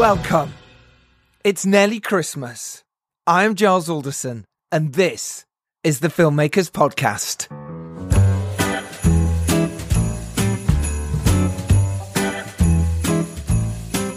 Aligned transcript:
Welcome. 0.00 0.54
It's 1.44 1.66
nearly 1.66 2.00
Christmas. 2.00 2.82
I'm 3.26 3.54
Giles 3.54 3.90
Alderson, 3.90 4.46
and 4.72 4.94
this 4.94 5.44
is 5.84 6.00
the 6.00 6.08
Filmmakers 6.08 6.70
Podcast. 6.70 7.50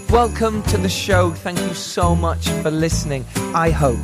Welcome 0.09 0.63
to 0.63 0.77
the 0.77 0.87
show. 0.87 1.31
Thank 1.31 1.59
you 1.59 1.73
so 1.73 2.15
much 2.15 2.47
for 2.47 2.71
listening. 2.71 3.25
I 3.53 3.69
hope 3.69 3.99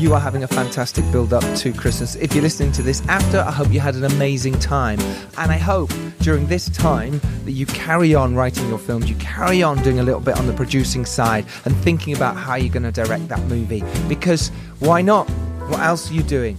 you 0.00 0.14
are 0.14 0.20
having 0.20 0.44
a 0.44 0.48
fantastic 0.48 1.04
build 1.12 1.34
up 1.34 1.44
to 1.56 1.72
Christmas. 1.74 2.16
If 2.16 2.34
you're 2.34 2.42
listening 2.42 2.72
to 2.72 2.82
this 2.82 3.06
after, 3.06 3.40
I 3.40 3.50
hope 3.50 3.70
you 3.70 3.80
had 3.80 3.94
an 3.96 4.04
amazing 4.04 4.58
time. 4.58 4.98
And 5.36 5.52
I 5.52 5.58
hope 5.58 5.92
during 6.20 6.46
this 6.46 6.70
time 6.70 7.20
that 7.44 7.52
you 7.52 7.66
carry 7.66 8.14
on 8.14 8.34
writing 8.34 8.66
your 8.70 8.78
films, 8.78 9.10
you 9.10 9.16
carry 9.16 9.62
on 9.62 9.82
doing 9.82 9.98
a 9.98 10.02
little 10.02 10.20
bit 10.20 10.38
on 10.38 10.46
the 10.46 10.54
producing 10.54 11.04
side 11.04 11.44
and 11.66 11.76
thinking 11.76 12.16
about 12.16 12.34
how 12.34 12.54
you're 12.54 12.72
going 12.72 12.90
to 12.90 12.92
direct 12.92 13.28
that 13.28 13.40
movie. 13.42 13.84
Because 14.08 14.48
why 14.78 15.02
not? 15.02 15.28
What 15.68 15.80
else 15.80 16.10
are 16.10 16.14
you 16.14 16.22
doing? 16.22 16.56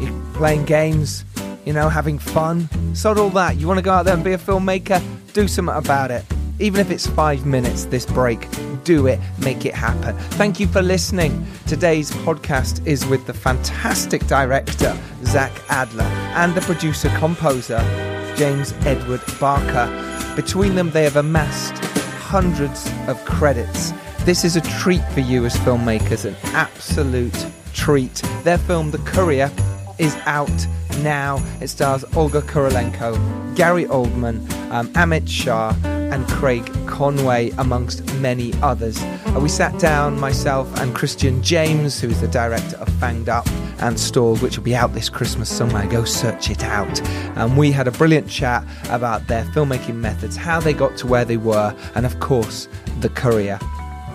You're 0.00 0.22
playing 0.34 0.64
games, 0.64 1.24
you 1.64 1.72
know, 1.72 1.88
having 1.88 2.20
fun. 2.20 2.68
Sod 2.94 3.18
all 3.18 3.30
that. 3.30 3.56
You 3.56 3.66
want 3.66 3.78
to 3.78 3.82
go 3.82 3.90
out 3.90 4.04
there 4.04 4.14
and 4.14 4.22
be 4.22 4.34
a 4.34 4.38
filmmaker? 4.38 5.02
Do 5.32 5.48
something 5.48 5.74
about 5.74 6.12
it. 6.12 6.24
Even 6.60 6.80
if 6.80 6.90
it's 6.90 7.06
five 7.06 7.44
minutes 7.44 7.86
this 7.86 8.06
break, 8.06 8.46
do 8.84 9.08
it, 9.08 9.18
make 9.38 9.66
it 9.66 9.74
happen. 9.74 10.16
Thank 10.38 10.60
you 10.60 10.68
for 10.68 10.82
listening. 10.82 11.44
Today's 11.66 12.12
podcast 12.12 12.86
is 12.86 13.04
with 13.06 13.26
the 13.26 13.34
fantastic 13.34 14.24
director, 14.28 14.96
Zach 15.24 15.52
Adler, 15.68 16.04
and 16.04 16.54
the 16.54 16.60
producer 16.60 17.08
composer, 17.18 17.78
James 18.36 18.72
Edward 18.86 19.20
Barker. 19.40 19.88
Between 20.36 20.76
them, 20.76 20.90
they 20.90 21.02
have 21.02 21.16
amassed 21.16 21.76
hundreds 22.18 22.88
of 23.08 23.22
credits. 23.24 23.92
This 24.20 24.44
is 24.44 24.54
a 24.54 24.60
treat 24.60 25.02
for 25.08 25.20
you 25.20 25.44
as 25.44 25.56
filmmakers, 25.56 26.24
an 26.24 26.36
absolute 26.54 27.46
treat. 27.72 28.14
Their 28.44 28.58
film, 28.58 28.92
The 28.92 28.98
Courier, 28.98 29.50
is 29.98 30.14
out 30.26 30.66
now. 30.98 31.42
It 31.60 31.68
stars 31.68 32.04
Olga 32.16 32.42
Kurylenko, 32.42 33.56
Gary 33.56 33.84
Oldman, 33.86 34.50
um, 34.70 34.88
Amit 34.94 35.28
Shah, 35.28 35.74
and 35.84 36.26
Craig 36.28 36.64
Conway, 36.86 37.50
amongst 37.58 38.04
many 38.16 38.52
others. 38.62 39.02
Uh, 39.02 39.40
we 39.42 39.48
sat 39.48 39.78
down, 39.80 40.18
myself 40.20 40.72
and 40.80 40.94
Christian 40.94 41.42
James, 41.42 42.00
who 42.00 42.08
is 42.08 42.20
the 42.20 42.28
director 42.28 42.76
of 42.76 42.88
Fanged 43.00 43.28
Up 43.28 43.48
and 43.80 43.98
Stalled, 43.98 44.40
which 44.42 44.56
will 44.56 44.64
be 44.64 44.76
out 44.76 44.92
this 44.94 45.08
Christmas 45.08 45.48
somewhere. 45.48 45.86
Go 45.88 46.04
search 46.04 46.50
it 46.50 46.62
out. 46.62 47.00
And 47.36 47.56
we 47.56 47.72
had 47.72 47.88
a 47.88 47.92
brilliant 47.92 48.28
chat 48.28 48.64
about 48.90 49.26
their 49.26 49.44
filmmaking 49.46 49.96
methods, 49.96 50.36
how 50.36 50.60
they 50.60 50.72
got 50.72 50.96
to 50.98 51.06
where 51.06 51.24
they 51.24 51.36
were, 51.36 51.74
and 51.94 52.06
of 52.06 52.20
course, 52.20 52.68
the 53.00 53.08
courier. 53.08 53.58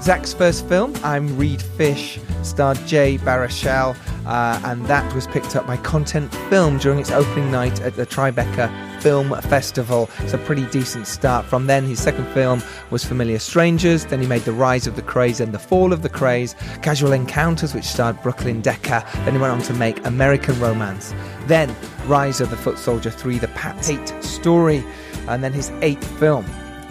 Zach's 0.01 0.33
first 0.33 0.65
film, 0.67 0.93
I'm 1.03 1.37
Reed 1.37 1.61
Fish, 1.61 2.19
starred 2.41 2.77
Jay 2.87 3.17
Baruchel, 3.17 3.97
uh, 4.25 4.61
and 4.63 4.85
that 4.85 5.13
was 5.13 5.27
picked 5.27 5.57
up 5.57 5.67
by 5.67 5.75
Content 5.75 6.33
Film 6.49 6.77
during 6.77 6.99
its 6.99 7.11
opening 7.11 7.51
night 7.51 7.81
at 7.81 7.95
the 7.95 8.05
Tribeca 8.05 9.01
Film 9.01 9.29
Festival. 9.41 10.09
It's 10.19 10.33
a 10.33 10.37
pretty 10.37 10.65
decent 10.67 11.05
start. 11.05 11.45
From 11.45 11.67
then, 11.67 11.83
his 11.85 12.01
second 12.01 12.25
film 12.33 12.63
was 12.91 13.03
Familiar 13.03 13.39
Strangers. 13.39 14.05
Then 14.05 14.21
he 14.21 14.27
made 14.27 14.43
The 14.43 14.53
Rise 14.53 14.87
of 14.87 14.95
the 14.95 15.01
Krays 15.01 15.41
and 15.41 15.53
The 15.53 15.59
Fall 15.59 15.91
of 15.91 16.01
the 16.01 16.09
Krays, 16.09 16.55
Casual 16.81 17.11
Encounters, 17.11 17.73
which 17.73 17.85
starred 17.85 18.21
Brooklyn 18.23 18.61
Decker. 18.61 19.03
Then 19.25 19.33
he 19.33 19.39
went 19.39 19.51
on 19.51 19.61
to 19.63 19.73
make 19.73 20.05
American 20.05 20.57
Romance. 20.61 21.13
Then 21.47 21.75
Rise 22.05 22.39
of 22.39 22.49
the 22.49 22.57
Foot 22.57 22.77
Soldier 22.77 23.11
3, 23.11 23.37
The 23.37 23.49
Pat 23.49 23.83
Tate 23.83 24.23
Story. 24.23 24.81
And 25.27 25.43
then 25.43 25.51
his 25.51 25.71
eighth 25.81 26.07
film, 26.19 26.45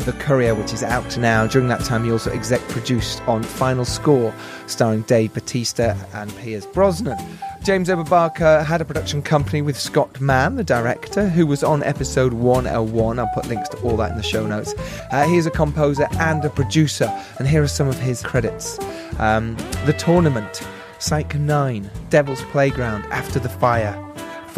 the 0.04 0.12
Courier, 0.12 0.54
which 0.54 0.72
is 0.72 0.82
out 0.82 1.16
now. 1.18 1.46
During 1.46 1.68
that 1.68 1.84
time, 1.84 2.04
he 2.04 2.12
also 2.12 2.30
exec 2.30 2.60
produced 2.68 3.20
on 3.28 3.42
Final 3.42 3.84
Score, 3.84 4.32
starring 4.66 5.02
Dave 5.02 5.34
Bautista 5.34 5.96
and 6.14 6.34
Pierce 6.36 6.66
Brosnan. 6.66 7.18
James 7.64 7.90
Edward 7.90 8.08
Barker 8.08 8.62
had 8.62 8.80
a 8.80 8.84
production 8.84 9.20
company 9.20 9.60
with 9.62 9.78
Scott 9.78 10.20
Mann, 10.20 10.54
the 10.54 10.64
director, 10.64 11.28
who 11.28 11.46
was 11.46 11.62
on 11.62 11.82
episode 11.82 12.32
101. 12.32 13.18
I'll 13.18 13.26
put 13.34 13.46
links 13.46 13.68
to 13.70 13.76
all 13.78 13.96
that 13.96 14.10
in 14.10 14.16
the 14.16 14.22
show 14.22 14.46
notes. 14.46 14.74
Uh, 15.10 15.26
he 15.26 15.36
is 15.36 15.46
a 15.46 15.50
composer 15.50 16.06
and 16.18 16.44
a 16.44 16.50
producer, 16.50 17.12
and 17.38 17.48
here 17.48 17.62
are 17.62 17.68
some 17.68 17.88
of 17.88 17.98
his 17.98 18.22
credits 18.22 18.78
um, 19.18 19.56
The 19.84 19.94
Tournament, 19.98 20.62
Psych 20.98 21.34
9, 21.34 21.90
Devil's 22.10 22.42
Playground, 22.44 23.04
After 23.10 23.38
the 23.38 23.48
Fire, 23.48 24.02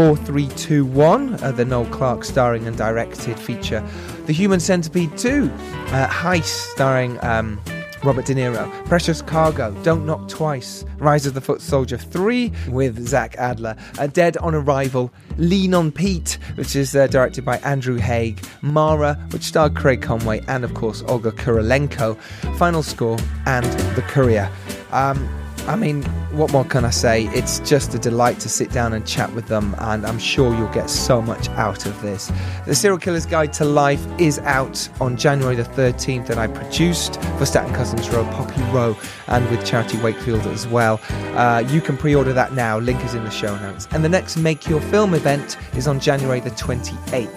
4321, 0.01 1.45
uh, 1.45 1.53
the 1.53 1.63
Noel 1.63 1.85
Clarke 1.91 2.25
starring 2.25 2.67
and 2.67 2.75
directed 2.75 3.39
feature. 3.39 3.87
The 4.25 4.33
Human 4.33 4.59
Centipede 4.59 5.15
2, 5.19 5.51
uh, 5.53 6.09
Heist 6.09 6.73
starring 6.73 7.23
um, 7.23 7.61
Robert 8.03 8.25
De 8.25 8.35
Niro. 8.35 8.67
Precious 8.87 9.21
Cargo, 9.21 9.73
Don't 9.83 10.07
Knock 10.07 10.27
Twice. 10.27 10.87
Rise 10.97 11.27
of 11.27 11.35
the 11.35 11.43
Foot 11.43 11.61
Soldier 11.61 11.99
3 11.99 12.51
with 12.71 13.07
Zach 13.07 13.37
Adler. 13.37 13.77
Uh, 13.99 14.07
Dead 14.07 14.39
on 14.39 14.55
Arrival, 14.55 15.13
Lean 15.37 15.75
on 15.75 15.93
Pete, 15.93 16.39
which 16.55 16.75
is 16.77 16.97
uh, 16.97 17.07
directed 17.07 17.45
by 17.45 17.59
Andrew 17.59 17.97
Haigh. 17.97 18.37
Mara, 18.63 19.17
which 19.33 19.43
starred 19.43 19.77
Craig 19.77 20.01
Conway 20.01 20.43
and, 20.49 20.65
of 20.65 20.73
course, 20.73 21.03
Olga 21.09 21.31
Kurylenko. 21.31 22.19
Final 22.57 22.83
Score 22.83 23.19
and 23.45 23.67
The 23.97 24.03
Courier. 24.09 24.51
Um, 24.93 25.29
I 25.67 25.77
mean, 25.77 26.03
what 26.33 26.53
more 26.53 26.65
can 26.65 26.85
I 26.85 26.91
say? 26.91 27.27
It's 27.29 27.61
just 27.61 27.95
a 27.95 27.99
delight 27.99 28.41
to 28.41 28.49
sit 28.49 28.71
down 28.73 28.93
and 28.93 29.07
chat 29.07 29.33
with 29.35 29.47
them, 29.47 29.75
and 29.79 30.07
I'm 30.07 30.19
sure 30.19 30.55
you'll 30.55 30.73
get 30.73 30.91
so 30.91 31.21
much 31.23 31.49
out 31.51 31.87
of 31.87 32.01
this. 32.03 32.33
The 32.67 32.75
Serial 32.75 32.99
Killer's 32.99 33.27
Guide 33.27 33.53
to 33.55 33.65
Life 33.65 34.05
is 34.19 34.39
out 34.41 34.89
on 35.01 35.17
January 35.17 35.57
the 35.57 35.65
13th, 35.65 36.31
and 36.31 36.41
I 36.41 36.47
produced 36.47 37.21
for 37.39 37.47
Staten 37.47 37.75
Cousins 37.75 38.09
Roe, 38.11 38.25
Poppy 38.33 38.63
Roe, 38.73 38.97
and 39.29 39.49
with 39.51 39.65
Charity 39.65 39.99
Wakefield 39.99 40.47
as 40.47 40.67
well. 40.67 41.01
Uh, 41.37 41.65
you 41.69 41.81
can 41.81 41.97
pre 41.97 42.15
order 42.15 42.33
that 42.33 42.53
now, 42.53 42.79
link 42.79 43.03
is 43.05 43.15
in 43.15 43.25
the 43.25 43.31
show 43.31 43.57
notes. 43.61 43.87
And 43.93 44.05
the 44.05 44.09
next 44.09 44.37
Make 44.37 44.69
Your 44.69 44.81
Film 44.81 45.15
event 45.15 45.57
is 45.77 45.87
on 45.87 46.01
January 46.01 46.41
the 46.41 46.51
28th. 46.51 47.31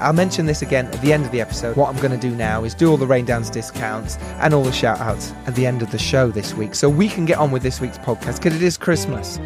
I'll 0.00 0.12
mention 0.12 0.46
this 0.46 0.62
again 0.62 0.86
at 0.86 1.00
the 1.02 1.12
end 1.12 1.24
of 1.24 1.30
the 1.30 1.40
episode. 1.40 1.76
What 1.76 1.94
I'm 1.94 2.00
going 2.00 2.18
to 2.18 2.28
do 2.28 2.34
now 2.34 2.64
is 2.64 2.74
do 2.74 2.90
all 2.90 2.96
the 2.96 3.06
rain 3.06 3.20
Raindance 3.20 3.52
discounts 3.52 4.16
and 4.40 4.54
all 4.54 4.62
the 4.62 4.72
shout 4.72 4.98
outs 5.00 5.32
at 5.46 5.54
the 5.54 5.66
end 5.66 5.82
of 5.82 5.90
the 5.90 5.98
show 5.98 6.30
this 6.30 6.54
week 6.54 6.74
so 6.74 6.88
we 6.88 7.08
can 7.08 7.26
get 7.26 7.38
on 7.38 7.50
with 7.50 7.62
this 7.62 7.80
week's 7.80 7.98
podcast 7.98 8.36
because 8.36 8.56
it 8.56 8.62
is 8.62 8.78
Christmas 8.78 9.36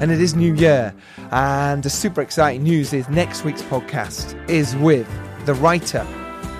and 0.00 0.10
it 0.10 0.20
is 0.20 0.34
New 0.34 0.54
Year. 0.54 0.94
And 1.30 1.82
the 1.82 1.90
super 1.90 2.20
exciting 2.20 2.62
news 2.62 2.92
is 2.92 3.08
next 3.08 3.44
week's 3.44 3.62
podcast 3.62 4.36
is 4.50 4.76
with 4.76 5.08
the 5.46 5.54
writer 5.54 6.06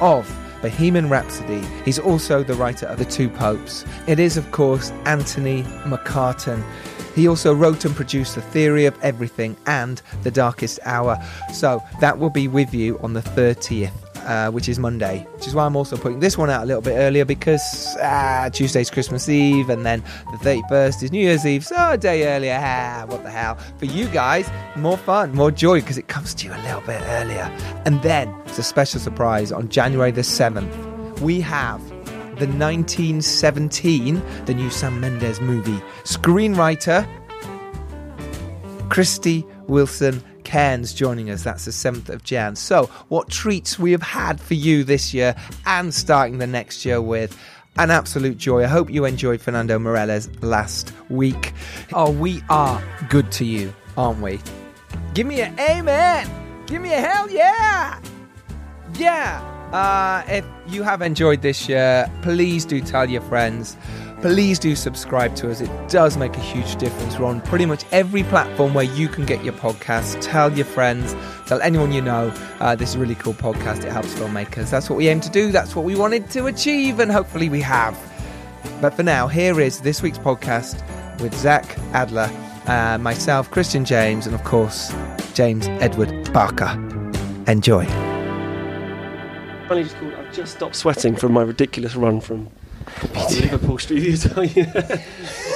of 0.01 0.27
Bohemian 0.63 1.11
Rhapsody. 1.11 1.61
He's 1.85 1.99
also 1.99 2.43
the 2.43 2.55
writer 2.55 2.87
of 2.87 2.99
The 2.99 3.05
Two 3.05 3.29
Popes. 3.29 3.85
It 4.07 4.19
is, 4.19 4.37
of 4.37 4.51
course, 4.53 4.91
Anthony 5.05 5.65
McCarten. 5.85 6.65
He 7.15 7.29
also 7.29 7.55
wrote 7.55 7.85
and 7.85 7.95
produced 7.95 8.35
The 8.35 8.43
Theory 8.43 8.87
of 8.87 8.99
Everything 9.03 9.57
and 9.67 10.01
The 10.23 10.31
Darkest 10.31 10.79
Hour. 10.85 11.19
So 11.53 11.83
that 12.01 12.19
will 12.19 12.31
be 12.31 12.49
with 12.49 12.73
you 12.75 12.99
on 13.01 13.13
the 13.13 13.23
30th. 13.23 13.93
Uh, 14.23 14.49
which 14.53 14.69
is 14.69 14.79
Monday, 14.79 15.27
which 15.35 15.49
is 15.49 15.55
why 15.55 15.67
I'm 15.67 15.75
also 15.75 15.97
putting 15.97 16.21
this 16.21 16.39
one 16.39 16.49
out 16.49 16.63
a 16.63 16.67
little 16.67 16.81
bit 16.81 16.93
earlier 16.93 17.25
because 17.25 17.97
ah, 18.01 18.49
Tuesday's 18.53 18.89
Christmas 18.89 19.29
Eve 19.29 19.69
and 19.69 19.85
then 19.85 20.01
the 20.31 20.37
31st 20.39 21.03
is 21.03 21.11
New 21.11 21.21
Year's 21.21 21.45
Eve, 21.45 21.67
so 21.67 21.75
a 21.91 21.99
day 21.99 22.29
earlier. 22.29 22.57
Ah, 22.63 23.05
what 23.09 23.25
the 23.25 23.31
hell? 23.31 23.57
For 23.79 23.87
you 23.87 24.07
guys, 24.07 24.49
more 24.77 24.97
fun, 24.97 25.35
more 25.35 25.51
joy 25.51 25.81
because 25.81 25.99
it 25.99 26.07
comes 26.07 26.35
to 26.35 26.47
you 26.47 26.55
a 26.55 26.63
little 26.63 26.83
bit 26.83 27.03
earlier. 27.07 27.51
And 27.85 28.01
then 28.03 28.33
it's 28.47 28.59
a 28.59 28.63
special 28.63 29.01
surprise 29.01 29.51
on 29.51 29.69
January 29.69 30.13
the 30.13 30.21
7th. 30.21 31.19
We 31.19 31.41
have 31.41 31.81
the 32.39 32.47
1917, 32.47 34.23
the 34.47 34.55
new 34.55 34.71
Sam 34.71 35.01
Mendes 35.01 35.41
movie. 35.41 35.81
Screenwriter 36.05 37.07
Krysty 38.89 39.47
Wilson 39.69 40.23
Cairns 40.45 40.93
joining 40.93 41.31
us. 41.31 41.43
That's 41.43 41.65
the 41.65 41.71
7th 41.71 42.09
of 42.09 42.25
Jan. 42.25 42.57
So, 42.57 42.87
what 43.09 43.29
treats 43.31 43.79
we 43.79 43.93
have 43.93 44.03
had 44.03 44.41
for 44.41 44.55
you 44.55 44.85
this 44.85 45.15
year 45.15 45.35
and 45.67 45.95
starting 45.95 46.39
the 46.39 46.47
next 46.47 46.85
year 46.85 47.01
with 47.01 47.39
an 47.79 47.91
absolute 47.91 48.37
joy. 48.37 48.65
I 48.65 48.67
hope 48.67 48.91
you 48.91 49.05
enjoyed 49.05 49.41
Fernando 49.41 49.79
Meirelles 49.79 50.29
last 50.43 50.93
week. 51.09 51.53
Oh, 51.93 52.11
we 52.11 52.43
are 52.51 52.83
good 53.09 53.33
to 53.33 53.45
you, 53.45 53.75
aren't 53.97 54.21
we? 54.21 54.41
Give 55.15 55.27
me 55.27 55.41
an 55.41 55.59
amen. 55.59 56.29
Give 56.67 56.83
me 56.83 56.93
a 56.93 57.01
hell 57.01 57.31
yeah. 57.31 58.01
Yeah. 58.99 59.52
Uh, 59.73 60.23
if 60.29 60.45
you 60.69 60.83
have 60.83 61.01
enjoyed 61.01 61.43
this 61.43 61.69
year, 61.69 62.11
please 62.23 62.65
do 62.65 62.81
tell 62.81 63.09
your 63.09 63.23
friends. 63.23 63.77
Please 64.21 64.59
do 64.59 64.77
subscribe 64.77 65.35
to 65.35 65.51
us. 65.51 65.61
It 65.61 65.71
does 65.89 66.17
make 66.17 66.37
a 66.37 66.41
huge 66.41 66.77
difference. 66.77 67.19
We're 67.19 67.27
on 67.27 67.41
pretty 67.41 67.67
much 67.67 67.85
every 67.91 68.23
platform 68.23 68.75
where 68.75 68.85
you 68.85 69.09
can 69.09 69.27
get 69.27 69.43
your 69.43 69.55
podcast. 69.55 70.21
Tell 70.21 70.53
your 70.53 70.67
friends, 70.67 71.17
tell 71.47 71.61
anyone 71.61 71.91
you 71.91 72.03
know. 72.03 72.33
Uh, 72.61 72.77
this 72.77 72.91
is 72.91 72.95
a 72.95 72.99
really 72.99 73.17
cool 73.17 73.35
podcast. 73.35 73.85
It 73.85 73.91
helps 73.91 74.15
filmmakers. 74.15 74.71
That's 74.71 74.89
what 74.89 74.97
we 74.97 75.09
aim 75.09 75.21
to 75.23 75.31
do. 75.31 75.51
That's 75.51 75.75
what 75.75 75.85
we 75.85 75.97
wanted 75.97 76.31
to 76.31 76.47
achieve, 76.47 77.01
and 77.01 77.11
hopefully 77.11 77.49
we 77.49 77.61
have. 77.63 77.99
But 78.81 78.95
for 78.95 79.03
now, 79.03 79.27
here 79.27 79.61
is 79.61 79.81
this 79.81 80.03
week's 80.03 80.19
podcast 80.19 80.81
with 81.21 81.35
Zach 81.35 81.77
Adler, 81.93 82.31
uh, 82.67 82.99
myself, 82.99 83.51
Christian 83.51 83.85
James, 83.85 84.27
and 84.27 84.35
of 84.35 84.45
course, 84.45 84.95
James 85.35 85.67
Edward 85.81 86.33
Barker. 86.33 86.71
Enjoy. 87.49 88.12
Finally, 89.73 89.85
just 89.85 89.97
called. 89.99 90.15
I've 90.15 90.33
just 90.35 90.57
stopped 90.57 90.77
sweating 90.77 91.17
from 91.17 91.33
my 91.33 91.43
ridiculous 91.43 91.95
run 91.97 92.21
from 92.21 92.49
Liverpool 93.31 93.79
studios. 93.79 94.27
are 94.37 94.45
you? 94.45 94.67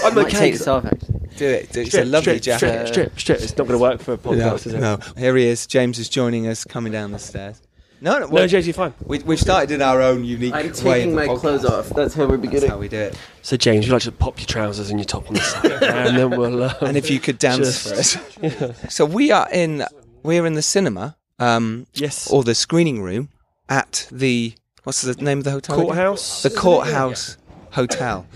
I'm 0.05 0.15
Might 0.15 0.27
okay. 0.27 0.39
take 0.39 0.53
this 0.55 0.67
off 0.69 0.85
actually. 0.87 1.21
Do 1.37 1.47
it. 1.47 1.73
Do 1.73 1.81
it. 1.81 1.83
It's 1.83 1.89
Strip, 1.91 2.05
a 2.05 2.07
lovely 2.07 2.39
strip, 2.39 2.43
jacket. 2.61 2.89
strip, 2.89 2.89
strip, 2.89 3.21
strip. 3.21 3.41
It's 3.43 3.57
not 3.59 3.67
going 3.67 3.79
to 3.79 3.83
work 3.83 4.01
for 4.01 4.15
a 4.15 4.17
No, 4.17 4.23
podcast, 4.55 4.67
is 4.67 4.75
it? 4.75 4.81
no. 4.81 4.99
Here 5.19 5.37
he 5.37 5.47
is. 5.47 5.67
James 5.67 5.99
is 5.99 6.09
joining 6.09 6.47
us 6.47 6.65
coming 6.65 6.93
down 6.93 7.13
the 7.13 7.19
stairs. 7.19 7.61
No, 8.01 8.13
no. 8.13 8.19
No, 8.21 8.29
well, 8.29 8.47
James, 8.47 8.67
you're 8.67 8.75
fine. 8.75 8.93
we, 9.05 9.19
we've 9.21 9.41
started 9.41 9.71
in 9.71 9.81
our 9.83 10.01
own 10.03 10.23
unique 10.25 10.55
I'm 10.55 10.67
way. 10.67 10.73
taking 10.73 11.11
of 11.11 11.15
my 11.17 11.27
podcast. 11.27 11.41
clothes 11.41 11.65
off. 11.65 11.89
That's 11.91 12.15
how 12.15 12.27
we're 12.27 12.37
That's 12.37 12.67
how 12.67 12.79
we 12.79 12.89
do 12.89 12.99
it. 12.99 13.19
So, 13.43 13.57
James, 13.57 13.87
you 13.87 13.93
like 13.93 14.03
to 14.03 14.13
pop 14.13 14.39
your 14.39 14.47
trousers 14.47 14.91
and 14.91 14.99
your 14.99 15.05
top 15.07 15.29
on 15.29 15.35
the 15.35 15.41
side, 15.41 15.73
and 15.83 16.17
then 16.17 16.31
we'll. 16.31 16.63
Uh, 16.63 16.75
And 16.83 16.97
if 16.97 17.11
you 17.11 17.21
could 17.21 17.39
dance 17.39 17.85
Just- 17.85 18.19
for 18.19 18.45
us. 18.47 18.83
So 18.95 19.05
we 19.05 19.31
are 19.31 19.49
in. 19.53 19.85
We're 20.23 20.45
in 20.47 20.55
the 20.55 20.63
cinema, 20.63 21.17
um, 21.39 21.87
yes, 21.95 22.31
or 22.31 22.43
the 22.45 22.55
screening 22.55 23.01
room 23.03 23.29
at 23.69 24.09
the. 24.11 24.55
What's 24.85 25.03
the 25.03 25.15
name 25.15 25.39
of 25.39 25.45
the 25.45 25.51
hotel? 25.51 25.77
again? 25.77 25.87
courthouse. 25.87 26.43
The 26.43 26.51
Courthouse 26.51 27.37
Hotel, 27.73 28.27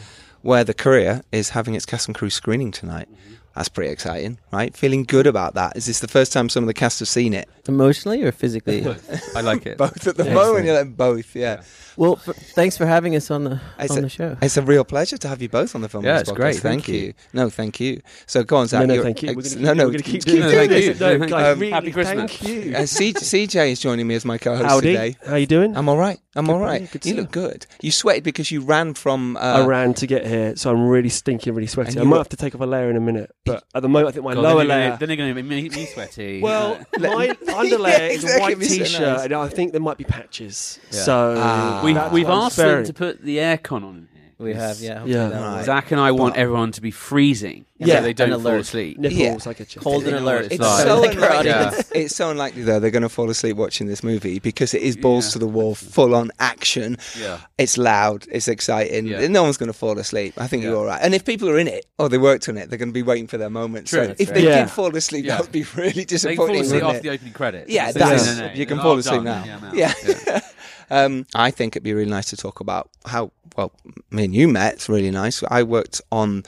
where 0.43 0.65
the 0.65 0.75
Courier 0.75 1.23
is 1.31 1.51
having 1.51 1.75
its 1.75 1.87
cast 1.87 2.09
and 2.09 2.15
crew 2.15 2.31
screening 2.31 2.73
tonight. 2.73 3.09
That's 3.55 3.69
pretty 3.69 3.91
exciting, 3.91 4.39
right? 4.53 4.75
Feeling 4.77 5.03
good 5.05 5.27
about 5.27 5.55
that. 5.55 5.77
Is 5.77 5.87
this 5.87 6.01
the 6.01 6.09
first 6.09 6.33
time 6.33 6.49
some 6.49 6.63
of 6.65 6.69
the 6.69 6.75
cast 6.75 7.01
have 7.01 7.09
seen 7.09 7.35
it? 7.35 7.49
Emotionally 7.69 8.23
or 8.23 8.33
physically? 8.33 8.87
I 9.37 9.41
like 9.43 9.67
it. 9.67 9.77
Both 9.77 10.07
at 10.07 10.17
the 10.17 10.23
Excellent. 10.25 10.35
moment, 10.35 10.65
you're 10.67 10.79
like 10.79 10.97
both, 10.97 11.35
yeah. 11.37 11.63
well, 11.97 12.19
f- 12.27 12.35
thanks 12.55 12.77
for 12.79 12.87
having 12.87 13.15
us 13.17 13.31
on 13.31 13.45
the 13.45 13.61
It's 13.79 13.93
on 13.93 13.99
a- 13.99 14.03
the 14.03 14.09
show. 14.09 14.37
It's 14.41 14.57
a 14.57 14.63
real 14.63 14.85
pleasure 14.85 15.19
to 15.19 15.29
have 15.29 15.43
you 15.43 15.49
both 15.49 15.75
on 15.75 15.81
the 15.83 15.89
film. 15.89 16.05
Yeah, 16.05 16.19
Podcast 16.19 16.21
it's 16.21 16.33
great. 16.33 16.57
Thank, 16.57 16.85
Thank 16.85 16.89
you. 16.89 16.95
you. 17.01 17.15
No, 17.33 17.51
thank 17.51 17.81
you. 17.81 18.01
So 18.27 18.45
go 18.45 18.57
on, 18.57 18.69
Zach. 18.69 18.81
no, 18.81 18.87
no, 18.87 18.95
you're 18.95 19.03
thank 19.03 19.23
you. 19.23 19.31
Ex- 19.31 19.55
gonna, 19.55 19.67
no, 19.67 19.75
no, 19.75 19.85
we're 19.87 19.91
going 19.93 20.05
to 20.05 20.11
keep 20.11 20.25
keep 20.25 20.33
doing 20.35 20.41
No, 20.43 20.51
thank 20.51 20.71
No, 20.71 20.77
you. 20.77 20.95
No, 20.95 21.17
No, 21.19 21.27
guys, 21.27 21.53
um, 21.55 21.61
really, 21.61 21.73
Happy 21.73 21.93
Christmas. 21.93 22.33
Thank 22.37 22.49
you. 22.67 22.75
Uh, 22.77 22.87
C- 22.87 23.13
CJ 23.13 23.73
is 23.73 23.81
joining 23.81 24.07
me 24.07 24.15
as 24.15 24.25
my 24.25 24.39
co-host 24.39 24.69
Howdy. 24.69 24.87
today. 24.93 25.17
How 25.27 25.33
are 25.33 25.39
you 25.39 25.47
doing? 25.47 25.77
I'm 25.77 25.89
all 25.89 25.99
right. 25.99 26.19
I'm 26.37 26.49
all 26.49 26.59
Good, 26.59 26.65
right. 26.65 26.81
yeah, 26.83 26.87
good 26.93 27.05
you 27.07 27.13
see 27.15 27.21
look 27.21 27.33
good. 27.33 27.67
You 27.83 27.91
sweated 27.91 28.23
because 28.23 28.53
you 28.53 28.61
ran 28.61 28.95
from. 28.95 29.37
Uh, 29.37 29.41
I 29.41 29.67
ran 29.67 29.95
to 29.95 30.07
get 30.07 30.25
here, 30.25 30.55
so 30.55 30.71
I'm 30.71 30.87
really 30.89 31.09
stinking, 31.09 31.55
really 31.55 31.67
sweaty. 31.67 31.99
I 31.99 32.05
might 32.05 32.19
have 32.19 32.29
to 32.29 32.37
take 32.37 32.55
off 32.55 32.61
a 32.61 32.67
layer 32.67 32.89
in 32.89 32.97
a 32.97 33.01
minute, 33.01 33.33
but 33.45 33.65
at 33.75 33.83
the 33.83 33.89
moment, 33.89 34.09
I 34.09 34.13
think 34.13 34.25
my 34.25 34.35
God, 34.35 34.43
lower 34.43 34.59
then 34.59 34.67
you're 34.67 34.77
layer. 34.77 34.89
Gonna, 34.91 34.99
then 34.99 35.09
they're 35.09 35.17
going 35.17 35.35
to 35.35 35.43
make 35.43 35.73
me 35.75 35.87
sweaty. 35.87 36.41
Well, 36.43 36.79
Let- 36.99 37.13
my 37.13 37.29
underlayer 37.55 37.99
Yeah, 37.99 38.07
is 38.09 38.25
exactly, 38.25 38.37
a 38.37 38.41
white 38.41 38.51
it'd 38.53 38.61
be 38.61 38.67
so 38.69 38.85
t-shirt, 38.85 39.01
nice. 39.01 39.25
and 39.25 39.35
I 39.35 39.49
think 39.49 39.73
there 39.73 39.81
might 39.81 39.97
be 39.99 40.05
patches. 40.05 40.79
Yeah. 40.93 40.99
So 41.01 41.35
Ah. 41.39 41.83
we've, 41.85 41.95
that's 41.95 42.13
we've 42.13 42.27
what 42.29 42.35
I'm 42.35 42.43
asked 42.45 42.57
them 42.57 42.67
sparing. 42.69 42.85
to 42.87 42.93
put 42.93 43.23
the 43.23 43.39
aircon 43.39 43.83
on 43.85 43.97
in 43.97 44.09
here. 44.10 44.10
We 44.41 44.55
have, 44.55 44.79
yeah. 44.81 45.05
Yeah. 45.05 45.29
Right. 45.31 45.65
Zach 45.65 45.91
and 45.93 46.01
I 46.01 46.13
want 46.13 46.37
everyone 46.37 46.73
to 46.73 46.81
be 46.81 46.91
freezing 46.91 47.67
Yeah, 47.79 47.97
so 47.97 48.03
they 48.03 48.13
don't 48.13 48.33
and 48.33 48.43
fall 48.43 48.53
asleep. 48.57 48.99
nipples 48.99 49.19
Yeah. 49.21 49.37
like 49.45 49.61
a 49.61 49.65
chick. 49.65 49.83
Cold 49.83 50.05
and 50.07 50.17
alert. 50.17 50.47
it's 50.47 50.55
It's 50.55 50.65
so 50.83 50.99
Like 51.01 51.17
our 51.17 51.25
unlikely. 51.25 51.51
audience. 51.53 51.93
It's 51.95 52.17
so 52.17 52.31
unlikely 52.31 52.63
though 52.63 52.81
they're 52.81 52.91
going 52.91 53.03
to 53.03 53.09
fall 53.09 53.29
asleep 53.31 53.57
watching 53.57 53.87
this 53.87 54.03
movie 54.03 54.39
because 54.39 54.73
it 54.75 54.83
is 54.83 54.97
balls 54.97 55.27
Yeah. 55.27 55.33
to 55.33 55.39
the 55.41 55.47
wall, 55.47 55.75
full 55.75 56.15
on 56.15 56.31
action. 56.41 56.97
Yeah. 57.21 57.39
It's 57.59 57.77
loud. 57.77 58.27
It's 58.33 58.49
exciting. 58.49 59.07
Yeah. 59.07 59.27
No 59.29 59.43
one's 59.43 59.57
going 59.59 59.73
to 59.73 59.79
fall 59.79 59.99
asleep. 59.99 60.35
I 60.39 60.47
think 60.47 60.63
Yeah. 60.63 60.71
you're 60.71 60.79
all 60.79 60.87
right. 60.87 61.01
And 61.03 61.15
if 61.15 61.25
people 61.25 61.49
are 61.51 61.59
in 61.59 61.69
it 61.69 61.87
or 61.99 62.09
they 62.09 62.19
worked 62.19 62.49
on 62.49 62.57
it, 62.57 62.71
they're 62.71 62.79
going 62.79 62.89
to 62.89 62.95
be 62.95 63.03
waiting 63.03 63.27
for 63.27 63.37
their 63.39 63.51
moment. 63.51 63.87
True. 63.89 64.01
So 64.03 64.07
That's 64.09 64.21
if 64.21 64.29
right. 64.31 64.35
they 64.37 64.45
Yeah. 64.45 64.61
did 64.63 64.71
fall 64.71 64.95
asleep, 64.97 65.25
Yeah. 65.27 65.37
that 65.37 65.43
would 65.43 65.53
be 65.53 65.65
really 65.77 65.91
They 65.91 66.05
can 66.05 66.07
disappointing. 66.07 66.47
fall 66.47 66.61
asleep 66.61 66.83
wouldn't 66.83 66.85
after 66.97 66.99
it? 66.99 67.03
the 67.03 67.11
opening 67.11 67.33
credits. 67.35 67.71
Yeah, 67.71 67.93
They 67.93 68.01
that's 68.01 68.25
say, 68.25 68.41
no, 68.41 68.47
no, 68.49 68.53
you 68.55 68.67
can 68.67 68.79
oh, 68.79 68.83
fall 68.83 68.93
I'm 68.93 68.99
asleep 69.01 69.25
done. 69.25 69.25
now. 69.25 69.45
Yeah, 69.45 69.57
I'm 69.57 69.65
out. 69.65 69.75
Yeah. 69.75 70.41
um, 70.91 71.27
I 71.35 71.51
think 71.51 71.75
it'd 71.77 71.83
be 71.85 71.95
really 71.95 72.11
nice 72.11 72.31
to 72.31 72.37
talk 72.37 72.61
about 72.61 72.89
how 73.07 73.33
well 73.61 73.73
me 74.11 74.25
and 74.25 74.35
you 74.35 74.49
met. 74.49 74.75
It's 74.75 74.89
really 74.89 75.11
nice. 75.11 75.43
I 75.51 75.63
worked 75.63 76.01
on 76.11 76.45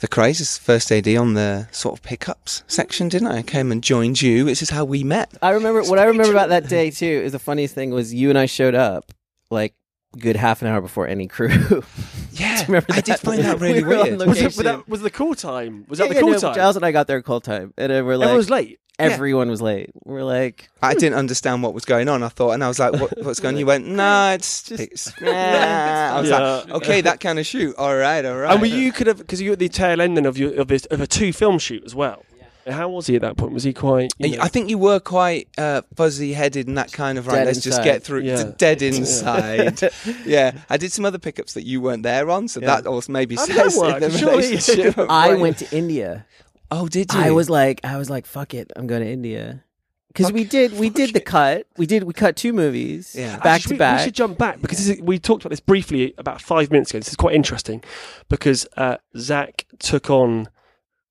the 0.00 0.08
Krays 0.08 0.40
as 0.40 0.58
first 0.58 0.92
AD 0.92 1.08
on 1.16 1.34
the 1.34 1.68
sort 1.70 1.98
of 1.98 2.02
pickups 2.02 2.62
section, 2.66 3.08
didn't 3.08 3.28
I? 3.28 3.38
I 3.38 3.42
came 3.42 3.72
and 3.72 3.82
joined 3.82 4.20
you. 4.20 4.44
This 4.44 4.62
is 4.62 4.70
how 4.70 4.84
we 4.84 5.02
met. 5.04 5.32
I 5.42 5.50
remember 5.50 5.82
what 5.82 5.98
I 5.98 6.04
remember 6.04 6.32
about 6.32 6.50
that 6.50 6.68
day 6.68 6.90
too. 6.90 7.06
Is 7.24 7.32
the 7.32 7.38
funniest 7.38 7.74
thing 7.74 7.90
was 7.90 8.12
you 8.12 8.28
and 8.28 8.38
I 8.38 8.46
showed 8.46 8.74
up 8.74 9.12
like 9.50 9.74
good 10.18 10.36
half 10.36 10.60
an 10.62 10.68
hour 10.68 10.80
before 10.80 11.06
any 11.08 11.26
crew. 11.26 11.82
Yeah, 12.32 12.64
I 12.90 13.00
did 13.00 13.18
find 13.18 13.42
that 13.42 13.58
really 13.64 13.82
We 13.82 13.88
weird. 13.88 13.98
Was, 13.98 14.08
it, 14.08 14.18
location. 14.18 14.44
was, 14.46 14.56
that, 14.58 14.88
was 14.88 15.00
the 15.02 15.10
call 15.10 15.34
time? 15.34 15.84
Was 15.88 15.98
Yeah, 15.98 16.04
that 16.06 16.08
the 16.10 16.14
yeah, 16.14 16.20
call 16.20 16.30
no, 16.30 16.38
time? 16.38 16.54
Giles 16.54 16.76
and 16.76 16.84
I 16.86 16.92
got 16.92 17.06
there 17.08 17.20
call 17.22 17.40
time, 17.40 17.74
and 17.76 17.90
then 17.92 18.06
we're 18.06 18.16
like, 18.16 18.26
Everyone 18.28 18.36
was 18.38 18.48
late. 18.48 18.78
Everyone 19.00 19.48
was 19.50 19.60
late. 19.62 19.90
We're 20.04 20.24
like, 20.24 20.68
I 20.82 20.94
didn't 20.94 21.18
understand 21.18 21.62
what 21.62 21.74
was 21.74 21.84
going 21.84 22.08
on. 22.08 22.22
I 22.22 22.28
thought, 22.28 22.52
and 22.52 22.62
I 22.64 22.68
was 22.68 22.78
like, 22.78 22.92
what, 22.92 23.12
"What's 23.22 23.40
going?on? 23.40 23.58
You 23.58 23.66
went, 23.66 23.86
"No, 24.02 24.32
it's 24.32 24.62
Just- 24.64 24.80
it's." 24.82 25.20
nah." 25.20 25.30
I 25.30 26.20
was 26.20 26.30
like, 26.30 26.70
"Okay, 26.70 27.00
that 27.02 27.20
kind 27.20 27.38
of 27.38 27.46
shoot. 27.46 27.74
All 27.76 27.96
right, 27.96 28.24
all 28.24 28.36
right." 28.36 28.52
And 28.52 28.60
were 28.60 28.66
you 28.66 28.92
could 28.92 29.06
have 29.06 29.18
because 29.18 29.40
you 29.40 29.50
were 29.50 29.54
at 29.54 29.58
the 29.58 29.68
tail 29.68 30.00
end 30.00 30.16
then 30.16 30.26
of 30.26 30.38
your 30.38 30.54
of, 30.60 30.68
this, 30.68 30.84
of 30.86 31.00
a 31.00 31.06
two 31.06 31.32
film 31.32 31.58
shoot 31.58 31.84
as 31.84 31.94
well. 31.94 32.24
How 32.68 32.90
was 32.90 33.06
he 33.06 33.16
at 33.16 33.22
that 33.22 33.38
point? 33.38 33.52
Was 33.54 33.64
he 33.64 33.72
quite? 33.72 34.12
You 34.18 34.36
know, 34.36 34.42
I 34.42 34.48
think 34.48 34.68
you 34.68 34.76
were 34.76 35.00
quite 35.00 35.48
uh, 35.56 35.80
fuzzy 35.96 36.34
headed 36.34 36.68
and 36.68 36.76
that 36.76 36.92
kind 36.92 37.16
of 37.16 37.26
right. 37.26 37.36
Dead 37.36 37.46
let's 37.46 37.60
just 37.62 37.78
inside. 37.78 37.84
get 37.84 38.02
through. 38.04 38.20
Yeah. 38.20 38.42
d- 38.44 38.50
Dead 38.58 38.82
inside. 38.82 39.80
yeah, 40.26 40.52
I 40.68 40.76
did 40.76 40.92
some 40.92 41.06
other 41.06 41.18
pickups 41.18 41.54
that 41.54 41.64
you 41.64 41.80
weren't 41.80 42.02
there 42.02 42.30
on, 42.30 42.48
so 42.48 42.60
Yeah. 42.60 42.76
that 42.76 42.86
also 42.86 43.10
maybe 43.12 43.34
How 43.36 43.46
did 43.46 43.56
says 43.56 43.74
that 43.74 43.80
work? 43.80 44.02
in 44.02 44.12
the 44.12 44.18
Surely- 44.18 44.36
relationship. 44.48 44.98
I 44.98 45.34
went 45.34 45.56
to 45.58 45.76
India. 45.76 46.26
Oh, 46.70 46.88
did 46.88 47.12
you? 47.12 47.20
I 47.20 47.30
was 47.30 47.50
like, 47.50 47.80
I 47.84 47.96
was 47.96 48.08
like, 48.10 48.26
fuck 48.26 48.54
it, 48.54 48.70
I'm 48.76 48.86
going 48.86 49.02
to 49.02 49.08
India. 49.10 49.64
Because 50.08 50.32
we 50.32 50.42
did, 50.44 50.76
we 50.78 50.90
did 50.90 51.12
the 51.14 51.20
cut. 51.20 51.66
We 51.76 51.86
did, 51.86 52.02
we 52.02 52.12
cut 52.12 52.34
two 52.36 52.52
movies 52.52 53.14
Yeah. 53.16 53.36
back 53.36 53.46
Actually, 53.46 53.68
to 53.68 53.74
we- 53.74 53.78
back. 53.78 53.98
We 53.98 54.04
should 54.06 54.14
jump 54.14 54.38
back 54.38 54.60
because 54.60 54.78
this 54.78 54.96
is, 54.96 55.02
we 55.02 55.18
talked 55.20 55.42
about 55.44 55.50
this 55.50 55.60
briefly 55.60 56.14
about 56.18 56.40
five 56.40 56.70
minutes 56.72 56.90
ago. 56.90 56.98
This 56.98 57.08
is 57.08 57.16
quite 57.16 57.34
interesting 57.36 57.82
because 58.28 58.66
uh, 58.76 58.96
Zach 59.16 59.66
took 59.78 60.10
on. 60.10 60.48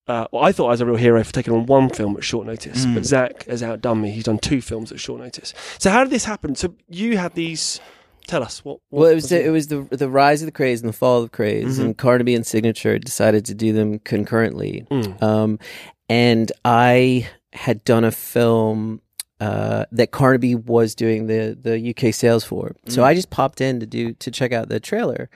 Uh, 0.08 0.28
well, 0.32 0.44
I 0.44 0.52
thought 0.52 0.66
I 0.66 0.72
was 0.72 0.82
a 0.82 0.86
real 0.88 0.96
hero 0.96 1.24
for 1.24 1.32
taking 1.32 1.54
on 1.54 1.66
one 1.68 1.88
film 1.90 2.18
at 2.18 2.24
short 2.24 2.48
notice, 2.48 2.84
Mm. 2.86 2.96
but 2.96 3.06
Zach 3.06 3.44
has 3.46 3.62
outdone 3.62 4.02
me. 4.02 4.10
He's 4.12 4.24
done 4.24 4.40
two 4.40 4.60
films 4.60 4.92
at 4.92 5.00
short 5.00 5.22
notice. 5.22 5.54
So 5.78 5.92
how 5.92 6.04
did 6.04 6.10
this 6.12 6.26
happen? 6.26 6.56
So 6.56 6.74
you 6.90 7.18
had 7.18 7.36
these. 7.36 7.80
Tell 8.30 8.44
us 8.44 8.64
what. 8.64 8.78
what 8.90 9.00
Well, 9.02 9.12
it 9.12 9.16
was 9.16 9.30
the, 9.30 9.44
it 9.46 9.50
was 9.50 9.68
the 9.68 9.82
the 9.90 10.08
rise 10.10 10.42
of 10.42 10.46
the 10.46 10.52
Krays 10.52 10.82
and 10.82 10.90
the 10.90 10.94
fall 10.94 11.24
of 11.24 11.32
the 11.32 11.36
Krays, 11.38 11.66
Mhm. 11.78 11.80
and 11.80 11.98
Carnaby 11.98 12.36
and 12.36 12.46
Signature 12.46 13.00
decided 13.00 13.44
to 13.46 13.56
do 13.56 13.74
them 13.74 14.00
concurrently. 14.00 14.86
Mm. 14.92 15.22
Um, 15.24 15.60
and 16.08 16.52
I 16.64 17.28
had 17.54 17.84
done 17.84 18.04
a 18.04 18.12
film 18.12 19.02
uh, 19.40 19.86
that 19.92 20.12
Carnaby 20.12 20.54
was 20.56 20.94
doing 20.96 21.26
the 21.28 21.58
the 21.60 21.80
UK 21.90 22.14
sales 22.14 22.44
for, 22.44 22.76
so 22.88 23.02
Mm. 23.02 23.06
I 23.06 23.14
just 23.16 23.30
popped 23.30 23.62
in 23.62 23.80
to 23.80 23.86
do 23.86 24.14
to 24.14 24.30
check 24.32 24.52
out 24.52 24.70
the 24.70 24.80
trailer, 24.80 25.30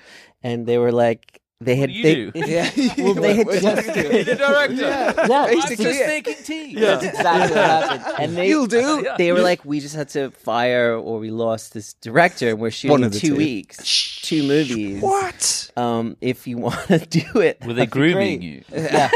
and 0.43 0.65
they 0.67 0.77
were 0.77 0.91
like, 0.91 1.39
they 1.61 1.75
had 1.77 1.89
do 1.89 1.95
you 1.95 2.03
they, 2.03 2.15
do? 2.15 2.31
Yeah. 2.51 2.69
well, 2.97 3.13
they 3.25 3.35
had 3.35 3.47
What- 3.47 3.63
what 3.63 3.75
just 3.85 3.87
you 3.95 4.03
do? 4.03 4.23
the 4.23 4.35
director. 4.35 4.75
yeah, 4.81 5.13
I'm 5.17 5.53
Basically, 5.55 5.85
just 5.85 5.99
yeah. 5.99 6.07
making 6.07 6.35
tea. 6.43 6.65
Yeah. 6.73 6.79
That's 6.95 7.05
exactly 7.05 7.55
what 7.55 7.65
happened. 7.65 8.15
And 8.19 8.37
they 8.37 8.47
You'll 8.49 8.67
do. 8.67 9.01
Yeah. 9.05 9.15
they 9.17 9.31
were 9.31 9.41
like, 9.41 9.63
we 9.65 9.79
just 9.79 9.95
had 9.95 10.09
to 10.09 10.31
fire 10.31 10.95
or 10.97 11.19
we 11.19 11.31
lost 11.31 11.73
this 11.73 11.93
director, 11.95 12.49
and 12.49 12.59
we're 12.59 12.71
shooting 12.71 13.03
of 13.05 13.13
two 13.13 13.29
two. 13.29 13.35
weeks, 13.35 14.21
two 14.23 14.43
movies. 14.43 15.01
What? 15.01 15.71
Um, 15.77 16.17
if 16.21 16.47
you 16.47 16.57
want 16.57 16.87
to 16.87 16.99
do 16.99 17.39
it, 17.41 17.65
Were 17.65 17.73
they 17.73 17.85
grooming 17.85 18.41
you? 18.41 18.63
Yeah. 18.71 19.09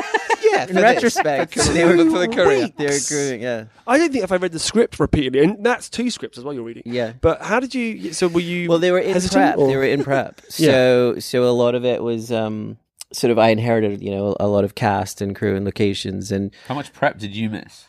Yeah. 0.44 0.66
In 0.70 0.76
retrospect, 0.78 1.56
this. 1.56 1.68
they 1.70 1.84
were 1.84 1.98
for 2.10 2.20
the 2.20 2.28
courier. 2.30 2.70
They 2.78 2.86
were 2.86 2.98
grooming. 3.08 3.42
Yeah, 3.42 3.66
I 3.86 3.98
don't 3.98 4.12
think 4.12 4.24
if 4.24 4.32
I 4.32 4.38
read 4.38 4.54
the 4.54 4.60
script 4.60 5.00
repeatedly, 5.00 5.44
and 5.44 5.64
that's 5.64 5.90
two 5.90 6.10
scripts 6.10 6.38
as 6.38 6.44
well. 6.44 6.54
You're 6.54 6.64
reading. 6.64 6.84
yeah. 6.86 7.14
But 7.22 7.42
how 7.42 7.60
did 7.60 7.76
you? 7.76 8.14
So 8.14 8.28
were 8.28 8.40
you? 8.40 8.70
Well, 8.70 8.80
they 8.80 8.92
were 8.92 9.00
in 9.00 9.14
hesitant, 9.14 9.56
prep. 9.56 9.58
or- 9.58 9.68
They 9.68 9.76
were 9.76 9.84
in 9.84 10.04
prep. 10.04 10.42
So, 10.50 11.20
so 11.20 11.44
a 11.44 11.52
lot 11.52 11.76
of 11.76 11.84
it 11.86 12.02
was 12.02 12.32
um, 12.38 12.78
sort 13.14 13.32
of 13.32 13.40
I 13.40 13.50
inherited, 13.50 14.02
you 14.02 14.12
know, 14.12 14.36
a 14.40 14.48
lot 14.48 14.64
of 14.64 14.76
cast 14.76 15.22
and 15.22 15.36
crew 15.36 15.56
and 15.56 15.66
locations, 15.66 16.32
and 16.32 16.52
How 16.68 16.76
much 16.76 16.94
prep 16.94 17.18
did 17.20 17.36
you 17.36 17.50
miss? 17.50 17.86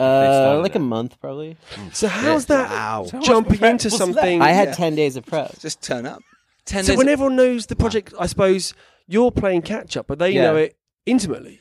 uh, 0.00 0.58
like 0.62 0.72
it. 0.72 0.76
a 0.76 0.80
month 0.80 1.18
probably. 1.20 1.56
So 1.92 2.08
how's 2.08 2.46
that 2.46 2.70
Wow. 2.70 3.04
So 3.10 3.20
jumping 3.20 3.58
prep 3.58 3.70
into 3.72 3.86
was 3.88 3.96
something? 3.96 4.42
I 4.42 4.50
had 4.50 4.68
Yeah. 4.68 4.74
ten 4.74 4.94
days 4.94 5.16
of 5.16 5.24
prep. 5.24 5.58
Just 5.60 5.82
turn 5.82 6.06
up. 6.06 6.20
Ten 6.64 6.84
So 6.84 6.92
days. 6.92 6.98
when 6.98 7.08
everyone 7.08 7.36
knows 7.36 7.66
the 7.66 7.76
project, 7.76 8.12
I 8.18 8.26
suppose 8.26 8.74
you're 9.06 9.30
playing 9.30 9.62
catch 9.62 9.96
up, 9.96 10.06
but 10.06 10.18
they 10.18 10.30
Yeah. 10.30 10.42
know 10.42 10.56
it 10.56 10.76
intimately. 11.06 11.60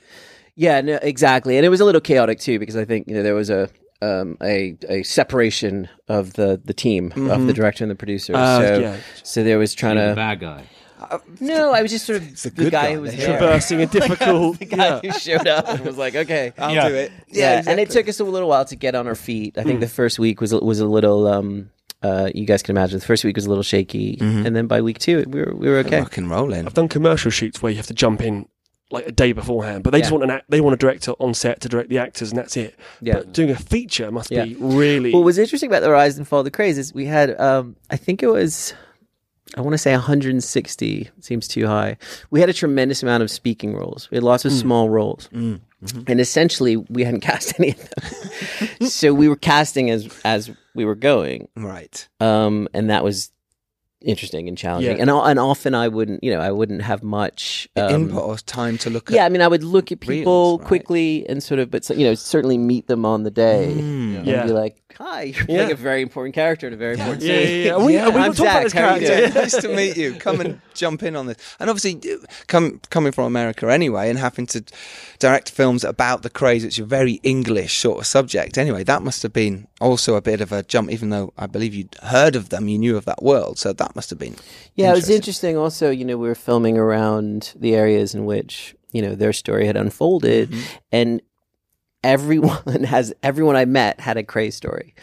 Yeah, 0.56 0.82
no, 0.82 0.96
exactly, 1.02 1.58
and 1.58 1.66
it 1.66 1.70
was 1.70 1.82
a 1.82 1.86
little 1.86 2.02
chaotic 2.02 2.40
too 2.40 2.60
because 2.60 2.76
I 2.78 2.86
think 2.86 3.08
you 3.08 3.14
know 3.14 3.24
there 3.24 3.36
was 3.36 3.50
a 3.50 3.70
um, 4.02 4.38
a 4.42 4.78
a 4.90 5.04
separation 5.04 5.88
of 6.08 6.34
the 6.34 6.60
the 6.64 6.74
team 6.74 7.12
of 7.30 7.46
the 7.48 7.54
director 7.54 7.84
and 7.84 7.92
the 7.92 7.96
producer. 7.96 8.34
Uh, 8.36 8.60
so 8.60 8.80
yeah. 8.80 8.98
so 9.24 9.44
there 9.44 9.58
was 9.58 9.74
trying 9.74 9.96
You're 9.98 10.08
the 10.08 10.12
to. 10.12 10.16
bad 10.16 10.40
guy. 10.40 10.64
No, 11.40 11.72
I 11.74 11.82
was 11.82 11.92
just 11.92 12.06
sort 12.06 12.22
of 12.22 12.28
a 12.28 12.32
the 12.50 12.50
good 12.52 12.72
guy 12.72 12.88
guy, 12.88 12.94
who 12.94 13.02
was 13.02 13.12
the 13.12 13.18
there. 13.18 13.38
Traversing 13.38 13.82
a 13.82 13.86
difficult. 13.98 14.60
the 14.60 14.66
guy 14.66 15.00
yeah. 15.04 15.12
who 15.12 15.20
showed 15.20 15.48
up 15.48 15.68
and 15.68 15.82
was 15.86 15.98
like, 15.98 16.16
okay. 16.16 16.54
I'll 16.58 16.74
Yeah. 16.74 16.90
do 16.90 16.96
it. 16.96 17.12
Yeah, 17.28 17.60
exactly. 17.60 17.72
and 17.72 17.80
it 17.82 17.90
took 17.92 18.08
us 18.10 18.20
a 18.20 18.24
little 18.24 18.50
while 18.50 18.66
to 18.66 18.76
get 18.76 18.96
on 18.96 19.08
our 19.08 19.16
feet. 19.16 19.58
I 19.58 19.64
think 19.64 19.80
the 19.82 19.88
first 19.88 20.20
week 20.20 20.42
was 20.42 20.54
was 20.54 20.80
a 20.80 20.86
little. 20.86 21.28
Um, 21.28 21.70
uh, 22.04 22.30
you 22.36 22.46
guys 22.46 22.62
can 22.62 22.78
imagine 22.78 23.00
the 23.00 23.06
first 23.06 23.24
week 23.24 23.36
was 23.36 23.46
a 23.46 23.50
little 23.50 23.64
shaky, 23.64 24.18
and 24.20 24.56
then 24.56 24.68
by 24.68 24.82
week 24.82 25.00
two 25.00 25.24
we 25.28 25.42
were 25.42 25.56
we 25.56 25.68
were 25.70 25.78
okay. 25.78 26.00
rock 26.00 26.18
and 26.18 26.30
rolling. 26.30 26.66
I've 26.66 26.74
done 26.74 26.88
commercial 26.88 27.32
shoots 27.32 27.62
where 27.62 27.72
you 27.72 27.78
have 27.78 27.88
to 27.88 27.94
jump 27.94 28.22
in 28.22 28.48
like 28.92 29.08
a 29.08 29.12
day 29.12 29.34
beforehand, 29.34 29.84
but 29.84 29.90
they 29.92 30.00
just 30.00 30.12
want 30.12 30.24
an 30.24 30.30
act, 30.30 30.46
they 30.50 30.62
want 30.62 30.76
a 30.76 30.78
director 30.78 31.14
on 31.14 31.34
set 31.34 31.60
to 31.62 31.68
direct 31.68 31.90
the 31.90 31.98
actors, 31.98 32.30
and 32.30 32.38
that's 32.38 32.56
it. 32.56 32.76
Yeah. 33.02 33.16
But 33.16 33.34
doing 33.34 33.50
a 33.50 33.56
feature 33.56 34.12
must 34.12 34.30
Yeah. 34.30 34.46
be 34.46 34.56
really. 34.60 35.12
What 35.12 35.24
was 35.24 35.40
interesting 35.40 35.70
about 35.72 35.82
the 35.82 35.90
rise 35.90 36.18
and 36.20 36.28
fall 36.28 36.40
of 36.40 36.46
the 36.46 36.52
Krays 36.52 36.78
is 36.78 36.94
we 36.94 37.06
had, 37.08 37.38
um, 37.42 37.76
I 37.90 37.98
think 37.98 38.22
it 38.22 38.28
was, 38.28 38.76
I 39.56 39.62
want 39.62 39.74
to 39.74 39.78
say 39.78 39.94
160. 39.94 41.10
Seems 41.22 41.48
too 41.48 41.66
high. 41.68 41.98
We 42.30 42.40
had 42.40 42.50
a 42.50 42.54
tremendous 42.54 43.02
amount 43.04 43.24
of 43.24 43.32
speaking 43.32 43.74
roles. 43.74 44.10
We 44.12 44.16
had 44.16 44.24
lots 44.24 44.46
of 44.46 44.52
small 44.52 44.90
roles, 44.90 45.30
Mm. 45.34 45.60
and 46.08 46.20
essentially 46.20 46.78
we 46.78 47.04
hadn't 47.04 47.22
cast 47.32 47.60
any 47.60 47.70
of 47.72 47.78
them. 47.90 48.88
so 48.88 49.14
we 49.14 49.28
were 49.30 49.36
casting 49.36 49.90
as 49.90 50.10
as 50.26 50.52
we 50.74 50.84
were 50.86 50.96
going, 50.96 51.48
Right. 51.56 52.08
um, 52.20 52.68
and 52.74 52.90
that 52.90 53.04
was 53.04 53.32
interesting 54.02 54.48
and 54.48 54.58
challenging. 54.58 54.98
Yeah. 54.98 55.02
And 55.02 55.10
and 55.10 55.40
often 55.40 55.74
I 55.74 55.88
wouldn't, 55.88 56.24
you 56.24 56.32
know, 56.34 56.40
I 56.40 56.52
wouldn't 56.52 56.82
have 56.82 57.02
much 57.02 57.68
um, 57.76 57.90
Input 58.10 58.22
or 58.24 58.38
time 58.38 58.78
to 58.80 58.90
look 58.90 59.10
at. 59.10 59.16
Yeah, 59.16 59.26
I 59.26 59.30
mean, 59.30 59.42
I 59.42 59.48
would 59.48 59.64
look 59.64 59.92
at 59.92 60.00
people 60.00 60.52
reels, 60.52 60.60
right? 60.60 60.68
quickly 60.68 61.26
and 61.30 61.42
sort 61.42 61.60
of, 61.60 61.72
but 61.72 61.90
you 61.90 62.06
know, 62.06 62.14
certainly 62.14 62.58
meet 62.58 62.88
them 62.88 63.06
on 63.06 63.24
the 63.24 63.32
day 63.32 63.74
Mm. 63.76 64.18
and 64.18 64.28
Yeah. 64.28 64.46
be 64.46 64.52
like, 64.52 64.82
"Hi, 64.98 65.24
you're 65.36 65.46
playing 65.46 65.68
Yeah. 65.70 65.74
a 65.74 65.76
very 65.76 66.02
important 66.02 66.36
character 66.36 66.68
in 66.68 66.74
a 66.74 66.78
very 66.78 66.94
important 66.94 67.22
Yeah, 67.24 67.34
yeah, 67.34 67.46
scene." 67.46 67.66
yeah. 67.66 67.76
And 67.76 67.86
we, 67.86 67.94
Yeah. 67.94 68.06
and 68.08 68.16
we 68.16 68.22
I'm 68.22 68.28
will 68.30 68.36
talk 68.36 68.46
about 68.48 68.64
this 68.64 68.72
Zach, 68.74 68.82
how 68.82 68.90
are 68.94 69.00
you 69.00 69.08
character. 69.08 69.32
doing? 69.34 69.44
nice 69.44 69.62
to 69.62 69.68
meet 69.76 69.98
you. 69.98 70.14
Come 70.16 70.42
and 70.42 70.62
jump 70.74 71.04
in 71.04 71.16
on 71.16 71.26
this. 71.28 71.38
And 71.60 71.70
obviously, 71.70 72.18
come, 72.48 72.82
coming 72.90 73.12
from 73.12 73.26
America 73.26 73.72
anyway, 73.72 74.10
and 74.10 74.20
having 74.20 74.46
to 74.48 74.64
direct 75.20 75.50
films 75.52 75.84
about 75.84 76.22
the 76.24 76.30
Krays, 76.30 76.64
it's 76.64 76.80
a 76.80 76.86
very 76.86 77.20
English 77.24 77.78
sort 77.78 78.00
of 78.00 78.06
subject. 78.08 78.58
Anyway, 78.58 78.84
that 78.84 79.02
must 79.02 79.24
have 79.24 79.34
been 79.34 79.68
also 79.82 80.16
a 80.16 80.22
bit 80.22 80.42
of 80.42 80.52
a 80.52 80.64
jump, 80.64 80.90
even 80.92 81.10
though 81.10 81.34
I 81.38 81.48
believe 81.48 81.74
you'd 81.74 81.96
heard 82.04 82.36
of 82.36 82.50
them, 82.50 82.68
you 82.68 82.78
knew 82.78 82.98
of 82.98 83.06
that 83.06 83.22
world. 83.24 83.58
So 83.60 83.74
that 83.74 83.96
must 83.96 84.10
have 84.10 84.20
been. 84.20 84.36
Yeah, 84.76 84.90
it 84.90 84.96
was 84.96 85.10
Interesting. 85.10 85.16
interesting. 85.16 85.58
Also, 85.58 85.90
you 85.90 86.06
know, 86.06 86.18
we 86.18 86.28
were 86.28 86.36
filming 86.36 86.78
around 86.78 87.54
the 87.56 87.76
areas 87.76 88.14
in 88.16 88.26
which 88.26 88.76
you 88.92 89.02
know 89.02 89.14
their 89.16 89.34
story 89.34 89.66
had 89.68 89.76
unfolded, 89.76 90.50
Mm-hmm. 90.52 90.62
and 90.92 91.22
everyone 92.06 92.84
has 92.86 93.14
everyone 93.24 93.56
I 93.56 93.66
met 93.66 94.00
had 94.00 94.16
a 94.18 94.24
Krays 94.24 94.54
story, 94.54 94.96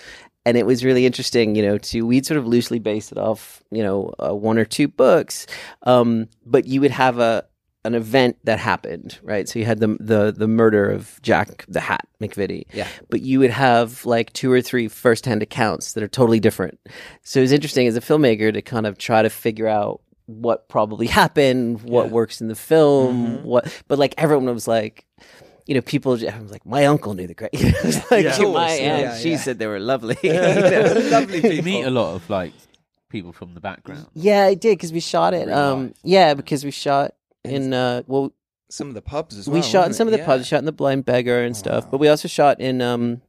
and 0.46 0.56
it 0.56 0.64
was 0.64 0.84
really 0.84 1.04
interesting. 1.04 1.54
You 1.56 1.62
know, 1.66 1.78
to 1.78 2.06
we'd 2.06 2.24
sort 2.24 2.38
of 2.38 2.46
loosely 2.46 2.78
base 2.78 3.12
it 3.12 3.18
off, 3.18 3.62
you 3.70 3.82
know, 3.82 4.14
uh, 4.18 4.34
one 4.34 4.56
or 4.58 4.64
two 4.64 4.88
books, 4.88 5.46
um, 5.82 6.28
but 6.46 6.66
you 6.66 6.80
would 6.80 6.90
have 6.92 7.18
a 7.18 7.44
an 7.84 7.96
event 7.96 8.36
that 8.44 8.60
happened, 8.60 9.18
right? 9.24 9.48
So 9.48 9.58
you 9.58 9.64
had 9.64 9.80
the 9.80 9.96
the 9.98 10.32
the 10.36 10.46
murder 10.46 10.88
of 10.88 11.18
Jack 11.22 11.64
the 11.68 11.80
Hat 11.80 12.06
McVitie, 12.20 12.66
Yeah. 12.72 12.86
but 13.10 13.22
you 13.22 13.40
would 13.40 13.50
have 13.50 14.06
like 14.06 14.32
two 14.32 14.52
or 14.52 14.62
three 14.62 14.86
firsthand 14.86 15.42
accounts 15.42 15.94
that 15.94 16.02
are 16.04 16.08
totally 16.08 16.38
different. 16.38 16.78
So 17.24 17.40
it 17.40 17.42
was 17.42 17.52
interesting 17.52 17.88
as 17.88 17.96
a 17.96 18.00
filmmaker 18.00 18.52
to 18.52 18.62
kind 18.62 18.86
of 18.86 18.98
try 18.98 19.22
to 19.22 19.28
figure 19.30 19.66
out 19.66 20.00
what 20.26 20.68
probably 20.68 21.06
happened, 21.20 21.82
what 21.82 22.06
Yeah. 22.06 22.12
works 22.12 22.40
in 22.40 22.46
the 22.46 22.54
film, 22.54 23.26
Mm-hmm. 23.38 23.44
what. 23.48 23.82
But 23.88 23.98
like 23.98 24.14
everyone 24.16 24.46
was 24.54 24.68
like, 24.68 25.04
you 25.66 25.74
know, 25.74 25.80
people 25.80 26.16
just, 26.16 26.26
everyone 26.26 26.44
was 26.44 26.52
like, 26.52 26.66
my 26.66 26.86
uncle 26.86 27.14
knew 27.14 27.26
the 27.26 27.34
great. 27.34 27.50
it 27.54 27.84
was 27.84 28.10
like 28.10 28.24
Yeah. 28.24 28.38
my 28.52 28.70
aunt, 28.70 29.02
yeah, 29.02 29.16
she 29.18 29.30
yeah. 29.32 29.36
said 29.36 29.58
they 29.58 29.66
were 29.66 29.78
lovely. 29.80 30.16
you 30.22 30.32
know? 30.34 30.94
Lovely 31.10 31.40
people. 31.40 31.52
You 31.56 31.62
meet 31.62 31.82
a 31.84 31.90
lot 31.90 32.14
of 32.14 32.28
like 32.30 32.52
people 33.08 33.32
from 33.32 33.54
the 33.54 33.60
background. 33.60 34.06
Yeah, 34.14 34.44
I 34.44 34.54
did 34.54 34.76
because 34.78 34.92
we 34.92 35.00
shot 35.00 35.34
it. 35.34 35.46
Real 35.48 35.56
Um, 35.58 35.82
life. 35.88 35.92
yeah, 36.02 36.34
because 36.34 36.64
we 36.64 36.70
shot 36.70 37.14
in 37.44 37.72
uh, 37.74 38.02
well, 38.06 38.32
Some 38.70 38.88
of 38.88 38.94
the 38.94 39.02
pubs 39.02 39.36
as 39.36 39.46
well. 39.48 39.54
we 39.54 39.62
shot 39.62 39.86
in 39.86 39.92
some 39.94 40.08
it? 40.08 40.10
of 40.10 40.12
the 40.12 40.18
Yeah. 40.18 40.26
pubs. 40.26 40.40
We 40.42 40.44
shot 40.46 40.58
in 40.60 40.64
the 40.64 40.72
Blind 40.72 41.04
Beggar 41.04 41.42
and 41.42 41.54
Oh, 41.54 41.58
stuff, 41.58 41.84
wow. 41.84 41.90
but 41.92 41.98
we 42.00 42.08
also 42.08 42.26
shot 42.28 42.60
in 42.60 42.80
um, 42.80 43.20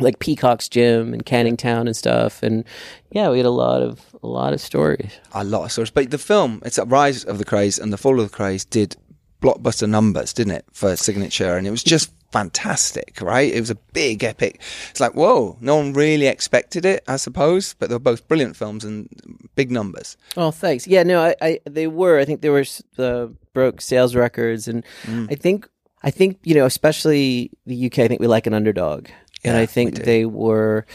like 0.00 0.18
Peacock's 0.18 0.68
Gym 0.68 1.12
and 1.14 1.24
Canning 1.24 1.56
Town 1.56 1.86
and 1.86 1.96
stuff. 1.96 2.42
And 2.42 2.64
yeah, 3.12 3.30
we 3.30 3.38
had 3.38 3.46
a 3.46 3.50
lot 3.50 3.80
of 3.82 4.00
a 4.22 4.26
lot 4.26 4.52
of 4.52 4.60
stories. 4.60 5.12
a 5.32 5.44
lot 5.44 5.64
of 5.64 5.72
stories. 5.72 5.90
But 5.90 6.10
the 6.10 6.18
film, 6.18 6.60
it's 6.64 6.78
a 6.78 6.84
Rise 6.84 7.24
of 7.24 7.38
the 7.38 7.44
Krays 7.44 7.80
and 7.80 7.92
the 7.92 7.96
Fall 7.98 8.20
of 8.20 8.30
the 8.30 8.36
Krays 8.36 8.68
did 8.68 8.96
blockbuster 9.40 9.88
numbers, 9.88 10.32
didn't 10.32 10.54
it, 10.54 10.64
for 10.72 10.96
signature? 10.96 11.56
And 11.56 11.66
it 11.66 11.70
was 11.70 11.82
just 11.84 12.10
fantastic, 12.32 13.18
right? 13.20 13.52
It 13.52 13.60
was 13.60 13.70
a 13.70 13.76
big 13.92 14.24
epic. 14.24 14.60
It's 14.90 15.00
like, 15.00 15.14
whoa, 15.14 15.56
no 15.60 15.76
one 15.76 15.92
really 15.92 16.26
expected 16.26 16.84
it, 16.84 17.04
I 17.06 17.16
suppose, 17.16 17.74
but 17.78 17.88
they 17.88 17.94
were 17.94 17.98
both 18.00 18.26
brilliant 18.26 18.56
films 18.56 18.84
and 18.84 19.08
big 19.54 19.70
numbers. 19.70 20.16
Oh, 20.36 20.50
thanks. 20.50 20.86
Yeah, 20.86 21.04
no, 21.04 21.22
I, 21.22 21.34
I 21.40 21.60
they 21.64 21.86
were. 21.86 22.18
I 22.18 22.24
think 22.24 22.40
they 22.40 22.50
were 22.50 22.64
uh, 22.98 23.26
broke 23.52 23.80
sales 23.80 24.14
records, 24.14 24.66
and 24.68 24.84
Mm. 25.04 25.30
I 25.30 25.34
think 25.36 25.68
I 26.02 26.10
think 26.10 26.38
you 26.42 26.54
know, 26.54 26.66
especially 26.66 27.50
the 27.66 27.86
UK. 27.86 28.00
I 28.00 28.08
think 28.08 28.20
we 28.20 28.26
like 28.26 28.46
an 28.46 28.54
underdog, 28.54 29.08
and 29.44 29.56
I 29.56 29.66
think 29.66 30.02
they 30.04 30.24
were 30.26 30.86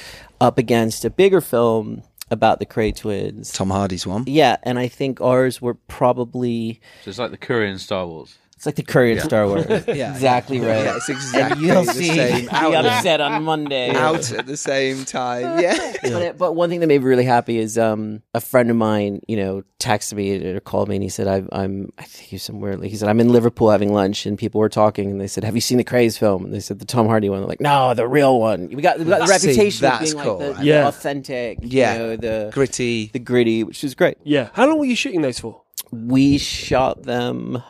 up 0.41 0.57
against 0.57 1.05
a 1.05 1.09
bigger 1.09 1.41
film 1.41 2.03
about 2.31 2.59
the 2.59 2.65
Kray 2.65 2.95
twins. 2.95 3.51
Tom 3.51 3.69
Hardy's 3.69 4.05
one. 4.05 4.23
Yeah, 4.27 4.57
and 4.63 4.77
I 4.79 4.87
think 4.87 5.21
ours 5.21 5.61
were 5.61 5.75
probably 5.75 6.79
So 7.03 7.09
it's 7.09 7.19
like 7.19 7.31
the 7.31 7.37
Korean 7.37 7.79
Star 7.79 8.05
Wars. 8.07 8.37
It's 8.59 8.65
like 8.65 8.75
the 8.75 8.83
Curry 8.83 9.13
in 9.13 9.21
Star 9.21 9.47
Wars. 9.47 9.65
Yeah, 9.87 10.11
exactly 10.11 10.59
right. 10.59 10.83
Yeah, 10.83 10.97
it's 10.97 11.07
and 11.07 11.15
exactly 11.17 11.65
you'll 11.65 11.85
the 11.85 11.93
see 11.93 12.07
same. 12.13 12.41
be 12.41 12.49
Out, 12.49 12.85
upset 12.85 13.21
on 13.27 13.43
Monday. 13.43 13.89
out 13.95 14.33
at 14.33 14.47
the 14.47 14.57
same 14.57 15.05
time. 15.05 15.59
Yeah. 15.61 15.93
But, 16.03 16.37
but 16.37 16.55
one 16.57 16.69
thing 16.69 16.81
that 16.81 16.87
made 16.87 16.99
me 17.01 17.07
really 17.07 17.23
happy 17.23 17.57
is 17.57 17.77
um, 17.77 18.21
a 18.33 18.41
friend 18.41 18.69
of 18.69 18.75
mine, 18.75 19.21
you 19.29 19.37
know, 19.37 19.63
texted 19.79 20.15
me 20.15 20.45
or 20.45 20.59
called 20.59 20.89
me 20.89 20.97
and 20.97 21.03
he 21.03 21.07
said, 21.07 21.25
I, 21.29 21.41
I'm, 21.57 21.93
I 21.97 22.03
think 22.03 22.27
he's 22.31 22.43
somewhere, 22.43 22.75
like, 22.75 22.89
he 22.91 22.97
said, 22.97 23.07
I'm 23.07 23.21
in 23.21 23.29
Liverpool 23.29 23.69
having 23.71 23.93
lunch 23.93 24.25
and 24.25 24.37
people 24.37 24.59
were 24.59 24.67
talking 24.67 25.09
and 25.09 25.21
they 25.21 25.27
said, 25.27 25.45
Have 25.45 25.55
you 25.55 25.61
seen 25.61 25.77
the 25.77 25.85
Krays 25.85 26.19
film? 26.19 26.43
And 26.43 26.53
they 26.53 26.59
said, 26.59 26.79
The 26.79 26.85
Tom 26.85 27.07
Hardy 27.07 27.29
one. 27.29 27.39
They're 27.39 27.47
like, 27.47 27.61
No, 27.61 27.93
the 27.93 28.09
real 28.09 28.41
one. 28.41 28.67
We 28.67 28.81
got, 28.81 28.99
we 28.99 29.05
got 29.05 29.19
the 29.25 29.37
See, 29.37 29.47
reputation 29.47 29.85
of 29.85 29.99
being 30.01 30.17
cool, 30.17 30.37
like 30.39 30.47
the, 30.47 30.53
right? 30.55 30.63
the 30.65 30.87
authentic, 30.87 31.59
Yeah. 31.61 31.93
you 31.93 31.99
know, 31.99 32.15
the, 32.17 32.51
Gritty. 32.53 33.07
the 33.13 33.19
gritty, 33.19 33.63
which 33.63 33.85
is 33.85 33.95
great. 33.95 34.17
Yeah. 34.25 34.49
How 34.51 34.67
long 34.67 34.79
were 34.79 34.85
you 34.85 34.97
shooting 34.97 35.21
those 35.21 35.39
for? 35.39 35.61
We 35.93 36.37
shot 36.37 37.03
them 37.03 37.63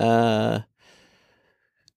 uh, 0.00 0.60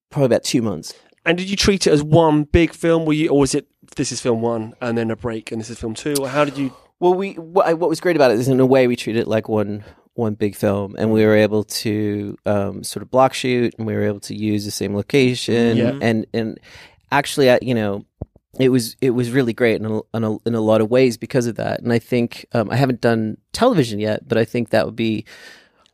probably 0.10 0.26
about 0.26 0.44
two 0.44 0.62
months. 0.62 0.94
And 1.26 1.38
did 1.38 1.50
you 1.50 1.56
treat 1.56 1.88
it 1.88 1.92
as 1.92 2.04
one 2.04 2.44
big 2.44 2.74
film? 2.74 3.06
Were 3.06 3.14
you, 3.14 3.30
or 3.30 3.40
was 3.40 3.56
it 3.56 3.68
this 3.96 4.12
is 4.12 4.20
film 4.20 4.42
one 4.42 4.74
and 4.82 4.98
then 4.98 5.10
a 5.12 5.16
break 5.16 5.52
and 5.52 5.62
this 5.62 5.70
is 5.70 5.80
film 5.80 5.94
two? 5.94 6.16
Or 6.20 6.28
how 6.28 6.44
did 6.46 6.58
you? 6.58 6.74
Well, 7.00 7.14
we 7.14 7.34
what, 7.34 7.78
what 7.80 7.90
was 7.90 8.00
great 8.00 8.16
about 8.16 8.32
it 8.32 8.40
is 8.40 8.48
in 8.48 8.60
a 8.60 8.66
way 8.66 8.88
we 8.88 8.96
treated 8.96 9.22
it 9.22 9.28
like 9.28 9.48
one 9.50 9.84
one 10.16 10.36
big 10.36 10.56
film, 10.56 10.96
and 10.98 11.12
we 11.12 11.26
were 11.26 11.36
able 11.36 11.64
to 11.64 12.38
um, 12.46 12.84
sort 12.84 13.02
of 13.02 13.10
block 13.10 13.34
shoot, 13.34 13.74
and 13.78 13.88
we 13.88 13.94
were 13.96 14.04
able 14.04 14.20
to 14.20 14.36
use 14.36 14.64
the 14.66 14.72
same 14.72 14.96
location, 14.96 15.78
Yeah. 15.78 15.98
and 16.02 16.28
and 16.34 16.60
actually, 17.12 17.50
I, 17.50 17.58
you 17.62 17.74
know, 17.74 18.06
it 18.60 18.70
was 18.70 18.96
it 19.02 19.10
was 19.12 19.32
really 19.32 19.54
great 19.54 19.82
in 19.82 19.86
a, 19.86 20.02
in 20.14 20.24
a, 20.24 20.38
in 20.46 20.56
a 20.56 20.62
lot 20.62 20.82
of 20.82 20.90
ways 20.92 21.18
because 21.18 21.48
of 21.48 21.56
that. 21.56 21.82
And 21.82 21.92
I 21.92 22.00
think 22.00 22.46
um, 22.52 22.70
I 22.70 22.76
haven't 22.76 23.02
done 23.02 23.38
television 23.54 24.00
yet, 24.00 24.28
but 24.28 24.38
I 24.38 24.46
think 24.46 24.70
that 24.70 24.86
would 24.86 24.96
be 24.96 25.26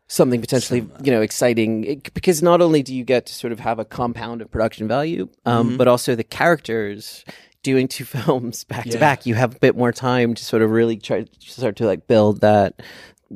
something 0.10 0.42
potentially 0.42 0.86
you 1.04 1.12
know 1.12 1.22
exciting 1.22 1.86
it, 1.86 2.14
because 2.14 2.42
not 2.44 2.60
only 2.62 2.84
do 2.84 2.94
you 2.94 3.04
get 3.06 3.26
to 3.28 3.34
sort 3.34 3.54
of 3.54 3.60
have 3.62 3.80
a 3.80 3.86
compound 3.86 4.42
of 4.42 4.52
production 4.52 4.88
value, 4.88 5.30
um, 5.46 5.78
but 5.78 5.88
also 5.88 6.16
the 6.16 6.24
characters. 6.26 7.24
Doing 7.62 7.90
two 7.90 8.06
films 8.16 8.64
back 8.64 8.86
to 8.86 8.98
back, 8.98 9.26
you 9.26 9.36
have 9.36 9.54
a 9.54 9.60
bit 9.60 9.76
more 9.76 9.92
time 9.92 10.34
to 10.34 10.46
sort 10.46 10.62
of 10.62 10.72
really 10.72 10.96
try 10.96 11.24
to 11.24 11.30
start 11.42 11.76
to 11.76 11.86
like 11.86 12.08
build 12.08 12.40
that, 12.40 12.82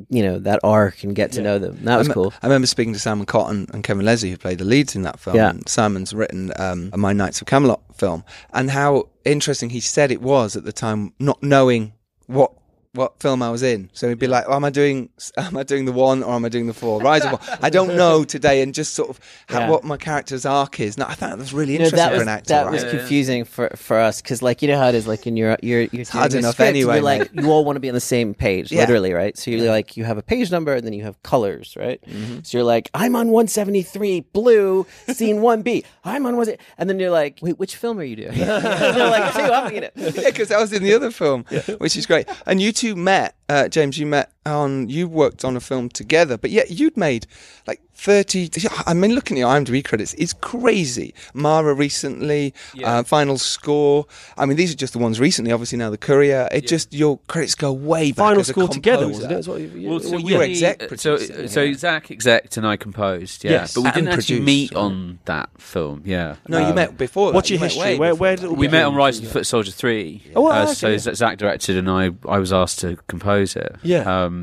you 0.08 0.22
know, 0.22 0.38
that 0.38 0.60
arc 0.64 1.04
and 1.04 1.14
get 1.14 1.32
to 1.32 1.40
Yeah. 1.40 1.44
know 1.44 1.58
them. 1.58 1.76
That 1.84 1.98
was 1.98 2.08
I, 2.08 2.10
me- 2.10 2.14
cool. 2.14 2.32
I 2.42 2.46
remember 2.46 2.66
speaking 2.66 2.94
to 2.94 2.98
Simon 2.98 3.26
Cotton 3.26 3.66
and 3.74 3.84
Kevin 3.84 4.02
Leslie, 4.06 4.30
who 4.30 4.38
played 4.38 4.56
the 4.60 4.64
leads 4.64 4.96
in 4.96 5.02
that 5.02 5.20
film. 5.20 5.36
Yeah. 5.36 5.50
And 5.50 5.68
Simon's 5.68 6.14
written 6.14 6.52
um, 6.58 6.88
a 6.94 6.96
My 6.96 7.12
Knights 7.12 7.42
of 7.42 7.46
Camelot 7.46 7.82
film, 7.94 8.24
and 8.54 8.70
how 8.70 9.10
interesting 9.26 9.68
he 9.68 9.80
said 9.80 10.10
it 10.10 10.22
was 10.22 10.56
at 10.56 10.64
the 10.64 10.72
time, 10.72 11.12
not 11.18 11.42
knowing 11.42 11.92
what 12.26 12.50
what 12.94 13.20
film 13.20 13.42
I 13.42 13.50
was 13.50 13.62
in. 13.62 13.90
So 13.92 14.08
he'd 14.08 14.18
be 14.18 14.26
like, 14.26 14.44
oh, 14.48 14.54
"Am 14.54 14.64
I 14.64 14.70
doing? 14.70 15.10
Am 15.36 15.56
I 15.56 15.62
doing 15.62 15.84
the 15.84 15.92
one 15.92 16.22
or 16.22 16.34
am 16.34 16.44
I 16.44 16.48
doing 16.48 16.66
the 16.66 16.74
four? 16.74 17.00
Rise 17.00 17.24
of 17.24 17.32
one? 17.32 17.58
I 17.62 17.70
don't 17.70 17.96
know 18.02 18.24
today." 18.24 18.62
And 18.62 18.72
just 18.74 18.94
sort 18.94 19.10
of 19.10 19.20
Yeah. 19.50 19.68
what 19.68 19.84
my 19.84 19.96
character's 19.96 20.46
arc 20.46 20.80
is. 20.80 20.96
No, 20.98 21.04
I 21.06 21.14
thought 21.14 21.30
that 21.30 21.38
was 21.38 21.52
really 21.52 21.72
You 21.74 21.78
know, 21.80 21.84
interesting 21.86 22.06
that 22.08 22.12
was 22.12 22.22
an 22.22 22.28
actor. 22.28 22.48
that 22.54 22.62
right? 22.64 22.72
was 22.72 22.82
Yeah, 22.84 22.92
yeah. 22.92 22.98
confusing 22.98 23.44
for 23.44 23.70
for 23.76 23.98
us 23.98 24.22
because 24.22 24.42
like 24.42 24.62
you 24.62 24.68
know 24.68 24.78
how 24.78 24.88
it 24.88 24.94
is 24.94 25.06
like 25.06 25.26
in 25.26 25.36
your 25.36 25.56
your 25.62 25.82
you're 25.92 26.04
hard 26.06 26.34
enough 26.34 26.54
script, 26.54 26.68
anyway, 26.68 26.94
You're 26.96 27.02
like 27.04 27.30
you 27.34 27.50
all 27.50 27.64
want 27.64 27.76
to 27.76 27.80
be 27.80 27.88
on 27.88 27.94
the 27.94 28.00
same 28.00 28.34
page, 28.34 28.70
Yeah. 28.70 28.80
literally, 28.82 29.12
right? 29.12 29.36
So 29.36 29.50
you're 29.50 29.70
like 29.70 29.96
you 29.96 30.04
have 30.04 30.18
a 30.18 30.22
page 30.22 30.50
number 30.50 30.74
and 30.74 30.86
then 30.86 30.92
you 30.92 31.02
have 31.04 31.20
colors, 31.22 31.74
right? 31.78 32.00
Mm-hmm. 32.06 32.38
So 32.42 32.58
you're 32.58 32.64
like 32.64 32.90
I'm 32.94 33.16
on 33.16 33.28
173 33.28 34.20
blue, 34.32 34.86
scene 35.08 35.40
one 35.40 35.62
B. 35.62 35.84
I'm 36.04 36.26
on 36.26 36.36
one, 36.36 36.48
and 36.76 36.90
then 36.90 36.98
you're 37.00 37.10
like, 37.10 37.38
wait, 37.40 37.58
which 37.58 37.76
film 37.76 37.98
are 37.98 38.04
you 38.04 38.16
doing? 38.16 38.34
you're 38.36 38.46
like, 38.46 39.32
two, 39.34 39.40
I'm, 39.40 39.74
you 39.74 39.80
know. 39.80 39.90
yeah, 39.96 40.10
because 40.30 40.50
I 40.50 40.60
was 40.60 40.72
in 40.72 40.82
the 40.82 40.92
other 40.92 41.10
film, 41.10 41.44
which 41.78 41.96
is 41.96 42.04
great. 42.06 42.28
And 42.46 42.60
you 42.60 42.72
two 42.72 42.83
met, 42.92 43.34
uh, 43.50 43.64
James. 43.68 43.96
You 43.96 44.06
met 44.08 44.33
on. 44.46 44.88
You 44.88 45.08
worked 45.08 45.44
on 45.44 45.56
a 45.56 45.60
film 45.60 45.88
together, 45.88 46.36
but 46.38 46.50
yet 46.50 46.70
you'd 46.70 46.96
made 46.96 47.26
like 47.66 47.80
thirty. 47.94 48.50
I 48.86 48.92
mean, 48.94 49.14
looking 49.14 49.36
at 49.38 49.40
your 49.40 49.48
IMDb 49.48 49.84
credits, 49.84 50.14
it's 50.14 50.32
crazy. 50.32 51.14
Mara 51.32 51.74
recently, 51.74 52.52
uh, 52.82 53.02
Final 53.04 53.38
Score. 53.38 54.06
I 54.36 54.46
mean, 54.46 54.56
these 54.56 54.72
are 54.72 54.76
just 54.76 54.92
the 54.92 54.98
ones 54.98 55.20
recently. 55.20 55.52
Obviously 55.52 55.78
now 55.78 55.90
the 55.90 55.98
Courier. 55.98 56.48
It 56.52 56.66
just 56.66 56.92
your 56.92 57.18
credits 57.28 57.54
go 57.54 57.72
way 57.72 58.10
back. 58.12 58.16
Final 58.16 58.40
as 58.40 58.48
a 58.50 58.52
score 58.52 58.68
together, 58.68 59.06
wasn't 59.08 59.30
it? 59.30 59.34
That's 59.34 59.48
what 59.48 59.60
you- 59.60 59.88
Well, 59.88 60.02
you- 60.02 60.08
so 60.08 60.16
you 60.18 60.34
were 60.34 60.40
we- 60.40 60.50
exec 60.50 60.82
uh, 60.82 60.96
So, 60.96 61.16
producer, 61.16 61.48
so. 61.48 61.72
Zach 61.74 62.10
exec 62.10 62.56
and 62.56 62.66
I 62.66 62.76
composed. 62.76 63.44
Yeah, 63.44 63.50
Yes. 63.52 63.74
but 63.74 63.80
we 63.82 63.86
And 63.88 63.94
didn't 63.94 64.08
actually 64.10 64.36
produced, 64.40 64.46
meet 64.46 64.74
right. 64.74 64.80
on 64.80 65.18
that 65.24 65.50
film. 65.58 66.02
Yeah, 66.04 66.36
No, 66.48 66.58
you 66.58 66.66
Um, 66.66 66.74
met 66.74 66.98
before. 66.98 67.32
What's 67.32 67.48
your 67.50 67.58
You 67.58 67.64
history? 67.64 67.80
way 67.82 67.98
Where 67.98 68.14
where 68.14 68.36
that. 68.36 68.48
did 68.48 68.58
We 68.58 68.68
met 68.68 68.84
on 68.84 68.92
begin? 68.92 68.98
Rise 68.98 69.18
of 69.18 69.24
the 69.24 69.30
Foot 69.30 69.46
Soldier 69.46 69.70
three. 69.70 70.22
Oh, 70.36 70.42
wow, 70.42 70.50
Uh, 70.66 70.70
okay, 70.72 70.98
so 70.98 71.12
Zach 71.14 71.38
directed, 71.38 71.76
and 71.76 71.88
I 71.88 72.10
I 72.28 72.38
was 72.38 72.52
asked 72.52 72.80
to 72.80 72.98
compose 73.06 73.56
it. 73.56 73.76
Yeah. 73.82 74.02
Um, 74.24 74.33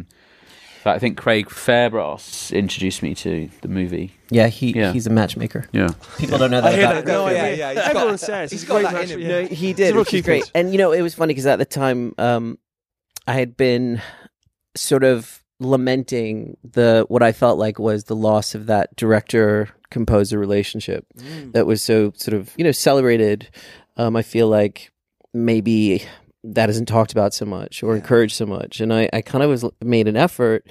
but 0.83 0.95
I 0.95 0.99
think 0.99 1.17
Craig 1.17 1.47
Fairbrass 1.47 2.51
introduced 2.51 3.03
me 3.03 3.13
to 3.15 3.49
the 3.61 3.67
movie. 3.67 4.13
Yeah, 4.31 4.47
he 4.47 4.71
Yeah. 4.73 4.93
he's 4.93 5.05
a 5.07 5.11
matchmaker. 5.11 5.65
Yeah. 5.71 5.89
People 6.17 6.37
don't 6.39 6.51
know 6.51 6.61
that. 6.61 6.73
I 6.73 6.75
that. 6.75 6.79
hear 6.79 7.01
that. 7.01 7.05
No, 7.07 7.27
Yeah, 7.27 7.33
yeah, 7.33 7.43
yeah, 7.43 7.55
yeah. 7.55 7.67
he's 7.73 7.75
got- 7.77 7.95
Everyone 7.95 8.17
says 8.17 8.51
he's 8.51 8.61
he's 8.61 8.69
got 8.69 8.81
that 8.91 9.03
in 9.03 9.09
him. 9.09 9.19
yeah. 9.21 9.27
No, 9.27 9.45
he 9.45 9.55
He's 9.55 9.75
did, 9.75 9.89
a 9.91 9.93
real 9.93 10.01
which 10.01 10.13
is 10.15 10.25
great. 10.25 10.51
And 10.55 10.71
you 10.71 10.77
know, 10.77 10.91
it 10.91 11.01
was 11.01 11.13
funny 11.13 11.33
because 11.33 11.45
at 11.45 11.59
the 11.59 11.65
time, 11.65 12.13
um, 12.17 12.57
I 13.27 13.33
had 13.33 13.55
been 13.57 14.01
sort 14.75 15.03
of 15.03 15.43
lamenting 15.59 16.57
the 16.63 17.05
what 17.09 17.21
I 17.21 17.31
felt 17.31 17.59
like 17.59 17.77
was 17.77 18.05
the 18.05 18.15
loss 18.15 18.55
of 18.55 18.65
that 18.65 18.95
director 18.95 19.69
composer 19.91 20.39
relationship 20.39 21.05
that 21.51 21.67
was 21.67 21.81
so 21.83 22.11
sort 22.15 22.33
of 22.35 22.51
you 22.57 22.63
know 22.63 22.71
celebrated. 22.71 23.49
Um, 23.97 24.15
I 24.15 24.23
feel 24.23 24.47
like 24.47 24.91
maybe 25.33 26.03
that 26.43 26.69
isn't 26.69 26.87
talked 26.87 27.11
about 27.11 27.33
so 27.33 27.45
much 27.45 27.83
or 27.83 27.95
encouraged 27.95 28.35
so 28.35 28.45
much. 28.45 28.79
And 28.81 28.91
I, 28.93 29.09
I 29.13 29.21
kind 29.21 29.43
of 29.43 29.49
was 29.49 29.63
made 29.83 30.07
an 30.07 30.17
effort 30.17 30.67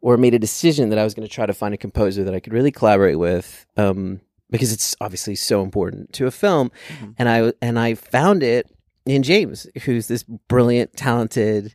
or 0.00 0.16
made 0.16 0.34
a 0.34 0.38
decision 0.38 0.90
that 0.90 0.98
I 0.98 1.04
was 1.04 1.14
going 1.14 1.26
to 1.26 1.32
try 1.34 1.46
to 1.46 1.54
find 1.54 1.72
a 1.72 1.78
composer 1.78 2.24
that 2.24 2.34
I 2.34 2.40
could 2.40 2.52
really 2.52 2.72
collaborate 2.72 3.18
with, 3.18 3.66
um, 3.76 4.20
because 4.50 4.72
it's 4.72 4.94
obviously 5.00 5.34
so 5.34 5.62
important 5.62 6.12
to 6.14 6.26
a 6.26 6.30
film. 6.30 6.70
And 7.18 7.28
I 7.28 7.52
and 7.62 7.78
I 7.78 7.94
found 7.94 8.42
it 8.42 8.68
in 9.06 9.22
James, 9.22 9.66
who's 9.84 10.08
this 10.08 10.24
brilliant, 10.24 10.96
talented 10.96 11.74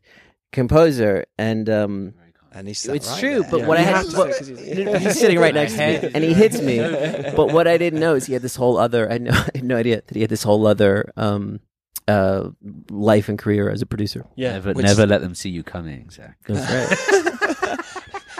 composer, 0.52 1.26
and 1.38 1.70
um, 1.70 2.14
And 2.54 2.68
he's 2.68 2.86
it's 2.86 3.10
right 3.10 3.20
true. 3.20 3.42
there. 3.42 3.50
But 3.52 3.60
Yeah. 3.62 3.68
what 3.68 3.78
I 3.78 3.82
had, 3.82 3.96
have 3.96 4.10
to 4.12 4.18
what- 4.18 4.36
he's- 4.38 4.48
he's 5.04 5.20
sitting 5.20 5.40
right 5.40 5.54
next 5.54 5.74
to 5.74 5.80
me, 5.80 6.12
and 6.14 6.24
he 6.24 6.34
hits 6.34 6.62
me. 6.62 6.80
But 7.36 7.52
what 7.54 7.68
I 7.68 7.78
didn't 7.78 8.00
know 8.00 8.16
is 8.16 8.26
he 8.26 8.34
had 8.34 8.42
this 8.42 8.56
whole 8.56 8.78
other. 8.78 9.10
I 9.10 9.14
had 9.14 9.22
no, 9.24 9.32
I 9.32 9.50
had 9.56 9.64
no 9.64 9.76
idea 9.78 10.02
that 10.06 10.16
he 10.16 10.22
had 10.22 10.30
this 10.30 10.44
whole 10.44 10.66
other 10.68 11.12
um, 11.18 11.60
uh, 12.08 12.50
life 12.90 13.30
and 13.30 13.38
career 13.38 13.70
as 13.70 13.82
a 13.82 13.86
producer. 13.86 14.26
Yeah. 14.36 14.54
Never, 14.54 14.74
Which- 14.74 14.86
never 14.86 15.06
let 15.06 15.22
them 15.22 15.36
see 15.36 15.50
you 15.50 15.64
coming, 15.64 16.10
Zach. 16.10 16.38
That's 16.48 16.72
right. 17.68 17.80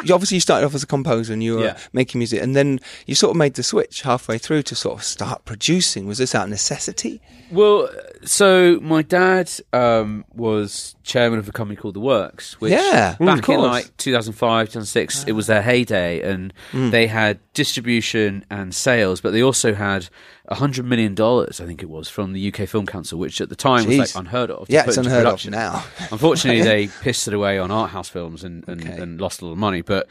you 0.06 0.14
obviously 0.14 0.36
you 0.36 0.42
started 0.42 0.66
off 0.66 0.76
as 0.76 0.84
a 0.84 0.88
composer 0.88 1.34
and 1.34 1.44
you 1.44 1.56
were 1.56 1.64
Yeah. 1.66 1.78
making 1.92 2.20
music, 2.20 2.42
and 2.42 2.56
then 2.56 2.80
you 3.08 3.16
sort 3.16 3.32
of 3.32 3.38
made 3.38 3.56
the 3.56 3.64
switch 3.64 4.04
halfway 4.04 4.38
through 4.38 4.62
to 4.64 4.76
sort 4.76 4.98
of 5.00 5.04
start 5.04 5.44
producing. 5.46 6.06
Was 6.06 6.18
this 6.20 6.36
out 6.36 6.44
of 6.46 6.50
necessity? 6.50 7.20
Well, 7.52 7.90
so 8.24 8.80
my 8.82 9.02
dad 9.02 9.50
um, 9.74 10.26
was 10.34 10.96
chairman 11.04 11.40
of 11.40 11.48
a 11.48 11.52
company 11.52 11.78
called 11.78 11.94
The 11.96 12.00
Works, 12.02 12.60
which 12.62 12.74
Yeah, 12.74 13.16
mm, 13.20 13.26
back 13.26 13.48
in 13.50 13.60
like 13.60 13.96
2005, 13.98 14.68
2006, 14.68 15.24
it 15.26 15.32
was 15.32 15.48
their 15.48 15.62
heyday, 15.62 16.22
and 16.22 16.54
Mm. 16.74 16.92
they 16.92 17.08
had 17.08 17.40
distribution 17.54 18.46
and 18.52 18.76
sales, 18.76 19.20
but 19.22 19.32
they 19.32 19.42
also 19.42 19.74
had 19.74 20.04
a 20.04 20.10
hundred 20.50 20.86
million 20.86 21.14
dollars, 21.14 21.60
I 21.60 21.66
think 21.66 21.84
it 21.84 21.90
was, 21.90 22.08
from 22.10 22.34
the 22.34 22.48
UK 22.54 22.68
Film 22.68 22.86
Council, 22.86 23.20
which 23.20 23.42
at 23.42 23.50
the 23.50 23.56
time 23.56 23.86
was 23.88 23.98
like 23.98 24.16
unheard 24.16 24.50
of. 24.50 24.70
Yeah, 24.70 24.86
it's 24.88 24.98
unheard 24.98 25.26
of 25.26 25.46
now. 25.50 25.84
Unfortunately, 26.12 26.62
they 26.62 26.88
pissed 27.02 27.28
it 27.28 27.34
away 27.34 27.60
on 27.60 27.70
art 27.72 27.92
house 27.92 28.10
films 28.10 28.44
and, 28.44 28.68
and, 28.68 28.82
Okay. 28.82 29.02
and 29.02 29.20
lost 29.20 29.42
a 29.42 29.46
lot 29.46 29.52
of 29.52 29.58
money. 29.58 29.82
But 29.82 30.08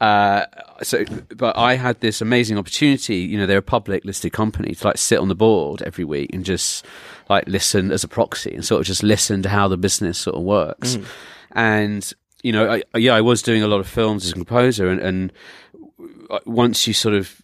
uh, 0.00 0.46
so, 0.82 1.04
but 1.36 1.56
I 1.56 1.74
had 1.76 2.00
this 2.00 2.20
amazing 2.20 2.58
opportunity. 2.58 3.18
You 3.18 3.38
know, 3.38 3.46
they're 3.46 3.58
a 3.58 3.62
public 3.62 4.04
listed 4.04 4.32
company 4.32 4.74
to 4.74 4.86
like 4.86 4.98
sit 4.98 5.18
on 5.18 5.28
the 5.28 5.34
board 5.36 5.82
every 5.82 6.04
week 6.04 6.30
and 6.32 6.44
just 6.44 6.84
like 7.28 7.46
listen 7.46 7.90
as 7.92 8.04
a 8.04 8.08
proxy 8.08 8.54
and 8.54 8.64
sort 8.64 8.80
of 8.80 8.86
just 8.86 9.02
listen 9.02 9.42
to 9.42 9.48
how 9.48 9.68
the 9.68 9.76
business 9.76 10.18
sort 10.18 10.36
of 10.36 10.42
works. 10.42 10.98
And 11.52 12.12
you 12.42 12.52
know, 12.52 12.70
I, 12.94 12.98
yeah, 12.98 13.14
I 13.14 13.20
was 13.20 13.42
doing 13.42 13.62
a 13.62 13.66
lot 13.68 13.80
of 13.80 13.88
films 13.88 14.24
as 14.24 14.30
a 14.32 14.34
composer, 14.34 14.88
and, 14.88 15.00
and 15.00 15.32
uh, 16.30 16.38
once 16.44 16.86
you 16.86 16.92
sort 16.92 17.14
of 17.14 17.34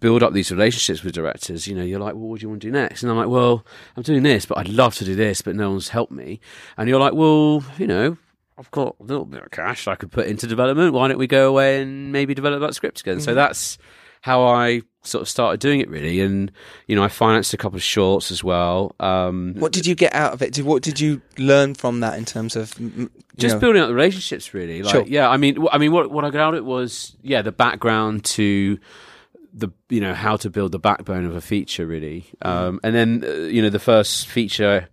build 0.00 0.22
up 0.22 0.32
these 0.32 0.50
relationships 0.50 1.02
with 1.02 1.14
directors, 1.14 1.66
you 1.66 1.74
know, 1.74 1.82
you're 1.82 1.98
like, 2.00 2.14
well, 2.14 2.28
what 2.28 2.40
do 2.40 2.44
you 2.44 2.48
want 2.48 2.62
to 2.62 2.68
do 2.68 2.72
next? 2.72 3.02
And 3.02 3.10
I'm 3.10 3.18
like, 3.18 3.28
well, 3.28 3.64
I'm 3.96 4.02
doing 4.02 4.22
this, 4.22 4.46
but 4.46 4.58
I'd 4.58 4.68
love 4.68 4.94
to 4.96 5.04
do 5.04 5.14
this, 5.14 5.42
but 5.42 5.56
no 5.56 5.70
one's 5.70 5.88
helped 5.88 6.12
me. 6.12 6.40
And 6.76 6.88
you're 6.88 7.00
like, 7.00 7.14
well, 7.14 7.64
you 7.78 7.86
know, 7.86 8.16
I've 8.56 8.70
got 8.70 8.96
a 9.00 9.04
little 9.04 9.24
bit 9.24 9.42
of 9.42 9.50
cash 9.50 9.86
I 9.88 9.94
could 9.94 10.10
put 10.10 10.26
into 10.26 10.46
development. 10.46 10.92
Why 10.92 11.08
don't 11.08 11.18
we 11.18 11.26
go 11.26 11.48
away 11.48 11.80
and 11.82 12.12
maybe 12.12 12.34
develop 12.34 12.60
that 12.60 12.74
script 12.74 12.98
together? 12.98 13.20
So 13.20 13.34
that's 13.34 13.78
how 14.20 14.42
I 14.42 14.82
sort 15.02 15.22
of 15.22 15.28
started 15.28 15.60
doing 15.60 15.80
it 15.80 15.88
really. 15.88 16.20
And, 16.20 16.50
you 16.88 16.96
know, 16.96 17.04
I 17.04 17.08
financed 17.08 17.54
a 17.54 17.56
couple 17.56 17.76
of 17.76 17.82
shorts 17.84 18.30
as 18.32 18.42
well. 18.42 18.94
Um, 18.98 19.54
What 19.58 19.72
did 19.72 19.86
you 19.86 19.94
get 19.94 20.12
out 20.14 20.32
of 20.32 20.42
it? 20.42 20.52
Did, 20.52 20.64
what 20.64 20.82
did 20.82 20.98
you 20.98 21.22
learn 21.38 21.74
from 21.74 22.00
that 22.00 22.18
in 22.18 22.24
terms 22.24 22.56
of 22.56 22.74
mm, 22.74 23.08
just 23.36 23.54
know- 23.54 23.60
building 23.60 23.80
up 23.82 23.88
the 23.88 23.94
relationships 23.94 24.52
really 24.52 24.82
like 24.82 24.92
Sure. 24.92 25.04
yeah 25.06 25.28
i 25.30 25.36
mean 25.36 25.64
i 25.70 25.78
mean 25.78 25.92
what 25.92 26.10
what 26.10 26.24
i 26.24 26.30
got 26.30 26.40
out 26.40 26.54
of 26.54 26.58
it 26.58 26.64
was 26.64 27.16
yeah 27.22 27.40
the 27.42 27.52
background 27.52 28.24
to 28.24 28.76
the 29.60 29.68
you 29.88 30.00
know 30.00 30.14
how 30.14 30.36
to 30.36 30.50
build 30.50 30.72
the 30.72 30.78
backbone 30.78 31.24
of 31.24 31.34
a 31.34 31.40
feature 31.40 31.86
really 31.86 32.24
um 32.42 32.80
and 32.82 32.94
then 32.94 33.24
uh, 33.26 33.32
you 33.46 33.60
know 33.62 33.70
the 33.70 33.78
first 33.78 34.26
feature 34.28 34.88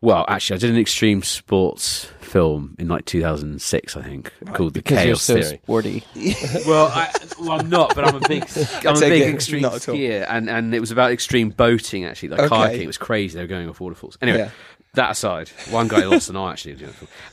well 0.00 0.24
actually 0.28 0.54
i 0.56 0.58
did 0.58 0.70
an 0.70 0.78
extreme 0.78 1.22
sports 1.22 2.06
film 2.20 2.76
in 2.78 2.88
like 2.88 3.04
2006 3.04 3.96
i 3.96 4.02
think 4.02 4.32
called 4.54 4.74
the 4.74 4.80
Because 4.80 4.98
you're 5.04 5.14
chaos 5.16 5.22
so 5.22 5.34
theory 5.34 5.60
sporty. 5.64 6.04
well, 6.66 6.86
I, 6.86 7.10
well, 7.40 7.52
I'm 7.60 7.68
not, 7.68 7.94
but 7.94 8.04
I'm 8.04 8.14
a 8.16 8.20
big, 8.28 8.44
I'm 8.86 8.96
a 8.96 9.00
big 9.00 9.22
it, 9.22 9.34
extreme 9.34 9.62
not 9.62 9.74
at 9.76 9.88
all. 9.88 9.94
skier, 9.96 10.24
and 10.28 10.48
and 10.48 10.74
it 10.74 10.80
was 10.80 10.90
about 10.90 11.10
extreme 11.10 11.50
boating 11.50 12.04
actually, 12.04 12.28
like 12.30 12.40
Okay. 12.40 12.54
kayaking. 12.54 12.82
It 12.82 12.86
was 12.86 12.98
crazy. 12.98 13.34
They 13.34 13.42
were 13.42 13.48
going 13.48 13.68
off 13.68 13.80
waterfalls. 13.80 14.16
Anyway, 14.22 14.38
Yeah. 14.38 14.50
That 14.94 15.12
aside, 15.12 15.48
one 15.70 15.86
guy 15.88 16.04
lost 16.04 16.30
an 16.30 16.36
eye 16.36 16.52
actually. 16.52 16.76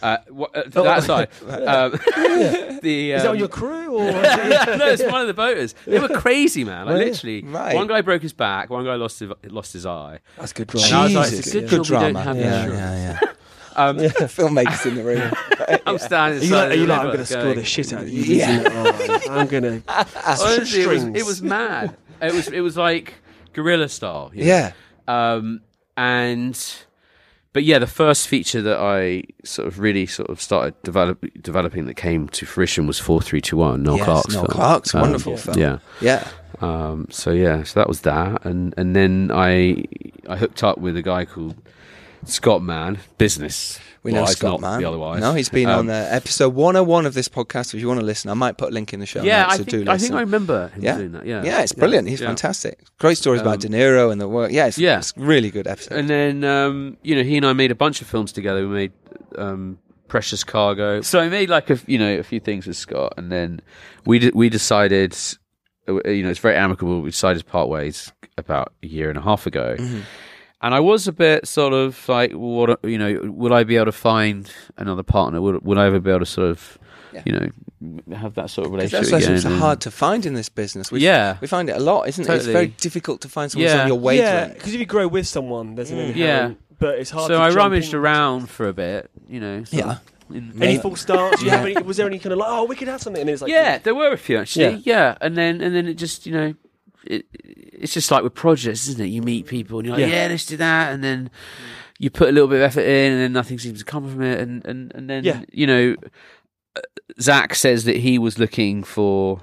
Uh, 0.02 0.18
wha- 0.30 0.48
uh, 0.54 0.64
Oh. 0.76 0.84
that 0.84 1.00
aside, 1.00 1.30
um, 1.48 1.92
the 2.82 3.12
Is 3.14 3.22
that 3.24 3.30
on 3.30 3.36
um, 3.36 3.40
your 3.40 3.48
crew 3.48 3.98
or? 3.98 4.12
no, 4.12 4.88
it's 4.88 5.04
one 5.04 5.22
of 5.22 5.28
the 5.28 5.34
boaters. 5.34 5.74
They 5.86 6.00
were 6.00 6.10
crazy, 6.10 6.64
man. 6.64 6.86
Like 6.86 6.94
Really? 6.96 7.06
literally, 7.12 7.42
Right. 7.44 7.76
one 7.76 7.88
guy 7.88 8.02
broke 8.02 8.22
his 8.22 8.34
back, 8.34 8.70
one 8.70 8.86
guy 8.86 8.96
lost 8.96 9.20
his, 9.20 9.32
lost 9.46 9.74
his 9.74 9.86
eye. 9.86 10.20
That's 10.38 10.54
good 10.54 10.68
drama. 10.68 10.88
I 10.98 11.04
was 11.06 11.16
like, 11.16 11.30
Jesus, 11.30 11.40
it's 11.48 11.56
a 11.56 11.60
good 11.62 11.70
good 11.70 11.84
job 11.84 12.02
don't 12.02 12.14
drama. 12.14 12.24
have 12.24 12.38
yeah, 12.38 12.64
insurance. 12.64 13.20
yeah, 13.24 13.32
Um, 13.78 14.00
yeah. 14.00 14.10
Filmmakers 14.10 14.86
in 14.88 14.96
the 14.96 15.04
room. 15.04 15.32
I'm 15.86 16.00
standing. 16.00 16.42
Are 16.42 16.46
you 16.46 16.56
like, 16.56 16.72
are 16.72 16.74
you 16.76 16.86
like 16.88 16.98
I'm 17.00 17.06
going 17.06 17.16
going 17.18 17.26
to 17.26 17.26
score 17.26 17.54
the 17.54 17.64
shit 17.64 17.94
out 17.94 18.02
of 18.04 18.10
you? 18.10 18.24
Yeah. 18.24 18.64
Oh, 18.72 19.20
I'm 19.30 19.46
going 19.48 19.64
to. 19.64 19.84
Honestly, 20.26 20.82
it 20.82 20.88
was, 20.88 21.04
it 21.04 21.24
was 21.26 21.42
mad. 21.44 21.96
It 22.20 22.34
was 22.34 22.48
it 22.48 22.62
was 22.62 22.76
like 22.76 23.14
guerrilla 23.54 23.88
style. 23.88 24.32
you 24.34 24.46
know? 24.46 24.48
Yeah. 24.48 24.72
Um, 25.08 25.62
and 25.96 26.60
but 27.58 27.64
yeah, 27.64 27.80
the 27.80 27.88
first 27.88 28.28
feature 28.28 28.62
that 28.62 28.78
I 28.78 29.24
sort 29.44 29.68
of 29.68 29.80
really 29.80 30.06
sort 30.06 30.30
of 30.30 30.40
started 30.40 30.76
develop, 30.84 31.26
developing 31.42 31.88
that 31.88 31.96
came 31.96 32.30
to 32.30 32.46
fruition 32.46 32.86
was 32.86 33.00
four 33.00 33.20
three 33.20 33.42
two 33.42 33.58
one. 33.58 33.82
Noel 33.82 33.98
Yes, 33.98 34.06
Clarke's 34.06 34.34
Noel 34.36 34.46
film. 34.46 34.56
Clarke's 34.56 34.94
Um, 34.94 35.02
wonderful 35.02 35.38
film. 35.38 35.58
Yeah. 35.58 35.80
Yeah. 36.00 36.28
Um, 36.62 37.08
so 37.10 37.32
yeah, 37.32 37.64
so 37.64 37.80
that 37.80 37.88
was 37.88 38.02
that, 38.02 38.46
and 38.46 38.76
and 38.78 38.96
then 38.96 39.32
I 39.34 39.86
I 40.30 40.36
hooked 40.38 40.62
up 40.64 40.78
with 40.78 40.96
a 40.98 41.02
guy 41.02 41.26
called 41.26 41.56
Scott 42.26 42.62
Mann 42.62 43.00
Business. 43.18 43.80
We 44.04 44.14
know 44.14 44.22
wise, 44.22 44.38
Scott, 44.38 44.62
not 44.62 44.72
man. 44.72 44.80
The 44.82 44.88
otherwise. 44.88 45.20
No, 45.20 45.34
he's 45.34 45.50
been 45.50 45.68
Um, 45.68 45.80
on 45.80 45.90
uh, 45.90 46.08
episode 46.12 46.54
101 46.54 47.06
of 47.06 47.14
this 47.14 47.28
podcast. 47.28 47.74
If 47.74 47.82
you 47.82 47.88
want 47.90 48.00
to 48.00 48.06
listen, 48.06 48.30
I 48.30 48.36
might 48.36 48.58
put 48.58 48.70
a 48.70 48.74
link 48.74 48.94
in 48.94 49.02
the 49.02 49.06
show 49.06 49.22
Yeah, 49.22 49.42
notes. 49.44 49.54
I 49.54 49.58
so 49.58 49.64
think, 49.66 49.86
do 49.86 49.92
I 49.92 49.98
think. 49.98 50.14
I 50.14 50.20
remember 50.22 50.70
him 50.70 50.84
Yeah. 50.84 50.98
doing 50.98 51.12
that. 51.14 51.26
Yeah, 51.26 51.44
Yeah, 51.44 51.62
it's 51.62 51.74
brilliant. 51.74 52.08
He's 52.08 52.22
Yeah. 52.22 52.28
fantastic. 52.28 52.80
Great 53.00 53.18
stories 53.18 53.42
about 53.42 53.56
Um, 53.66 53.72
De 53.72 53.78
Niro 53.78 54.12
and 54.12 54.22
the 54.22 54.28
work. 54.30 54.52
Yeah, 54.52 54.68
it's, 54.68 54.78
Yeah. 54.78 55.00
it's 55.00 55.14
really 55.18 55.52
good 55.52 55.68
episode. 55.68 55.98
And 55.98 56.10
then, 56.10 56.44
um, 56.46 56.96
you 57.04 57.16
know, 57.16 57.24
he 57.24 57.36
and 57.36 57.46
I 57.46 57.52
made 57.54 57.72
a 57.72 57.76
bunch 57.76 58.02
of 58.02 58.08
films 58.08 58.32
together. 58.32 58.62
We 58.68 58.74
made 58.74 58.92
um, 59.38 59.78
Precious 60.08 60.44
Cargo. 60.46 61.02
So 61.02 61.20
I 61.20 61.28
made 61.28 61.50
like 61.50 61.70
a, 61.70 61.78
you 61.86 61.98
know, 61.98 62.18
a 62.18 62.24
few 62.24 62.40
things 62.40 62.66
with 62.66 62.78
Scott, 62.78 63.14
and 63.18 63.30
then 63.30 63.60
we 64.06 64.20
de- 64.20 64.32
we 64.34 64.48
decided, 64.48 65.18
uh, 65.90 65.96
you 66.10 66.24
know, 66.24 66.30
it's 66.30 66.40
very 66.40 66.56
amicable. 66.56 67.02
We 67.02 67.10
decided 67.10 67.40
to 67.40 67.46
part 67.46 67.68
ways 67.68 68.12
about 68.38 68.72
a 68.82 68.88
year 68.88 69.10
and 69.10 69.18
a 69.18 69.22
half 69.22 69.46
ago. 69.46 69.76
Mm-hmm. 69.78 70.00
And 70.62 70.74
I 70.74 70.80
was 70.80 71.08
a 71.08 71.12
bit 71.12 71.48
sort 71.48 71.74
of 71.74 72.08
like, 72.10 72.32
what 72.34 72.80
you 72.84 72.98
know, 72.98 73.20
will 73.32 73.54
I 73.54 73.64
be 73.64 73.76
able 73.76 73.86
to 73.86 73.92
find 73.92 74.52
another 74.78 75.04
partner? 75.04 75.40
Would 75.42 75.64
would 75.64 75.78
I 75.78 75.86
ever 75.86 76.00
be 76.00 76.10
able 76.10 76.22
to 76.22 76.26
sort 76.26 76.50
of, 76.50 76.80
Yeah. 77.14 77.22
you 77.26 77.32
know, 77.34 78.16
have 78.18 78.34
that 78.36 78.50
sort 78.50 78.66
of 78.66 78.74
relationship 78.74 79.12
that's 79.12 79.26
again? 79.26 79.40
so 79.40 79.56
hard 79.56 79.82
to 79.82 79.92
find 79.92 80.26
in 80.26 80.34
this 80.34 80.50
business. 80.50 80.92
We, 80.92 81.02
Yeah. 81.02 81.38
we 81.42 81.48
find 81.48 81.70
it 81.70 81.76
a 81.78 81.80
lot, 81.80 82.08
isn't 82.10 82.28
it? 82.28 82.34
It's 82.34 82.46
very 82.48 82.68
difficult 82.68 83.22
to 83.22 83.30
find 83.30 83.52
someone 83.52 83.70
Yeah. 83.70 83.84
on 83.84 83.88
your 83.88 84.14
Yeah, 84.14 84.48
because 84.48 84.74
if 84.74 84.80
you 84.80 84.88
grow 84.88 85.08
with 85.08 85.28
someone, 85.28 85.76
there's 85.76 85.92
an 85.92 86.00
Mm. 86.00 86.08
inherent. 86.10 86.58
But 86.80 87.00
it's 87.00 87.12
hard. 87.12 87.28
So 87.28 87.38
to 87.38 87.44
I 87.44 87.50
rummaged 87.52 87.94
in. 87.94 88.00
around 88.00 88.50
for 88.50 88.68
a 88.68 88.74
bit, 88.74 89.10
you 89.30 89.40
know. 89.40 89.64
sort 89.64 89.86
Yeah. 89.86 89.92
of 89.92 90.36
in- 90.36 90.52
Any 90.60 90.74
Mate. 90.74 90.82
false 90.82 91.02
starts? 91.02 91.40
Do 91.40 91.46
you 91.46 91.52
have 91.52 91.68
Yeah. 91.70 91.76
any? 91.78 91.86
Was 91.86 91.98
there 91.98 92.08
any 92.08 92.18
kind 92.20 92.34
of 92.34 92.40
like, 92.40 92.50
oh, 92.52 92.66
we 92.66 92.76
could 92.76 92.88
have 92.88 93.02
something? 93.02 93.22
And 93.22 93.30
it's 93.30 93.42
like, 93.44 93.52
yeah, 93.52 93.78
there 93.78 93.94
were 93.96 94.12
a 94.12 94.18
few 94.18 94.38
actually. 94.40 94.82
Yeah. 94.84 94.96
Yeah. 94.96 95.18
and 95.22 95.38
then 95.38 95.62
and 95.62 95.76
then 95.76 95.88
it 95.88 95.96
just 95.96 96.26
you 96.26 96.34
know, 96.34 96.54
it, 97.06 97.26
it's 97.78 97.94
just 97.94 98.12
like 98.12 98.24
with 98.24 98.34
projects, 98.34 98.88
isn't 98.88 99.04
it? 99.06 99.10
You 99.10 99.22
meet 99.22 99.46
people 99.48 99.80
and 99.80 99.88
you're 99.88 99.98
like, 99.98 100.08
Yeah. 100.10 100.24
yeah, 100.24 100.28
let's 100.30 100.46
do 100.46 100.58
that, 100.58 100.94
and 100.94 101.04
then 101.04 101.30
you 102.00 102.10
put 102.10 102.30
a 102.30 102.32
little 102.32 102.48
bit 102.50 102.58
of 102.58 102.62
effort 102.64 102.82
in, 102.86 103.14
and 103.14 103.22
then 103.22 103.34
nothing 103.34 103.58
seems 103.60 103.80
to 103.80 103.86
come 103.86 104.10
from 104.10 104.22
it, 104.22 104.40
and 104.40 104.66
and 104.66 104.92
and 104.96 105.10
then 105.10 105.24
Yeah. 105.24 105.42
you 105.52 105.68
know, 105.68 105.96
uh, 106.76 106.82
Zach 107.20 107.56
says 107.56 107.86
that 107.86 107.98
he 107.98 108.20
was 108.20 108.38
looking 108.40 108.84
for 108.84 109.42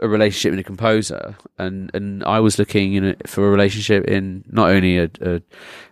a 0.00 0.06
relationship 0.08 0.52
in 0.52 0.58
a 0.60 0.62
composer, 0.64 1.36
and 1.58 1.90
and 1.94 2.22
I 2.24 2.38
was 2.40 2.58
looking 2.58 2.94
in 2.94 3.04
a, 3.04 3.16
for 3.26 3.48
a 3.48 3.50
relationship 3.50 4.04
in 4.04 4.44
not 4.48 4.70
only 4.70 4.98
a, 4.98 5.10
a 5.20 5.40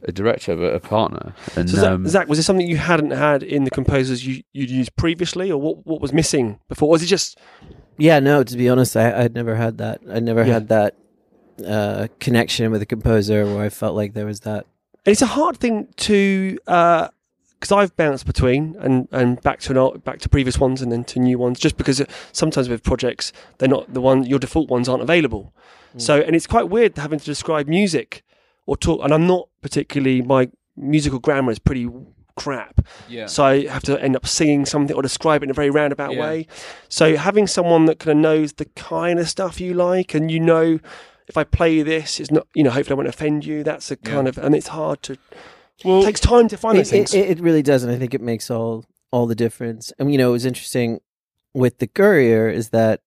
a 0.05 0.13
director 0.13 0.55
but 0.55 0.75
a 0.75 0.81
partner. 0.81 1.35
And 1.57 1.69
So 1.69 1.79
Zach, 1.79 1.91
um, 1.93 2.07
Zach, 2.07 2.29
was 2.29 2.39
there 2.39 2.45
something 2.45 2.69
you 2.69 2.77
hadn't 2.77 3.11
had 3.11 3.43
in 3.43 3.65
the 3.65 3.71
composers 3.71 4.25
you 4.27 4.43
you'd 4.53 4.71
used 4.71 4.95
previously, 4.97 5.51
or 5.51 5.61
what 5.61 5.85
what 5.87 6.01
was 6.01 6.13
missing 6.13 6.61
before? 6.69 6.89
Was 6.89 7.03
it 7.03 7.07
just 7.07 7.39
Yeah, 7.99 8.21
no. 8.21 8.45
To 8.45 8.57
be 8.57 8.69
honest, 8.69 8.97
I, 8.97 9.23
I'd 9.25 9.35
never 9.35 9.57
had 9.57 9.79
that. 9.79 10.01
I 10.09 10.21
never 10.21 10.45
Yeah. 10.45 10.53
had 10.55 10.69
that 10.69 10.95
uh, 11.65 12.09
connection 12.21 12.71
with 12.71 12.83
a 12.83 12.87
composer 12.87 13.45
where 13.47 13.63
I 13.65 13.69
felt 13.69 13.95
like 13.95 14.15
there 14.15 14.27
was 14.27 14.41
that. 14.41 14.67
And 15.05 15.13
it's 15.13 15.23
a 15.23 15.27
hard 15.27 15.57
thing 15.59 15.89
to 15.99 16.59
because 17.59 17.73
I've 17.73 17.97
bounced 17.97 18.27
between 18.27 18.77
and, 18.81 19.09
and 19.13 19.41
back 19.43 19.61
to 19.61 19.71
an 19.73 19.79
old, 19.79 20.05
back 20.05 20.19
to 20.21 20.29
previous 20.29 20.59
ones 20.59 20.83
and 20.83 20.91
then 20.93 21.05
to 21.05 21.19
new 21.21 21.39
ones, 21.39 21.59
just 21.59 21.77
because 21.77 22.03
sometimes 22.33 22.69
with 22.69 22.83
projects 22.83 23.33
they're 23.59 23.69
not 23.69 23.93
the 23.95 24.01
one 24.01 24.25
your 24.25 24.39
default 24.39 24.69
ones 24.69 24.89
aren't 24.89 25.03
available. 25.03 25.53
So 25.99 26.21
and 26.21 26.37
it's 26.37 26.47
quite 26.47 26.69
weird 26.69 26.99
having 26.99 27.19
to 27.19 27.25
describe 27.25 27.67
music 27.69 28.23
or 28.67 28.77
talk. 28.77 29.01
And 29.03 29.15
I'm 29.15 29.27
not 29.27 29.49
particularly 29.63 30.21
my 30.21 30.51
musical 30.77 31.19
grammar 31.19 31.51
is 31.53 31.59
pretty 31.59 31.89
crap. 32.37 32.85
yeah. 33.09 33.25
So 33.25 33.45
I 33.47 33.67
have 33.69 33.83
to 33.85 33.99
end 34.03 34.15
up 34.15 34.27
singing 34.27 34.67
something 34.67 34.95
or 34.95 35.01
describe 35.01 35.43
it 35.43 35.45
in 35.45 35.51
a 35.51 35.55
very 35.55 35.71
roundabout 35.71 36.13
Yeah. 36.13 36.21
way. 36.21 36.47
So 36.91 37.17
having 37.17 37.47
someone 37.47 37.87
that 37.87 37.99
kind 37.99 38.19
of 38.19 38.23
knows 38.23 38.53
the 38.55 38.67
kind 38.67 39.19
of 39.19 39.27
stuff 39.27 39.59
you 39.59 39.73
like, 39.73 40.13
and 40.13 40.31
you 40.31 40.39
know, 40.39 40.79
if 41.29 41.37
I 41.37 41.45
play 41.45 41.83
this, 41.83 42.21
it's 42.21 42.31
not, 42.31 42.47
you 42.55 42.63
know, 42.63 42.71
hopefully 42.71 42.95
I 42.95 42.97
won't 42.97 43.09
offend 43.09 43.45
you. 43.45 43.63
That's 43.65 43.91
a 43.91 43.97
kind 43.97 44.29
of, 44.29 44.39
and 44.39 44.55
it's 44.55 44.69
hard 44.69 45.03
to 45.05 45.17
it 45.85 46.05
takes 46.05 46.21
time 46.21 46.49
to 46.49 46.57
find 46.57 46.79
those 46.79 46.89
it, 46.89 46.91
things. 46.91 47.15
it, 47.15 47.31
it 47.31 47.41
really 47.41 47.63
does, 47.63 47.83
and 47.83 47.93
I 47.93 47.99
think 47.99 48.15
it 48.15 48.21
makes 48.21 48.51
all 48.51 48.85
all 49.11 49.27
the 49.27 49.35
difference. 49.35 49.93
And 49.99 50.11
you 50.11 50.19
know, 50.19 50.31
it 50.31 50.33
was 50.33 50.47
interesting 50.47 51.01
with 51.53 51.79
the 51.79 51.87
courier 51.87 52.49
is 52.49 52.71
that 52.71 53.01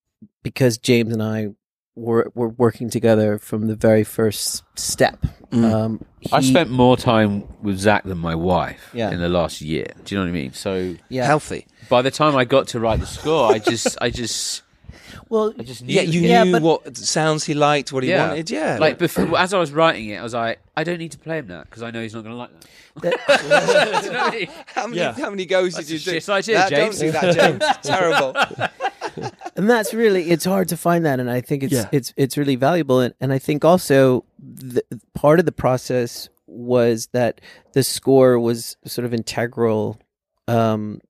because 0.44 0.78
James 0.78 1.14
and 1.14 1.22
I 1.22 1.50
were 1.96 2.32
were 2.36 2.50
working 2.50 2.90
together 2.90 3.40
from 3.40 3.68
the 3.68 3.76
very 3.76 4.04
first 4.04 4.64
step. 4.76 5.20
Mm. 5.52 5.74
Um, 5.74 6.06
I 6.32 6.42
spent 6.42 6.70
more 6.70 6.96
time 6.96 7.48
with 7.64 7.80
Zach 7.80 8.04
than 8.04 8.20
my 8.20 8.36
wife 8.36 8.92
Yeah. 8.94 9.10
in 9.10 9.20
the 9.20 9.30
last 9.30 9.62
year. 9.62 9.88
Do 10.04 10.14
you 10.14 10.20
know 10.20 10.26
what 10.26 10.30
I 10.30 10.34
mean? 10.34 10.54
So 10.54 10.96
yeah. 11.10 11.26
Healthy. 11.26 11.66
by 11.90 12.04
the 12.04 12.12
time 12.12 12.36
I 12.36 12.46
got 12.46 12.68
to 12.70 12.80
write 12.80 13.00
the 13.00 13.08
score, 13.08 13.52
I 13.52 13.58
just, 13.58 13.98
I 14.00 14.12
just, 14.12 14.62
Well, 15.30 15.54
I 15.58 15.64
just 15.64 15.84
knew. 15.84 15.94
Yeah, 15.94 16.02
you 16.02 16.22
Yeah, 16.22 16.44
knew 16.44 16.52
but- 16.54 16.62
what 16.62 16.98
sounds 16.98 17.44
he 17.46 17.54
liked, 17.54 17.92
what 17.94 18.04
he 18.04 18.10
Yeah. 18.10 18.30
wanted. 18.30 18.50
Yeah, 18.50 18.78
like 18.80 18.98
before, 18.98 19.38
as 19.38 19.54
I 19.54 19.60
was 19.60 19.72
writing 19.72 20.10
it, 20.10 20.18
I 20.18 20.24
was 20.24 20.34
like, 20.34 20.60
I 20.78 20.84
don't 20.84 20.98
need 21.00 21.12
to 21.12 21.18
play 21.20 21.40
him 21.40 21.48
that 21.48 21.66
because 21.70 21.84
I 21.84 21.92
know 21.92 22.02
he's 22.02 22.14
not 22.14 22.24
going 22.24 22.34
to 22.34 22.38
like 22.38 22.50
that. 23.02 23.18
that- 23.28 24.04
you 24.06 24.12
know 24.12 24.20
I 24.20 24.32
mean? 24.32 24.48
how 24.68 24.88
many 24.88 24.98
Yeah. 25.02 25.14
how 25.14 25.30
many 25.30 25.46
goes 25.46 25.76
That's 25.76 25.88
did 25.88 25.94
you 26.06 26.14
do? 26.14 26.20
shit 26.20 26.30
idea, 26.30 26.60
Nah, 26.60 26.70
James. 26.70 27.00
Don't 27.00 27.08
do 27.08 27.12
that, 27.20 27.36
James. 27.36 27.64
Terrible. 27.84 28.36
and 29.56 29.70
that's 29.70 29.94
really 29.94 30.30
it's 30.32 30.46
hard 30.46 30.70
to 30.70 30.78
find 30.78 31.06
that 31.06 31.20
and 31.20 31.30
i 31.32 31.42
think 31.42 31.64
it's 31.64 31.74
Yeah. 31.74 31.90
it's 31.92 32.14
it's 32.16 32.38
really 32.38 32.56
valuable 32.56 33.00
and, 33.00 33.14
and 33.20 33.34
i 33.34 33.40
think 33.40 33.66
also 33.66 34.24
the, 34.40 34.84
part 35.16 35.40
of 35.40 35.46
the 35.46 35.52
process 35.52 36.30
was 36.48 37.08
that 37.12 37.42
the 37.74 37.84
score 37.84 38.40
was 38.40 38.78
sort 38.86 39.06
of 39.06 39.14
integral 39.14 40.00
um 40.48 41.02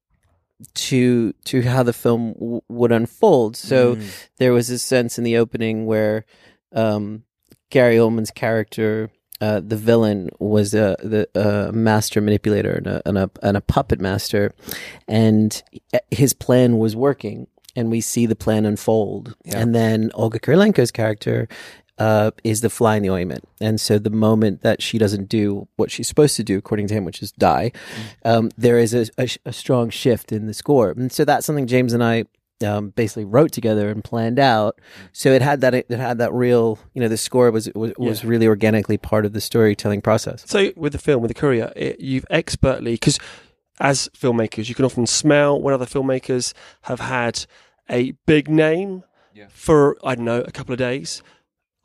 to 0.75 1.33
to 1.45 1.61
how 1.61 1.83
the 1.83 1.93
film 1.93 2.33
w- 2.33 2.61
would 2.69 2.91
unfold 2.91 3.55
so 3.55 3.95
Mm. 3.95 4.27
there 4.37 4.53
was 4.53 4.69
a 4.69 4.77
sense 4.79 5.17
in 5.17 5.23
the 5.23 5.37
opening 5.37 5.85
where 5.85 6.25
um 6.73 7.23
gary 7.69 7.95
oldman's 7.97 8.31
character 8.31 9.09
uh, 9.41 9.61
the 9.61 9.77
villain 9.77 10.29
was 10.39 10.73
a 10.73 10.97
the 11.01 11.25
uh, 11.33 11.71
master 11.71 12.19
manipulator 12.19 12.71
and 12.73 12.87
a, 12.87 13.01
and 13.05 13.17
a 13.17 13.31
and 13.41 13.55
a 13.55 13.61
puppet 13.61 14.01
master, 14.01 14.51
and 15.07 15.63
his 16.11 16.33
plan 16.33 16.77
was 16.77 16.93
working. 16.93 17.47
And 17.73 17.89
we 17.89 18.01
see 18.01 18.25
the 18.25 18.35
plan 18.35 18.65
unfold, 18.65 19.35
Yeah. 19.45 19.59
and 19.59 19.73
then 19.73 20.11
Olga 20.13 20.39
Kurilenko's 20.39 20.91
character 20.91 21.47
uh, 21.99 22.31
is 22.43 22.61
the 22.61 22.69
fly 22.69 22.95
in 22.95 23.03
the 23.03 23.09
ointment. 23.09 23.43
And 23.61 23.79
so 23.79 23.99
the 23.99 24.09
moment 24.09 24.61
that 24.61 24.81
she 24.81 24.97
doesn't 24.97 25.29
do 25.29 25.67
what 25.75 25.91
she's 25.91 26.07
supposed 26.07 26.35
to 26.37 26.43
do, 26.43 26.57
according 26.57 26.87
to 26.87 26.93
him, 26.93 27.05
which 27.05 27.21
is 27.21 27.31
die, 27.33 27.71
um, 28.25 28.49
there 28.57 28.79
is 28.79 28.93
a, 28.93 29.05
a, 29.17 29.27
a 29.45 29.53
strong 29.53 29.89
shift 29.89 30.31
in 30.31 30.47
the 30.47 30.53
score. 30.53 30.91
And 30.91 31.11
so 31.11 31.25
that's 31.25 31.45
something 31.45 31.67
James 31.67 31.93
and 31.93 32.03
I 32.03 32.23
um, 32.65 32.89
basically 32.89 33.25
wrote 33.25 33.51
together 33.51 33.89
and 33.89 34.03
planned 34.03 34.39
out. 34.39 34.79
So 35.11 35.31
it 35.31 35.41
had 35.41 35.61
that 35.61 35.73
it 35.73 35.89
had 35.91 36.17
that 36.17 36.33
real, 36.33 36.79
you 36.93 37.01
know, 37.01 37.07
the 37.07 37.17
score 37.17 37.51
was 37.51 37.69
was, 37.75 37.93
was 37.97 38.25
really 38.25 38.47
organically 38.47 38.97
part 38.97 39.25
of 39.25 39.33
the 39.33 39.41
storytelling 39.41 40.01
process. 40.01 40.43
So 40.47 40.71
with 40.75 40.93
the 40.93 40.99
film, 40.99 41.21
with 41.21 41.29
the 41.29 41.35
courier, 41.39 41.71
it, 41.75 41.99
you've 41.99 42.25
expertly 42.29 42.93
because 42.93 43.19
as 43.79 44.09
filmmakers, 44.17 44.67
you 44.67 44.75
can 44.75 44.83
often 44.85 45.07
smell 45.07 45.59
when 45.61 45.73
other 45.73 45.85
filmmakers 45.85 46.53
have 46.81 46.99
had 46.99 47.45
a 47.89 48.11
big 48.25 48.49
name 48.49 49.03
Yeah. 49.33 49.47
for 49.49 49.97
I 50.03 50.15
don't 50.15 50.25
know 50.25 50.41
a 50.41 50.51
couple 50.51 50.73
of 50.73 50.79
days. 50.79 51.23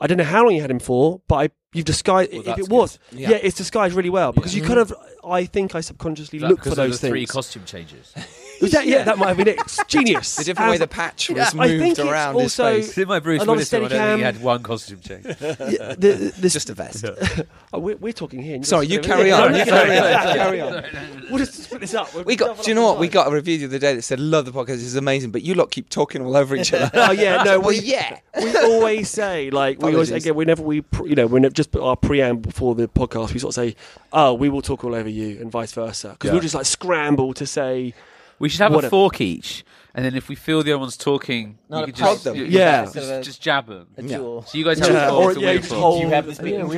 I 0.05 0.07
don't 0.07 0.19
know 0.19 0.25
how 0.25 0.45
long 0.45 0.55
you 0.55 0.61
had 0.61 0.71
him 0.71 0.81
for, 0.81 1.23
but 1.29 1.35
I, 1.37 1.49
you've 1.73 1.87
disguised. 1.87 2.31
Well, 2.31 2.43
if 2.47 2.59
it 2.59 2.69
was, 2.69 2.99
yeah. 3.11 3.31
Yeah. 3.31 3.37
it's 3.43 3.57
disguised 3.57 3.95
really 3.95 4.11
well 4.11 4.33
because 4.33 4.55
you 4.55 4.63
kind 4.63 4.79
of. 4.79 4.93
I 5.25 5.47
think 5.47 5.75
I 5.75 5.81
subconsciously 5.81 6.37
Is 6.37 6.43
that 6.43 6.49
look 6.51 6.59
for 6.59 6.65
because 6.65 6.79
of 6.79 6.91
those 6.91 7.01
the 7.01 7.09
three 7.09 7.25
costume 7.25 7.65
changes. 7.65 8.13
Was 8.61 8.73
that- 8.73 8.87
yeah, 8.87 9.03
that 9.05 9.19
might 9.19 9.29
have 9.29 9.37
been 9.37 9.49
it. 9.49 9.59
It's 9.61 9.83
Genius. 9.87 10.37
The 10.37 10.45
different 10.45 10.71
way 10.71 10.79
the 10.79 10.87
patch 10.87 11.29
was 11.29 11.37
Yeah, 11.39 11.51
I 11.61 11.67
moved 11.69 11.81
think 11.83 11.99
it's 11.99 12.01
around 12.01 12.35
also- 12.37 12.75
his 12.77 12.87
face. 12.89 12.99
In 12.99 13.09
my 13.09 13.19
Bruce 13.21 13.43
A 13.43 13.47
Willis 13.47 13.69
film, 13.71 13.85
I 13.85 13.89
don't 13.89 13.99
think 13.99 14.17
he 14.19 14.23
had 14.23 14.43
one 14.43 14.63
costume 14.63 15.01
change. 15.01 15.25
yeah, 15.41 15.95
the, 15.99 16.33
the, 16.39 16.49
Just 16.49 16.71
a 16.71 16.75
vest. 16.75 17.05
oh, 17.73 17.79
we're, 17.79 17.97
we're 17.97 18.13
talking 18.13 18.43
here. 18.43 18.63
Sorry, 18.63 18.87
you're- 18.87 19.03
carry 19.03 19.33
on. 19.33 19.53
Yeah, 19.55 19.65
You 19.65 19.65
carry 19.71 19.99
on. 19.99 20.35
Carry 20.37 20.61
on. 20.61 20.85
We'll 21.31 21.39
just 21.39 21.55
split 21.65 21.81
this 21.81 21.95
up. 21.95 22.15
We'll 22.15 22.25
We 22.25 22.37
got. 22.37 22.63
Do 22.63 22.71
you 22.71 22.75
know 22.75 22.83
the 22.83 22.87
what? 22.93 22.99
We 23.01 23.09
got 23.09 23.29
a 23.29 23.31
review 23.31 23.59
the 23.59 23.65
other 23.67 23.79
day 23.79 23.95
that 23.97 24.03
said, 24.03 24.21
"Love 24.21 24.45
the 24.45 24.53
podcast. 24.53 24.67
This 24.77 24.83
is 24.85 24.97
amazing," 24.97 25.31
but 25.31 25.43
you 25.43 25.55
lot 25.55 25.71
keep 25.71 25.89
talking 25.89 26.23
all 26.23 26.37
over 26.37 26.55
each 26.57 26.73
other. 26.73 26.91
Oh 26.95 27.13
yeah, 27.13 27.43
no, 27.43 27.59
well, 27.61 27.69
we, 27.71 27.81
yeah. 27.81 28.19
we 28.41 28.57
always 28.59 29.11
say 29.11 29.51
like 29.51 29.81
we 29.81 29.93
always 29.95 30.11
again 30.11 30.35
whenever 30.35 30.63
we 30.63 30.83
pr- 30.83 31.07
you 31.07 31.15
know 31.15 31.27
whenever 31.27 31.53
just 31.55 31.71
put 31.71 31.83
our 31.83 31.97
preamble 31.97 32.43
before 32.43 32.75
the 32.75 32.89
podcast 32.89 33.33
we 33.33 33.39
sort 33.41 33.51
of 33.51 33.55
say 33.55 33.77
oh 34.13 34.35
we 34.35 34.49
will 34.49 34.63
talk 34.63 34.85
all 34.85 34.95
over 34.95 35.09
you 35.09 35.39
and 35.41 35.51
vice 35.51 35.73
versa 35.73 36.11
because 36.11 36.29
Yeah. 36.29 36.33
we'll 36.35 36.43
just 36.43 36.55
like 36.55 36.67
scramble 36.67 37.33
to 37.35 37.47
say 37.47 37.95
We 38.39 38.49
should 38.49 38.61
have 38.61 38.73
Whatever. 38.73 38.89
a 38.89 38.91
fork 38.91 39.21
each, 39.21 39.65
and 39.95 40.05
then 40.05 40.17
if 40.17 40.29
we 40.29 40.35
feel 40.35 40.63
the 40.65 40.73
other 40.73 40.81
one's 40.81 40.97
talking, 40.97 41.57
Not 41.69 41.79
you 41.79 41.83
a 41.85 41.87
could 41.87 41.95
prod 41.97 42.13
just, 42.15 42.25
them. 42.25 42.35
you- 42.37 42.45
Yeah. 42.47 42.85
just, 42.93 43.23
just 43.23 43.41
jab 43.41 43.69
them. 43.69 43.87
A 43.97 44.03
Yeah. 44.03 44.17
duel. 44.19 44.43
So 44.43 44.59
you 44.59 44.65
guys 44.65 44.79
have 44.81 44.91
yeah, 44.91 45.09
a 45.09 45.15
or 45.15 45.23
fork, 45.23 45.35
and 45.37 45.43
yeah 45.43 45.49
we 45.49 45.53
you 45.53 45.59
have 45.59 45.63
just 45.63 45.73
a 45.73 45.77
hold 45.77 46.03
fork. 46.03 46.13
have 46.15 46.27
this 46.27 46.39
yeah, 46.39 46.45
meeting. 46.45 46.69
we 46.69 46.77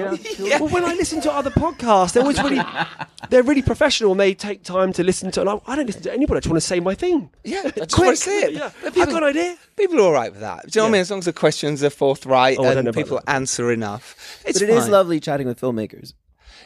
have- 0.51 0.61
well 0.61 0.69
when 0.69 0.85
I 0.85 0.93
listen 0.95 1.21
to 1.23 1.33
other 1.33 1.51
podcasts 1.51 2.13
they're 2.13 2.23
always 2.23 2.43
really 2.43 2.61
they're 3.31 3.43
really 3.43 3.63
professional 3.63 4.11
and 4.13 4.21
they 4.21 4.35
take 4.35 4.63
time 4.65 4.93
to 4.93 5.03
listen 5.03 5.31
to 5.33 5.41
and 5.41 5.49
I, 5.51 5.59
I 5.67 5.77
don't 5.77 5.87
listen 5.87 6.03
to 6.03 6.13
anybody 6.13 6.37
I 6.37 6.41
just 6.41 6.49
want 6.51 6.61
to 6.63 6.67
say 6.67 6.79
my 6.79 6.95
thing 6.95 7.31
Yeah, 7.43 7.63
I 7.65 7.71
just 7.71 7.93
quick 7.93 8.07
want 8.07 8.17
to 8.19 8.23
say 8.23 8.43
it. 8.43 8.53
yeah 8.53 8.71
I've 8.85 8.95
got 8.95 9.09
an 9.23 9.25
idea 9.25 9.57
People 9.79 9.99
are 10.01 10.03
all 10.03 10.13
right 10.13 10.31
with 10.33 10.41
that. 10.41 10.71
Do 10.71 10.79
you 10.79 10.81
know 10.81 10.85
what 10.85 10.89
I 10.89 10.93
mean? 10.93 11.01
As 11.03 11.11
long 11.11 11.19
as 11.21 11.25
the 11.27 11.33
questions 11.33 11.83
are 11.85 11.91
forthright 11.91 12.59
Oh, 12.59 12.63
I 12.63 12.65
don't 12.67 12.75
know 12.75 12.79
and 12.81 12.89
about 12.89 13.01
people 13.03 13.21
answer 13.27 13.73
enough, 13.73 14.15
it's 14.47 14.59
but 14.61 14.69
it 14.69 14.73
is 14.73 14.85
fine. 14.85 14.91
lovely 14.93 15.21
chatting 15.21 15.47
with 15.47 15.61
filmmakers. 15.61 16.13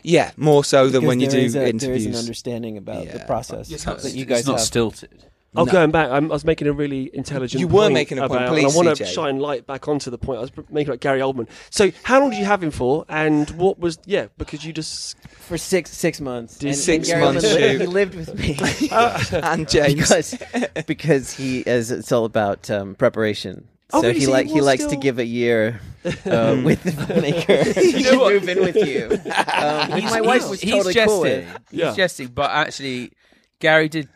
Yeah, 0.03 0.31
more 0.37 0.65
so 0.65 0.89
than 0.89 1.05
when 1.05 1.21
you 1.21 1.29
do 1.29 1.39
is 1.39 1.55
a- 1.57 1.73
There 1.73 1.93
is 1.95 2.07
an 2.07 2.15
understanding 2.17 2.77
about 2.77 3.07
the 3.07 3.19
Yeah. 3.19 3.27
process 3.27 3.71
It's 3.71 3.85
that 3.85 4.03
not, 4.05 4.15
you 4.15 4.23
it's 4.23 4.29
guys 4.29 4.47
not 4.47 4.59
have. 4.59 4.67
stilted. 4.67 5.11
Oh, 5.57 5.65
No. 5.65 5.73
going 5.73 5.91
back, 5.91 6.09
I'm, 6.11 6.31
I 6.31 6.35
was 6.35 6.45
making 6.45 6.69
a 6.69 6.73
really 6.73 7.11
intelligent. 7.13 7.59
You 7.61 7.67
were 7.67 7.83
point 7.83 7.95
making 7.95 8.19
a 8.19 8.29
point. 8.29 8.43
about- 8.45 8.49
Please, 8.51 8.65
and 8.67 8.73
I 8.73 8.77
want 8.87 8.97
to 8.99 9.05
shine 9.05 9.41
light 9.41 9.67
back 9.67 9.89
onto 9.89 10.09
the 10.09 10.17
point. 10.17 10.39
I 10.39 10.43
was 10.43 10.53
making 10.71 10.91
about 10.91 11.01
Gary 11.01 11.19
Oldman. 11.19 11.49
So, 11.71 11.91
how 12.05 12.21
long 12.21 12.31
did 12.31 12.39
you 12.39 12.45
have 12.45 12.63
him 12.63 12.71
for? 12.71 13.05
And 13.09 13.51
what 13.51 13.81
was 13.81 13.99
yeah? 14.07 14.27
Because 14.39 14.65
you 14.65 14.73
just 14.73 15.17
for 15.29 15.59
six 15.59 15.91
six 15.91 16.21
months. 16.21 16.57
Did 16.57 16.69
And- 16.69 16.79
six 16.79 17.11
and 17.11 17.21
months 17.21 17.45
Oldman 17.45 17.55
lived- 17.61 17.81
He 17.81 17.87
lived 17.89 18.15
with 18.15 18.39
me 18.39 18.59
and 19.33 19.69
James. 19.69 19.95
because 19.95 20.39
because 20.87 21.33
he 21.35 21.61
is 21.61 21.91
it's 21.91 22.13
all 22.13 22.25
about 22.27 22.71
um, 22.71 22.95
preparation. 22.95 23.67
Oh, 23.93 24.03
so 24.03 24.07
really? 24.07 24.21
he 24.21 24.27
like 24.29 24.47
he 24.47 24.53
he 24.53 24.61
likes 24.61 24.83
still- 24.85 24.91
to 25.01 25.03
give 25.03 25.19
a 25.19 25.25
year 25.27 25.81
uh, 26.05 26.61
with 26.65 26.83
the 26.83 26.91
filmmaker. 26.91 27.75
he 27.95 28.03
know 28.03 28.29
should 28.31 28.43
move 28.43 28.49
in 28.49 28.61
with 28.61 28.77
you. 28.77 29.11
Um, 29.61 29.93
He's- 30.01 30.11
my 30.11 30.21
wife 30.21 30.41
he's- 30.41 30.51
was 30.51 30.61
he's 30.61 30.73
totally 30.73 30.95
jesting. 30.95 31.09
cool 31.09 31.21
with. 31.23 31.49
He's 31.71 31.81
Yeah. 31.81 31.95
jesting, 31.95 32.29
but 32.29 32.51
actually, 32.51 33.13
Gary 33.59 33.89
did 33.89 34.09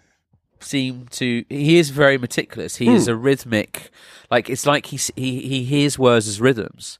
seem 0.61 1.07
to. 1.12 1.44
He 1.49 1.77
is 1.79 1.90
very 1.90 2.16
meticulous. 2.18 2.77
He 2.77 2.88
is 2.88 3.09
a 3.09 3.14
rhythmic, 3.16 3.90
like 4.31 4.49
it's 4.49 4.64
like 4.66 4.87
he 4.87 4.97
s- 4.97 5.11
he 5.16 5.40
he 5.42 5.64
hears 5.64 5.99
words 5.99 6.27
as 6.29 6.40
rhythms, 6.40 6.99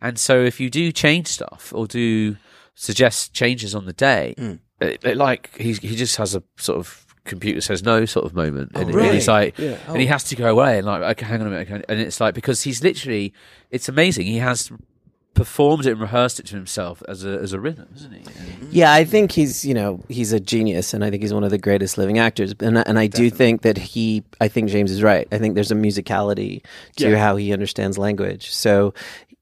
and 0.00 0.18
so 0.18 0.40
if 0.40 0.60
you 0.60 0.70
do 0.70 0.92
change 0.92 1.26
stuff 1.26 1.72
or 1.74 1.86
do 1.86 2.36
suggest 2.74 3.32
changes 3.34 3.74
on 3.74 3.84
the 3.86 3.92
day, 3.92 4.34
it, 4.80 5.04
it 5.04 5.16
like 5.16 5.56
he 5.56 5.72
he 5.74 5.96
just 5.96 6.16
has 6.16 6.34
a 6.36 6.42
sort 6.56 6.78
of 6.78 7.04
computer 7.24 7.60
says 7.60 7.82
no 7.82 8.04
sort 8.04 8.24
of 8.26 8.34
moment, 8.34 8.72
and, 8.74 8.84
and 8.86 8.94
really? 8.94 9.14
he's 9.14 9.28
like, 9.28 9.58
Yeah. 9.58 9.76
and 9.88 9.98
he 9.98 10.06
has 10.06 10.24
to 10.24 10.36
go 10.36 10.50
away 10.50 10.78
and 10.78 10.86
like, 10.86 11.02
okay, 11.02 11.26
hang 11.26 11.40
on 11.40 11.46
a 11.46 11.50
minute, 11.50 11.70
okay. 11.70 11.84
and 11.88 12.00
it's 12.00 12.20
like 12.20 12.34
because 12.34 12.62
he's 12.62 12.82
literally, 12.82 13.32
it's 13.70 13.88
amazing. 13.88 14.26
He 14.26 14.38
has 14.38 14.70
performed 15.34 15.86
it 15.86 15.92
and 15.92 16.00
rehearsed 16.00 16.40
it 16.40 16.46
to 16.46 16.54
himself 16.56 17.02
as 17.08 17.24
a 17.24 17.30
as 17.38 17.52
a 17.52 17.60
rhythm, 17.60 17.88
isn't 17.94 18.12
he? 18.12 18.22
Yeah, 18.72 18.92
I 18.92 19.04
think 19.04 19.32
he's 19.32 19.64
you 19.64 19.74
know 19.74 20.02
he's 20.08 20.32
a 20.32 20.40
genius, 20.40 20.92
and 20.92 21.04
I 21.04 21.10
think 21.10 21.22
he's 21.22 21.32
one 21.32 21.44
of 21.44 21.50
the 21.50 21.58
greatest 21.58 21.96
living 21.98 22.18
actors. 22.18 22.52
And 22.60 22.78
I- 22.78 22.84
and 22.86 22.98
I 22.98 23.06
do 23.06 23.30
think 23.30 23.62
that 23.62 23.78
he, 23.78 24.22
I 24.40 24.48
think 24.48 24.68
James 24.70 24.90
is 24.90 25.02
right. 25.02 25.26
I 25.32 25.38
think 25.38 25.54
there's 25.54 25.70
a 25.70 25.76
musicality 25.76 26.62
to 26.96 27.10
Yeah. 27.10 27.16
how 27.18 27.36
he 27.36 27.52
understands 27.52 27.96
language. 27.96 28.50
So 28.52 28.92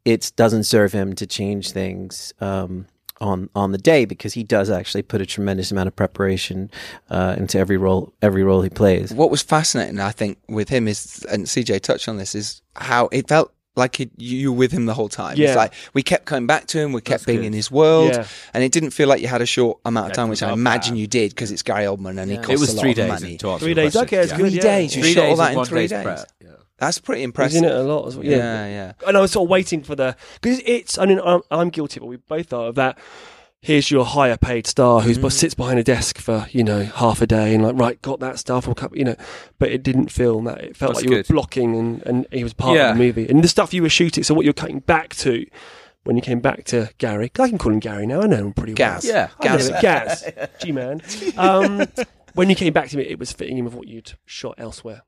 it 0.05 0.31
doesn't 0.37 0.65
serve 0.65 0.93
him 0.93 1.15
to 1.15 1.27
change 1.27 1.73
things. 1.73 2.33
Um, 2.41 2.87
on, 3.21 3.51
on 3.55 3.73
the 3.73 3.79
day 3.79 4.05
because 4.05 4.35
he 4.35 4.43
does 4.45 4.71
actually 4.71 5.03
put 5.03 5.21
a 5.21 5.27
tremendous 5.27 5.71
amount 5.73 5.89
of 5.89 5.97
preparation 5.97 6.71
uh, 7.11 7.35
into 7.39 7.59
every 7.59 7.77
role 7.77 8.13
every 8.23 8.43
role 8.45 8.63
he 8.63 8.71
plays. 8.71 9.13
what 9.13 9.31
was 9.31 9.43
fascinating, 9.43 9.99
I 10.01 10.11
think, 10.13 10.39
with 10.49 10.69
him 10.69 10.87
is, 10.89 11.25
and 11.31 11.47
CJ 11.47 11.81
touched 11.81 12.09
on 12.09 12.17
this, 12.17 12.35
is 12.35 12.63
how 12.77 13.09
it 13.13 13.29
felt 13.29 13.53
like 13.77 14.01
it, 14.01 14.11
you 14.17 14.53
were 14.53 14.59
with 14.59 14.73
him 14.73 14.87
the 14.87 14.95
whole 14.95 15.09
time. 15.09 15.37
Yeah. 15.37 15.49
It's 15.49 15.57
like 15.57 15.73
we 15.95 16.03
kept 16.03 16.25
coming 16.25 16.47
back 16.49 16.67
to 16.69 16.81
him, 16.81 16.93
we 16.93 17.01
kept 17.01 17.09
That's 17.21 17.25
being 17.27 17.39
good. 17.41 17.47
in 17.47 17.53
his 17.53 17.71
world, 17.71 18.11
Yeah. 18.13 18.27
and 18.53 18.65
it 18.65 18.73
didn't 18.73 18.91
feel 18.91 19.09
like 19.09 19.21
you 19.21 19.29
had 19.29 19.41
a 19.43 19.47
short 19.47 19.79
amount 19.85 20.09
of 20.11 20.13
time, 20.15 20.29
which 20.29 20.43
I 20.43 20.53
imagine 20.53 20.95
that. 20.95 21.01
you 21.01 21.07
did 21.07 21.31
because 21.31 21.53
it's 21.53 21.63
Gary 21.63 21.85
Oldman 21.85 22.19
and 22.19 22.29
he 22.31 22.37
Yeah. 22.37 22.43
costs 22.43 22.51
It 22.55 22.61
was 22.61 22.73
a 22.73 22.77
lot 22.77 22.81
three 22.83 22.91
of 22.91 22.97
days. 22.97 23.09
money. 23.09 23.37
To 23.39 23.59
three 23.59 23.75
days. 23.75 23.95
Okay, 23.97 24.17
Yeah. 24.17 24.27
good. 24.27 24.37
Three 24.37 24.49
yeah. 24.51 24.63
days, 24.63 24.97
you 24.97 25.03
Three 25.03 25.13
shot 25.15 25.27
all 25.27 25.37
that 25.37 25.57
in 25.57 25.65
three 25.65 25.87
day's 25.87 25.91
days. 25.91 26.25
Prep. 26.79 26.81
Yeah. 26.81 26.87
That's 26.87 26.99
pretty 27.01 27.21
He's 27.21 27.25
impressive. 27.27 27.59
in 27.63 27.65
it 27.69 27.73
a 27.75 27.83
lot 27.83 28.07
as 28.07 28.17
well. 28.17 28.27
yeah, 28.27 28.67
yeah. 28.67 28.93
And 29.07 29.17
I 29.17 29.21
was 29.21 29.33
sort 29.33 29.47
of 29.47 29.51
waiting 29.51 29.83
for 29.83 29.95
the 29.95 30.17
because 30.41 30.61
it's. 30.65 30.99
I 30.99 31.07
mean, 31.07 31.21
I'm, 31.25 31.43
I'm 31.51 31.71
guilty, 31.71 32.01
but 32.01 32.07
we 32.07 32.17
both 32.17 32.53
are 32.53 32.69
of 32.69 32.75
that. 32.77 32.99
Here's 33.61 33.91
your 33.91 34.05
higher 34.05 34.37
paid 34.37 34.69
star 34.69 35.01
who 35.01 35.13
Mm. 35.15 35.33
sits 35.33 35.53
behind 35.55 35.81
a 35.81 35.83
desk 35.83 36.19
for 36.19 36.47
you 36.53 36.63
know 36.63 36.85
half 36.85 37.21
a 37.21 37.27
day 37.27 37.53
and 37.57 37.65
like 37.65 37.75
right 37.77 38.01
got 38.03 38.21
that 38.21 38.39
stuff 38.39 38.69
or 38.69 38.75
cup 38.77 38.97
you 38.97 39.03
know, 39.03 39.17
but 39.59 39.71
it 39.73 39.83
didn't 39.83 40.13
feel 40.13 40.41
that. 40.43 40.61
It 40.63 40.77
felt 40.77 40.91
That's 40.95 41.03
like 41.03 41.11
you 41.11 41.17
good. 41.17 41.29
were 41.29 41.35
blocking 41.35 41.75
and 41.77 42.03
and 42.07 42.27
he 42.31 42.45
was 42.45 42.55
part 42.55 42.77
Yeah. 42.77 42.91
of 42.93 42.97
the 42.97 43.03
movie 43.05 43.29
and 43.29 43.43
the 43.43 43.49
stuff 43.49 43.75
you 43.75 43.83
were 43.83 43.89
shooting. 43.89 44.23
So 44.23 44.33
what 44.33 44.45
you're 44.45 44.55
cutting 44.55 44.79
back 44.79 45.15
to 45.17 45.45
when 46.05 46.15
you 46.15 46.23
came 46.23 46.39
back 46.39 46.65
to 46.67 46.89
Gary, 46.99 47.29
'cause 47.31 47.47
I 47.47 47.49
can 47.49 47.59
call 47.59 47.73
him 47.73 47.81
Gary 47.81 48.07
now. 48.07 48.21
I 48.23 48.27
know 48.29 48.37
him 48.37 48.53
pretty 48.53 48.75
Gaz. 48.75 49.03
well. 49.05 49.13
Yeah. 49.13 49.29
I 49.41 49.57
know 49.57 49.81
Gaz. 49.81 50.23
Gaz, 50.33 50.49
G 50.63 50.71
man. 50.71 51.03
Um, 51.37 51.85
when 52.35 52.49
you 52.49 52.55
came 52.55 52.73
back 52.73 52.89
to 52.91 52.97
me, 52.97 53.03
it 53.03 53.19
was 53.19 53.33
fitting 53.33 53.59
in 53.59 53.65
with 53.65 53.75
what 53.75 53.89
you'd 53.89 54.13
shot 54.25 54.55
elsewhere. 54.59 55.03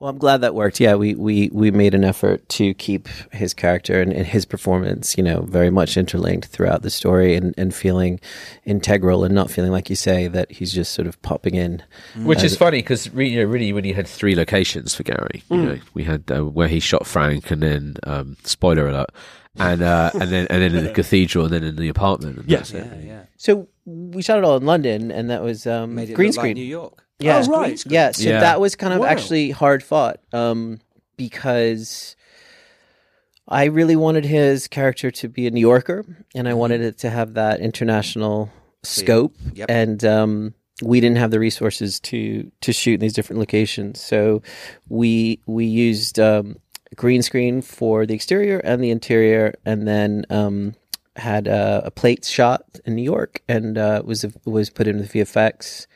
Well, 0.00 0.08
I'm 0.08 0.16
glad 0.16 0.38
that 0.40 0.54
worked. 0.54 0.80
Yeah, 0.80 0.94
we, 0.94 1.14
we, 1.14 1.50
we 1.52 1.70
made 1.70 1.92
an 1.94 2.04
effort 2.04 2.48
to 2.50 2.72
keep 2.72 3.06
his 3.32 3.52
character 3.52 4.00
and, 4.00 4.10
and 4.14 4.26
his 4.26 4.46
performance, 4.46 5.16
you 5.18 5.22
know, 5.22 5.42
very 5.42 5.68
much 5.68 5.98
interlinked 5.98 6.48
throughout 6.48 6.80
the 6.80 6.88
story 6.88 7.36
and, 7.36 7.54
and 7.58 7.74
feeling 7.74 8.18
integral 8.64 9.24
and 9.24 9.34
not 9.34 9.50
feeling 9.50 9.72
like 9.72 9.90
you 9.90 9.96
say 9.96 10.26
that 10.26 10.50
he's 10.52 10.72
just 10.72 10.92
sort 10.94 11.06
of 11.06 11.20
popping 11.20 11.54
in. 11.54 11.82
Which 12.16 12.42
is 12.42 12.56
funny 12.56 12.78
because 12.78 13.10
re- 13.12 13.28
you 13.28 13.40
know, 13.40 13.44
really, 13.44 13.74
when 13.74 13.84
he 13.84 13.92
had 13.92 14.08
three 14.08 14.34
locations 14.34 14.94
for 14.94 15.02
Gary, 15.02 15.42
you 15.50 15.56
know, 15.58 15.78
we 15.92 16.04
had 16.04 16.24
uh, 16.30 16.46
where 16.46 16.68
he 16.68 16.80
shot 16.80 17.06
Frank, 17.06 17.50
and 17.50 17.62
then 17.62 17.96
um, 18.04 18.38
spoiler 18.44 18.88
alert, 18.88 19.10
and 19.58 19.82
uh, 19.82 20.10
and 20.14 20.30
then 20.30 20.46
and 20.48 20.62
then 20.62 20.74
in 20.74 20.84
the 20.84 20.92
cathedral, 20.94 21.44
and 21.44 21.52
then 21.52 21.62
in 21.64 21.76
the 21.76 21.90
apartment. 21.90 22.38
And 22.38 22.48
Yeah. 22.50 22.56
that's 22.56 22.72
it. 22.72 22.86
Yeah, 22.86 23.00
yeah. 23.06 23.22
So 23.36 23.68
we 23.84 24.22
shot 24.22 24.38
it 24.38 24.44
all 24.44 24.56
in 24.56 24.64
London, 24.64 25.10
and 25.10 25.28
that 25.28 25.42
was 25.42 25.66
um, 25.66 25.94
Made 25.94 26.08
it 26.08 26.14
green 26.14 26.28
look 26.28 26.36
like 26.38 26.44
screen. 26.44 26.54
New 26.54 26.64
York. 26.64 27.04
Yeah, 27.20 27.42
Oh, 27.46 27.50
right. 27.50 27.82
Yeah, 27.86 28.12
so 28.12 28.28
Yeah. 28.28 28.40
that 28.40 28.60
was 28.60 28.76
kind 28.76 28.92
of 28.94 29.00
Wow. 29.00 29.06
actually 29.06 29.50
hard 29.50 29.82
fought 29.82 30.20
um, 30.32 30.80
because 31.16 32.16
I 33.48 33.64
really 33.64 33.96
wanted 33.96 34.24
his 34.24 34.68
character 34.68 35.10
to 35.10 35.28
be 35.28 35.46
a 35.46 35.50
New 35.50 35.60
Yorker, 35.60 36.04
and 36.34 36.48
I 36.48 36.54
wanted 36.54 36.80
it 36.82 36.98
to 36.98 37.10
have 37.10 37.34
that 37.34 37.60
international 37.60 38.50
scope. 38.82 39.34
Yep. 39.54 39.70
And 39.70 40.04
um, 40.04 40.54
we 40.82 41.00
didn't 41.00 41.18
have 41.18 41.30
the 41.30 41.40
resources 41.40 42.00
to 42.00 42.50
to 42.60 42.72
shoot 42.72 42.94
in 42.94 43.00
these 43.00 43.12
different 43.12 43.38
locations, 43.40 44.00
so 44.00 44.42
we 44.88 45.40
we 45.46 45.66
used 45.66 46.18
um, 46.18 46.56
green 46.96 47.22
screen 47.22 47.60
for 47.60 48.06
the 48.06 48.14
exterior 48.14 48.58
and 48.58 48.82
the 48.82 48.90
interior, 48.90 49.54
and 49.64 49.86
then. 49.86 50.24
Um, 50.30 50.74
had 51.16 51.48
a, 51.48 51.82
a 51.86 51.90
plate 51.90 52.24
shot 52.24 52.64
in 52.86 52.94
New 52.94 53.02
York 53.02 53.42
and 53.48 53.76
uh, 53.76 54.00
was 54.04 54.24
was 54.46 54.70
put 54.70 54.86
in 54.86 54.98
the 54.98 55.04
VFX, 55.04 55.86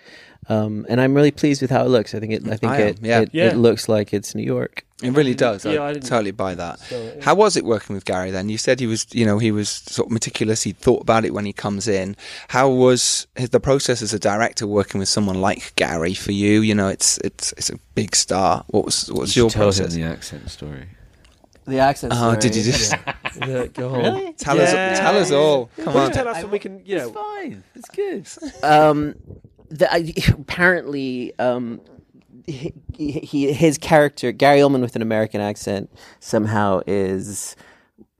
um, 0.48 0.84
and 0.88 1.00
I'm 1.00 1.14
really 1.14 1.30
pleased 1.30 1.62
with 1.62 1.70
how 1.70 1.84
it 1.84 1.88
looks. 1.88 2.14
I 2.14 2.20
think 2.20 2.32
it 2.32 2.46
I 2.48 2.56
think 2.56 2.72
I 2.72 2.80
am, 2.80 2.88
it, 2.88 2.98
yeah. 3.02 3.20
it 3.20 3.30
Yeah. 3.32 3.48
it 3.50 3.56
looks 3.56 3.88
like 3.88 4.12
it's 4.12 4.34
New 4.34 4.42
York. 4.42 4.84
It 5.02 5.10
really 5.10 5.34
does. 5.34 5.64
Yeah, 5.66 5.80
I, 5.80 5.88
I 5.88 5.92
didn't- 5.92 6.08
totally 6.08 6.30
buy 6.30 6.54
that. 6.54 6.78
So, 6.78 7.18
How 7.20 7.34
was 7.34 7.56
it 7.56 7.64
working 7.64 7.94
with 7.94 8.04
Gary 8.04 8.30
then? 8.30 8.48
You 8.48 8.56
said 8.56 8.80
he 8.80 8.86
was, 8.86 9.06
you 9.12 9.26
know, 9.26 9.38
he 9.38 9.50
was 9.52 9.68
sort 9.68 10.06
of 10.08 10.12
meticulous. 10.12 10.62
He 10.62 10.72
thought 10.72 11.02
about 11.02 11.24
it 11.24 11.34
when 11.34 11.44
he 11.44 11.52
comes 11.52 11.88
in. 11.88 12.16
How 12.48 12.70
was 12.70 13.26
his, 13.34 13.50
the 13.50 13.60
process 13.60 14.00
as 14.02 14.14
a 14.14 14.18
director 14.18 14.66
working 14.66 15.00
with 15.00 15.08
someone 15.08 15.40
like 15.40 15.74
Gary 15.76 16.14
for 16.14 16.32
you? 16.32 16.60
You 16.60 16.74
know, 16.74 16.88
it's 16.88 17.18
it's 17.18 17.52
it's 17.58 17.70
a 17.70 17.76
big 17.94 18.14
star. 18.16 18.64
What 18.68 18.84
was 18.86 19.10
what 19.10 19.22
was 19.22 19.36
You 19.36 19.42
your 19.42 19.50
tell 19.50 19.64
process? 19.64 19.94
him 19.94 20.02
the 20.02 20.08
accent 20.08 20.50
story. 20.50 20.86
The 21.66 21.78
accent. 21.78 22.12
Oh, 22.14 22.36
did 22.36 22.54
you 22.54 22.62
just 22.62 22.94
yeah, 23.40 23.66
go 23.72 23.94
on. 23.94 24.34
tell 24.34 24.56
Yeah. 24.56 24.62
us? 24.92 24.98
Tell 25.00 25.16
us 25.18 25.30
all. 25.32 25.70
Come 25.82 25.94
Well, 25.94 26.04
on. 26.04 26.12
tell 26.12 26.28
us 26.28 26.40
so 26.42 26.46
we 26.46 26.58
can, 26.58 26.82
you 26.84 26.96
know. 26.98 27.08
It's 27.08 27.14
fine. 27.14 27.64
It's 27.74 27.88
good. 27.88 28.62
um, 28.64 29.14
the, 29.78 29.92
I, 29.92 30.12
apparently, 30.38 31.32
um, 31.38 31.80
he, 32.46 32.72
he 32.96 33.52
his 33.52 33.78
character 33.78 34.30
Gary 34.32 34.60
Oldman 34.60 34.80
with 34.82 34.96
an 34.96 35.02
American 35.02 35.40
accent 35.40 35.90
somehow 36.20 36.80
is 36.86 37.56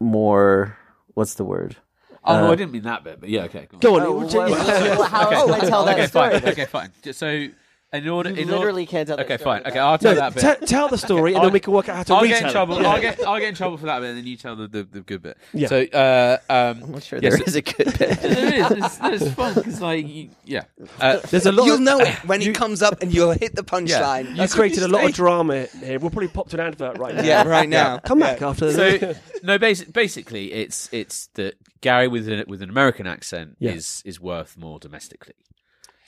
more. 0.01 0.77
What's 1.15 1.35
the 1.35 1.45
word? 1.45 1.77
Oh 2.25 2.41
no, 2.41 2.47
Uh, 2.49 2.53
I 2.53 2.55
didn't 2.57 2.73
mean 2.73 2.83
that 2.83 3.05
bit, 3.05 3.21
but 3.21 3.29
yeah, 3.29 3.43
okay. 3.45 3.69
Go 3.81 3.97
on. 3.97 4.03
Go 4.03 4.17
on. 4.17 4.25
Oh, 4.25 4.29
you- 4.29 4.39
well, 4.39 4.99
well, 4.99 5.03
how 5.05 5.31
else 5.31 5.51
would 5.51 5.61
I 5.63 5.69
tell 5.69 5.85
that 5.85 5.99
okay, 5.99 6.07
story? 6.07 6.41
fine. 6.41 6.49
Okay, 6.51 6.65
fine. 6.65 6.91
So, 7.13 7.49
in 7.95 8.09
order, 8.09 8.31
You 8.31 8.37
in 8.37 8.45
order, 8.51 8.59
literally 8.59 8.87
can't 8.87 9.07
tell 9.09 9.17
that 9.17 9.25
Okay, 9.27 9.37
story 9.39 9.59
fine. 9.61 9.67
Okay, 9.71 9.79
I'll 9.79 9.99
tell 9.99 10.15
No, 10.15 10.21
that 10.21 10.35
bit. 10.35 10.61
te- 10.61 10.67
tell 10.67 10.89
the 10.89 10.99
story, 10.99 11.33
and 11.33 11.37
then 11.43 11.47
I'll- 11.47 11.51
we 11.53 11.61
can 11.61 11.73
work 11.73 11.89
out 11.89 11.97
how 11.97 12.03
to 12.03 12.15
I'll 12.15 12.23
retell 12.23 12.39
get 12.41 12.47
in 12.47 12.53
trouble. 12.53 12.83
Yeah. 12.83 12.89
I'll 12.89 13.01
get 13.01 13.27
I'll 13.27 13.39
get 13.39 13.49
in 13.49 13.55
trouble 13.55 13.77
for 13.79 13.87
that 13.87 14.01
bit, 14.01 14.09
and 14.11 14.19
then 14.19 14.27
you 14.27 14.37
tell 14.37 14.57
the, 14.57 14.67
the, 14.69 14.83
the 14.85 15.01
good 15.01 15.23
bit. 15.23 15.37
Yeah. 15.53 15.69
So, 15.69 15.83
uh, 15.83 16.39
um, 16.51 16.83
I'm 16.83 16.93
not 16.93 17.03
sure 17.03 17.19
Yes, 17.23 17.33
there 17.35 17.43
it- 17.43 17.49
is 17.49 17.55
a 17.57 17.63
good 17.63 17.99
bit. 17.99 18.19
there 18.21 18.55
is. 18.55 18.71
It's, 18.71 18.99
it's 19.25 19.35
fun 19.35 19.55
because, 19.55 19.81
like, 19.81 20.07
you, 20.07 20.31
yeah. 20.45 20.65
Uh, 21.01 21.19
There's 21.31 21.47
a 21.47 21.53
lot. 21.53 21.67
You'll 21.67 21.77
of, 21.77 21.81
know 21.83 21.99
it 22.01 22.15
when 22.27 22.41
he 22.41 22.53
comes 22.53 22.83
up, 22.83 23.01
and 23.03 23.13
you'll 23.15 23.31
hit 23.33 23.55
the 23.55 23.63
punchline. 23.65 24.31
you 24.31 24.37
That's 24.37 24.53
what 24.55 24.59
created 24.61 24.83
a 24.83 24.89
lot 24.89 25.05
of 25.05 25.13
drama 25.13 25.67
here. 25.67 25.99
We'll 25.99 26.11
probably 26.11 26.29
pop 26.29 26.49
to 26.51 26.61
an 26.61 26.67
advert 26.67 26.99
right 26.99 27.15
now. 27.15 27.23
Yeah, 27.23 27.45
right 27.47 27.69
now. 27.69 27.99
Come 27.99 28.21
Yeah. 28.21 28.33
back 28.35 28.43
after 28.43 28.73
so 28.73 29.15
no, 29.43 29.59
basi- 29.59 29.93
basically, 29.93 30.53
it's 30.53 30.89
it's 30.93 31.29
that 31.35 31.55
Gary 31.81 32.09
with 32.09 32.29
an, 32.29 32.45
with 32.49 32.63
an 32.63 32.71
American 32.71 33.07
accent 33.07 33.57
Yeah. 33.61 33.73
is 33.73 34.03
is 34.05 34.19
worth 34.21 34.57
more 34.57 34.79
domestically. 34.79 35.35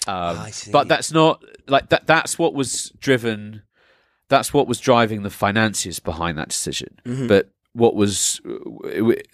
Um, 0.07 0.39
I 0.39 0.51
see. 0.51 0.71
But 0.71 0.89
that's 0.89 1.13
not 1.13 1.43
like 1.69 1.89
that. 1.91 2.07
That's 2.07 2.39
what 2.39 2.55
was 2.55 2.91
driven. 3.01 3.63
That's 4.29 4.53
what 4.53 4.67
was 4.69 4.81
driving 4.81 5.23
the 5.23 5.31
finances 5.31 6.01
behind 6.01 6.37
that 6.39 6.49
decision. 6.49 6.99
Mm-hmm. 7.05 7.27
But 7.29 7.51
what 7.73 7.95
was 7.95 8.41
it, 8.85 9.27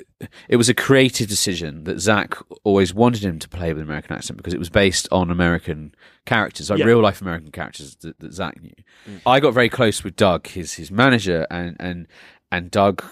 it 0.49 0.57
was 0.57 0.69
a 0.69 0.75
creative 0.75 1.29
decision 1.29 1.85
that 1.85 2.01
Zach 2.01 2.35
always 2.65 2.93
wanted 2.93 3.23
him 3.23 3.39
to 3.39 3.49
play 3.49 3.73
with 3.73 3.83
an 3.83 3.89
American 3.89 4.17
accent 4.17 4.37
because 4.37 4.53
it 4.53 4.59
was 4.59 4.69
based 4.71 5.09
on 5.13 5.31
American 5.31 5.95
characters, 6.27 6.69
like 6.69 6.81
Yeah. 6.81 6.87
real 6.87 7.01
life 7.01 7.21
American 7.21 7.53
characters 7.53 7.95
that, 8.01 8.19
that 8.19 8.33
Zach 8.33 8.61
knew. 8.61 8.73
I 9.25 9.39
got 9.41 9.55
very 9.55 9.69
close 9.69 10.03
with 10.03 10.17
Doug, 10.17 10.49
his 10.49 10.75
his 10.75 10.91
manager, 10.91 11.47
and 11.51 11.77
and 11.79 12.09
and 12.51 12.71
Doug 12.71 13.05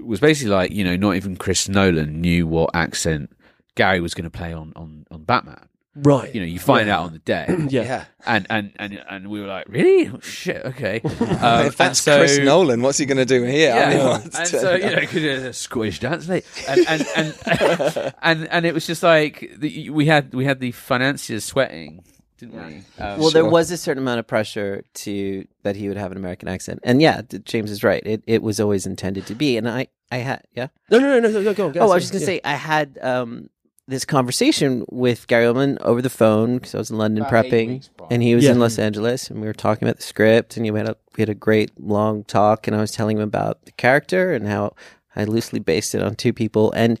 was 0.00 0.20
basically 0.20 0.52
like, 0.52 0.70
you 0.70 0.84
know, 0.84 0.96
not 0.96 1.16
even 1.16 1.36
Chris 1.36 1.68
Nolan 1.68 2.20
knew 2.20 2.46
what 2.46 2.70
accent 2.74 3.30
Gary 3.74 4.00
was 4.00 4.14
going 4.14 4.24
to 4.24 4.30
play 4.30 4.52
on 4.52 4.72
on 4.74 5.04
on 5.10 5.24
Batman. 5.24 5.68
Right. 5.94 6.34
You 6.34 6.40
know, 6.40 6.46
you 6.46 6.58
find 6.58 6.88
out 6.88 7.04
on 7.04 7.12
the 7.12 7.18
day. 7.18 7.46
yeah. 7.68 7.82
Yeah. 7.82 8.04
And, 8.24 8.46
and 8.50 8.72
and 8.76 9.02
and 9.08 9.28
we 9.28 9.40
were 9.40 9.46
like, 9.46 9.68
really? 9.68 10.08
Oh, 10.08 10.20
shit. 10.20 10.64
Okay. 10.64 11.00
Um, 11.42 11.66
if 11.66 11.76
that's 11.76 12.00
so- 12.00 12.18
Chris 12.18 12.38
Nolan, 12.38 12.82
what's 12.82 12.98
he 12.98 13.06
going 13.06 13.16
to 13.16 13.24
do 13.24 13.42
here? 13.42 13.72
I 13.72 13.76
yeah, 13.76 14.18
mean, 14.18 14.30
and 14.36 14.46
so 14.46 14.74
you 14.74 14.90
know, 14.90 15.06
could 15.06 15.24
a 15.24 15.52
Scottish 15.52 15.98
dance, 15.98 16.28
mate, 16.28 16.44
and 16.68 16.86
and 16.88 17.06
and, 17.16 18.14
and 18.22 18.48
and 18.48 18.66
it 18.66 18.74
was 18.74 18.86
just 18.86 19.02
like 19.02 19.50
the, 19.56 19.90
we 19.90 20.06
had 20.06 20.32
we 20.34 20.44
had 20.44 20.60
the 20.60 20.70
financiers 20.70 21.44
sweating, 21.44 22.04
didn't 22.38 22.54
we? 22.64 23.02
Um, 23.02 23.18
Well, 23.18 23.30
there 23.30 23.44
was 23.44 23.72
a 23.72 23.76
certain 23.76 24.02
amount 24.02 24.20
of 24.20 24.26
pressure 24.28 24.84
to 24.94 25.46
that 25.64 25.74
he 25.74 25.88
would 25.88 25.96
have 25.96 26.12
an 26.12 26.16
American 26.16 26.48
accent, 26.48 26.80
and 26.84 27.02
yeah, 27.02 27.22
James 27.44 27.70
is 27.70 27.82
right. 27.82 28.02
It 28.06 28.22
it 28.26 28.42
was 28.42 28.60
always 28.60 28.86
intended 28.86 29.26
to 29.26 29.34
be, 29.34 29.56
and 29.56 29.68
I 29.68 29.88
I 30.12 30.18
had 30.18 30.42
yeah. 30.54 30.68
No, 30.90 30.98
no, 30.98 31.18
no, 31.18 31.28
no, 31.28 31.40
no, 31.40 31.54
go 31.54 31.68
on. 31.68 31.78
Oh, 31.78 31.90
I 31.90 31.94
was 31.94 32.04
just 32.04 32.12
gonna 32.12 32.24
say 32.24 32.40
I 32.44 32.54
had 32.54 32.98
um 33.02 33.48
this 33.88 34.04
conversation 34.04 34.84
with 34.90 35.26
Gary 35.26 35.44
Oldman 35.46 35.78
over 35.82 36.00
the 36.00 36.10
phone 36.10 36.56
because 36.58 36.74
I 36.74 36.78
was 36.78 36.90
in 36.90 36.98
London 36.98 37.24
About 37.24 37.46
prepping, 37.46 37.68
weeks, 37.68 37.90
and 38.10 38.22
he 38.22 38.34
was 38.34 38.44
Yeah. 38.44 38.52
in 38.52 38.60
Los 38.60 38.78
Angeles, 38.78 39.28
and 39.30 39.40
we 39.40 39.46
were 39.46 39.52
talking 39.52 39.86
about 39.86 39.96
the 39.96 40.02
script, 40.04 40.56
and 40.56 40.70
we 40.70 40.78
had 40.78 40.88
a 40.88 40.96
we 41.16 41.22
had 41.22 41.28
a 41.28 41.34
great 41.34 41.70
long 41.80 42.24
talk, 42.24 42.66
and 42.66 42.76
I 42.76 42.80
was 42.80 42.92
telling 42.92 43.16
him 43.18 43.22
about 43.22 43.64
the 43.64 43.72
character 43.72 44.32
and 44.32 44.46
how 44.46 44.74
I 45.16 45.24
loosely 45.24 45.58
based 45.60 45.94
it 45.94 46.02
on 46.02 46.14
two 46.14 46.32
people, 46.32 46.72
and 46.72 46.98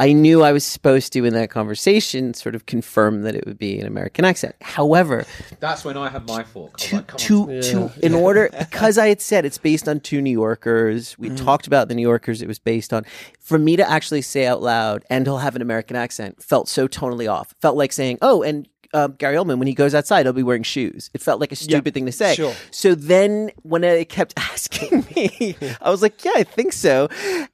I 0.00 0.14
knew 0.14 0.42
I 0.42 0.52
was 0.52 0.64
supposed 0.64 1.12
to 1.12 1.26
in 1.26 1.34
that 1.34 1.50
conversation 1.50 2.32
sort 2.32 2.54
of 2.54 2.64
confirm 2.64 3.20
that 3.20 3.34
it 3.34 3.44
would 3.44 3.58
be 3.58 3.78
an 3.78 3.86
American 3.86 4.24
accent. 4.24 4.54
However, 4.62 5.26
That's 5.60 5.84
when 5.84 5.98
I 5.98 6.08
had 6.08 6.26
my 6.26 6.42
fork. 6.42 6.70
I 6.70 6.72
was 6.72 6.84
to 6.84 6.96
like, 6.96 7.06
come 7.06 7.16
on. 7.16 7.60
to 7.60 7.62
to 7.90 8.06
in 8.06 8.14
order 8.14 8.48
because 8.58 8.96
I 8.96 9.08
had 9.08 9.20
said 9.20 9.44
it's 9.44 9.58
based 9.58 9.90
on 9.90 10.00
two 10.00 10.22
New 10.22 10.30
Yorkers. 10.30 11.18
We 11.18 11.28
mm. 11.28 11.36
talked 11.36 11.66
about 11.66 11.88
the 11.88 11.94
New 11.94 12.00
Yorkers 12.00 12.40
it 12.40 12.48
was 12.48 12.58
based 12.58 12.94
on. 12.94 13.04
For 13.40 13.58
me 13.58 13.76
to 13.76 13.86
actually 13.86 14.22
say 14.22 14.46
out 14.46 14.62
loud, 14.62 15.04
and 15.10 15.26
he'll 15.26 15.36
have 15.36 15.54
an 15.54 15.60
American 15.60 15.96
accent, 15.96 16.42
felt 16.42 16.66
so 16.66 16.88
tonally 16.88 17.30
off. 17.30 17.54
Felt 17.60 17.76
like 17.76 17.92
saying, 17.92 18.18
"Oh, 18.22 18.42
and." 18.42 18.66
Um, 18.92 19.12
Gary 19.18 19.36
Oldman, 19.36 19.58
when 19.58 19.68
he 19.68 19.74
goes 19.74 19.94
outside, 19.94 20.26
he'll 20.26 20.32
be 20.32 20.42
wearing 20.42 20.62
shoes. 20.62 21.10
It 21.14 21.20
felt 21.20 21.40
like 21.40 21.52
a 21.52 21.56
stupid 21.56 21.94
thing 21.94 22.06
to 22.06 22.12
say. 22.12 22.34
sure. 22.34 22.54
So 22.70 22.94
then, 22.94 23.50
when 23.62 23.82
they 23.82 24.04
kept 24.04 24.34
asking 24.36 25.06
me, 25.14 25.56
I 25.80 25.90
was 25.90 26.02
like, 26.02 26.24
"Yeah, 26.24 26.32
I 26.36 26.42
think 26.42 26.72
so." 26.72 27.08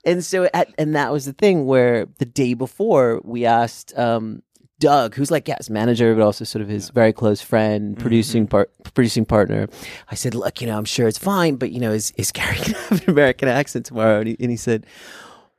And 0.04 0.24
so, 0.24 0.48
at, 0.54 0.72
and 0.78 0.94
that 0.96 1.12
was 1.12 1.26
the 1.26 1.32
thing 1.32 1.66
where 1.66 2.06
the 2.18 2.24
day 2.24 2.54
before 2.54 3.20
we 3.24 3.44
asked 3.44 3.96
um, 3.98 4.42
Doug, 4.78 5.14
who's 5.14 5.30
like 5.30 5.48
yeah, 5.48 5.56
his 5.56 5.70
manager, 5.70 6.14
but 6.14 6.22
also 6.22 6.44
sort 6.44 6.62
of 6.62 6.68
his 6.68 6.90
very 6.90 7.12
close 7.12 7.40
friend, 7.40 7.98
producing 7.98 8.46
part, 8.46 8.70
producing 8.94 9.24
partner. 9.24 9.68
I 10.10 10.14
said, 10.14 10.34
look, 10.34 10.60
you 10.60 10.66
know, 10.66 10.76
I'm 10.76 10.84
sure 10.84 11.08
it's 11.08 11.18
fine, 11.18 11.56
but 11.56 11.70
you 11.72 11.80
know, 11.80 11.92
is 11.92 12.12
is 12.16 12.30
Gary 12.32 12.56
gonna 12.64 12.78
have 12.78 13.02
an 13.02 13.10
American 13.10 13.48
accent 13.48 13.86
tomorrow? 13.86 14.20
And 14.20 14.28
he, 14.28 14.36
and 14.38 14.50
he 14.50 14.56
said, 14.56 14.86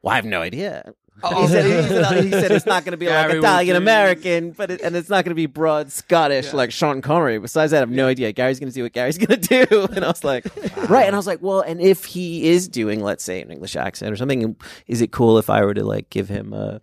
well, 0.01 0.13
I 0.13 0.15
have 0.15 0.25
no 0.25 0.41
idea. 0.41 0.93
Oh, 1.23 1.41
he, 1.41 1.47
said, 1.47 1.65
he, 1.65 1.87
said, 1.87 2.23
he 2.23 2.31
said 2.31 2.51
it's 2.51 2.65
not 2.67 2.85
going 2.85 2.91
to 2.91 2.97
be 2.97 3.07
like 3.07 3.33
Italian 3.33 3.75
American, 3.75 4.51
but 4.51 4.69
it, 4.69 4.81
and 4.81 4.95
it's 4.95 5.09
not 5.09 5.25
going 5.25 5.31
to 5.31 5.35
be 5.35 5.47
broad 5.47 5.91
Scottish 5.91 6.53
like 6.53 6.71
Sean 6.71 7.01
Connery. 7.01 7.39
Besides 7.39 7.71
that, 7.71 7.77
I 7.77 7.79
have 7.79 7.89
no 7.89 8.07
idea. 8.07 8.31
Gary's 8.31 8.59
going 8.59 8.71
to 8.71 8.75
do 8.75 8.83
what 8.83 8.93
Gary's 8.93 9.17
going 9.17 9.41
to 9.41 9.65
do, 9.65 9.87
and 9.95 10.05
I 10.05 10.09
was 10.09 10.23
like, 10.23 10.45
right. 10.89 11.05
And 11.05 11.15
I 11.15 11.17
was 11.17 11.25
like, 11.25 11.41
well, 11.41 11.61
and 11.61 11.81
if 11.81 12.05
he 12.05 12.49
is 12.49 12.67
doing, 12.67 13.01
let's 13.01 13.23
say, 13.23 13.41
an 13.41 13.51
English 13.51 13.75
accent 13.75 14.13
or 14.13 14.15
something, 14.15 14.55
is 14.85 15.01
it 15.01 15.11
cool 15.11 15.39
if 15.39 15.49
I 15.49 15.65
were 15.65 15.73
to 15.73 15.83
like 15.83 16.09
give 16.11 16.29
him 16.29 16.53
a 16.53 16.79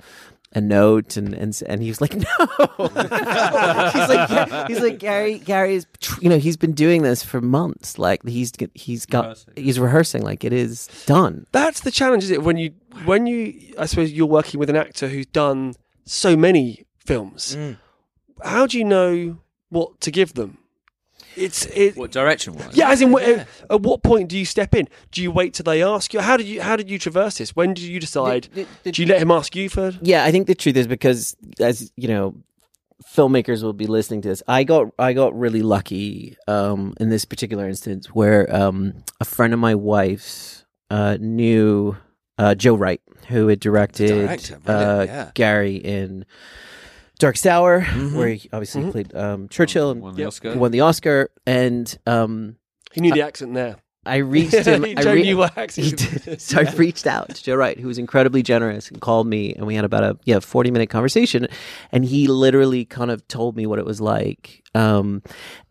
a 0.55 0.61
note 0.61 1.17
and 1.17 1.35
and 1.35 1.61
and 1.67 1.83
he 1.83 1.89
was 1.89 2.01
like 2.01 2.15
no 2.17 2.25
he's 2.79 4.09
like 4.09 4.31
"Yeah." 4.31 4.67
he's 4.69 4.81
like 4.81 4.99
Gary 4.99 5.39
Gary 5.39 5.75
is 5.75 5.87
tr- 6.01 6.21
you 6.21 6.29
know 6.29 6.39
he's 6.39 6.57
been 6.57 6.73
doing 6.73 7.03
this 7.03 7.23
for 7.25 7.41
months 7.41 7.99
like 7.99 8.27
he's 8.27 8.53
he's 8.75 9.07
got 9.07 9.23
Rehearsing. 9.25 9.53
he's 9.57 9.81
rehearsing 9.81 10.23
like 10.23 10.45
it 10.45 10.53
is 10.53 10.89
done 11.07 11.47
That's 11.53 11.81
the 11.81 11.91
challenge, 11.91 12.25
is 12.25 12.31
it? 12.31 12.43
When 12.43 12.57
you, 12.57 12.73
when 13.05 13.27
you, 13.27 13.75
I 13.79 13.87
suppose 13.87 14.13
you're 14.13 14.27
working 14.27 14.61
with 14.61 14.71
an 14.71 14.77
actor 14.77 15.09
who's 15.09 15.27
done 15.27 15.75
so 16.05 16.37
many 16.37 16.85
films. 16.99 17.57
Mm. 17.57 17.77
How 18.43 18.67
do 18.67 18.79
you 18.79 18.85
know 18.85 19.39
what 19.71 20.01
to 20.03 20.11
give 20.11 20.35
them? 20.35 20.59
It's 21.37 21.67
it. 21.67 21.97
What 21.97 22.11
direction 22.13 22.55
was? 22.55 22.77
Yeah, 22.77 22.91
as 22.91 23.01
in, 23.03 23.13
wh- 23.13 23.23
at 23.71 23.81
what 23.81 24.03
point 24.03 24.29
do 24.29 24.39
you 24.39 24.45
step 24.45 24.75
in? 24.75 24.89
Do 25.11 25.23
you 25.23 25.31
wait 25.31 25.55
till 25.55 25.65
they 25.65 25.83
ask 25.83 26.13
you? 26.15 26.21
How 26.21 26.37
did 26.37 26.47
you 26.47 26.61
How 26.63 26.77
did 26.77 26.89
you 26.91 26.99
traverse 26.99 27.39
this? 27.39 27.55
When 27.57 27.75
did 27.75 27.85
you 27.85 28.01
decide? 28.01 28.49
The- 28.55 28.67
the- 28.83 28.93
do 28.93 29.03
you 29.03 29.09
let 29.09 29.21
him 29.21 29.31
ask 29.31 29.55
you 29.57 29.69
for? 29.69 29.93
Yeah, 30.03 30.25
I 30.25 30.31
think 30.31 30.47
the 30.47 30.55
truth 30.55 30.77
is 30.77 30.87
because, 30.87 31.37
as 31.61 31.91
you 31.97 32.09
know, 32.09 32.35
filmmakers 33.15 33.63
will 33.63 33.73
be 33.73 33.87
listening 33.87 34.23
to 34.23 34.29
this. 34.29 34.43
I 34.49 34.65
got 34.65 34.89
I 34.99 35.13
got 35.13 35.39
really 35.39 35.63
lucky 35.63 36.37
um, 36.49 36.95
in 37.01 37.11
this 37.11 37.25
particular 37.25 37.69
instance 37.69 38.07
where 38.09 38.55
um, 38.55 38.95
a 39.21 39.25
friend 39.25 39.53
of 39.53 39.61
my 39.61 39.75
wife's 39.75 40.65
uh, 40.91 41.17
knew 41.21 41.97
uh, 42.39 42.55
Joe 42.55 42.75
Wright, 42.75 43.01
who 43.29 43.49
had 43.49 43.61
directed 43.61 44.09
Director, 44.09 44.59
uh, 44.67 45.05
yeah. 45.07 45.31
Gary 45.35 45.77
in 45.77 46.25
Darkest 47.25 47.47
Hour, 47.47 47.81
Mhm. 47.81 48.13
where 48.15 48.29
he 48.29 48.49
obviously 48.53 48.83
Mhm. 48.83 48.93
played 48.93 49.15
um, 49.15 49.49
Churchill 49.49 49.91
and 49.91 50.01
Won 50.03 50.15
the 50.15 50.21
Yep. 50.21 50.29
Oscar. 50.29 50.55
won 50.57 50.71
the 50.73 50.81
Oscar. 50.81 51.31
And 51.47 51.97
um, 52.07 52.57
He 52.93 53.01
knew 53.01 53.13
the 53.13 53.23
accent 53.23 53.55
there. 53.55 53.77
I 54.07 54.17
reached 54.17 54.53
him. 54.67 54.85
I 54.85 55.03
re- 55.03 55.23
knew 55.23 55.39
what 55.39 55.55
he 55.55 55.61
accent. 55.63 55.97
did. 56.27 56.39
So 56.43 56.59
I 56.61 56.71
reached 56.73 57.07
out 57.07 57.35
to 57.35 57.43
Joe 57.43 57.55
Wright, 57.55 57.81
who 57.81 57.89
was 57.89 57.97
incredibly 57.97 58.43
generous, 58.43 58.91
and 58.91 59.01
called 59.01 59.27
me, 59.27 59.55
and 59.55 59.67
we 59.67 59.75
had 59.75 59.87
about 59.87 60.05
a 60.05 60.19
yeah 60.27 60.41
forty 60.41 60.71
minute 60.71 60.91
conversation, 60.91 61.47
and 61.91 62.05
he 62.05 62.27
literally 62.27 62.85
kind 62.85 63.11
of 63.11 63.27
told 63.29 63.57
me 63.57 63.65
what 63.65 63.79
it 63.79 63.87
was 63.87 64.03
like, 64.03 64.63
um, 64.75 65.23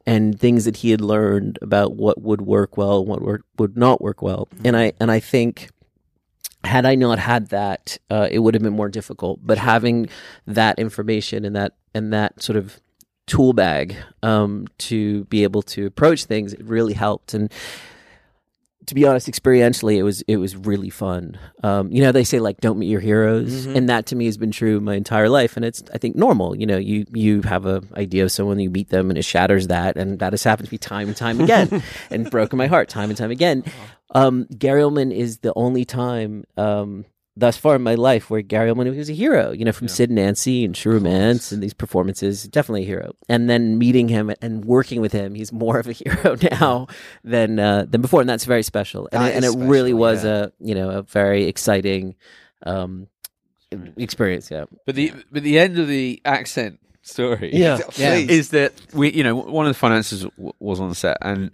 and 0.08 0.40
things 0.40 0.66
that 0.66 0.78
he 0.78 0.90
had 0.90 1.00
learned 1.00 1.60
about 1.62 1.96
what 1.96 2.20
would 2.24 2.42
work 2.42 2.76
well, 2.76 3.02
and 3.02 3.08
what 3.08 3.22
work, 3.22 3.44
would 3.60 3.78
not 3.78 4.02
work 4.02 4.24
well, 4.24 4.48
and 4.66 4.76
I 4.76 4.94
and 5.00 5.12
I 5.12 5.20
think. 5.20 5.70
Had 6.64 6.86
I 6.86 6.96
not 6.96 7.20
had 7.20 7.50
that, 7.50 7.98
uh, 8.10 8.28
it 8.32 8.40
would 8.40 8.54
have 8.54 8.64
been 8.64 8.74
more 8.74 8.90
difficult. 8.90 9.40
But 9.44 9.58
having 9.58 10.08
that 10.48 10.80
information 10.80 11.44
and 11.46 11.56
that 11.56 11.74
and 11.94 12.14
that 12.14 12.42
sort 12.42 12.56
of 12.58 12.80
tool 13.28 13.54
bag 13.54 13.96
um, 14.22 14.68
to 14.78 15.24
be 15.26 15.44
able 15.44 15.62
to 15.62 15.86
approach 15.86 16.26
things, 16.26 16.54
it 16.54 16.64
really 16.66 16.94
helped. 16.94 17.34
And 17.34 17.52
to 18.86 18.96
be 18.96 19.06
honest, 19.08 19.30
experientially, 19.30 19.96
it 19.96 20.04
was 20.04 20.24
it 20.28 20.36
was 20.38 20.58
really 20.58 20.90
fun. 20.90 21.40
Um, 21.64 21.90
you 21.90 22.02
know, 22.02 22.12
they 22.12 22.26
say 22.26 22.40
like 22.40 22.60
don't 22.60 22.78
meet 22.78 22.88
your 22.90 23.00
heroes, 23.00 23.66
Mhm. 23.66 23.76
and 23.78 23.90
that 23.90 24.08
to 24.08 24.16
me 24.18 24.26
has 24.26 24.38
been 24.38 24.52
true 24.52 24.82
my 24.82 24.96
entire 24.96 25.30
life, 25.30 25.56
and 25.56 25.64
it's 25.64 25.82
I 25.94 25.98
think 25.98 26.18
normal. 26.18 26.54
You 26.58 26.66
know, 26.66 26.76
you 26.78 27.06
you 27.14 27.42
have 27.44 27.66
a 27.66 27.82
idea 27.96 28.24
of 28.26 28.32
someone, 28.34 28.60
you 28.60 28.70
meet 28.70 28.90
them, 28.90 29.10
and 29.10 29.18
it 29.18 29.24
shatters 29.24 29.68
that, 29.68 29.96
and 29.96 30.20
that 30.20 30.34
has 30.34 30.44
happened 30.44 30.68
to 30.68 30.74
me 30.74 30.78
time 30.80 31.08
and 31.08 31.16
time 31.16 31.40
again, 31.40 31.82
and 32.12 32.30
broken 32.30 32.58
my 32.58 32.68
heart 32.68 32.90
time 32.90 33.10
and 33.10 33.18
time 33.18 33.32
again. 33.32 33.64
Um, 34.14 34.46
Gary 34.58 34.82
Oldman 34.82 35.12
is 35.14 35.40
the 35.40 35.54
only 35.56 35.86
time. 35.86 36.46
Um, 36.58 37.06
Thus 37.36 37.58
far 37.58 37.76
in 37.76 37.82
my 37.82 37.96
life, 37.96 38.30
where 38.30 38.44
Gary 38.44 38.70
Oldman 38.70 38.96
was 38.96 39.10
a 39.10 39.14
hero, 39.14 39.50
you 39.54 39.66
know, 39.66 39.72
from 39.72 39.88
Sid 39.88 40.12
and 40.12 40.18
Nancy 40.18 40.64
and 40.64 40.76
True 40.76 40.94
Romance 40.94 41.52
and 41.52 41.64
these 41.64 41.74
performances, 41.74 42.44
definitely 42.44 42.84
a 42.84 42.86
hero. 42.86 43.16
And 43.28 43.50
then 43.50 43.80
meeting 43.80 44.08
him 44.08 44.32
and 44.40 44.64
working 44.64 45.02
with 45.02 45.14
him, 45.14 45.34
he's 45.34 45.52
more 45.52 45.80
of 45.80 45.88
a 45.88 45.92
hero 45.94 46.38
now 46.52 46.90
than 47.24 47.58
uh, 47.58 47.88
than 47.90 48.02
before, 48.04 48.22
and 48.22 48.30
that's 48.30 48.46
very 48.46 48.62
special. 48.62 49.10
And, 49.12 49.24
That 49.24 49.32
it, 49.32 49.36
and 49.38 49.46
it 49.46 49.48
is 49.48 49.56
really 49.56 49.94
was 49.96 50.24
yeah. 50.24 50.32
a 50.46 50.50
you 50.60 50.76
know 50.76 50.92
a 50.92 51.02
very 51.02 51.46
exciting 51.46 52.14
um, 52.68 53.08
experience. 53.98 54.52
Yeah, 54.52 54.66
But 54.86 54.94
the 54.94 55.12
but 55.32 55.42
the 55.42 55.58
end 55.58 55.80
of 55.80 55.88
the 55.88 56.22
accent 56.26 56.80
story, 57.02 57.50
Yeah. 57.52 57.80
Yeah. 57.96 58.14
Is 58.14 58.50
that 58.50 58.74
we 58.94 59.12
you 59.12 59.24
know 59.24 59.36
one 59.36 59.66
of 59.66 59.72
the 59.72 59.80
finances 59.80 60.22
w- 60.24 60.54
was 60.60 60.80
on 60.80 60.94
set 60.94 61.18
and 61.22 61.50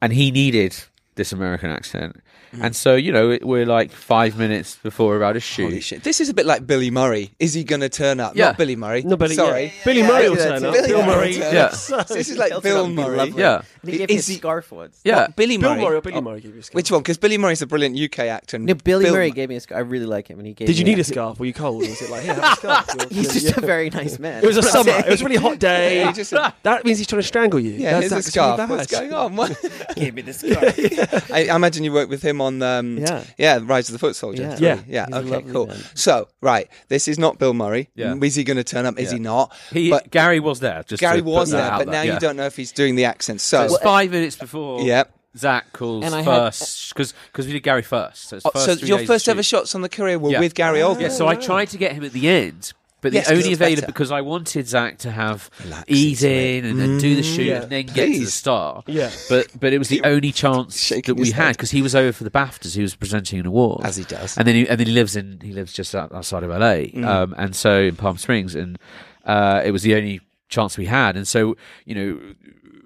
and 0.00 0.12
he 0.12 0.30
needed 0.30 0.76
this 1.14 1.32
American 1.32 1.70
accent, 1.70 2.16
Mm. 2.52 2.64
and 2.64 2.74
so 2.76 2.96
you 2.96 3.12
know 3.12 3.38
we're 3.42 3.64
like 3.66 3.92
five 3.92 4.36
minutes 4.36 4.76
before 4.82 5.08
we're 5.08 5.16
about 5.18 5.34
to 5.34 5.40
shoot. 5.40 5.64
Holy 5.64 5.80
shit! 5.80 6.02
This 6.02 6.20
is 6.20 6.28
a 6.28 6.34
bit 6.34 6.46
like 6.46 6.66
Billy 6.66 6.90
Murray. 6.90 7.30
Is 7.38 7.54
he 7.54 7.62
going 7.62 7.80
to 7.80 7.88
turn 7.88 8.18
up? 8.18 8.34
Yeah. 8.34 8.46
Not 8.46 8.58
Billy 8.58 8.74
Murray. 8.76 9.02
No, 9.04 9.16
Billy. 9.16 9.34
Sorry. 9.36 9.64
yeah. 9.66 9.70
Billy 9.84 10.02
Murray 10.02 10.28
will 10.28 10.36
Yeah, 10.36 10.44
turn 10.48 10.64
up. 10.64 10.74
Billy 10.74 10.88
Bill 10.88 11.02
Murray 11.06 11.38
Murray. 11.38 11.52
Yeah. 11.52 11.72
up. 11.92 12.08
This 12.08 12.28
is 12.28 12.36
like 12.36 12.60
Bill 12.62 12.88
Murray. 12.88 13.30
Yeah, 13.36 13.62
and 13.82 13.90
he 13.92 13.98
gave 13.98 14.10
Is 14.10 14.28
me 14.28 14.34
a 14.34 14.34
he- 14.34 14.38
scarf 14.40 14.72
once. 14.72 15.00
yeah. 15.04 15.20
What, 15.22 15.36
Billy 15.36 15.56
Bill 15.58 15.70
Murray. 15.70 15.82
Murray 15.84 15.96
or 15.96 16.00
Billy 16.00 16.16
Oh, 16.16 16.20
Murray 16.22 16.40
gave 16.40 16.54
you 16.54 16.60
a 16.60 16.62
scarf. 16.64 16.74
Which 16.74 16.90
one? 16.90 17.02
Because 17.02 17.18
Billy 17.18 17.38
Murray's 17.38 17.62
a 17.62 17.66
brilliant 17.66 17.96
UK 17.96 18.18
actor. 18.20 18.56
and 18.56 18.66
No, 18.66 18.74
Billy 18.74 19.04
Bill- 19.04 19.14
Murray 19.14 19.30
gave 19.30 19.48
me 19.48 19.56
a 19.56 19.60
scarf. 19.60 19.78
I 19.78 19.82
really 19.82 20.06
like 20.06 20.26
him, 20.28 20.38
and 20.38 20.46
he 20.48 20.52
gave. 20.54 20.66
Did 20.66 20.78
you 20.78 20.84
me 20.84 20.90
need 20.92 21.00
a 21.00 21.04
scarf? 21.04 21.38
Were 21.38 21.46
you 21.46 21.54
cold? 21.54 21.82
Was 21.82 22.02
it 22.02 22.10
like, 22.10 22.22
here, 22.22 22.34
have 22.34 22.52
a 22.52 22.56
scarf? 22.56 23.10
He's 23.10 23.32
just 23.32 23.56
a 23.56 23.60
very 23.60 23.90
nice 23.90 24.18
man. 24.18 24.42
It 24.42 24.46
was 24.46 24.56
a 24.56 24.62
summer. 24.62 24.90
it. 24.90 25.06
It 25.06 25.10
was 25.10 25.20
a 25.20 25.24
really 25.24 25.36
hot 25.36 25.58
day. 25.70 26.04
He 26.06 26.12
just 26.12 26.30
said, 26.30 26.52
That 26.64 26.84
means 26.84 26.98
he's 26.98 27.06
trying 27.06 27.22
to 27.22 27.26
strangle 27.28 27.60
you. 27.60 27.72
yeah, 27.72 28.00
That's 28.00 28.10
here's 28.12 28.26
a 28.26 28.30
scarf. 28.30 28.68
What's 28.68 28.90
going 28.90 29.12
on? 29.12 29.36
Give 29.94 30.14
me 30.14 30.22
the 30.22 30.32
scarf. 30.32 31.30
I, 31.30 31.46
I 31.48 31.54
imagine 31.56 31.84
you 31.84 31.92
worked 31.92 32.10
with 32.10 32.22
him 32.22 32.39
on 32.40 32.62
um, 32.62 32.98
Yeah. 32.98 33.24
yeah, 33.38 33.58
Rise 33.62 33.88
of 33.88 33.92
the 33.92 33.98
Foot 33.98 34.16
Soldier. 34.16 34.56
Yeah. 34.58 34.80
Yeah. 34.86 35.06
yeah. 35.10 35.18
Okay, 35.18 35.42
cool. 35.50 35.66
man. 35.68 35.78
So, 35.94 36.28
right, 36.40 36.68
this 36.88 37.08
is 37.08 37.18
not 37.18 37.38
Bill 37.38 37.54
Murray. 37.54 37.90
Yeah. 37.94 38.08
Mm, 38.12 38.24
is 38.24 38.34
he 38.34 38.44
going 38.44 38.56
to 38.56 38.64
turn 38.64 38.86
up? 38.86 38.98
Is 38.98 39.10
Yeah. 39.10 39.18
he 39.18 39.22
not? 39.22 39.52
He 39.72 39.90
but 39.90 40.10
Gary 40.10 40.40
was 40.40 40.60
there. 40.60 40.82
Just 40.86 41.00
Gary 41.00 41.22
was 41.22 41.50
there, 41.50 41.70
but 41.78 41.88
now 41.88 42.02
yeah. 42.02 42.14
you 42.14 42.20
don't 42.20 42.36
know 42.36 42.46
if 42.46 42.56
he's 42.56 42.72
doing 42.72 42.94
the 42.96 43.04
accent. 43.04 43.40
So, 43.40 43.58
So 43.58 43.64
it's 43.74 43.82
uh, 43.82 43.86
five 43.86 44.10
minutes 44.10 44.36
before. 44.36 44.82
yeah. 44.82 45.04
Zach 45.36 45.72
calls 45.72 46.04
And 46.04 46.12
I 46.12 46.24
first 46.24 46.92
because 46.92 47.14
we 47.46 47.52
did 47.52 47.62
Gary 47.62 47.82
first. 47.82 48.28
So, 48.30 48.36
it's 48.36 48.46
Oh, 48.46 48.50
first 48.50 48.80
so 48.80 48.86
your 48.86 48.98
first 49.06 49.28
ever 49.28 49.42
shoot. 49.42 49.58
shots 49.58 49.74
on 49.76 49.82
the 49.82 49.88
Courier 49.88 50.18
were 50.18 50.30
Yeah. 50.32 50.40
with 50.40 50.54
Gary 50.54 50.82
ah, 50.82 50.88
Oldman. 50.92 51.02
Yeah, 51.02 51.08
so 51.10 51.28
I 51.28 51.36
tried 51.36 51.66
to 51.66 51.78
get 51.78 51.92
him 51.92 52.04
at 52.04 52.12
the 52.12 52.28
end, 52.28 52.72
but 53.00 53.12
Yes, 53.12 53.28
the 53.28 53.34
only 53.34 53.52
available 53.52 53.86
because 53.86 54.10
I 54.10 54.20
wanted 54.20 54.68
Zach 54.68 54.98
to 54.98 55.10
have 55.10 55.50
Relax 55.64 55.84
ease 55.88 56.22
in 56.22 56.64
and 56.64 56.78
then 56.78 56.98
do 56.98 57.14
the 57.16 57.22
Mm, 57.22 57.34
shoot 57.36 57.42
yeah. 57.46 57.62
and 57.62 57.70
then 57.70 57.86
get 57.86 58.06
to 58.12 58.18
the 58.20 58.26
star. 58.26 58.82
Yeah. 58.86 59.10
But 59.28 59.48
but 59.58 59.72
it 59.72 59.78
was 59.78 59.88
the 59.88 60.02
only 60.04 60.32
chance 60.32 60.88
that 60.90 61.14
we 61.16 61.30
had 61.30 61.52
because 61.56 61.70
he 61.70 61.82
was 61.82 61.94
over 61.94 62.12
for 62.12 62.24
the 62.24 62.30
BAFTAs. 62.30 62.74
He 62.74 62.82
was 62.82 62.94
presenting 62.94 63.38
an 63.40 63.46
award, 63.46 63.84
As 63.84 63.96
he 63.96 64.04
does. 64.04 64.36
and 64.38 64.46
then 64.46 64.54
he, 64.54 64.68
and 64.68 64.78
then 64.78 64.86
he 64.86 64.92
lives 64.92 65.16
in 65.16 65.40
he 65.40 65.52
lives 65.52 65.72
just 65.72 65.94
outside 65.94 66.42
of 66.42 66.50
LA, 66.50 66.90
Mm. 66.90 67.04
um, 67.06 67.34
and 67.38 67.54
so 67.56 67.80
in 67.82 67.96
Palm 67.96 68.18
Springs, 68.18 68.54
and 68.54 68.78
uh, 69.24 69.62
it 69.64 69.70
was 69.70 69.82
the 69.82 69.94
only 69.94 70.20
chance 70.48 70.76
we 70.78 70.86
had, 70.86 71.16
and 71.16 71.26
so 71.28 71.56
you 71.84 71.94
know 71.94 72.20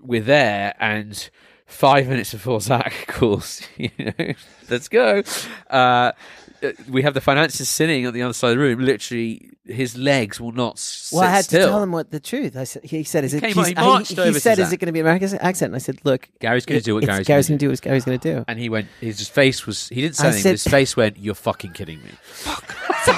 we're 0.02 0.20
there 0.22 0.74
and. 0.78 1.30
Five 1.66 2.08
minutes 2.08 2.30
before 2.30 2.60
Zach 2.60 2.92
calls, 3.08 3.62
you 3.78 3.90
know, 3.98 4.34
let's 4.70 4.86
go. 4.88 5.22
Uh, 5.70 6.12
we 6.88 7.02
have 7.02 7.14
the 7.14 7.20
financiers 7.20 7.68
sitting 7.68 8.06
on 8.06 8.12
the 8.14 8.22
other 8.22 8.32
side 8.34 8.52
of 8.52 8.56
the 8.58 8.62
room. 8.62 8.80
Literally, 8.80 9.50
his 9.64 9.96
legs 9.96 10.40
will 10.40 10.52
not 10.52 10.78
sit 10.78 11.16
Well, 11.16 11.24
I 11.26 11.30
had 11.30 11.44
still. 11.44 11.60
to 11.60 11.66
tell 11.72 11.82
him 11.82 11.92
what 11.92 12.10
the 12.10 12.20
truth. 12.20 12.56
I 12.56 12.64
said, 12.64 12.84
he 12.84 13.02
said, 13.04 13.24
"Is 13.24 13.32
He 13.32 13.38
it?" 13.38 13.40
came 13.40 13.64
he 13.64 13.74
I- 13.76 13.80
marched 13.82 14.12
he, 14.12 14.18
over 14.18 14.28
he 14.28 14.34
to 14.34 14.40
said, 14.40 14.58
"Is 14.58 14.66
Zach. 14.68 14.74
it 14.74 14.76
going 14.80 14.86
to 14.86 14.92
be 14.92 15.00
American 15.00 15.36
accent?" 15.38 15.70
And 15.70 15.76
I 15.76 15.78
said, 15.78 15.98
"Look, 16.04 16.28
Gary's 16.40 16.66
going 16.66 16.80
to 16.80 16.84
do 16.84 16.94
what 16.94 17.02
it's- 17.04 17.14
Gary's, 17.16 17.26
Gary's 17.26 17.48
going 17.48 17.58
going 17.58 17.58
to 17.58 17.64
do 17.66 17.70
what 17.70 17.80
Gary's 17.82 18.04
going 18.04 18.18
to 18.18 18.34
do." 18.36 18.44
And 18.48 18.58
he 18.58 18.68
went. 18.68 18.88
His 19.00 19.28
face 19.28 19.66
was. 19.66 19.88
He 19.88 20.00
didn't 20.00 20.16
say 20.16 20.24
I 20.24 20.26
anything. 20.28 20.42
said- 20.42 20.50
his 20.52 20.64
face 20.64 20.96
went. 20.96 21.18
You're 21.18 21.34
fucking 21.34 21.72
kidding 21.72 22.02
me. 22.02 22.10
But 22.44 22.62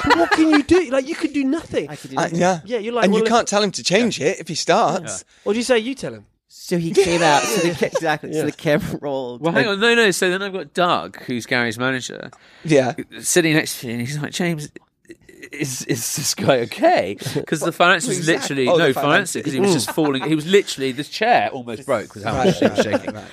what 0.16 0.30
can 0.32 0.50
you 0.50 0.62
do? 0.62 0.90
Like, 0.90 1.08
you 1.08 1.14
can 1.14 1.32
do 1.32 1.44
nothing. 1.44 1.88
I 1.90 1.96
could 1.96 2.10
do 2.10 2.16
Uh, 2.16 2.22
nothing. 2.22 2.38
yeah. 2.38 2.60
Yeah, 2.64 2.78
you're 2.78 2.92
like 2.92 3.04
and 3.04 3.14
you 3.14 3.22
can't 3.24 3.46
tell 3.48 3.62
him 3.62 3.70
to 3.72 3.82
change 3.82 4.20
it 4.20 4.38
if 4.40 4.48
he 4.48 4.54
starts. 4.54 5.24
What 5.44 5.52
do 5.52 5.58
you 5.58 5.64
say? 5.64 5.78
You 5.78 5.94
tell 5.94 6.12
him. 6.14 6.26
So 6.58 6.78
he 6.78 6.90
came 6.90 7.22
out. 7.22 7.42
So 7.42 7.68
the, 7.68 7.74
ca- 7.74 7.86
exactly. 7.86 8.30
Yeah. 8.32 8.40
So 8.40 8.46
the 8.46 8.52
camera 8.52 8.98
rolled. 9.00 9.40
Well, 9.40 9.52
hang 9.52 9.68
on. 9.68 9.78
No, 9.78 9.94
no. 9.94 10.10
So 10.10 10.28
then 10.30 10.42
I've 10.42 10.52
got 10.52 10.74
Doug, 10.74 11.20
who's 11.22 11.46
Gary's 11.46 11.78
manager, 11.78 12.30
Yeah. 12.64 12.94
sitting 13.20 13.54
next 13.54 13.80
to 13.80 13.86
me, 13.86 13.92
and 13.92 14.00
he's 14.02 14.18
like, 14.18 14.32
James. 14.32 14.70
Is 15.52 15.82
is 15.84 16.16
this 16.16 16.34
guy 16.34 16.60
okay? 16.60 17.16
Because 17.34 17.60
the 17.60 17.70
finance 17.70 18.06
was 18.08 18.16
Who's 18.16 18.26
Zach? 18.26 18.40
literally 18.40 18.66
Oh, 18.68 18.76
no 18.78 18.88
the 18.88 18.94
finance 18.94 19.34
because 19.34 19.52
he 19.52 19.60
was 19.60 19.72
just 19.74 19.92
falling. 19.92 20.24
He 20.24 20.34
was 20.34 20.44
literally 20.46 20.90
this 20.90 21.08
chair 21.08 21.50
almost 21.50 21.86
broke 21.86 22.14
with 22.14 22.24
how 22.24 22.32
much 22.42 22.58
he 22.58 22.66
was 22.66 22.78
shaking. 22.82 23.14
right. 23.14 23.24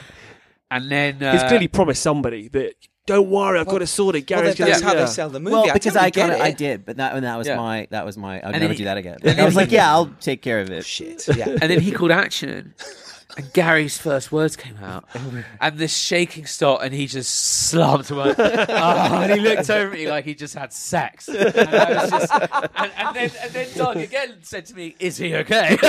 And 0.69 0.91
then 0.91 1.23
uh, 1.23 1.31
He's 1.31 1.43
clearly 1.43 1.67
promised 1.69 2.03
somebody 2.03 2.49
that. 2.49 2.73
Don't 3.07 3.29
worry, 3.29 3.59
I've 3.59 3.65
got 3.67 3.81
it 3.81 3.87
sorted. 3.87 4.29
Well, 4.29 4.41
Gary's 4.41 4.53
that- 4.53 4.57
going 4.59 4.69
that's 4.69 4.81
to. 4.81 4.87
how 4.87 4.93
yeah. 4.93 4.99
they 5.01 5.05
sell 5.07 5.29
the 5.29 5.39
movie. 5.39 5.53
Well, 5.53 5.69
I 5.69 5.73
because 5.73 5.93
totally 5.93 6.05
I 6.05 6.09
get 6.11 6.21
kind 6.29 6.33
of 6.33 6.41
I 6.41 6.51
did, 6.51 6.85
but 6.85 6.97
that 6.97 7.15
and 7.15 7.25
that 7.25 7.37
was 7.37 7.47
Yeah. 7.47 7.55
my 7.57 7.87
that 7.89 8.05
was 8.05 8.15
my. 8.15 8.35
I'd 8.45 8.53
then 8.53 8.61
never 8.61 8.73
he- 8.73 8.77
do 8.77 8.83
that 8.85 8.97
again. 8.97 9.15
and 9.15 9.23
then 9.23 9.39
I 9.39 9.45
was 9.45 9.55
he- 9.55 9.59
like, 9.61 9.71
yeah, 9.71 9.89
I'll 9.91 10.13
take 10.21 10.41
care 10.43 10.59
of 10.59 10.69
it. 10.69 10.85
Shit. 10.85 11.27
Yeah. 11.35 11.49
And 11.49 11.61
then 11.61 11.79
he 11.79 11.91
called 11.91 12.11
action, 12.11 12.75
and 13.37 13.51
Gary's 13.53 13.97
first 13.97 14.31
words 14.31 14.55
came 14.55 14.77
out, 14.77 15.05
and 15.59 15.77
this 15.77 15.95
shaking 15.95 16.45
stopped, 16.45 16.83
and 16.83 16.93
he 16.93 17.07
just 17.07 17.33
slumped 17.33 18.11
away. 18.11 18.33
oh, 18.37 19.21
and 19.23 19.33
he 19.33 19.39
looked 19.39 19.69
over 19.69 19.91
at 19.91 19.93
me 19.93 20.09
like 20.09 20.25
he 20.25 20.35
just 20.35 20.53
had 20.53 20.71
sex. 20.71 21.27
And, 21.27 21.53
just, 21.53 22.31
and, 22.33 22.91
and 22.97 23.15
then, 23.15 23.31
and 23.41 23.51
then 23.51 23.67
Doug 23.75 23.97
again 23.97 24.35
said 24.41 24.65
to 24.67 24.75
me, 24.75 24.95
"Is 24.99 25.17
he 25.17 25.35
okay?" 25.35 25.77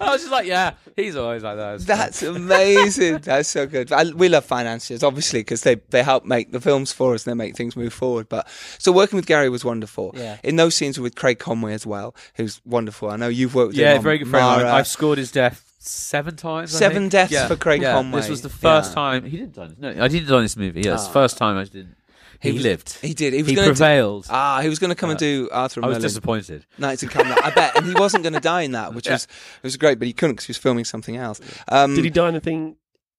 I 0.00 0.12
was 0.12 0.20
just 0.20 0.30
like, 0.30 0.46
"Yeah, 0.46 0.74
he's 0.96 1.16
always 1.16 1.42
like 1.42 1.56
that." 1.56 1.80
That's 1.80 2.22
amazing. 2.22 3.18
That's 3.18 3.48
so 3.48 3.66
good. 3.66 3.90
I, 3.92 4.04
we 4.10 4.28
love 4.28 4.44
financiers, 4.44 5.02
obviously, 5.02 5.40
because 5.40 5.62
they, 5.62 5.76
they 5.90 6.02
help 6.02 6.24
make 6.24 6.52
the 6.52 6.60
films 6.60 6.92
for 6.92 7.14
us 7.14 7.26
and 7.26 7.32
they 7.32 7.44
make 7.44 7.56
things 7.56 7.76
move 7.76 7.92
forward. 7.92 8.28
But 8.28 8.48
so 8.78 8.92
working 8.92 9.16
with 9.16 9.26
Gary 9.26 9.48
was 9.48 9.64
wonderful. 9.64 10.12
Yeah. 10.14 10.38
In 10.44 10.56
those 10.56 10.76
scenes 10.76 11.00
with 11.00 11.16
Craig 11.16 11.38
Conway 11.38 11.72
as 11.74 11.86
well, 11.86 12.14
who's 12.34 12.60
wonderful. 12.64 13.10
I 13.10 13.16
know 13.16 13.28
you've 13.28 13.54
worked 13.54 13.68
with 13.68 13.76
him. 13.76 13.84
yeah, 13.84 13.98
very 13.98 14.18
good 14.18 14.28
friend. 14.28 14.46
Mara. 14.46 14.72
I've 14.72 14.86
scored 14.86 15.18
his 15.18 15.32
death 15.32 15.47
seven 15.88 16.36
times. 16.36 16.74
I 16.74 16.78
Seven 16.78 17.02
think. 17.04 17.12
deaths 17.12 17.32
Yeah, 17.32 17.48
for 17.48 17.56
Craig 17.56 17.82
yeah. 17.82 17.92
Conway. 17.94 18.20
This 18.20 18.28
was 18.30 18.42
the 18.42 18.48
first 18.48 18.90
Yeah. 18.90 18.94
time 18.94 19.24
he 19.24 19.36
didn't 19.38 19.54
die. 19.54 19.70
No, 19.78 19.88
I 20.04 20.08
didn't 20.08 20.28
die 20.28 20.36
in 20.36 20.42
this 20.42 20.56
movie. 20.56 20.82
Yeah, 20.82 20.94
it's 20.94 21.06
the 21.06 21.12
first 21.12 21.36
time 21.38 21.56
I 21.56 21.64
didn't. 21.64 21.96
He, 22.40 22.50
He 22.50 22.54
was- 22.54 22.62
lived. 22.62 22.98
He 23.02 23.14
did. 23.14 23.32
He 23.32 23.42
was 23.42 23.48
He 23.50 23.56
going 23.56 23.66
to, 23.68 23.74
prevailed. 23.74 24.26
Ah, 24.30 24.60
he 24.60 24.68
was 24.68 24.78
going 24.78 24.90
to 24.90 24.94
come 24.94 25.10
and 25.10 25.18
do 25.18 25.48
Arthur 25.50 25.80
and 25.80 25.86
I 25.86 25.88
was 25.88 25.96
Merlin. 25.96 26.02
disappointed. 26.08 26.66
Knights 26.78 27.02
of 27.02 27.10
Camelot. 27.10 27.44
I 27.44 27.50
bet, 27.50 27.76
and 27.76 27.84
he 27.86 27.94
wasn't 27.94 28.22
going 28.22 28.32
to 28.34 28.40
die 28.40 28.62
in 28.62 28.72
that, 28.72 28.94
which 28.94 29.06
Yeah. 29.08 29.14
was 29.14 29.24
it 29.24 29.62
was 29.64 29.76
great, 29.76 29.98
but 29.98 30.06
he 30.06 30.12
couldn't 30.12 30.36
because 30.36 30.46
he 30.46 30.50
was 30.50 30.58
filming 30.58 30.84
something 30.84 31.16
else. 31.16 31.40
Um, 31.66 31.96
Did 31.96 32.04
he 32.04 32.10
die 32.10 32.28
in 32.28 32.34
the 32.34 32.40
thing 32.40 32.76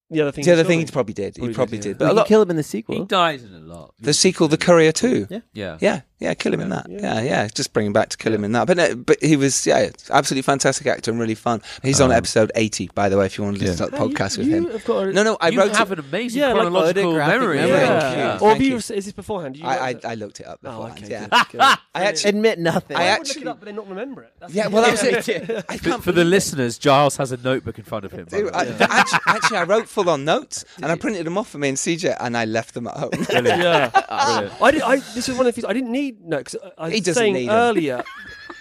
the 0.10 0.22
other 0.22 0.32
thing. 0.32 0.44
The 0.46 0.52
other 0.54 0.62
as 0.62 0.68
thing 0.68 0.80
well. 0.80 0.86
he 0.86 0.92
probably 0.92 1.14
did. 1.14 1.36
He 1.36 1.40
Probably 1.42 1.54
probably 1.54 1.78
did, 1.78 1.84
did. 1.84 1.90
yeah. 1.90 1.98
But 2.00 2.06
we 2.06 2.08
a 2.08 2.10
can 2.10 2.16
lot, 2.18 2.28
kill 2.28 2.42
him 2.42 2.50
in 2.52 2.56
the 2.56 2.64
sequel. 2.64 2.96
He 2.96 3.06
dies 3.06 3.44
in 3.44 3.54
a 3.54 3.60
lot. 3.60 3.94
the 4.00 4.14
sequel, 4.14 4.48
The 4.48 4.58
Courier 4.58 4.92
too. 4.92 5.28
Yeah. 5.30 5.40
Yeah. 5.54 5.78
Yeah, 5.82 6.02
yeah, 6.20 6.34
kill 6.34 6.54
him 6.54 6.60
in 6.62 6.70
that. 6.70 6.88
Yeah. 6.90 7.00
Yeah, 7.00 7.22
yeah, 7.22 7.48
just 7.48 7.72
bring 7.74 7.86
him 7.88 7.94
back 7.94 8.10
to 8.10 8.18
kill 8.18 8.34
him 8.34 8.44
in 8.44 8.52
that. 8.54 8.68
But 8.68 8.78
no, 8.78 8.96
but 8.96 9.22
he 9.24 9.36
was 9.38 9.66
yeah, 9.66 9.90
absolutely 10.10 10.42
fantastic 10.42 10.86
actor 10.88 11.12
and 11.12 11.20
really 11.20 11.36
fun. 11.36 11.62
He's 11.84 12.02
on 12.02 12.12
Um, 12.12 12.18
episode 12.18 12.52
eighty, 12.56 12.90
by 12.94 13.08
the 13.10 13.18
way, 13.18 13.26
if 13.28 13.38
you 13.38 13.44
want 13.44 13.58
to 13.58 13.64
listen 13.64 13.78
yeah. 13.80 13.86
to 13.86 13.92
the 13.92 13.98
No, 14.00 14.06
you- 14.10 14.16
podcast 14.16 14.38
with 14.38 14.48
him. 14.48 14.64
got 14.86 15.08
a- 15.08 15.14
No, 15.14 15.24
no, 15.24 15.38
I 15.40 15.50
you 15.50 15.60
wrote 15.60 15.76
have 15.76 15.92
it. 15.92 16.00
an 16.00 16.06
amazing 16.06 16.42
Yeah, 16.42 16.48
like 16.48 16.56
chronological 16.64 17.04
photographic 17.04 17.40
memory. 17.40 17.58
memory. 17.58 17.70
Yeah. 17.78 18.00
Thank 18.00 18.18
you. 18.18 18.24
Or 18.24 18.30
Thank 18.40 18.42
have 18.54 18.62
you, 18.62 18.70
you. 18.72 18.76
is 18.78 18.88
this 18.88 19.12
beforehand? 19.14 19.58
You 19.58 19.66
I, 19.66 19.90
I. 19.90 19.96
I 20.04 20.16
looked 20.16 20.40
it 20.42 20.48
up 20.48 20.60
Oh, 20.66 20.70
beforehand. 20.72 21.08
yeah, 21.10 21.28
good, 21.28 21.46
good. 21.52 21.62
I 21.62 21.78
actually. 21.96 22.30
Admit 22.30 22.60
nothing. 22.60 22.98
I 22.98 23.02
I 23.02 23.06
actually- 23.06 23.36
look 23.36 23.42
it 23.44 23.48
up, 23.48 23.60
but 23.60 23.66
then 23.68 23.76
not 23.76 23.88
remember 23.88 24.24
it. 24.24 24.34
Yeah, 24.50 24.68
well, 24.68 24.84
that 24.84 24.92
was 24.92 25.04
it. 25.30 25.66
I 25.70 25.78
For, 25.78 26.12
the 26.12 26.26
listeners, 26.26 26.78
Giles 26.78 27.16
has 27.18 27.32
a 27.32 27.38
notebook 27.38 27.78
in 27.78 27.86
front 27.86 28.04
of 28.06 28.12
him. 28.12 28.26
by 28.26 28.38
the 28.40 28.44
Dude, 28.44 28.54
I, 28.54 28.64
way. 28.66 28.78
actually, 28.90 29.20
actually, 29.28 29.58
I 29.58 29.64
wrote 29.64 29.88
full 30.04 30.10
on 30.14 30.26
notes 30.26 30.66
and 30.78 30.86
I 30.92 30.96
printed 30.96 31.26
them 31.26 31.38
off 31.38 31.50
for 31.50 31.58
me 31.58 31.70
and 31.70 31.78
CJ, 31.78 32.18
and 32.20 32.36
I 32.38 32.46
left 32.46 32.74
them 32.74 32.88
at 32.88 32.96
home. 32.98 33.10
yeah. 33.30 33.90
Brilliant. 33.90 34.62
I, 34.62 34.72
did, 34.72 34.82
I 34.82 34.96
this 34.98 35.30
is 35.30 35.36
one 35.38 35.42
of 35.42 35.46
the 35.46 35.52
things 35.54 35.66
I 35.66 35.74
didn't 35.74 35.92
need. 35.92 36.22
No, 36.26 36.38
because 36.38 36.56
I, 36.78 36.86
I 36.86 36.90
He 36.90 36.96
was 36.98 37.02
doesn't 37.06 37.22
saying 37.22 37.34
need 37.34 37.50
'em. 37.50 37.56
earlier. 37.56 38.04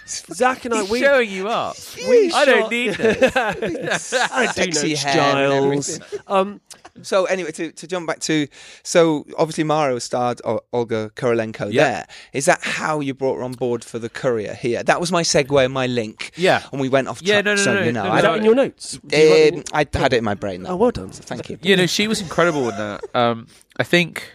Zach 0.07 0.65
and 0.65 0.73
I, 0.73 0.83
we, 0.83 0.99
showing 1.01 1.29
you 1.29 1.47
up. 1.49 1.75
we 2.07 2.31
I 2.33 2.43
don't 2.45 2.61
shot- 2.63 2.71
need 2.71 2.93
this. 2.95 4.13
I 4.13 4.45
don't 4.45 4.55
do 4.55 4.71
Sexy 4.71 4.95
hair 4.95 5.19
and 5.19 5.51
Giles. 5.53 5.89
everything. 5.99 6.19
Um, 6.27 6.61
So 7.03 7.25
anyway, 7.25 7.51
to, 7.51 7.71
to 7.71 7.87
jump 7.87 8.07
back 8.07 8.19
to 8.21 8.47
so 8.83 9.25
obviously 9.37 9.63
Mara 9.63 9.99
starred 9.99 10.41
O- 10.45 10.61
Olga 10.73 11.11
Kurylenko 11.15 11.71
Yeah. 11.71 11.83
there. 11.89 12.07
Is 12.33 12.45
that 12.45 12.61
how 12.61 12.99
you 12.99 13.13
brought 13.13 13.37
her 13.37 13.43
on 13.43 13.53
board 13.53 13.83
for 13.83 13.99
the 13.99 14.09
Courier 14.09 14.53
here? 14.53 14.83
That 14.83 14.99
was 14.99 15.11
my 15.11 15.23
segue, 15.23 15.63
and 15.65 15.73
my 15.73 15.87
link. 15.87 16.31
Yeah. 16.35 16.63
and 16.71 16.79
we 16.81 16.89
went 16.89 17.07
off. 17.07 17.21
Yeah, 17.21 17.41
track, 17.41 17.45
no, 17.45 17.51
no, 17.55 17.61
so, 17.63 17.73
no, 17.75 17.79
you 17.83 17.91
no, 17.91 18.03
know, 18.03 18.09
no, 18.09 18.13
I, 18.13 18.17
is 18.17 18.23
no, 18.23 18.31
that 18.31 18.37
in 18.39 18.45
your 18.45 18.55
notes? 18.55 18.99
Do 19.05 19.17
you 19.17 19.31
write 19.31 19.53
um, 19.53 19.63
I 19.73 19.97
had 19.99 20.13
it 20.13 20.17
in 20.17 20.23
my 20.23 20.33
brain. 20.35 20.63
That 20.63 20.71
Oh, 20.71 20.75
well 20.75 20.91
done. 20.91 21.11
So 21.11 21.23
thank 21.23 21.49
you. 21.49 21.57
you 21.61 21.75
know, 21.75 21.85
she 21.85 22.07
was 22.07 22.21
incredible 22.21 22.69
in 22.69 22.75
that. 22.77 23.03
Um, 23.15 23.47
I 23.77 23.83
think, 23.83 24.31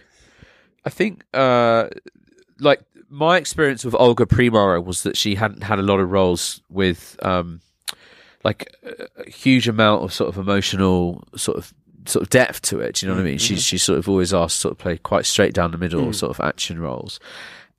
I 0.85 0.89
think, 0.89 1.23
uh, 1.33 1.87
like 2.59 2.81
my 3.09 3.37
experience 3.37 3.85
with 3.85 3.95
Olga 3.95 4.25
Primara 4.25 4.83
was 4.83 5.03
that 5.03 5.15
she 5.17 5.35
hadn't 5.35 5.63
had 5.63 5.79
a 5.79 5.83
lot 5.83 5.99
of 5.99 6.09
roles 6.11 6.61
with, 6.69 7.17
um, 7.21 7.61
like 8.43 8.71
a, 8.83 9.21
a 9.25 9.29
huge 9.29 9.67
amount 9.67 10.03
of 10.03 10.13
sort 10.13 10.29
of 10.29 10.37
emotional 10.37 11.23
sort 11.35 11.57
of 11.57 11.73
sort 12.07 12.23
of 12.23 12.29
depth 12.29 12.61
to 12.63 12.79
it. 12.79 12.95
Do 12.95 13.05
you 13.05 13.11
know 13.11 13.15
what 13.17 13.21
I 13.25 13.29
mean? 13.29 13.37
She's 13.37 13.63
she's 13.63 13.83
sort 13.83 13.99
of 13.99 14.07
always 14.09 14.33
asked 14.33 14.57
to 14.57 14.61
sort 14.61 14.71
of 14.73 14.77
play 14.77 14.97
quite 14.97 15.25
straight 15.25 15.53
down 15.53 15.71
the 15.71 15.77
middle 15.77 16.11
sort 16.13 16.29
of 16.37 16.43
action 16.45 16.79
roles, 16.79 17.19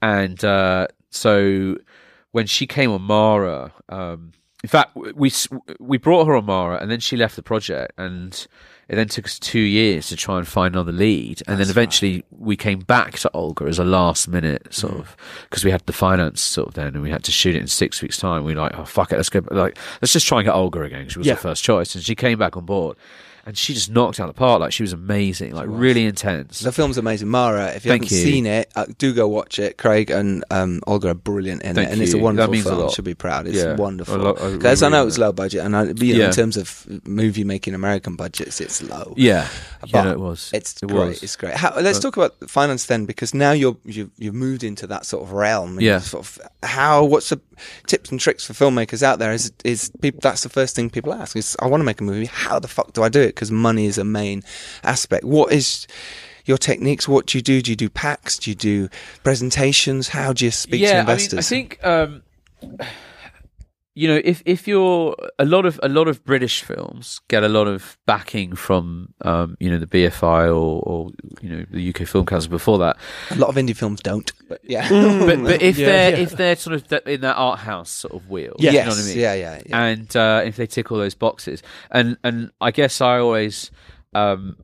and 0.03 0.45
uh, 0.45 0.87
so 1.11 1.77
when 2.33 2.47
she 2.47 2.67
came 2.67 2.91
on 2.91 3.03
Mara, 3.03 3.73
um, 3.89 4.33
in 4.63 4.69
fact, 4.69 4.95
we 4.97 5.31
we 5.81 5.99
brought 5.99 6.27
her 6.27 6.37
on 6.37 6.45
Mara, 6.47 6.79
and 6.81 6.91
then 6.91 7.01
she 7.01 7.17
left 7.17 7.37
the 7.37 7.43
project, 7.43 7.93
and 7.99 8.47
it 8.89 8.95
then 8.95 9.09
took 9.09 9.25
us 9.25 9.37
two 9.39 9.59
years 9.59 10.07
to 10.09 10.17
try 10.17 10.39
and 10.39 10.47
find 10.47 10.75
another 10.77 10.93
lead, 10.93 11.43
and 11.49 11.59
then 11.59 11.69
eventually 11.69 12.23
we 12.31 12.57
came 12.57 12.79
back 12.81 13.19
to 13.19 13.31
Olga 13.33 13.65
as 13.65 13.79
a 13.81 13.85
last 13.85 14.29
minute 14.29 14.73
sort 14.73 14.95
of 14.95 15.17
because 15.45 15.65
we 15.65 15.71
had 15.73 15.85
the 15.87 15.93
finance 15.93 16.41
sort 16.41 16.69
of 16.69 16.75
then, 16.75 16.89
and 16.89 17.03
we 17.03 17.11
had 17.11 17.25
to 17.25 17.33
shoot 17.33 17.57
it 17.57 17.61
in 17.61 17.67
six 17.67 18.01
weeks' 18.01 18.19
time. 18.19 18.45
We 18.45 18.55
were 18.55 18.61
like, 18.61 18.79
oh 18.79 18.85
fuck 18.85 19.11
it, 19.13 19.17
let's 19.17 19.29
go, 19.29 19.43
like 19.51 19.77
let's 20.03 20.13
just 20.13 20.27
try 20.27 20.39
and 20.39 20.47
get 20.47 20.55
Olga 20.55 20.83
again. 20.83 21.09
She 21.09 21.19
was 21.19 21.27
Yeah. 21.27 21.35
the 21.35 21.41
first 21.41 21.65
choice, 21.65 21.95
and 21.95 22.05
she 22.05 22.15
came 22.15 22.39
back 22.39 22.57
on 22.57 22.65
board. 22.65 22.97
And 23.47 23.57
she 23.57 23.75
just 23.75 23.91
knocked 23.93 24.19
out 24.19 24.27
the 24.27 24.33
park. 24.35 24.59
Like 24.59 24.73
she 24.73 24.83
was 24.83 24.93
amazing, 24.93 25.55
like 25.55 25.67
really 25.71 26.05
intense. 26.05 26.59
The 26.59 26.73
film's 26.73 26.99
amazing. 26.99 27.29
Mara, 27.29 27.69
if 27.69 27.85
you 27.85 27.91
Thank 27.93 28.03
haven't 28.03 28.17
you. 28.19 28.25
seen 28.25 28.45
it, 28.45 28.73
uh, 28.75 28.87
do 28.99 29.15
go 29.15 29.29
watch 29.29 29.61
it. 29.61 29.79
Craig 29.79 30.11
and 30.11 30.45
um, 30.51 30.81
Olga 30.89 31.11
are 31.11 31.15
brilliant 31.15 31.63
in 31.63 31.77
Thank 31.77 31.89
it, 31.89 31.93
and 31.93 32.03
it's 32.03 32.13
a 32.13 32.17
you. 32.17 32.25
Wonderful 32.25 32.55
a 32.55 32.59
film. 32.63 32.79
lot. 32.81 32.91
Should 32.91 33.05
be 33.05 33.15
proud. 33.15 33.47
It's 33.47 33.57
Yeah. 33.57 33.77
wonderful. 33.77 34.15
I 34.15 34.19
lo- 34.19 34.37
I 34.41 34.51
Because 34.57 34.83
I, 34.83 34.89
know 34.89 35.03
like 35.03 35.09
it's 35.09 35.19
low 35.19 35.31
budget, 35.33 35.65
and 35.65 35.77
I, 35.77 35.85
you 35.85 36.15
know, 36.15 36.19
Yeah. 36.21 36.27
in 36.27 36.33
terms 36.33 36.57
of 36.57 36.85
movie 37.07 37.45
making 37.45 37.75
American 37.75 38.17
budgets, 38.17 38.61
it's 38.61 38.83
low. 38.83 39.15
Yeah, 39.17 39.47
But 39.81 39.91
yeah, 39.93 40.11
it 40.11 40.19
was. 40.19 40.51
It's 40.53 40.83
It 40.83 40.89
great. 40.89 40.99
was. 40.99 41.23
It's 41.23 41.37
great. 41.37 41.55
How, 41.55 41.73
let's 41.81 42.01
talk 42.01 42.17
about 42.17 42.35
finance 42.51 42.87
then, 42.87 43.05
because 43.07 43.33
now 43.33 43.53
you're 43.53 43.77
you've, 43.85 44.11
you've 44.19 44.35
moved 44.35 44.65
into 44.65 44.89
that 44.89 45.07
sort 45.07 45.23
of 45.23 45.31
realm. 45.31 45.79
Yeah. 45.81 46.01
Sort 46.01 46.27
of 46.27 46.41
how? 46.65 47.05
What's 47.05 47.29
the 47.29 47.41
tips 47.87 48.11
and 48.11 48.19
tricks 48.19 48.45
for 48.45 48.55
filmmakers 48.55 49.05
out 49.05 49.21
there? 49.21 49.33
Is 49.33 49.53
is 49.63 49.89
people, 50.01 50.19
that's 50.21 50.43
the 50.43 50.49
first 50.49 50.75
thing 50.75 50.91
people 50.91 51.15
ask? 51.15 51.37
Is 51.37 51.57
I 51.61 51.69
want 51.69 51.81
to 51.81 51.85
make 51.85 52.01
a 52.01 52.05
movie. 52.05 52.27
How 52.27 52.59
the 52.59 52.67
fuck 52.67 52.93
do 52.93 53.05
I 53.05 53.09
do 53.09 53.21
it? 53.21 53.36
Because 53.37 53.53
money 53.53 53.87
is 53.87 53.99
a 53.99 54.05
main 54.05 54.43
aspect. 54.83 55.25
What 55.25 55.53
is 55.53 55.87
your 56.47 56.57
techniques? 56.59 57.07
What 57.07 57.27
do 57.27 57.39
you 57.39 57.43
do? 57.43 57.61
Do 57.61 57.71
you 57.71 57.77
do 57.77 57.89
packs? 57.91 58.39
Do 58.39 58.51
you 58.51 58.55
do 58.55 58.89
presentations? 59.23 60.09
How 60.09 60.33
do 60.33 60.45
you 60.45 60.51
speak 60.51 60.81
to 60.81 60.89
yeah, 60.89 60.97
I 60.97 61.01
investors? 61.01 61.33
mean, 61.33 61.39
I 61.39 61.43
think 61.43 61.85
um, 61.85 62.23
you 63.97 64.07
know 64.07 64.21
if 64.25 64.43
if 64.45 64.69
you're 64.69 65.17
a 65.39 65.45
lot 65.47 65.65
of 65.65 65.81
a 65.83 65.89
lot 65.89 66.07
of 66.07 66.23
British 66.25 66.63
films 66.63 67.21
get 67.29 67.43
a 67.43 67.49
lot 67.49 67.67
of 67.67 67.97
backing 68.07 68.55
from 68.55 69.15
um, 69.23 69.57
you 69.59 69.71
know 69.71 69.79
the 69.79 69.87
BFI 69.87 70.49
or, 70.49 70.81
or 70.87 71.11
you 71.41 71.49
know 71.49 71.65
the 71.71 71.89
UK 71.89 72.07
Film 72.07 72.27
Council 72.27 72.51
before 72.51 72.77
that, 72.79 72.99
a 73.31 73.37
lot 73.37 73.49
of 73.49 73.55
indie 73.57 73.75
films 73.75 74.01
don't. 74.01 74.31
But 74.49 74.61
yeah. 74.63 74.87
but 75.27 75.43
but 75.43 75.63
if 75.63 75.79
Yeah, 75.79 75.87
they're 75.87 76.11
yeah. 76.11 76.17
if 76.25 76.31
they're 76.33 76.57
sort 76.57 76.75
of 76.77 76.87
th- 76.89 77.03
in 77.07 77.23
that 77.23 77.37
art 77.37 77.61
house 77.61 77.91
sort 77.91 78.13
of 78.15 78.29
wheel, 78.29 78.55
Yeah. 78.59 78.71
you 78.71 78.77
yes. 78.77 78.87
know 78.87 78.93
what 78.95 79.03
I 79.03 79.07
mean? 79.09 79.19
Yeah. 79.19 79.35
Yeah. 79.35 79.63
yeah. 79.67 79.83
and 79.85 80.17
uh, 80.17 80.43
if 80.45 80.57
they 80.57 80.67
tick 80.67 80.93
all 80.93 80.99
those 80.99 81.15
boxes, 81.15 81.63
and 81.91 82.19
and 82.23 82.51
I 82.61 82.71
guess 82.73 83.01
I 83.01 83.19
always 83.19 83.71
um, 84.15 84.57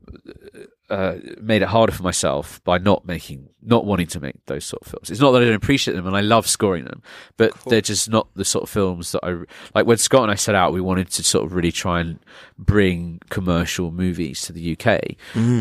uh, 0.93 1.15
made 1.41 1.61
it 1.61 1.67
harder 1.67 1.91
for 1.91 2.03
myself 2.03 2.63
by 2.63 2.77
not 2.77 3.05
making, 3.05 3.49
not 3.61 3.85
wanting 3.85 4.07
to 4.07 4.19
make 4.19 4.35
those 4.45 4.63
sort 4.65 4.81
of 4.83 4.87
films. 4.91 5.09
It's 5.09 5.19
not 5.19 5.31
that 5.31 5.41
I 5.41 5.45
don't 5.45 5.55
appreciate 5.55 5.95
them, 5.95 6.05
and 6.07 6.15
I 6.15 6.21
love 6.21 6.47
scoring 6.47 6.85
them, 6.85 7.01
but 7.37 7.51
they're 7.65 7.81
just 7.81 8.09
not 8.09 8.27
the 8.35 8.45
sort 8.45 8.63
of 8.63 8.69
films 8.69 9.11
that 9.13 9.21
I 9.23 9.43
like. 9.75 9.85
When 9.87 9.97
Scott 9.97 10.23
and 10.23 10.31
I 10.31 10.35
set 10.35 10.55
out, 10.55 10.73
we 10.73 10.81
wanted 10.81 11.09
to 11.11 11.23
sort 11.23 11.45
of 11.45 11.53
really 11.53 11.71
try 11.71 11.99
and 11.99 12.19
bring 12.57 13.19
commercial 13.29 13.91
movies 13.91 14.41
to 14.43 14.53
the 14.53 14.77
UK, 14.77 15.15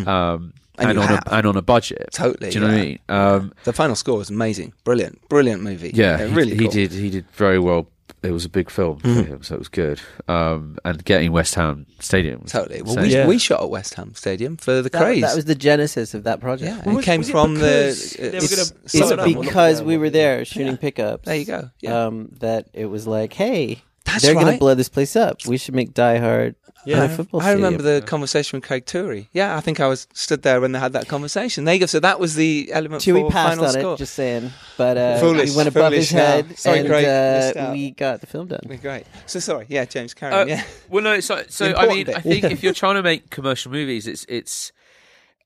um, 0.07 0.53
And 0.79 0.91
and, 0.91 0.99
on 0.99 1.07
have. 1.09 1.23
a 1.27 1.35
and 1.35 1.47
on 1.47 1.57
a 1.57 1.63
budget. 1.63 2.09
Totally, 2.13 2.51
Do 2.51 2.59
you 2.59 2.61
know 2.67 2.73
what 2.73 2.81
I 2.81 2.85
mean? 2.85 2.99
Um, 3.09 3.53
the 3.65 3.73
final 3.73 3.95
score 3.97 4.19
was 4.19 4.31
amazing. 4.31 4.73
Brilliant. 4.85 5.29
Brilliant 5.29 5.63
movie. 5.63 5.91
yeah, 5.95 6.19
Yeah, 6.19 6.27
he, 6.29 6.35
really. 6.35 6.53
he 6.53 6.59
cool. 6.59 6.71
did. 6.71 6.93
He 6.93 7.11
did 7.11 7.31
very 7.33 7.59
well. 7.59 7.87
It 8.23 8.31
was 8.31 8.45
a 8.45 8.49
big 8.49 8.71
film 8.71 8.99
for 9.01 9.09
him, 9.09 9.43
so 9.43 9.57
it 9.57 9.59
was 9.59 9.69
good. 9.69 10.01
Um, 10.29 10.79
and 10.85 11.05
getting 11.05 11.33
West 11.33 11.57
Ham 11.57 11.87
Stadium, 11.99 12.43
was 12.43 12.53
Totally. 12.53 12.81
Well, 12.83 12.97
we, 12.97 13.09
Yeah. 13.09 13.27
we 13.27 13.37
shot 13.39 13.61
at 13.63 13.69
West 13.69 13.95
Ham 13.95 14.13
Stadium 14.15 14.57
for 14.57 14.81
the 14.81 14.89
That, 14.91 15.03
Krays. 15.03 15.23
that 15.23 15.35
was 15.35 15.45
the 15.47 15.57
genesis 15.57 16.15
of 16.15 16.23
that 16.25 16.41
project. 16.41 16.71
yeah, 16.71 16.83
Well, 16.87 16.95
it 16.95 16.97
was- 16.99 17.05
came 17.05 17.19
was 17.19 17.29
it 17.29 17.33
from 17.33 17.55
the. 17.55 17.61
because 17.61 18.15
it's- 18.15 18.35
it's 18.45 18.95
It's 18.95 19.11
it 19.11 19.19
up? 19.19 19.27
Well, 19.27 19.43
because 19.43 19.83
we 19.83 19.97
were 19.97 20.11
there 20.11 20.39
Yeah. 20.39 20.45
shooting 20.45 20.77
pickups. 20.77 21.27
There 21.27 21.35
you 21.37 21.45
go. 21.45 21.71
Yeah. 21.81 22.07
Um, 22.07 22.29
that 22.39 22.69
it 22.73 22.87
was 22.87 23.09
like, 23.09 23.33
hey, 23.33 23.83
That's 24.05 24.23
they're 24.23 24.35
gonna 24.35 24.57
blow 24.59 24.75
this 24.75 24.89
place 24.89 25.17
up. 25.17 25.39
We 25.47 25.57
should 25.57 25.75
make 25.75 25.93
Die 25.95 26.19
Hard 26.19 26.55
Yeah. 26.85 27.05
a 27.05 27.09
football 27.09 27.41
I 27.43 27.53
remember 27.53 27.79
stadium. 27.81 28.01
the 28.01 28.07
conversation 28.07 28.57
with 28.57 28.67
Craig 28.67 28.87
Turi. 28.87 29.29
Yeah, 29.33 29.57
I 29.57 29.61
think 29.61 29.79
I 29.81 29.87
was 29.87 30.09
stood 30.15 30.43
there 30.43 30.61
when 30.61 30.73
they 30.73 30.79
had 30.79 30.93
that 30.95 31.07
conversation. 31.09 31.65
There 31.65 31.75
you 31.75 31.81
go. 31.81 31.87
So 31.87 32.01
that 32.01 32.19
was 32.19 32.35
the 32.35 32.71
element 32.73 33.03
Chewie 33.03 33.23
for 33.27 33.31
passed 33.31 33.51
final 33.59 33.65
on 33.67 33.73
score. 33.73 33.95
it, 33.95 33.99
just 33.99 34.15
saying. 34.15 34.51
But 34.77 34.97
uh, 34.97 35.19
Foolish, 35.21 35.51
we 35.51 35.57
went 35.57 35.69
above 35.69 35.93
foolish 35.93 36.09
his 36.09 36.15
now. 36.15 36.21
head, 36.27 36.59
Sorry, 36.59 36.79
and 36.81 36.89
Craig, 36.89 37.57
uh, 37.57 37.71
we 37.73 37.91
got 37.93 38.21
the 38.21 38.27
film 38.27 38.49
done. 38.49 38.61
Great. 38.81 39.05
So 39.27 39.39
sorry. 39.39 39.67
Yeah, 39.69 39.85
James, 39.85 40.13
carry 40.15 40.33
Uh. 40.35 40.45
Yeah. 40.47 40.65
Well, 40.89 41.05
no. 41.05 41.21
So, 41.21 41.43
so 41.49 41.67
I 41.67 41.87
mean, 41.87 42.01
important 42.01 42.09
I 42.09 42.21
bit. 42.21 42.23
think 42.43 42.53
if 42.53 42.63
you're 42.63 42.73
trying 42.75 42.97
to 42.97 43.03
make 43.03 43.31
commercial 43.31 43.71
movies, 43.71 44.07
it's 44.07 44.25
it's. 44.29 44.73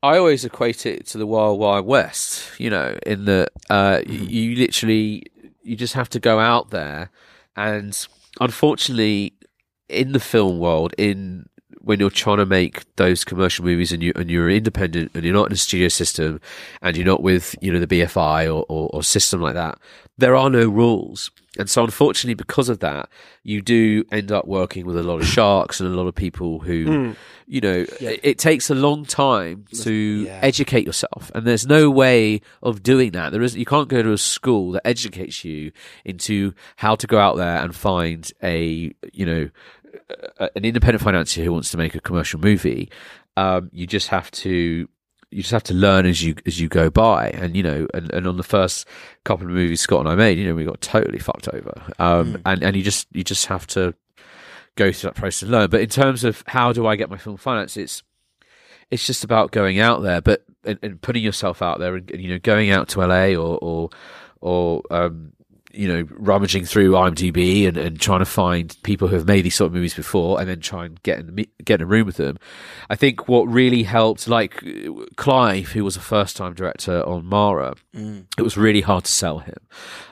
I 0.03 0.19
always 0.19 0.45
equate 0.45 0.87
it 0.87 1.07
to 1.09 1.19
the 1.19 1.27
Wild 1.27 1.59
Wild 1.59 1.85
West. 1.87 2.59
You 2.59 2.71
know, 2.71 2.97
in 3.05 3.25
that 3.27 3.51
uh, 3.69 4.01
you, 4.07 4.19
you 4.21 4.57
literally 4.57 5.25
you 5.63 5.77
just 5.77 5.95
have 5.95 6.09
to 6.11 6.21
go 6.21 6.39
out 6.39 6.71
there, 6.71 7.11
and 7.57 8.07
unfortunately, 8.41 9.35
in 9.89 10.13
the 10.13 10.21
film 10.21 10.59
world, 10.59 10.95
in 10.99 11.49
when 11.81 12.01
you're 12.01 12.11
trying 12.11 12.39
to 12.39 12.47
make 12.47 12.85
those 12.97 13.25
commercial 13.25 13.65
movies 13.65 13.93
and 13.93 14.03
you 14.03 14.13
and 14.17 14.29
you're 14.31 14.51
independent 14.51 15.13
and 15.15 15.25
you're 15.25 15.35
not 15.35 15.47
in 15.47 15.53
a 15.53 15.57
studio 15.57 15.89
system 15.89 16.41
and 16.83 16.97
you're 16.97 17.07
not 17.07 17.23
with 17.23 17.55
you 17.61 17.73
know 17.73 17.79
the 17.79 17.87
BFI 17.87 18.47
or, 18.47 18.65
or, 18.69 18.91
or 18.93 19.03
system 19.03 19.41
like 19.41 19.55
that, 19.55 19.79
there 20.19 20.35
are 20.35 20.51
no 20.51 20.69
rules. 20.69 21.31
And 21.59 21.71
so, 21.71 21.85
unfortunately, 21.85 22.35
because 22.35 22.69
of 22.69 22.81
that, 22.81 23.09
you 23.43 23.63
do 23.63 24.05
end 24.13 24.31
up 24.31 24.47
working 24.47 24.85
with 24.85 24.99
a 24.99 25.03
lot 25.03 25.23
of 25.23 25.27
sharks 25.27 25.81
and 25.81 25.91
a 25.91 25.97
lot 25.97 26.07
of 26.07 26.15
people 26.15 26.59
who, 26.59 26.85
hmm. 26.85 27.13
you 27.47 27.63
know, 27.63 27.87
it, 27.99 28.21
it 28.23 28.39
takes 28.39 28.69
a 28.69 28.75
long 28.75 29.07
time 29.07 29.65
to 29.81 29.91
Yeah. 29.91 30.39
educate 30.43 30.85
yourself. 30.85 31.31
And 31.35 31.47
there's 31.47 31.67
no 31.67 31.89
way 31.91 32.43
of 32.63 32.83
doing 32.83 33.13
that. 33.13 33.33
There 33.33 33.41
is, 33.41 33.57
you 33.57 33.65
can't 33.65 33.89
go 33.89 34.03
to 34.03 34.13
a 34.13 34.19
school 34.19 34.73
that 34.73 34.87
educates 34.87 35.47
you 35.47 35.73
into 36.05 36.53
how 36.77 36.95
to 36.95 37.07
go 37.07 37.19
out 37.19 37.37
there 37.37 37.57
and 37.63 37.75
find 37.75 38.31
a, 38.43 38.93
you 39.15 39.25
know, 39.25 39.49
an 40.39 40.65
independent 40.65 41.03
financier 41.03 41.45
who 41.45 41.53
wants 41.53 41.71
to 41.71 41.77
make 41.77 41.95
a 41.95 42.01
commercial 42.01 42.41
movie. 42.41 42.91
Um, 43.37 43.71
you 43.73 43.87
just 43.87 44.09
have 44.09 44.31
to 44.33 44.89
you 45.31 45.43
just 45.43 45.51
have 45.51 45.65
to 45.65 45.75
learn 45.75 46.07
as 46.07 46.23
you 46.23 46.35
as 46.47 46.61
you 46.61 46.69
go 46.69 46.91
by. 46.91 47.31
And 47.31 47.57
you 47.57 47.63
know 47.63 47.87
and, 47.93 48.13
and 48.13 48.27
on 48.27 48.37
the 48.37 48.43
first 48.43 48.87
couple 49.25 49.47
of 49.47 49.53
movies 49.53 49.81
Scott 49.81 50.01
and 50.01 50.09
I 50.09 50.15
made 50.15 50.39
you 50.39 50.47
know 50.47 50.55
we 50.55 50.65
got 50.65 50.81
totally 50.81 51.19
fucked 51.19 51.49
over. 51.49 51.83
Um 51.99 52.41
and 52.47 52.63
and 52.63 52.77
you 52.77 52.83
just 52.83 53.09
you 53.13 53.25
just 53.25 53.47
have 53.47 53.67
to 53.69 53.95
go 54.77 54.93
through 54.93 55.11
that 55.11 55.17
process 55.17 55.43
and 55.43 55.51
learn. 55.51 55.71
But 55.71 55.81
in 55.81 55.89
terms 55.89 56.25
of 56.25 56.43
how 56.47 56.73
do 56.73 56.87
I 56.87 56.97
get 56.97 57.11
my 57.11 57.19
film 57.19 57.37
finance 57.37 57.77
it's 57.77 58.03
it's 58.91 59.07
just 59.07 59.25
about 59.25 59.51
going 59.51 59.81
out 59.81 60.03
there 60.03 60.21
but 60.21 60.45
and, 60.65 60.79
and 60.83 61.01
putting 61.01 61.25
yourself 61.25 61.63
out 61.63 61.79
there 61.79 61.97
and, 61.97 62.11
and, 62.11 62.21
you 62.21 62.31
know 62.31 62.39
going 62.39 62.71
out 62.71 62.89
to 62.89 63.01
LA 63.01 63.35
or 63.35 63.59
or 63.61 63.91
or 64.41 64.83
um 64.91 65.33
you 65.77 65.89
know, 65.89 66.07
rummaging 66.11 66.65
through 66.65 66.93
IMDb 66.93 67.69
and, 67.69 67.77
and 67.77 68.01
trying 68.01 68.21
to 68.21 68.25
find 68.25 68.77
people 68.83 69.09
who 69.09 69.17
have 69.17 69.27
made 69.27 69.43
these 69.43 69.55
sort 69.55 69.67
of 69.67 69.75
movies 69.75 69.95
before, 69.95 70.41
and 70.41 70.49
then 70.49 70.61
try 70.61 70.87
and 70.87 71.03
get 71.03 71.19
in, 71.19 71.47
get 71.65 71.81
in 71.81 71.85
a 71.85 71.87
room 71.87 72.07
with 72.07 72.17
them. 72.17 72.39
I 72.91 72.97
think 72.97 73.29
what 73.29 73.45
really 73.45 73.83
helped, 73.83 74.27
like 74.27 74.65
Clive, 75.17 75.69
who 75.69 75.85
was 75.85 75.97
a 75.97 76.01
first 76.01 76.37
time 76.37 76.55
director 76.55 77.05
on 77.07 77.27
Mara, 77.27 77.75
it 78.39 78.43
was 78.43 78.57
really 78.57 78.81
hard 78.81 79.05
to 79.05 79.11
sell 79.11 79.39
him 79.39 79.59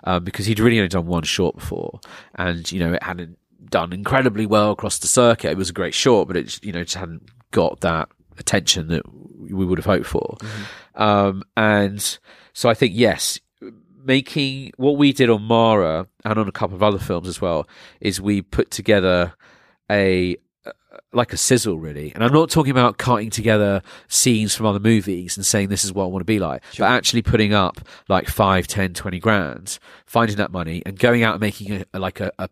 um, 0.04 0.24
because 0.24 0.46
he'd 0.46 0.60
really 0.60 0.78
only 0.78 0.88
done 0.88 1.06
one 1.06 1.24
short 1.24 1.56
before, 1.56 2.00
and 2.34 2.70
you 2.70 2.78
know, 2.78 2.92
it 2.92 3.02
hadn't 3.02 3.38
done 3.70 3.92
incredibly 3.92 4.46
well 4.46 4.72
across 4.72 4.98
the 4.98 5.08
circuit. 5.08 5.50
It 5.50 5.56
was 5.56 5.70
a 5.70 5.72
great 5.72 5.94
short, 5.94 6.28
but 6.28 6.36
it 6.36 6.62
you 6.62 6.72
know 6.72 6.84
just 6.84 6.96
hadn't 6.96 7.28
got 7.50 7.80
that 7.80 8.08
attention 8.38 8.88
that 8.88 9.02
we 9.38 9.64
would 9.64 9.78
have 9.78 9.86
hoped 9.86 10.06
for. 10.06 10.36
Um, 10.94 11.42
and 11.56 12.18
so 12.52 12.68
I 12.68 12.74
think 12.74 12.92
yes, 12.94 13.38
making 14.04 14.72
what 14.76 14.96
we 14.96 15.12
did 15.12 15.30
on 15.30 15.42
Mara 15.42 16.06
and 16.24 16.38
on 16.38 16.48
a 16.48 16.52
couple 16.52 16.76
of 16.76 16.82
other 16.82 16.98
films 16.98 17.28
as 17.28 17.40
well 17.40 17.68
is 18.00 18.20
we 18.20 18.42
put 18.42 18.70
together 18.70 19.34
a 19.90 20.36
like 21.12 21.32
a 21.32 21.36
sizzle 21.36 21.78
really. 21.78 22.12
And 22.14 22.24
i'm 22.24 22.32
not 22.32 22.50
talking 22.50 22.70
about 22.70 22.98
cutting 22.98 23.30
together 23.30 23.82
scenes 24.08 24.54
from 24.54 24.66
other 24.66 24.80
movies 24.80 25.36
and 25.36 25.44
saying 25.44 25.68
this 25.68 25.84
is 25.84 25.92
what 25.92 26.04
i 26.04 26.06
want 26.06 26.20
to 26.20 26.24
be 26.26 26.38
like 26.38 26.62
but 26.78 26.84
actually 26.86 27.22
putting 27.22 27.52
up 27.52 27.80
like 28.08 28.28
5 28.28 28.66
10 28.66 28.94
20 28.94 29.18
grand 29.18 29.78
finding 30.06 30.36
that 30.36 30.50
money 30.52 30.82
and 30.86 30.98
going 30.98 31.22
out 31.22 31.34
and 31.34 31.40
making 31.40 31.84
a, 31.92 31.98
like 31.98 32.20
a, 32.20 32.30
a 32.38 32.48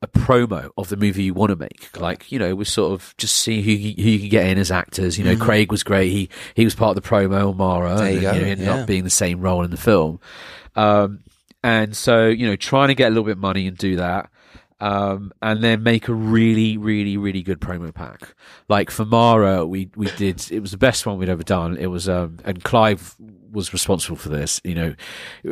a 0.00 0.06
promo 0.06 0.70
of 0.78 0.88
the 0.90 0.96
movie 0.96 1.24
you 1.24 1.34
want 1.34 1.50
to 1.50 1.56
make 1.56 1.90
like 1.98 2.30
you 2.30 2.38
know 2.38 2.54
we're 2.54 2.64
sort 2.64 2.92
of 2.92 3.14
just 3.18 3.36
see 3.36 3.62
who, 3.62 3.72
you- 3.72 3.94
who 4.02 4.10
you 4.10 4.18
can 4.20 4.28
get 4.28 4.46
in 4.46 4.56
as 4.56 4.70
actors. 4.70 5.18
You 5.18 5.24
know 5.24 5.36
craig 5.36 5.72
was 5.72 5.82
great. 5.82 6.10
He 6.12 6.28
he 6.54 6.64
was 6.64 6.76
part 6.76 6.96
of 6.96 7.02
the 7.02 7.08
promo 7.08 7.50
on 7.50 7.56
mara 7.56 7.90
Mm-hmm. 7.90 7.98
There 7.98 8.10
you 8.12 8.16
and, 8.18 8.22
go, 8.22 8.32
know, 8.32 8.46
ended 8.46 8.66
yeah. 8.66 8.74
up 8.76 8.86
being 8.86 9.02
the 9.04 9.10
same 9.10 9.40
role 9.40 9.64
in 9.64 9.72
the 9.72 9.76
film. 9.76 10.20
Um, 10.76 11.20
and 11.64 11.96
so, 11.96 12.28
you 12.28 12.46
know, 12.46 12.54
trying 12.54 12.88
to 12.88 12.94
get 12.94 13.08
a 13.08 13.10
little 13.10 13.24
bit 13.24 13.32
of 13.32 13.38
money 13.38 13.66
and 13.66 13.76
do 13.76 13.96
that. 13.96 14.30
Um, 14.80 15.32
and 15.42 15.64
then 15.64 15.82
make 15.82 16.06
a 16.06 16.14
really, 16.14 16.76
really, 16.76 17.16
really 17.16 17.42
good 17.42 17.60
promo 17.60 17.92
pack. 17.92 18.34
Like 18.68 18.92
for 18.92 19.04
Mara, 19.04 19.66
we, 19.66 19.90
we 19.96 20.06
did, 20.12 20.52
it 20.52 20.60
was 20.60 20.70
the 20.70 20.78
best 20.78 21.04
one 21.04 21.18
we'd 21.18 21.28
ever 21.28 21.42
done. 21.42 21.76
It 21.76 21.86
was, 21.86 22.08
um, 22.08 22.38
and 22.44 22.62
Clive 22.62 23.16
was 23.50 23.72
responsible 23.72 24.16
for 24.16 24.28
this, 24.28 24.60
you 24.62 24.76
know, 24.76 24.94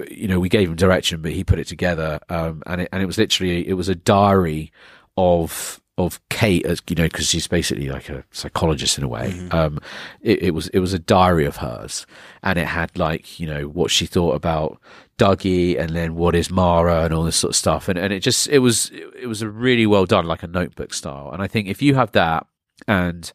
you 0.09 0.29
know, 0.29 0.39
we 0.39 0.49
gave 0.49 0.69
him 0.69 0.77
direction, 0.77 1.23
but 1.23 1.33
he 1.33 1.43
put 1.43 1.59
it 1.59 1.67
together. 1.67 2.21
Um, 2.29 2.63
and 2.67 2.83
it, 2.83 2.89
and 2.93 3.03
it 3.03 3.07
was 3.07 3.19
literally, 3.19 3.67
it 3.67 3.75
was 3.75 3.89
a 3.89 3.97
diary 3.97 4.71
of, 5.17 5.81
of 5.99 6.21
Kate, 6.29 6.65
as 6.67 6.83
you 6.89 6.97
know, 6.97 7.05
because 7.05 7.29
she's 7.29 7.47
basically 7.47 7.89
like 7.89 8.09
a 8.09 8.25
psychologist 8.31 8.99
in 8.99 9.05
a 9.05 9.09
way. 9.09 9.49
Um, 9.51 9.79
it, 10.21 10.43
it 10.43 10.51
was 10.51 10.69
it 10.69 10.81
was 10.81 10.93
a 10.93 10.99
diary 10.99 11.47
of 11.47 11.57
hers, 11.57 12.07
and 12.43 12.59
it 12.59 12.67
had 12.67 12.97
like 12.99 13.41
you 13.41 13.47
know 13.47 13.63
what 13.65 13.91
she 13.91 14.07
thought 14.07 14.35
about 14.35 14.79
Dougie, 15.19 15.79
and 15.79 15.97
then 15.97 16.15
what 16.15 16.35
is 16.35 16.51
Mara, 16.51 17.05
and 17.05 17.15
all 17.15 17.25
this 17.25 17.37
sort 17.37 17.53
of 17.53 17.57
stuff. 17.57 17.89
And 17.89 17.99
and 17.99 18.13
it 18.13 18.21
just 18.21 18.49
it 18.49 18.59
was 18.59 18.91
it 18.93 19.27
was 19.27 19.41
a 19.43 19.49
really 19.49 19.87
well 19.87 20.05
done, 20.05 20.27
like 20.27 20.43
a 20.43 20.49
notebook 20.49 20.93
style. 20.93 21.31
And 21.33 21.43
I 21.43 21.47
think 21.47 21.69
if 21.69 21.81
you 21.81 21.95
have 21.95 22.13
that 22.13 22.47
and 22.87 23.33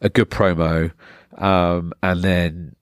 a 0.00 0.08
good 0.08 0.30
promo, 0.30 0.92
um, 1.38 1.92
and 2.02 2.22
then 2.22 2.76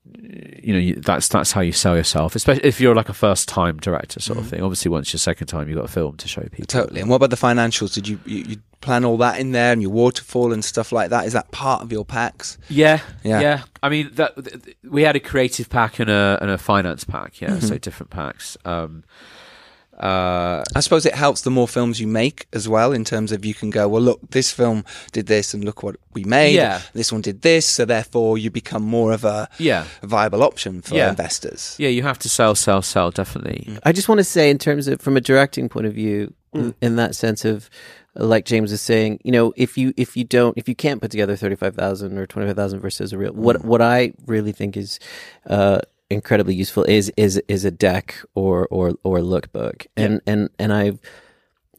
you 0.63 0.73
know 0.73 0.79
you, 0.79 0.95
that's 0.95 1.27
that's 1.27 1.51
how 1.51 1.61
you 1.61 1.71
sell 1.73 1.95
yourself, 1.97 2.35
especially 2.35 2.63
if 2.63 2.79
you're 2.79 2.95
like 2.95 3.09
a 3.09 3.13
first 3.13 3.49
time 3.49 3.77
director 3.77 4.19
sort 4.21 4.39
of 4.39 4.47
thing. 4.47 4.61
Obviously, 4.61 4.89
once 4.89 5.11
your 5.11 5.19
second 5.19 5.47
time, 5.47 5.67
you've 5.67 5.77
got 5.77 5.85
a 5.85 5.91
film 5.91 6.15
to 6.17 6.27
show 6.27 6.41
people. 6.43 6.65
Totally. 6.67 7.01
And 7.01 7.09
what 7.09 7.17
about 7.17 7.31
the 7.31 7.35
financials? 7.35 7.93
Did 7.93 8.07
you, 8.07 8.19
you, 8.25 8.43
you 8.47 8.57
plan 8.79 9.03
all 9.03 9.17
that 9.17 9.39
in 9.39 9.51
there 9.51 9.73
and 9.73 9.81
your 9.81 9.91
waterfall 9.91 10.53
and 10.53 10.63
stuff 10.63 10.91
like 10.91 11.09
that? 11.09 11.25
Is 11.25 11.33
that 11.33 11.51
part 11.51 11.81
of 11.81 11.91
your 11.91 12.05
packs? 12.05 12.57
Yeah, 12.69 13.01
Yeah. 13.23 13.41
yeah, 13.41 13.63
I 13.83 13.89
mean, 13.89 14.09
that 14.13 14.35
th- 14.35 14.63
th- 14.63 14.77
we 14.89 15.01
had 15.03 15.15
a 15.15 15.19
creative 15.19 15.69
pack 15.69 15.99
and 15.99 16.09
a 16.09 16.37
and 16.41 16.49
a 16.49 16.57
finance 16.57 17.03
pack. 17.03 17.41
Yeah, 17.41 17.59
so 17.59 17.77
different 17.77 18.09
packs. 18.09 18.57
Um, 18.63 19.03
uh, 19.99 20.63
I 20.75 20.79
suppose 20.79 21.05
it 21.05 21.13
helps 21.13 21.41
the 21.41 21.51
more 21.51 21.67
films 21.67 21.99
you 21.99 22.07
make 22.07 22.47
as 22.53 22.67
well, 22.67 22.91
in 22.91 23.03
terms 23.05 23.31
of 23.31 23.45
you 23.45 23.53
can 23.53 23.69
go, 23.69 23.87
well, 23.87 24.01
look, 24.01 24.19
this 24.31 24.51
film 24.51 24.83
did 25.11 25.27
this, 25.27 25.53
and 25.53 25.63
look 25.63 25.83
what 25.83 25.95
we 26.13 26.23
made. 26.23 26.55
Yeah. 26.55 26.81
This 26.93 27.11
one 27.11 27.21
did 27.21 27.41
this, 27.41 27.65
so 27.67 27.85
therefore 27.85 28.37
you 28.37 28.49
become 28.49 28.83
more 28.83 29.11
of 29.13 29.23
a 29.25 29.47
yeah, 29.59 29.85
viable 30.01 30.41
option 30.43 30.81
for 30.81 30.95
Yeah. 30.95 31.09
investors. 31.09 31.75
yeah. 31.77 31.89
You 31.89 32.03
have 32.03 32.17
to 32.19 32.29
sell, 32.29 32.55
sell, 32.55 32.81
sell. 32.81 33.11
Definitely. 33.11 33.77
I 33.83 33.91
just 33.91 34.09
want 34.09 34.19
to 34.19 34.23
say, 34.23 34.49
in 34.49 34.57
terms 34.57 34.87
of 34.87 35.01
from 35.01 35.17
a 35.17 35.21
directing 35.21 35.69
point 35.69 35.85
of 35.85 35.93
view, 35.93 36.33
Mm. 36.53 36.59
in, 36.59 36.75
in 36.81 36.95
that 36.97 37.15
sense 37.15 37.45
of, 37.45 37.69
uh, 38.19 38.25
like 38.25 38.43
James 38.43 38.73
is 38.73 38.81
saying, 38.81 39.21
you 39.23 39.31
know, 39.31 39.53
if 39.55 39.77
you 39.77 39.93
if 39.95 40.17
you 40.17 40.25
don't 40.25 40.57
if 40.57 40.67
you 40.67 40.75
can't 40.75 41.01
put 41.01 41.09
together 41.11 41.37
thirty 41.37 41.55
five 41.55 41.75
thousand 41.75 42.17
or 42.17 42.25
twenty 42.25 42.45
five 42.49 42.57
thousand 42.57 42.81
versus 42.81 43.13
a 43.13 43.17
real, 43.17 43.31
Mm. 43.31 43.35
what 43.37 43.63
what 43.63 43.81
I 43.81 44.11
really 44.27 44.51
think 44.51 44.75
is 44.75 44.99
uh, 45.49 45.79
incredibly 46.11 46.53
useful 46.55 46.83
is 46.83 47.11
is 47.17 47.41
is 47.47 47.65
a 47.65 47.71
deck 47.71 48.15
or 48.35 48.67
or 48.69 48.93
or 49.03 49.19
lookbook, 49.19 49.87
and 49.97 50.21
and 50.27 50.49
and 50.59 50.73
I 50.73 50.93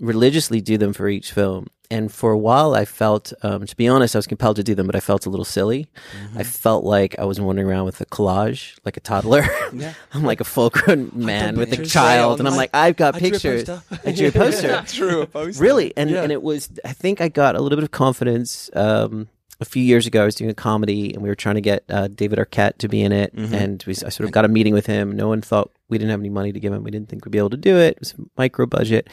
religiously 0.01 0.61
do 0.61 0.79
them 0.79 0.93
for 0.93 1.09
each 1.09 1.33
film. 1.33 1.67
And 1.91 2.11
for 2.11 2.33
a 2.33 2.39
while, 2.39 2.75
I 2.75 2.87
felt, 2.87 3.35
um, 3.43 3.67
to 3.67 3.77
be 3.77 3.87
honest, 3.87 4.17
I 4.17 4.19
was 4.19 4.27
compelled 4.27 4.57
to 4.57 4.63
do 4.63 4.75
them, 4.75 4.87
but 4.87 4.97
I 4.97 5.01
felt 5.01 5.27
a 5.27 5.29
little 5.29 5.45
silly. 5.45 5.89
Mm-hmm. 6.25 6.39
I 6.39 6.43
felt 6.43 6.85
like 6.85 7.15
I 7.19 7.25
was 7.27 7.39
wandering 7.39 7.69
around 7.69 7.85
with 7.85 8.01
a 8.01 8.07
collage, 8.07 8.79
like 8.87 8.97
a 8.97 9.01
toddler. 9.01 9.45
Yeah. 9.75 9.93
I'm 10.15 10.23
like 10.23 10.41
a 10.41 10.45
full 10.45 10.71
grown 10.71 11.11
man 11.15 11.57
with 11.59 11.71
a 11.79 11.85
child, 11.85 12.39
and 12.41 12.49
I'm 12.49 12.57
like, 12.57 12.71
I've 12.73 12.97
got 12.97 13.15
I 13.17 13.19
pictures. 13.21 13.65
poster. 13.65 13.83
I 14.07 14.13
drew 14.13 14.29
a 14.29 14.33
poster. 14.33 14.83
Through 14.87 15.21
a 15.23 15.27
poster. 15.27 15.63
really, 15.63 15.93
and 15.97 16.09
Yeah. 16.09 16.23
and 16.23 16.33
it 16.33 16.43
was. 16.43 16.71
I 16.83 16.95
think 16.95 17.21
I 17.21 17.29
got 17.29 17.57
a 17.57 17.61
little 17.61 17.77
bit 17.77 17.85
of 17.85 17.91
confidence. 17.91 18.71
Um, 18.75 19.29
a 19.63 19.65
few 19.65 19.83
years 19.83 20.07
ago, 20.07 20.23
I 20.23 20.25
was 20.27 20.35
doing 20.35 20.51
a 20.51 20.55
comedy, 20.55 21.13
and 21.15 21.23
we 21.23 21.29
were 21.29 21.35
trying 21.35 21.55
to 21.55 21.61
get 21.63 21.85
uh, 21.89 22.09
David 22.09 22.39
Arquette 22.39 22.77
to 22.79 22.89
be 22.89 23.01
in 23.03 23.13
it, 23.13 23.35
Mm-hmm. 23.35 23.55
and 23.55 23.85
we, 23.87 23.93
I 23.93 24.11
sort 24.11 24.21
of 24.27 24.33
got 24.33 24.45
a 24.45 24.49
meeting 24.49 24.75
with 24.75 24.87
him. 24.87 25.13
No 25.13 25.29
one 25.29 25.41
thought 25.41 25.73
we 25.89 25.97
didn't 25.99 26.11
have 26.11 26.21
any 26.21 26.29
money 26.31 26.53
to 26.53 26.61
give 26.61 26.73
him. 26.73 26.83
We 26.85 26.91
didn't 26.91 27.09
think 27.09 27.25
we'd 27.25 27.31
be 27.33 27.39
able 27.39 27.51
to 27.51 27.57
do 27.57 27.77
it. 27.77 27.93
It 27.95 28.01
was 28.01 28.13
a 28.15 28.23
micro 28.37 28.67
budget, 28.67 29.09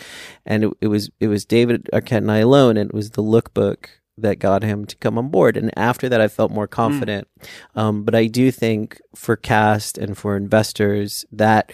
and 0.46 0.66
it, 0.66 0.74
it 0.82 0.88
was 0.88 1.10
it 1.20 1.28
was 1.28 1.46
David 1.46 1.88
Arquette 1.94 2.18
and 2.18 2.32
I 2.32 2.40
alone, 2.40 2.76
and 2.78 2.90
it 2.90 2.94
was 2.96 3.12
the 3.12 3.24
lookbook 3.24 3.86
that 4.18 4.38
got 4.40 4.64
him 4.64 4.86
to 4.86 4.98
come 4.98 5.18
on 5.18 5.30
board. 5.30 5.56
And 5.56 5.72
after 5.78 6.10
that, 6.10 6.20
I 6.20 6.28
felt 6.28 6.52
more 6.52 6.68
confident. 6.68 7.26
Um, 7.74 8.04
but 8.04 8.14
I 8.14 8.28
do 8.28 8.52
think 8.52 9.00
for 9.16 9.38
cast 9.38 9.98
and 9.98 10.18
for 10.18 10.36
investors 10.36 11.24
that 11.32 11.72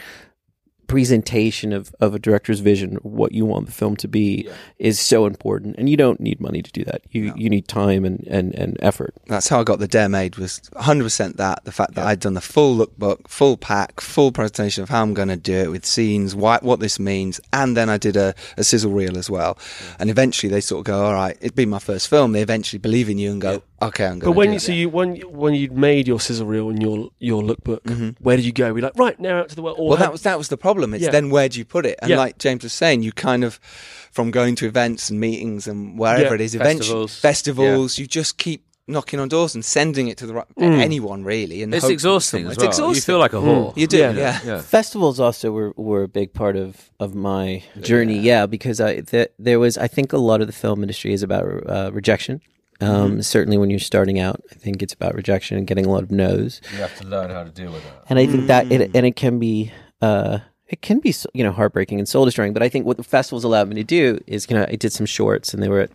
presentation 0.88 1.74
of, 1.74 1.94
of 2.00 2.14
a 2.16 2.20
director's 2.20 2.60
vision, 2.60 2.96
what 3.04 3.32
you 3.32 3.46
want 3.46 3.66
the 3.66 3.72
film 3.72 3.96
to 3.98 4.08
be, 4.08 4.50
is 4.80 5.00
so 5.00 5.26
important. 5.26 5.76
And 5.78 5.90
you 5.90 5.98
don't 5.98 6.20
need 6.20 6.40
money 6.40 6.62
to 6.62 6.72
do 6.72 6.84
that. 6.86 7.02
You 7.12 7.34
you 7.36 7.50
need 7.50 7.68
time 7.68 8.06
and, 8.06 8.26
and, 8.28 8.54
and 8.56 8.78
effort. 8.82 9.14
That's 9.28 9.48
how 9.48 9.60
I 9.60 9.64
got 9.64 9.80
the 9.80 9.88
Dare 9.88 10.10
Made 10.10 10.38
was 10.38 10.62
100% 10.76 11.38
that. 11.38 11.64
The 11.66 11.72
fact 11.72 11.96
that 11.96 12.06
I'd 12.06 12.20
done 12.20 12.34
the 12.34 12.42
full 12.42 12.76
lookbook, 12.76 13.28
full 13.28 13.58
pack, 13.58 14.00
full 14.02 14.32
presentation 14.32 14.84
of 14.84 14.90
how 14.90 15.02
I'm 15.02 15.14
going 15.14 15.30
to 15.30 15.38
do 15.38 15.56
it 15.56 15.72
with 15.72 15.86
scenes, 15.86 16.36
why, 16.36 16.60
what 16.62 16.80
this 16.80 17.00
means. 17.00 17.40
And 17.54 17.76
then 17.76 17.90
I 17.90 17.98
did 17.98 18.16
a, 18.18 18.36
a 18.58 18.64
sizzle 18.64 18.92
reel 18.92 19.18
as 19.18 19.30
well. 19.30 19.58
And 20.00 20.10
eventually 20.10 20.52
they 20.52 20.62
sort 20.62 20.80
of 20.80 20.86
go, 20.86 21.06
all 21.06 21.14
right, 21.14 21.38
it'd 21.42 21.56
be 21.56 21.66
my 21.66 21.80
first 21.80 22.08
film. 22.10 22.32
They 22.32 22.42
eventually 22.42 22.80
believe 22.80 23.10
in 23.10 23.18
you 23.18 23.32
and 23.32 23.42
go, 23.42 23.64
okay, 23.82 24.06
I'm 24.06 24.20
going 24.20 24.32
But 24.32 24.34
to 24.34 24.38
when 24.38 24.54
you 24.54 24.60
so 24.60 24.72
you 24.72 24.90
when 24.90 25.16
when 25.22 25.54
you'd 25.54 25.78
made 25.78 26.08
your 26.08 26.20
sizzle 26.20 26.48
reel 26.48 26.70
and 26.70 26.82
your 26.82 27.10
your 27.20 27.42
lookbook, 27.42 27.82
mm-hmm. 27.84 28.24
where 28.24 28.36
did 28.36 28.46
you 28.46 28.52
go? 28.52 28.74
We're 28.74 28.84
like 28.84 28.98
right 28.98 29.20
now 29.20 29.40
out 29.40 29.50
to 29.50 29.56
the 29.56 29.62
world. 29.62 29.78
Or 29.80 29.90
Well, 29.90 29.98
had- 29.98 30.06
that 30.06 30.12
was 30.12 30.22
that 30.24 30.38
was 30.38 30.50
the 30.50 30.58
problem. 30.58 30.74
It's 30.93 31.03
Yeah. 31.03 31.11
then 31.11 31.30
where 31.30 31.47
do 31.49 31.57
you 31.59 31.65
put 31.65 31.86
it? 31.86 31.97
And 32.01 32.09
Yeah. 32.11 32.17
like 32.17 32.38
James 32.38 32.63
was 32.63 32.73
saying, 32.73 33.03
you 33.03 33.11
kind 33.11 33.43
of 33.43 33.59
from 34.11 34.32
going 34.32 34.55
to 34.55 34.65
events 34.67 35.09
and 35.09 35.19
meetings 35.19 35.67
and 35.67 35.97
wherever 35.99 36.23
Yeah. 36.23 36.34
it 36.36 36.41
is, 36.41 36.55
eventually 36.55 37.07
Festivals. 37.07 37.19
festivals, 37.19 37.97
you 37.99 38.07
just 38.07 38.38
keep 38.38 38.63
knocking 38.88 39.19
on 39.19 39.28
doors 39.28 39.55
and 39.55 39.65
sending 39.65 40.07
it 40.09 40.17
to 40.19 40.28
the 40.28 40.34
right 40.36 40.45
anyone 40.59 41.23
really. 41.23 41.63
And 41.63 41.73
It's 41.73 41.89
exhausting 41.89 42.41
someone- 42.41 42.51
as 42.51 42.57
well. 42.57 42.67
It's 42.67 42.78
exhausting. 42.78 42.95
You 42.95 43.01
feel 43.01 43.17
like 43.19 43.34
a 43.34 43.38
whore. 43.38 43.73
You 43.76 43.88
do, 43.88 43.97
Yeah. 43.97 44.11
yeah. 44.11 44.39
Yeah. 44.45 44.61
Festivals 44.61 45.19
also 45.19 45.51
were, 45.51 45.73
were 45.76 46.03
a 46.03 46.07
big 46.07 46.34
part 46.34 46.55
of, 46.55 46.91
of 46.99 47.15
my 47.15 47.63
journey. 47.82 48.19
Yeah, 48.19 48.45
because 48.45 48.80
I 48.80 49.01
th- 49.01 49.30
there 49.39 49.59
was 49.59 49.78
I 49.78 49.88
think 49.88 50.13
a 50.13 50.17
lot 50.19 50.39
of 50.41 50.47
the 50.47 50.53
film 50.53 50.84
industry 50.84 51.13
is 51.13 51.23
about 51.23 51.45
uh, 51.67 51.89
rejection. 51.93 52.41
Um, 52.82 53.21
Certainly, 53.21 53.57
when 53.57 53.69
you're 53.69 53.80
starting 53.80 54.19
out, 54.19 54.41
I 54.51 54.55
think 54.55 54.84
it's 54.84 54.93
about 54.93 55.15
rejection 55.15 55.57
and 55.57 55.65
getting 55.65 55.86
a 55.86 55.89
lot 55.89 56.03
of 56.03 56.11
no's. 56.11 56.59
You 56.73 56.80
have 56.80 56.95
to 56.99 57.07
learn 57.07 57.32
how 57.32 57.43
to 57.45 57.49
deal 57.49 57.71
with 57.71 57.82
that. 57.86 58.03
and 58.09 58.19
I 58.19 58.26
think 58.28 58.47
that 58.47 58.69
it 58.71 58.91
and 58.93 59.05
it 59.05 59.15
can 59.15 59.39
be 59.39 59.71
uh 60.01 60.39
it 60.68 60.82
can 60.82 60.99
be 60.99 61.13
you 61.34 61.43
know 61.43 61.51
heartbreaking 61.51 61.99
and 61.99 62.07
soul 62.07 62.26
destroying. 62.26 62.53
But 62.53 62.63
I 62.63 62.70
think 62.70 62.86
what 62.86 62.97
the 62.97 63.03
festivals 63.03 63.43
allowed 63.43 63.70
me 63.70 63.76
to 63.76 63.84
do 63.84 64.20
is 64.28 64.49
you 64.49 64.55
know 64.55 64.66
I 64.68 64.76
did 64.76 64.91
some 64.91 65.05
shorts 65.05 65.53
and 65.53 65.61
they 65.61 65.70
were 65.70 65.82
at 65.82 65.91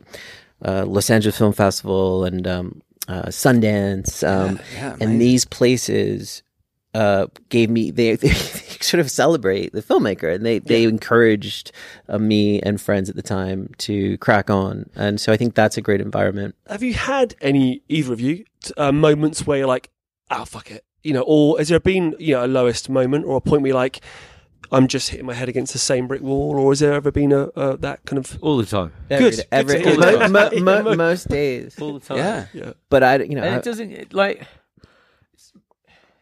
uh, 0.64 0.84
Los 0.86 1.10
Angeles 1.10 1.38
Film 1.38 1.52
Festival 1.52 2.24
and 2.24 2.46
um, 2.46 2.82
uh, 3.08 3.26
Sundance, 3.26 4.26
um, 4.26 4.60
yeah, 4.74 4.88
amazing. 4.88 5.02
and 5.02 5.20
these 5.20 5.44
places 5.44 6.42
uh, 6.94 7.26
gave 7.48 7.70
me 7.70 7.90
they, 7.90 8.14
they 8.16 8.28
sort 8.28 9.00
of 9.00 9.10
celebrate 9.10 9.72
the 9.72 9.82
filmmaker 9.82 10.34
and 10.34 10.44
they 10.44 10.58
they 10.58 10.84
encouraged 10.84 11.72
uh, 12.08 12.18
me 12.18 12.60
and 12.62 12.80
friends 12.80 13.08
at 13.08 13.16
the 13.16 13.22
time 13.22 13.70
to 13.78 14.18
crack 14.18 14.50
on 14.50 14.88
and 14.96 15.20
so 15.20 15.32
I 15.32 15.36
think 15.36 15.54
that's 15.54 15.76
a 15.76 15.80
great 15.80 16.00
environment. 16.00 16.54
have 16.68 16.82
you 16.82 16.94
had 16.94 17.34
any 17.40 17.82
either 17.88 18.12
of 18.12 18.20
you 18.20 18.44
uh, 18.76 18.92
moments 18.92 19.46
where 19.46 19.58
you're 19.58 19.66
like, 19.66 19.90
oh 20.30 20.44
fuck 20.44 20.70
it, 20.70 20.84
you 21.02 21.12
know, 21.12 21.22
or 21.26 21.58
has 21.58 21.68
there 21.68 21.80
been 21.80 22.14
you 22.18 22.34
know 22.34 22.44
a 22.44 22.48
lowest 22.48 22.88
moment 22.88 23.24
or 23.24 23.36
a 23.36 23.40
point 23.40 23.62
where 23.62 23.68
you're 23.68 23.76
like, 23.76 24.00
I'm 24.72 24.86
just 24.86 25.08
hitting 25.10 25.26
my 25.26 25.34
head 25.34 25.48
against 25.48 25.72
the 25.72 25.78
same 25.80 26.06
brick 26.06 26.22
wall, 26.22 26.56
or 26.58 26.70
has 26.70 26.78
there 26.80 26.92
ever 26.92 27.10
been 27.10 27.32
a 27.32 27.44
uh, 27.56 27.76
that 27.76 28.04
kind 28.04 28.18
of 28.18 28.38
All 28.40 28.56
the 28.56 28.66
time. 28.66 28.92
Every, 29.10 29.30
Good. 29.30 29.46
every, 29.50 29.82
Good 29.82 30.00
to 30.00 30.10
hear. 30.18 30.28
mo- 30.28 30.50
mo- 30.60 30.82
mo- 30.82 30.94
most 30.94 31.28
days, 31.28 31.78
All 31.80 31.94
the 31.98 32.00
time. 32.06 32.18
Yeah. 32.18 32.46
yeah 32.54 32.72
but 32.88 33.02
I 33.02 33.16
you 33.16 33.34
know 33.34 33.42
And 33.42 33.54
I- 33.54 33.58
it 33.58 33.64
doesn't 33.64 33.90
it, 33.90 34.12
like. 34.14 34.46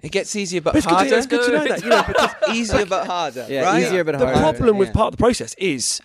It 0.01 0.13
gets 0.13 0.37
easier 0.37 0.61
but, 0.61 0.75
But 0.75 0.79
it's 0.79 0.87
good, 0.87 0.95
harder. 0.95 1.11
to, 1.11 1.17
it's 1.17 1.27
good 1.27 1.45
to 1.47 1.53
know 1.59 1.65
that. 1.67 1.83
You 1.83 1.89
know, 1.91 2.03
because 2.07 2.31
easier 2.57 2.87
but 2.87 3.07
harder. 3.07 3.47
Yeah, 3.49 3.63
right? 3.63 3.83
easier 3.83 4.05
but 4.05 4.15
harder. 4.15 4.31
the 4.33 4.39
harder. 4.39 4.57
problem 4.59 4.79
with 4.79 4.93
part 4.93 5.09
of 5.09 5.17
the 5.19 5.21
process 5.21 5.55
is 5.59 6.01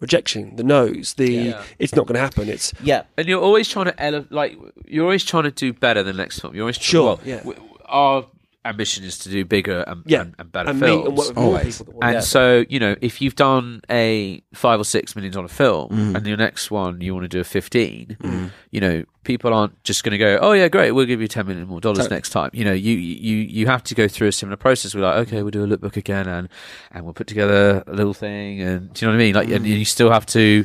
rejection, 0.00 0.56
the 0.56 0.62
no's, 0.64 1.14
the 1.14 1.32
Yeah. 1.32 1.62
it's 1.78 1.94
not 1.94 2.06
going 2.06 2.16
to 2.16 2.20
happen. 2.20 2.48
It's 2.50 2.74
Yeah. 2.82 3.04
And 3.16 3.26
you're 3.26 3.40
always 3.40 3.66
trying 3.68 3.86
to 3.86 4.02
ele- 4.02 4.26
like 4.28 4.58
you're 4.86 5.04
always 5.04 5.24
trying 5.24 5.44
to 5.44 5.50
do 5.50 5.72
better 5.72 6.02
than 6.02 6.16
the 6.16 6.22
next 6.22 6.40
time. 6.40 6.54
You're 6.54 6.64
always 6.64 6.76
Sure, 6.76 7.04
Well, 7.04 7.20
yeah. 7.24 7.38
w- 7.38 7.58
our 7.86 8.26
ambition 8.68 9.04
is 9.04 9.18
to 9.18 9.28
do 9.30 9.44
bigger 9.44 9.80
and, 9.86 10.02
yeah, 10.06 10.20
and, 10.22 10.34
and 10.38 10.52
better 10.52 10.70
and 10.70 10.78
films. 10.80 11.08
and 11.08 11.16
work 11.18 11.36
Always. 11.36 11.78
people. 11.78 11.92
That 11.94 11.98
want 11.98 12.04
And 12.16 12.22
to- 12.22 12.28
so, 12.28 12.64
you 12.68 12.78
know, 12.78 12.94
if 13.00 13.20
you've 13.20 13.34
done 13.36 13.80
a 13.90 14.42
five 14.54 14.78
or 14.80 14.84
six 14.84 15.16
million 15.16 15.32
dollar 15.32 15.48
film 15.48 15.88
Mm-hmm. 15.90 16.16
and 16.16 16.26
your 16.26 16.36
next 16.36 16.70
one 16.70 17.00
you 17.00 17.14
want 17.14 17.24
to 17.24 17.28
do 17.28 17.40
a 17.40 17.44
15, 17.44 18.16
Mm. 18.20 18.50
you 18.70 18.80
know, 18.80 19.04
people 19.24 19.52
aren't 19.52 19.82
just 19.84 20.04
going 20.04 20.12
to 20.12 20.18
go, 20.18 20.38
oh, 20.40 20.52
yeah, 20.52 20.68
great, 20.68 20.92
we'll 20.92 21.04
give 21.06 21.20
you 21.20 21.28
10 21.28 21.46
million 21.46 21.66
more 21.66 21.80
dollars 21.80 21.98
Totally. 21.98 22.16
next 22.16 22.30
time. 22.30 22.50
You 22.54 22.64
know, 22.64 22.72
you, 22.72 22.94
you, 22.94 23.36
you 23.36 23.66
have 23.66 23.82
to 23.84 23.94
go 23.94 24.08
through 24.08 24.28
a 24.28 24.32
similar 24.32 24.56
process. 24.56 24.94
We're 24.94 25.02
like, 25.02 25.26
okay, 25.28 25.42
we'll 25.42 25.50
do 25.50 25.64
a 25.64 25.66
lookbook 25.66 25.96
again 25.96 26.26
and, 26.26 26.48
and 26.92 27.04
we'll 27.04 27.12
put 27.14 27.26
together 27.26 27.82
a 27.86 27.92
little 27.92 28.14
thing. 28.14 28.60
And 28.62 28.92
do 28.94 29.04
you 29.04 29.10
know 29.12 29.16
what 29.16 29.22
I 29.22 29.24
mean? 29.24 29.34
Like, 29.34 29.48
Mm. 29.48 29.56
and 29.56 29.66
you 29.66 29.84
still 29.84 30.10
have 30.10 30.24
to, 30.26 30.64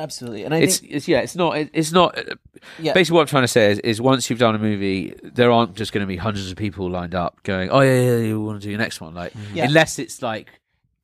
Absolutely. 0.00 0.44
And 0.44 0.54
I 0.54 0.58
it's, 0.58 0.78
think 0.78 0.92
it's, 0.92 1.06
yeah, 1.06 1.20
it's 1.20 1.36
not, 1.36 1.56
it, 1.58 1.70
it's 1.72 1.92
not, 1.92 2.18
uh, 2.18 2.34
yeah. 2.78 2.92
basically 2.94 3.16
what 3.16 3.20
I'm 3.22 3.26
trying 3.28 3.42
to 3.44 3.48
say 3.48 3.70
is, 3.72 3.78
is 3.80 4.00
once 4.00 4.30
you've 4.30 4.38
done 4.38 4.54
a 4.54 4.58
movie, 4.58 5.14
there 5.22 5.52
aren't 5.52 5.74
just 5.76 5.92
going 5.92 6.00
to 6.02 6.06
be 6.06 6.16
hundreds 6.16 6.50
of 6.50 6.56
people 6.56 6.90
lined 6.90 7.14
up 7.14 7.42
going, 7.42 7.70
oh 7.70 7.80
yeah, 7.80 8.00
yeah, 8.00 8.16
yeah 8.16 8.32
we 8.32 8.36
want 8.38 8.60
to 8.60 8.64
do 8.66 8.70
your 8.70 8.78
next 8.78 9.00
one, 9.00 9.14
like 9.14 9.32
Yeah. 9.52 9.66
unless 9.66 9.98
it's 9.98 10.22
like 10.22 10.48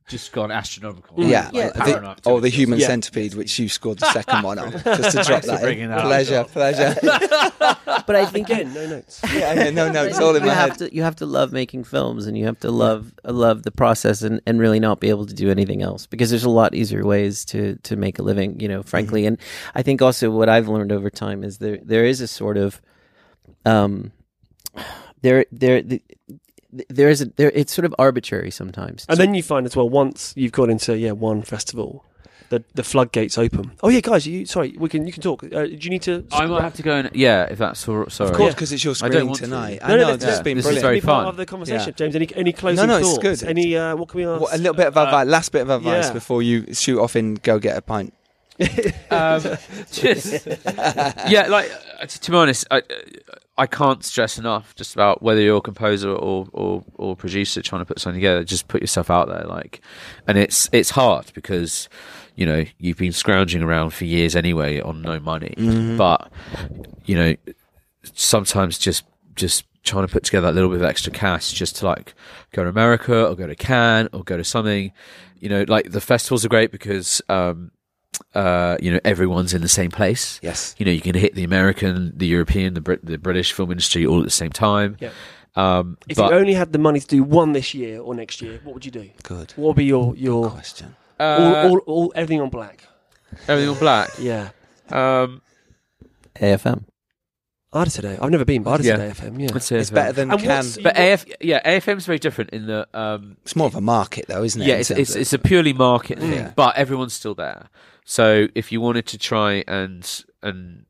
just 0.07 0.31
gone 0.33 0.53
astronomical. 0.53 1.21
Yeah, 1.25 1.47
like, 1.47 1.55
Yeah. 1.55 1.65
like 1.65 1.75
the- 1.75 1.81
Paranormal 1.81 2.27
or 2.27 2.41
the 2.41 2.49
Human 2.49 2.79
Yeah. 2.79 2.87
Centipede, 2.87 3.35
which 3.35 3.59
you 3.59 3.69
scored 3.69 3.99
the 3.99 4.13
second 4.13 4.43
one 4.45 4.59
on. 4.59 4.71
Just 4.71 5.17
to 5.17 5.23
drop 5.25 5.43
that 5.45 5.65
in. 5.73 5.89
that 5.91 5.99
up. 5.99 6.05
Pleasure, 6.05 6.45
pleasure. 6.45 6.95
but 8.07 8.15
I 8.15 8.25
think 8.27 8.49
again, 8.49 8.73
no 8.73 8.87
notes. 8.87 9.21
yeah, 9.35 9.55
yeah, 9.65 9.71
no, 9.71 9.91
no, 9.91 10.05
it's 10.05 10.21
all 10.21 10.37
in 10.37 10.43
you 10.43 10.49
my 10.49 10.55
have 10.55 10.71
head. 10.71 10.79
to 10.79 10.95
you 10.95 11.03
have 11.03 11.17
to 11.17 11.27
love 11.27 11.53
making 11.53 11.83
films 11.85 12.27
and 12.27 12.39
you 12.39 12.47
have 12.47 12.61
to 12.61 12.71
love 12.71 13.13
love 13.25 13.65
the 13.65 13.73
process 13.73 14.23
and, 14.23 14.41
and 14.47 14.61
really 14.61 14.79
not 14.79 15.01
be 15.01 15.09
able 15.09 15.27
to 15.27 15.35
do 15.35 15.51
anything 15.51 15.83
else 15.83 16.07
because 16.07 16.31
there's 16.31 16.45
a 16.45 16.51
lot 16.51 16.73
easier 16.75 17.05
ways 17.05 17.45
to 17.47 17.75
to 17.83 17.97
make 17.97 18.19
a 18.21 18.23
living 18.23 18.61
you 18.61 18.69
know 18.69 18.83
frankly 18.85 19.23
Mm-hmm. 19.23 19.29
and 19.29 19.39
I 19.75 19.83
think 19.83 20.03
also 20.03 20.31
what 20.31 20.49
I've 20.49 20.69
learned 20.69 20.93
over 20.93 21.11
time 21.11 21.43
is 21.43 21.59
there 21.59 21.79
there 21.83 22.05
is 22.05 22.21
a 22.21 22.29
sort 22.29 22.57
of 22.59 22.81
um 23.65 24.13
there 25.23 25.47
there 25.51 25.83
the, 25.83 26.01
there 26.89 27.09
is 27.09 27.23
a, 27.23 27.27
there 27.37 27.51
it's 27.55 27.73
sort 27.75 27.85
of 27.85 27.95
arbitrary 27.99 28.51
sometimes 28.51 29.07
And 29.09 29.19
then 29.19 29.35
you 29.35 29.43
find 29.43 29.67
as 29.67 29.77
well 29.77 29.89
once 29.89 30.33
you've 30.37 30.53
got 30.53 30.71
into 30.71 30.97
yeah 30.97 31.13
one 31.13 31.43
festival, 31.43 32.05
the 32.49 32.63
the 32.75 32.83
floodgates 32.85 33.37
open. 33.39 33.73
Oh 33.83 33.89
yeah, 33.89 34.01
guys, 34.01 34.27
you 34.27 34.47
sorry, 34.47 34.77
we 34.79 34.89
can 34.89 35.07
you 35.07 35.13
can 35.13 35.23
talk. 35.23 35.43
Uh, 35.45 35.49
do 35.67 35.79
you 35.81 35.91
need 35.91 36.03
to? 36.03 36.25
I 36.33 36.47
might 36.47 36.63
have 36.63 36.75
to 36.75 36.83
go 36.83 36.95
and 36.97 37.11
yeah, 37.15 37.45
if 37.45 37.59
that's 37.59 37.89
all, 37.89 38.09
sorry. 38.09 38.31
Of 38.31 38.37
course, 38.37 38.49
Yeah. 38.51 38.55
because 38.55 38.73
it's 38.73 38.85
your 38.85 38.93
I 39.03 39.09
don't 39.09 39.11
screening 39.11 39.27
want 39.29 39.39
to. 39.39 39.45
tonight. 39.47 39.79
No, 39.81 39.87
I 39.87 39.89
no, 39.89 39.97
know, 39.97 40.01
that's- 40.03 40.21
this 40.21 40.29
has 40.31 40.39
yeah, 40.39 40.43
been 40.43 40.57
this 40.59 40.65
is 40.67 40.69
brilliant. 40.69 40.85
very 40.85 41.01
be 41.01 41.07
part 41.07 41.25
fun. 41.25 41.29
of 41.29 41.37
the 41.37 41.47
conversation, 41.47 41.89
Yeah. 41.89 41.93
James. 41.95 42.15
Any 42.17 42.29
any 42.37 42.53
closing 42.53 42.87
no, 42.87 42.97
it's 42.99 43.09
thoughts? 43.09 43.41
good. 43.43 43.49
Any 43.49 43.77
uh, 43.77 43.97
what 43.97 44.09
can 44.09 44.19
we 44.19 44.27
ask? 44.27 44.41
What, 44.41 44.55
a 44.55 44.59
little 44.59 44.75
bit 44.75 44.87
of 44.87 44.97
advice, 44.97 45.27
last 45.27 45.53
bit 45.53 45.63
of 45.63 45.71
advice 45.71 46.07
yeah. 46.07 46.13
before 46.13 46.43
you 46.43 46.73
shoot 46.73 47.01
off 47.01 47.17
and 47.17 47.43
go 47.43 47.59
get 47.59 47.77
a 47.77 47.83
pint. 47.83 48.13
Um, 49.11 49.43
just 49.93 50.47
yeah, 51.29 51.47
like 51.49 51.71
uh, 52.01 52.07
to, 52.07 52.31
be 52.31 52.37
honest, 52.37 52.67
I 52.71 52.83
I 53.59 53.67
can't 53.67 54.05
stress 54.05 54.39
enough 54.39 54.75
just 54.75 54.95
about 54.95 55.23
whether 55.23 55.41
you're 55.41 55.59
a 55.59 55.63
composer 55.63 56.11
or 56.11 56.49
or 56.53 56.85
or 56.95 57.17
producer 57.17 57.63
trying 57.63 57.83
to 57.83 57.87
put 57.87 58.01
something 58.01 58.21
together. 58.21 58.45
Just 58.45 58.69
put 58.69 58.81
yourself 58.81 59.11
out 59.11 59.29
there, 59.29 59.45
like, 59.45 59.81
and 60.27 60.39
it's 60.39 60.69
it's 60.73 60.91
hard 60.91 61.33
because 61.35 61.89
you 62.35 62.47
know 62.47 62.65
you've 62.79 62.99
been 62.99 63.13
scrounging 63.13 63.63
around 63.63 63.91
for 63.91 64.05
years 64.05 64.35
anyway 64.35 64.81
on 64.81 65.03
no 65.03 65.21
money, 65.21 65.55
but 65.97 66.31
you 67.05 67.17
know 67.17 67.35
sometimes 68.15 68.79
just 68.79 69.05
just 69.35 69.65
trying 69.87 70.07
to 70.07 70.13
put 70.13 70.25
together 70.25 70.49
a 70.49 70.53
little 70.53 70.69
bit 70.69 70.81
of 70.81 70.85
extra 70.85 71.13
cash 71.13 71.53
just 71.53 71.77
to 71.77 71.87
like 71.87 72.15
go 72.53 72.65
to 72.65 72.69
America 72.69 73.27
or 73.27 73.35
go 73.37 73.47
to 73.47 73.55
Cannes 73.55 74.09
or 74.13 74.23
go 74.25 74.37
to 74.37 74.45
something. 74.45 74.93
You 75.39 75.49
know, 75.49 75.65
like 75.69 75.91
the 75.93 76.01
festivals 76.01 76.45
are 76.45 76.49
great 76.49 76.73
because 76.73 77.23
um, 77.29 77.71
uh, 78.35 78.77
you 78.81 78.93
know 78.93 79.01
everyone's 79.05 79.53
in 79.55 79.63
the 79.63 79.69
same 79.69 79.91
place. 79.91 80.39
Yes. 80.43 80.75
You 80.79 80.87
know, 80.87 80.93
you 80.93 81.01
Cannes 81.01 81.21
hit 81.21 81.35
the 81.35 81.45
American, 81.45 82.13
the 82.17 82.27
European, 82.27 82.75
the 82.75 82.81
Brit- 82.81 83.05
the 83.05 83.19
British 83.19 83.53
film 83.53 83.71
industry 83.71 84.05
all 84.07 84.19
at 84.21 84.25
the 84.25 84.31
same 84.31 84.51
time. 84.53 84.97
Yeah. 85.01 85.11
Um, 85.57 85.97
If 86.09 86.17
but 86.19 86.31
you 86.31 86.37
only 86.39 86.53
had 86.55 86.73
the 86.73 86.79
money 86.79 87.01
to 87.01 87.07
do 87.07 87.23
one 87.23 87.53
this 87.53 87.73
year 87.73 88.01
or 88.01 88.15
next 88.15 88.43
year, 88.43 88.61
what 88.65 88.75
would 88.75 88.85
you 88.85 88.91
do? 88.91 89.09
Good 89.23 89.53
What 89.57 89.69
would 89.69 89.77
be 89.77 89.87
your 89.87 90.15
your 90.17 90.51
question. 90.51 90.97
uh, 91.19 91.65
all, 91.65 91.71
all, 91.71 91.79
all 91.87 92.13
everything 92.15 92.41
on 92.43 92.51
black? 92.51 92.87
everything 93.49 93.71
on 93.71 93.79
black. 93.79 94.11
Yeah, 94.19 94.51
Um, 94.91 95.41
AFM 96.37 96.85
I'd 97.73 97.93
say 97.93 98.17
I've 98.21 98.31
never 98.31 98.45
been, 98.45 98.63
but 98.63 98.81
I'd 98.81 98.85
Yeah. 98.87 98.97
say 98.97 99.11
FM. 99.29 99.41
Yeah, 99.41 99.49
let's 99.53 99.67
say 99.67 99.77
It's 99.79 99.91
AFM. 99.91 99.95
better 99.95 100.13
than 100.13 100.31
And 100.31 100.41
can. 100.41 100.65
But 100.83 100.97
AF, 100.99 101.25
yeah, 101.41 101.61
AFM 101.79 101.99
is 101.99 102.07
very 102.07 102.19
different 102.19 102.51
in 102.51 102.67
that. 102.69 102.89
Um, 102.95 103.37
It's 103.43 103.57
more 103.57 103.67
of 103.67 103.75
a 103.75 103.81
market, 103.83 104.27
though, 104.29 104.43
isn't 104.45 104.63
it? 104.63 104.67
yeah, 104.69 104.77
it's 104.77 104.91
it's, 104.91 105.15
it's 105.15 105.33
a 105.35 105.39
purely 105.39 105.73
market 105.75 106.19
thing, 106.19 106.33
Yeah. 106.33 106.53
but 106.57 106.77
everyone's 106.77 107.13
still 107.13 107.35
there. 107.35 107.69
So 108.09 108.47
if 108.55 108.71
you 108.71 108.81
wanted 108.81 109.07
to 109.07 109.19
try 109.19 109.65
and 109.67 110.25
and 110.43 110.87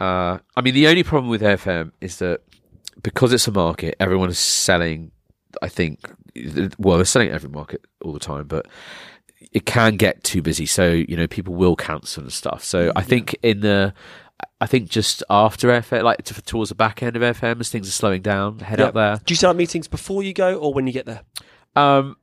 uh, 0.00 0.38
I 0.56 0.60
mean, 0.62 0.74
the 0.74 0.88
only 0.88 1.02
problem 1.04 1.28
with 1.30 1.42
FM 1.42 1.92
is 2.00 2.16
that 2.18 2.40
because 3.02 3.32
it's 3.34 3.46
a 3.46 3.52
market, 3.52 3.94
everyone 4.00 4.30
is 4.30 4.38
selling. 4.38 5.12
I 5.60 5.68
think, 5.68 6.00
well, 6.78 6.96
they're 6.96 7.04
selling 7.04 7.28
at 7.28 7.34
every 7.34 7.50
market 7.50 7.84
all 8.02 8.14
the 8.14 8.18
time, 8.18 8.46
but 8.48 8.66
it 9.52 9.66
can 9.66 9.96
get 9.96 10.24
too 10.24 10.40
busy. 10.40 10.64
So 10.64 10.90
you 10.90 11.16
know, 11.16 11.26
people 11.26 11.54
will 11.54 11.76
cancel 11.76 12.22
and 12.22 12.32
stuff. 12.32 12.64
So 12.64 12.90
I 12.96 13.02
think 13.02 13.36
in 13.42 13.60
the 13.60 13.92
I 14.60 14.66
think 14.66 14.88
just 14.88 15.22
after 15.28 15.68
FM, 15.68 16.02
like 16.02 16.24
towards 16.24 16.70
the 16.70 16.74
back 16.74 17.02
end 17.02 17.14
of 17.14 17.22
FM, 17.22 17.60
as 17.60 17.68
things 17.68 17.86
are 17.88 17.92
slowing 17.92 18.22
down, 18.22 18.60
head 18.60 18.78
Yeah. 18.78 18.86
out 18.86 18.94
there. 18.94 19.16
Do 19.24 19.32
you 19.32 19.36
start 19.36 19.56
meetings 19.56 19.86
before 19.86 20.22
you 20.22 20.32
go 20.32 20.56
or 20.56 20.72
when 20.72 20.86
you 20.86 20.94
get 20.94 21.04
there? 21.04 21.20
Um, 21.76 22.16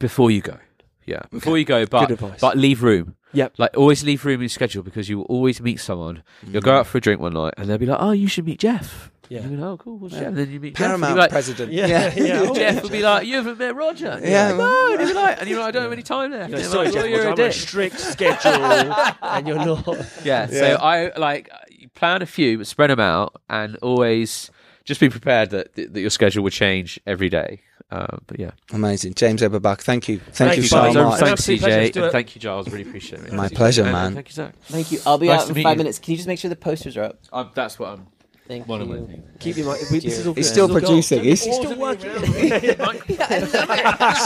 before 0.00 0.30
you 0.32 0.40
go, 0.40 0.58
yeah, 1.06 1.22
before 1.30 1.58
you 1.58 1.64
go, 1.64 1.86
but 1.86 2.06
Good 2.08 2.14
advice. 2.22 2.40
but 2.40 2.56
leave 2.56 2.82
room. 2.82 3.16
Yep. 3.34 3.54
Like 3.58 3.76
always 3.76 4.04
leave 4.04 4.24
room 4.24 4.34
in 4.36 4.40
your 4.42 4.48
schedule 4.50 4.82
because 4.82 5.08
you 5.08 5.18
will 5.18 5.24
always 5.24 5.60
meet 5.60 5.80
someone. 5.80 6.22
You'll 6.46 6.60
Mm. 6.60 6.64
go 6.64 6.76
out 6.76 6.86
for 6.86 6.98
a 6.98 7.00
drink 7.00 7.20
one 7.20 7.32
night 7.32 7.54
and 7.56 7.68
they'll 7.68 7.78
be 7.78 7.86
like, 7.86 7.98
"Oh, 8.00 8.10
you 8.12 8.28
should 8.28 8.44
meet 8.44 8.58
Jeff." 8.60 9.10
Yeah. 9.30 9.40
And 9.40 9.52
you're 9.52 9.60
like, 9.60 9.70
"Oh, 9.70 9.76
cool, 9.78 9.98
what's 9.98 10.12
Yeah. 10.12 10.20
Jeff?" 10.20 10.28
And 10.28 10.36
then 10.36 10.50
you 10.50 10.60
meet 10.60 10.74
Paramount 10.74 11.00
Jeff. 11.00 11.08
And 11.08 11.16
you're 11.16 11.22
like, 11.22 11.30
president. 11.30 11.72
Yeah, 11.80 11.86
yeah. 12.14 12.52
Jeff 12.52 12.82
will 12.82 12.90
be 12.90 13.00
like, 13.02 13.26
"You 13.26 13.36
haven't 13.36 13.58
met 13.58 13.74
Roger." 13.74 14.08
And 14.08 14.20
you're 14.22 14.30
Yeah. 14.30 14.52
no, 14.52 14.90
and 14.92 15.00
he'll 15.00 15.08
be 15.08 15.14
like, 15.14 15.40
and 15.40 15.48
you're 15.48 15.58
like, 15.60 15.68
"I 15.68 15.70
don't 15.70 15.82
have 15.84 15.92
any 15.92 16.02
time 16.02 16.30
left." 16.32 16.50
You 16.50 16.56
know, 16.56 16.56
And 16.56 16.62
you're 16.62 16.70
sorry, 16.72 16.84
like, 16.86 16.94
Jeff, 16.94 17.02
"Well, 17.04 17.10
you're 17.10 17.20
I'm 17.22 17.26
a 17.28 17.30
on 17.30 17.40
a 17.40 17.42
dick." 17.44 17.52
strict 17.54 17.98
schedule, 17.98 18.52
and 19.22 19.48
you're 19.48 19.64
not. 19.64 19.86
Yeah. 19.88 20.02
Yeah. 20.24 20.46
So 20.48 20.66
I 20.82 21.12
like 21.16 21.48
you 21.70 21.88
plan 21.88 22.20
a 22.20 22.26
few, 22.26 22.58
but 22.58 22.66
spread 22.66 22.90
them 22.90 23.00
out, 23.00 23.40
and 23.48 23.76
always 23.76 24.50
just 24.84 25.00
be 25.00 25.08
prepared 25.08 25.50
that 25.50 25.74
that 25.76 25.96
your 26.00 26.10
schedule 26.10 26.42
will 26.42 26.50
change 26.50 27.00
every 27.06 27.30
day. 27.30 27.60
Uh, 27.92 28.16
but 28.26 28.40
yeah, 28.40 28.52
Amazing. 28.72 29.12
James 29.14 29.42
Edward 29.42 29.60
Barker, 29.62 29.82
thank 29.82 30.08
you. 30.08 30.18
Thank, 30.18 30.34
Thank 30.34 30.56
you 30.56 30.62
you, 30.62 30.68
so 30.68 30.76
guys. 30.82 30.94
much. 30.94 31.20
Thanks, 31.20 31.32
absolute 31.32 31.60
pleasure. 31.60 31.80
Let's 31.80 31.96
CJ, 31.96 32.02
and 32.04 32.12
thank 32.12 32.34
you, 32.34 32.40
Giles. 32.40 32.68
Really 32.70 32.88
appreciate 32.88 33.22
it. 33.22 33.32
My 33.34 33.48
pleasure, 33.48 33.84
man. 33.84 34.06
and 34.06 34.14
Thank 34.14 34.28
you, 34.30 34.32
Zach. 34.34 34.54
thank 34.62 34.90
you 34.92 34.98
I'll 35.04 35.18
be 35.18 35.26
Nice 35.26 35.42
out 35.42 35.56
in 35.56 35.62
five 35.62 35.72
you. 35.76 35.78
minutes 35.78 35.98
can 35.98 36.12
you 36.12 36.16
just 36.16 36.26
make 36.26 36.38
sure 36.38 36.48
the 36.48 36.56
posters 36.56 36.96
are 36.96 37.02
up 37.04 37.18
Um, 37.32 37.50
that's 37.54 37.78
what 37.78 37.90
I'm. 37.90 38.06
thank 38.48 38.66
One 38.66 38.80
of 38.80 38.88
you 38.88 38.94
my. 39.06 39.18
Keep 39.40 39.58
your 39.58 39.66
mind. 39.66 39.80
This 39.90 40.04
is 40.06 40.26
all 40.26 40.32
He's 40.34 40.48
still 40.50 40.68
This 40.68 40.78
producing. 40.82 41.22
He's- 41.24 41.44
He's 41.44 41.54
still 41.54 41.78
working. 41.78 42.10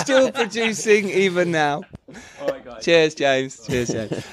Still 0.00 0.30
producing 0.30 1.08
even 1.10 1.50
now. 1.50 1.82
Cheers, 2.82 3.14
James. 3.16 3.66
Cheers, 3.66 3.88
James. 3.88 4.24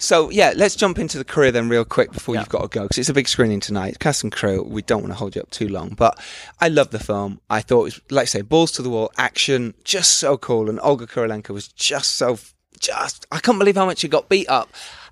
So 0.00 0.30
yeah, 0.30 0.54
let's 0.56 0.74
jump 0.76 0.98
into 0.98 1.18
the 1.18 1.24
Courier 1.24 1.52
then 1.52 1.68
real 1.68 1.84
quick 1.84 2.10
before 2.10 2.34
you've 2.34 2.48
got 2.48 2.62
to 2.62 2.68
go 2.68 2.82
because 2.82 2.96
it's 2.98 3.10
a 3.10 3.14
big 3.14 3.28
screening 3.28 3.60
tonight. 3.60 3.98
Cast 3.98 4.22
and 4.22 4.32
crew. 4.32 4.62
We 4.62 4.80
don't 4.82 5.02
want 5.02 5.12
to 5.12 5.16
hold 5.18 5.36
you 5.36 5.42
up 5.42 5.50
too 5.50 5.68
long, 5.68 5.90
but 5.90 6.18
I 6.60 6.68
love 6.68 6.90
the 6.90 6.98
film. 6.98 7.40
I 7.50 7.60
thought 7.60 7.80
it 7.80 7.84
was 7.84 8.00
like 8.10 8.22
I 8.22 8.24
say, 8.26 8.40
balls 8.42 8.72
to 8.72 8.82
the 8.82 8.88
wall, 8.90 9.12
action, 9.18 9.74
just 9.84 10.16
so 10.16 10.38
cool. 10.38 10.70
And 10.70 10.80
Olga 10.82 11.06
Kurylenko 11.06 11.50
was 11.50 11.68
just 11.68 12.12
so, 12.16 12.38
just 12.78 13.26
I 13.30 13.38
couldn't 13.40 13.58
believe 13.58 13.76
how 13.76 13.84
much 13.86 13.98
she 13.98 14.08
got 14.08 14.28
beat 14.30 14.48
up 14.48 14.70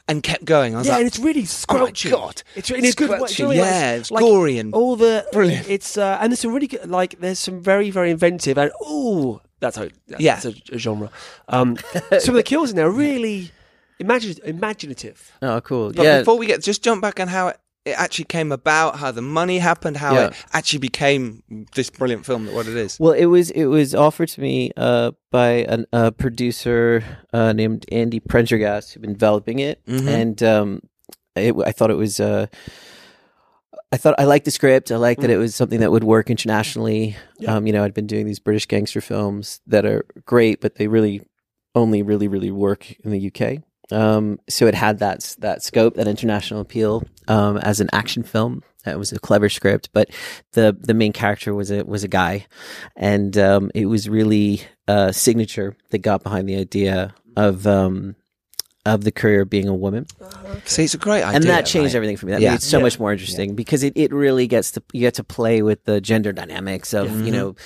and 0.09 0.23
kept 0.23 0.47
going. 0.47 0.75
I 0.75 0.79
was 0.79 0.87
Yeah, 0.87 0.95
like, 0.95 1.01
and 1.01 1.07
it's 1.07 1.19
really 1.19 1.47
oh 1.69 1.79
my 1.85 1.91
god, 2.11 2.43
It's 2.57 2.71
a 2.71 2.75
good 2.97 3.11
way. 3.11 3.19
You 3.19 3.19
know 3.19 3.19
what 3.19 3.41
I 3.41 3.43
mean? 3.49 3.57
yeah, 3.59 3.93
it's 3.97 4.11
like 4.11 4.23
gory 4.25 4.59
and 4.59 4.73
all 4.73 4.97
the 4.97 5.27
Brilliant. 5.33 5.69
It's 5.69 5.99
uh, 5.99 6.17
and 6.19 6.33
there's 6.33 6.41
some 6.41 6.55
really 6.55 6.67
good. 6.67 6.89
Like 6.89 7.21
there's 7.21 7.39
some 7.39 7.61
very 7.61 7.91
very 7.91 8.11
inventive 8.11 8.57
and 8.57 8.73
oh 8.81 9.43
that's 9.61 9.77
a 9.77 9.91
that's 10.07 10.23
Yeah. 10.23 10.41
a, 10.45 10.55
a 10.75 10.79
genre. 10.79 11.11
Um, 11.49 11.77
some 12.21 12.31
of 12.31 12.35
the 12.37 12.43
kills 12.43 12.71
in 12.71 12.77
there 12.77 12.87
are 12.87 12.91
really 12.91 13.51
imagine, 13.99 14.37
imaginative. 14.45 15.33
oh 15.43 15.61
cool 15.61 15.93
But 15.93 16.03
yeah 16.05 16.19
before 16.21 16.39
we 16.39 16.47
get, 16.47 16.63
just 16.63 16.83
jump 16.83 17.03
back 17.03 17.21
on 17.21 17.29
how 17.29 17.49
it, 17.49 17.59
it 17.85 17.93
actually 17.99 18.27
came 18.27 18.53
about, 18.53 18.97
how 18.99 19.11
the 19.13 19.23
money 19.23 19.59
happened, 19.59 19.97
how 19.97 20.13
Yeah. 20.15 20.27
it 20.27 20.35
actually 20.53 20.81
became 20.81 21.43
this 21.75 21.89
brilliant 21.91 22.27
film 22.27 22.45
that 22.47 22.55
what 22.55 22.67
it 22.67 22.77
is. 22.77 22.99
Well, 23.01 23.13
it 23.13 23.27
was 23.27 23.51
it 23.51 23.67
was 23.67 23.95
offered 23.95 24.29
to 24.31 24.41
me 24.43 24.73
uh, 24.77 25.13
by 25.31 25.65
an, 25.69 25.87
a 25.93 26.13
producer 26.13 27.03
uh, 27.33 27.53
named 27.55 27.87
Andy 27.91 28.21
Prendergast 28.21 28.93
who'd 28.93 29.03
been 29.03 29.15
developing 29.15 29.59
it, 29.61 29.81
Mhm. 29.87 30.07
and 30.09 30.43
um, 30.43 30.81
it, 31.35 31.55
I 31.65 31.73
thought 31.73 31.91
it 31.91 31.97
was. 31.97 32.21
Uh, 32.21 32.47
I 33.91 33.97
thought 33.97 34.17
I 34.19 34.25
liked 34.25 34.45
the 34.45 34.51
script. 34.51 34.91
I 34.93 34.97
liked 34.97 35.23
that 35.23 35.31
it 35.31 35.39
was 35.39 35.55
something 35.55 35.81
that 35.81 35.91
would 35.91 36.05
work 36.05 36.29
internationally. 36.29 37.17
Yeah. 37.39 37.55
Um, 37.57 37.67
you 37.67 37.73
know, 37.73 37.85
I'd 37.85 37.95
been 37.95 38.07
doing 38.07 38.27
these 38.27 38.39
British 38.41 38.67
gangster 38.67 39.01
films 39.01 39.61
that 39.67 39.87
are 39.87 40.05
great, 40.27 40.61
but 40.61 40.75
they 40.75 40.89
really 40.89 41.23
only 41.75 42.03
really 42.03 42.29
really 42.29 42.51
work 42.51 42.91
in 43.05 43.11
the 43.13 43.27
UK. 43.33 43.63
Um, 43.91 44.39
so 44.49 44.67
it 44.67 44.75
had 44.75 44.99
that 44.99 45.35
that 45.39 45.63
scope, 45.63 45.95
that 45.95 46.07
international 46.09 46.61
appeal 46.61 47.05
um, 47.27 47.57
as 47.59 47.81
an 47.81 47.89
action 47.93 48.23
film. 48.23 48.63
It 48.87 48.99
was 48.99 49.13
a 49.13 49.19
clever 49.19 49.49
script, 49.49 49.91
but 49.93 50.11
the 50.53 50.77
the 50.79 50.95
main 50.95 51.13
character 51.13 51.55
was 51.55 51.71
a 51.71 51.83
was 51.85 52.05
a 52.05 52.09
guy, 52.09 52.47
and 52.97 53.37
um, 53.39 53.71
it 53.75 53.87
was 53.87 54.09
really 54.09 54.63
a 54.87 55.13
signature 55.13 55.77
that 55.91 55.99
got 55.99 56.23
behind 56.23 56.49
the 56.49 56.57
idea 56.57 57.15
of 57.37 57.67
um, 57.67 58.15
of 58.87 59.05
the 59.05 59.13
courier 59.13 59.45
being 59.45 59.69
a 59.69 59.75
woman, 59.75 60.07
See, 60.65 60.85
it's 60.85 60.95
a 60.95 60.99
great 60.99 61.23
idea. 61.23 61.37
and 61.37 61.45
that 61.45 61.67
changed 61.67 61.93
right? 61.93 61.97
everything 61.97 62.17
for 62.17 62.25
me. 62.27 62.33
That 62.33 62.41
Yeah. 62.41 62.51
made 62.51 62.57
it 62.57 62.63
so 62.63 62.79
Yeah. 62.79 62.85
much 62.85 62.99
more 62.99 63.13
interesting 63.13 63.55
because 63.55 63.83
it, 63.83 63.93
it 63.97 64.13
really 64.13 64.47
gets 64.47 64.71
to 64.73 64.83
you 64.95 65.01
get 65.01 65.15
to 65.15 65.25
play 65.25 65.61
with 65.61 65.85
the 65.85 66.01
gender 66.01 66.33
dynamics 66.33 66.95
of 66.95 67.09
Mm-hmm. 67.09 67.25
you 67.27 67.33
know. 67.33 67.57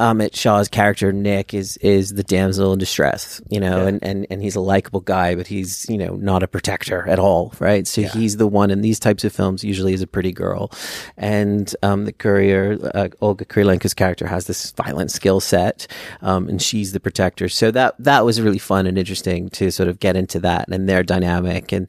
Amit 0.00 0.34
Shah's 0.34 0.68
character 0.68 1.12
Nick 1.12 1.54
is 1.54 1.76
is 1.76 2.14
the 2.14 2.24
damsel 2.24 2.72
in 2.72 2.80
distress, 2.80 3.40
you 3.48 3.60
know, 3.60 3.82
Yeah. 3.82 3.86
and, 3.88 4.02
and 4.04 4.26
and 4.28 4.42
he's 4.42 4.56
a 4.56 4.60
likable 4.60 5.00
guy, 5.00 5.36
but 5.36 5.46
he's 5.46 5.86
you 5.88 5.96
know 5.96 6.16
not 6.16 6.42
a 6.42 6.48
protector 6.48 7.08
at 7.08 7.20
all, 7.20 7.52
right? 7.60 7.86
So 7.86 8.02
he's 8.02 8.36
the 8.36 8.48
one 8.48 8.72
in 8.72 8.80
these 8.80 8.98
types 8.98 9.22
of 9.22 9.32
films 9.32 9.62
usually 9.62 9.94
is 9.94 10.02
a 10.02 10.08
pretty 10.08 10.32
girl, 10.32 10.72
and 11.16 11.72
um, 11.84 12.06
the 12.06 12.12
courier 12.12 12.76
uh, 12.92 13.08
Olga 13.20 13.44
Kurylenko's 13.44 13.94
character 13.94 14.26
has 14.26 14.48
this 14.48 14.72
violent 14.72 15.12
skill 15.12 15.38
set, 15.38 15.86
um, 16.22 16.48
and 16.48 16.60
she's 16.60 16.92
the 16.92 16.98
protector. 17.00 17.48
So 17.48 17.70
that 17.70 17.94
that 18.00 18.24
was 18.24 18.40
really 18.40 18.58
fun 18.58 18.86
and 18.88 18.98
interesting 18.98 19.48
to 19.50 19.70
sort 19.70 19.88
of 19.88 20.00
get 20.00 20.16
into 20.16 20.40
that 20.40 20.68
and 20.70 20.88
their 20.88 21.04
dynamic 21.04 21.70
and 21.70 21.86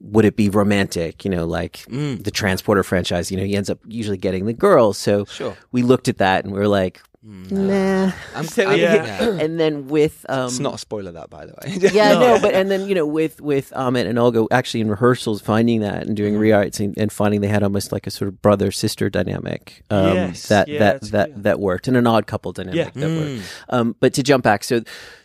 would 0.00 0.24
it 0.24 0.36
be 0.36 0.48
romantic? 0.50 1.24
You 1.26 1.30
know, 1.30 1.46
like 1.46 1.84
the 1.88 2.30
Transporter 2.32 2.82
franchise. 2.82 3.30
You 3.30 3.36
know, 3.38 3.44
he 3.44 3.54
ends 3.56 3.68
up 3.70 3.78
usually 3.86 4.18
getting 4.18 4.44
the 4.46 4.52
girl. 4.52 4.92
So 4.92 5.24
Sure. 5.26 5.56
we 5.72 5.82
looked 5.82 6.08
at 6.08 6.18
that 6.18 6.44
and 6.44 6.52
we 6.52 6.58
were 6.58 6.68
like, 6.68 7.00
nah. 7.24 8.12
I'm, 8.34 8.44
So 8.48 8.68
I'm- 8.68 8.78
yeah. 8.78 8.94
yeah. 9.20 9.30
And 9.44 9.58
then 9.58 9.88
with 9.88 10.26
um, 10.28 10.46
It's 10.46 10.58
not 10.60 10.74
a 10.74 10.78
spoiler, 10.78 11.12
that 11.12 11.30
by 11.30 11.46
the 11.46 11.52
way. 11.54 11.90
yeah, 11.92 12.12
no, 12.18 12.38
but 12.40 12.54
and 12.54 12.70
then 12.70 12.86
you 12.88 12.94
know 12.94 13.06
with 13.06 13.40
with 13.40 13.70
Amit 13.74 14.06
and 14.06 14.18
Olga 14.18 14.46
actually 14.50 14.82
in 14.82 14.88
rehearsals 14.90 15.40
finding 15.40 15.80
that 15.80 15.94
and 16.02 16.04
Mm-hmm. 16.08 16.14
doing 16.14 16.36
re-arts 16.38 16.80
and, 16.80 16.94
and 16.98 17.10
finding 17.10 17.40
they 17.40 17.48
had 17.48 17.62
almost 17.62 17.92
like 17.92 18.06
a 18.06 18.10
sort 18.10 18.28
of 18.28 18.40
brother 18.42 18.70
sister 18.70 19.08
dynamic 19.08 19.82
um, 19.90 20.14
Yes, 20.14 20.48
that 20.48 20.68
yeah, 20.68 20.78
that 20.78 21.00
that 21.12 21.26
clear. 21.32 21.42
that 21.42 21.60
worked 21.60 21.88
and 21.88 21.96
an 21.96 22.06
odd 22.06 22.26
couple 22.26 22.52
dynamic 22.52 22.76
Yeah. 22.76 22.90
Mm. 22.90 23.00
that 23.00 23.08
worked. 23.36 23.64
Um, 23.70 23.96
but 24.00 24.12
to 24.14 24.22
jump 24.22 24.44
back, 24.44 24.62
so 24.64 24.82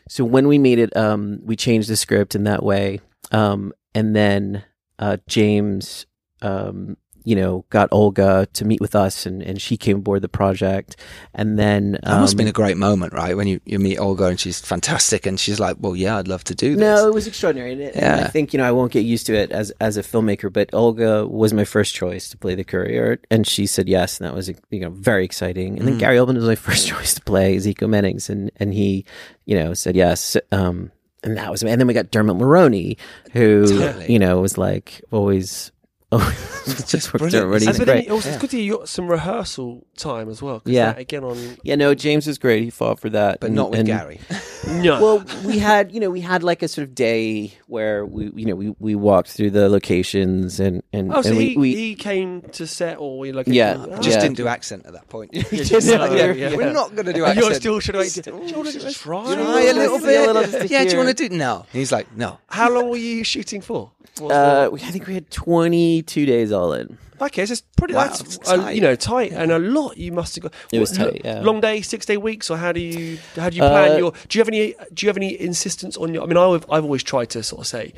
so 0.08 0.24
when 0.24 0.48
we 0.48 0.58
made 0.58 0.80
it, 0.80 0.96
um, 0.98 1.40
we 1.44 1.56
changed 1.56 1.90
the 1.90 1.96
script 1.96 2.34
in 2.34 2.46
that 2.46 2.64
way, 2.64 3.00
um, 3.32 3.74
and 3.94 4.16
then 4.16 4.64
uh, 5.00 5.18
James. 5.28 6.06
Um, 6.42 6.96
you 7.26 7.36
know, 7.36 7.66
got 7.70 7.90
Olga 7.92 8.48
to 8.54 8.66
meet 8.66 8.82
with 8.82 8.96
us, 8.96 9.26
and, 9.26 9.42
and 9.44 9.62
she 9.62 9.78
came 9.78 9.98
aboard 9.98 10.22
the 10.22 10.30
project, 10.30 10.96
and 11.34 11.58
then 11.60 11.96
um, 12.04 12.16
That 12.16 12.20
must 12.22 12.34
have 12.34 12.38
been 12.38 12.48
a 12.48 12.52
great 12.52 12.78
moment, 12.78 13.14
right? 13.14 13.36
When 13.36 13.48
you, 13.48 13.60
you 13.66 13.80
meet 13.80 13.98
Olga 13.98 14.26
and 14.26 14.40
she's 14.40 14.60
fantastic, 14.60 15.26
and 15.26 15.40
she's 15.40 15.60
like, 15.60 15.78
"Well, 15.80 15.96
yeah, 15.96 16.18
I'd 16.18 16.28
love 16.28 16.44
to 16.46 16.56
do 16.56 16.76
this." 16.76 16.80
No, 16.82 17.08
it 17.08 17.14
was 17.14 17.28
extraordinary. 17.28 17.74
And, 17.74 17.82
it- 17.82 17.96
and 17.96 18.22
I 18.22 18.28
think, 18.28 18.54
you 18.54 18.58
know, 18.58 18.66
I 18.66 18.72
won't 18.72 18.92
get 18.92 19.06
used 19.06 19.26
to 19.28 19.34
it 19.36 19.52
as 19.52 19.72
as 19.80 19.98
a 19.98 20.02
filmmaker, 20.02 20.52
but 20.52 20.70
Olga 20.74 21.28
was 21.28 21.54
my 21.54 21.66
first 21.66 21.94
choice 21.94 22.30
to 22.30 22.38
play 22.38 22.56
the 22.56 22.64
courier, 22.64 23.20
and 23.30 23.46
she 23.48 23.66
said 23.66 23.88
yes, 23.90 24.20
and 24.20 24.26
that 24.28 24.34
was 24.36 24.48
you 24.70 24.80
know 24.80 24.90
very 24.92 25.26
exciting. 25.26 25.78
And 25.78 25.88
then 25.88 25.96
Mm. 25.96 26.00
Gary 26.00 26.18
Oldman 26.18 26.36
was 26.36 26.46
my 26.46 26.56
first 26.70 26.88
choice 26.88 27.14
to 27.16 27.22
play 27.22 27.56
Ezekiel 27.56 27.88
Mannings, 27.90 28.30
and 28.30 28.52
and 28.58 28.74
he, 28.74 29.06
you 29.46 29.58
know, 29.58 29.74
said 29.74 29.96
yes. 29.96 30.38
Um, 30.52 30.92
and 31.22 31.36
that 31.38 31.52
was, 31.52 31.62
and 31.64 31.82
then 31.82 31.86
we 31.88 31.94
got 31.94 32.12
Dermot 32.12 32.38
Mulroney, 32.38 32.96
who 33.34 33.68
Totally. 33.68 34.12
you 34.14 34.20
know 34.20 34.40
was 34.40 34.58
like 34.58 35.02
always. 35.12 35.72
Oh, 36.70 36.76
just 36.88 37.14
worked 37.14 37.20
brilliant. 37.32 37.32
Dermot. 37.32 37.62
And 37.68 37.76
then 37.76 37.86
great. 37.86 38.06
it 38.08 38.12
also, 38.12 38.30
it's 38.30 38.38
good 38.40 38.50
to 38.52 38.58
hear 38.58 38.66
you 38.66 38.78
got 38.78 38.90
some 38.90 39.08
rehearsal 39.08 39.86
time 39.98 40.28
as 40.30 40.42
well. 40.42 40.60
'cause 40.60 40.74
Yeah. 40.74 40.94
that, 40.94 41.00
again 41.00 41.24
on 41.24 41.58
Yeah, 41.64 41.76
no, 41.76 41.94
James 41.96 42.26
was 42.28 42.38
great. 42.40 42.64
He 42.64 42.70
fought 42.72 43.00
for 43.00 43.10
that, 43.12 43.40
but 43.40 43.48
and- 43.48 43.56
not 43.56 43.70
with 43.72 43.80
and- 43.82 43.88
Gary. 43.88 44.20
no. 44.68 45.02
well, 45.02 45.24
we 45.46 45.60
had, 45.60 45.92
you 45.92 46.00
know, 46.00 46.10
we 46.10 46.22
had 46.22 46.42
like 46.44 46.62
a 46.64 46.68
sort 46.68 46.88
of 46.88 46.96
day 46.96 47.54
where 47.68 48.06
we, 48.06 48.32
you 48.36 48.46
know, 48.46 48.56
we, 48.56 48.74
we 48.80 48.96
walked 48.96 49.30
through 49.32 49.52
the 49.52 49.70
locations 49.70 50.60
and 50.60 50.82
and, 50.94 51.12
oh, 51.14 51.22
so 51.22 51.30
and 51.30 51.42
he, 51.42 51.58
we 51.58 51.76
he 51.76 51.96
came 51.96 52.42
to 52.54 52.66
set 52.68 52.98
or 53.00 53.18
we 53.20 53.32
like 53.32 53.48
Yeah, 53.48 53.78
Oh, 53.78 53.96
just 53.98 54.10
Yeah. 54.18 54.22
didn't 54.22 54.38
do 54.38 54.48
accent 54.48 54.86
at 54.88 54.94
that 54.94 55.10
point. 55.10 55.32
Just 55.34 55.72
just 55.72 55.88
no, 55.88 56.12
yeah, 56.14 56.32
yeah. 56.34 56.56
We're 56.56 56.74
not 56.74 56.94
going 56.96 57.06
to 57.06 57.14
do 57.14 57.26
accent. 57.26 57.46
you're 57.46 57.54
still 57.56 57.82
trying 57.82 58.10
to 58.10 58.32
make- 58.32 58.42
Do 58.42 58.48
you 58.48 58.56
wanna 58.58 58.72
try? 58.72 58.92
Try 59.36 59.62
a 59.64 59.74
little 59.74 60.00
bit. 60.00 60.28
a 60.28 60.34
little 60.34 60.42
just 60.44 60.60
to 60.62 60.68
yeah, 60.68 60.84
do 60.86 60.92
you 60.92 60.98
want 60.98 61.16
to 61.16 61.30
do 61.30 61.36
no? 61.36 61.66
He's 61.72 61.92
like, 61.92 62.16
no. 62.16 62.40
How 62.48 62.72
long 62.72 62.90
were 62.90 62.98
you 62.98 63.24
shooting 63.24 63.62
for? 63.62 63.92
Uh, 64.22 64.70
I 64.74 64.78
think 64.92 65.08
we 65.08 65.14
had 65.14 65.32
twenty 65.32 65.99
two 66.02 66.26
days 66.26 66.52
all 66.52 66.74
in. 66.74 66.98
the- 67.18 67.26
okay, 67.26 67.46
so 67.46 67.52
it's 67.54 67.62
pretty. 67.78 67.94
Wow, 67.94 68.06
that's 68.06 68.22
it's 68.22 68.50
uh, 68.50 68.58
tight. 68.58 68.76
you 68.76 68.82
know 68.82 68.96
tight 68.96 69.32
and 69.32 69.52
a 69.52 69.60
lot. 69.60 69.98
You 69.98 70.12
must 70.12 70.36
have 70.36 70.44
got. 70.44 70.54
It 70.72 70.80
was 70.80 70.98
what, 70.98 71.12
tight, 71.14 71.22
yeah. 71.26 71.42
Long 71.42 71.60
day, 71.62 71.82
six 71.82 72.06
day 72.06 72.18
weeks, 72.18 72.50
or 72.50 72.58
how 72.58 72.72
do 72.72 72.80
you 72.80 73.18
how 73.36 73.50
do 73.50 73.56
you 73.58 73.62
plan 73.64 73.92
Uh, 73.94 73.98
your? 73.98 74.12
Do 74.28 74.38
you 74.38 74.42
have 74.42 74.48
any? 74.48 74.74
Do 74.94 75.06
you 75.06 75.10
have 75.10 75.18
any 75.18 75.40
insistence 75.40 75.98
on 75.98 76.14
your? 76.14 76.24
I 76.24 76.26
mean, 76.28 76.38
I've 76.38 76.66
I've 76.72 76.84
always 76.84 77.04
tried 77.04 77.30
to 77.32 77.44
sort 77.44 77.62
of 77.62 77.68
say. 77.68 77.94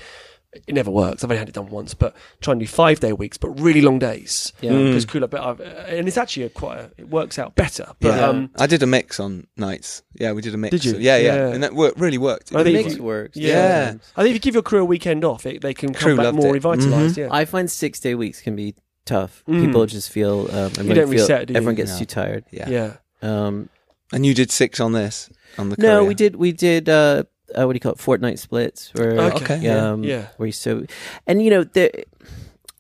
It 0.67 0.73
never 0.75 0.91
works. 0.91 1.23
I've 1.23 1.31
only 1.31 1.39
had 1.39 1.47
it 1.47 1.55
done 1.55 1.69
once, 1.69 1.93
but 1.93 2.13
try 2.41 2.51
and 2.51 2.59
do 2.59 2.67
five 2.67 2.99
day 2.99 3.13
weeks, 3.13 3.37
but 3.37 3.49
really 3.59 3.81
long 3.81 3.99
days. 3.99 4.51
Yeah. 4.59 4.71
because 4.77 5.05
cool. 5.05 5.25
But 5.25 5.39
I've, 5.39 5.61
and 5.61 6.07
it's 6.09 6.17
actually 6.17 6.43
a 6.43 6.49
quite. 6.49 6.77
A, 6.79 6.91
it 6.97 7.09
works 7.09 7.39
out 7.39 7.55
better. 7.55 7.87
But 8.01 8.15
Yeah. 8.17 8.27
um, 8.27 8.49
I 8.59 8.67
did 8.67 8.83
a 8.83 8.87
mix 8.87 9.19
on 9.19 9.47
nights. 9.55 10.03
Yeah, 10.19 10.33
we 10.33 10.41
did 10.41 10.53
a 10.53 10.57
mix. 10.57 10.71
Did 10.71 10.83
you? 10.83 10.97
Yeah, 10.99 11.15
yeah, 11.17 11.35
Yeah. 11.35 11.47
and 11.53 11.63
that 11.63 11.73
worked, 11.73 11.97
really 11.99 12.17
worked. 12.17 12.53
I 12.53 12.63
The 12.63 12.71
think 12.73 12.85
mix 12.85 12.97
you- 12.97 13.03
works. 13.03 13.37
yeah. 13.37 13.93
I 14.17 14.23
think 14.23 14.31
if 14.31 14.33
you 14.35 14.39
give 14.39 14.55
your 14.55 14.63
crew 14.63 14.81
a 14.81 14.85
weekend 14.85 15.23
off, 15.23 15.45
it, 15.45 15.61
they 15.61 15.73
can 15.73 15.93
Crew 15.93 16.17
come 16.17 16.25
back 16.25 16.33
more 16.35 16.47
it. 16.47 16.51
revitalized. 16.53 17.17
Yeah, 17.17 17.29
I 17.31 17.45
find 17.45 17.71
six 17.71 18.01
day 18.01 18.13
weeks 18.15 18.41
can 18.41 18.55
be 18.57 18.75
tough. 19.05 19.43
Mm. 19.47 19.65
People 19.65 19.85
just 19.85 20.09
feel 20.11 20.47
um, 20.51 20.65
everyone 20.77 20.95
don't 20.95 21.05
feel- 21.09 21.21
reset, 21.21 21.47
do 21.47 21.53
you? 21.53 21.57
everyone 21.57 21.75
gets 21.75 21.91
No. 21.93 21.99
too 21.99 22.05
tired. 22.05 22.43
yeah. 22.51 22.69
yeah. 22.69 22.93
Um, 23.21 23.69
And 24.11 24.25
you 24.25 24.33
did 24.33 24.51
six 24.51 24.81
on 24.81 24.91
this 24.91 25.29
on 25.57 25.69
the. 25.69 25.75
no, 25.79 25.87
Courier. 25.99 26.03
we 26.09 26.13
did 26.13 26.35
we 26.35 26.51
did 26.51 26.89
uh, 26.89 27.23
uh, 27.57 27.65
what 27.65 27.73
do 27.73 27.77
you 27.77 27.79
call 27.81 27.93
it? 27.93 27.99
Fortnight 27.99 28.39
splits. 28.39 28.93
Where 28.93 29.19
Okay. 29.19 29.57
Okay. 29.57 29.67
um, 29.69 30.03
Yeah. 30.03 30.27
where 30.37 30.47
you 30.47 30.51
so 30.53 30.85
and 31.27 31.41
you 31.43 31.49
know 31.49 31.63
the 31.63 32.05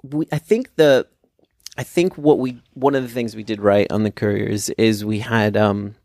we 0.03 0.27
I 0.31 0.37
think 0.37 0.75
the 0.75 1.07
I 1.77 1.83
think 1.83 2.17
what 2.17 2.39
we 2.39 2.61
one 2.73 2.95
of 2.95 3.03
the 3.03 3.09
things 3.09 3.35
we 3.35 3.43
did 3.43 3.61
right 3.61 3.89
on 3.91 4.03
the 4.03 4.11
couriers 4.11 4.69
is 4.71 5.05
we 5.05 5.19
had 5.19 5.55
um 5.57 5.95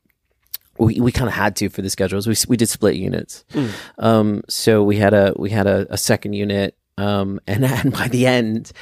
we 0.79 1.01
we 1.01 1.11
kind 1.13 1.29
of 1.29 1.35
had 1.35 1.57
to 1.57 1.69
for 1.69 1.83
the 1.83 1.91
schedules 1.91 2.27
we 2.27 2.35
we 2.49 2.57
did 2.57 2.69
split 2.69 2.97
units 2.97 3.45
Mm. 3.53 3.71
um 3.99 4.43
so 4.49 4.83
we 4.83 4.97
had 4.99 5.15
a 5.15 5.33
we 5.37 5.51
had 5.51 5.67
a, 5.67 5.87
a 5.91 5.97
second 5.97 6.35
unit 6.35 6.77
um 6.99 7.41
and 7.47 7.65
and 7.65 7.93
by 7.93 8.09
the 8.09 8.27
end 8.27 8.73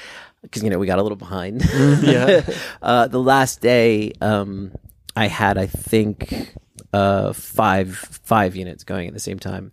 because 0.43 0.63
you 0.63 0.71
know 0.71 0.79
we 0.79 0.87
got 0.87 0.99
a 0.99 1.03
little 1.03 1.17
behind 1.17 1.65
Yeah. 2.03 2.43
uh 2.83 3.07
the 3.07 3.21
last 3.21 3.61
day 3.61 4.13
um 4.21 4.73
I 5.17 5.29
had 5.29 5.57
I 5.57 5.67
think 5.67 6.55
uh 6.95 7.33
five 7.33 7.89
five 8.23 8.55
units 8.63 8.85
going 8.85 9.07
at 9.09 9.15
the 9.15 9.21
same 9.29 9.39
time 9.39 9.73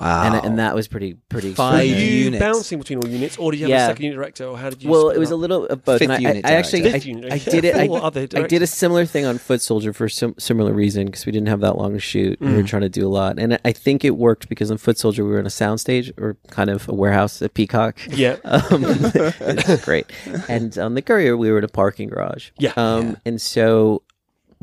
Wow. 0.00 0.22
and 0.24 0.46
and 0.46 0.58
that 0.58 0.74
was 0.74 0.88
pretty 0.88 1.14
pretty 1.28 1.52
Five 1.52 1.72
Were 1.74 1.78
extraordinary. 1.80 2.04
you 2.14 2.24
units. 2.24 2.40
bouncing 2.40 2.78
between 2.78 2.98
all 3.00 3.08
units, 3.08 3.36
or 3.36 3.50
did 3.52 3.58
you 3.60 3.64
have 3.66 3.70
Yeah. 3.70 3.84
a 3.84 3.88
second 3.88 4.04
unit 4.04 4.16
director, 4.16 4.44
or 4.46 4.56
how 4.56 4.70
did 4.70 4.82
you? 4.82 4.88
Well, 4.90 5.10
it 5.10 5.18
was 5.18 5.30
a 5.30 5.36
little 5.36 5.66
of 5.66 5.84
both. 5.84 5.98
Fifth 5.98 6.08
and 6.10 6.12
I, 6.26 6.30
unit 6.30 6.46
I, 6.46 6.48
I 6.48 6.52
actually, 6.54 6.80
director. 6.82 7.08
I, 7.08 7.12
unit, 7.12 7.32
I 7.32 7.38
did 7.38 7.64
it. 7.66 7.74
I, 7.76 7.88
other 7.88 8.26
I 8.34 8.42
did 8.46 8.62
a 8.62 8.66
similar 8.66 9.04
thing 9.04 9.26
on 9.26 9.36
Foot 9.36 9.60
Soldier 9.60 9.92
for 9.92 10.08
some 10.08 10.34
similar 10.38 10.72
reason 10.72 11.06
because 11.06 11.26
we 11.26 11.32
didn't 11.32 11.48
have 11.48 11.60
that 11.60 11.76
long 11.76 11.92
to 11.92 12.00
shoot. 12.00 12.40
and 12.40 12.50
We 12.52 12.56
were 12.56 12.62
Mm. 12.62 12.68
trying 12.68 12.82
to 12.82 12.88
do 12.88 13.06
a 13.06 13.12
lot, 13.20 13.38
and 13.38 13.58
I 13.66 13.72
think 13.72 14.02
it 14.02 14.16
worked 14.16 14.48
because 14.48 14.70
on 14.70 14.78
Foot 14.78 14.96
Soldier 14.98 15.24
we 15.26 15.30
were 15.32 15.40
in 15.40 15.46
a 15.46 15.50
soundstage 15.62 16.10
or 16.18 16.38
kind 16.48 16.70
of 16.70 16.88
a 16.88 16.94
warehouse 16.94 17.42
at 17.42 17.52
Peacock. 17.52 17.98
Yeah. 18.08 18.36
Um, 18.44 18.84
it's 18.86 19.84
great. 19.84 20.06
And 20.48 20.76
on 20.78 20.94
the 20.94 21.02
Courier, 21.02 21.36
we 21.36 21.50
were 21.50 21.58
in 21.58 21.64
a 21.64 21.68
parking 21.68 22.08
garage. 22.08 22.48
Yeah. 22.58 22.72
Um, 22.76 23.10
Yeah. 23.10 23.14
And 23.26 23.40
so, 23.40 24.02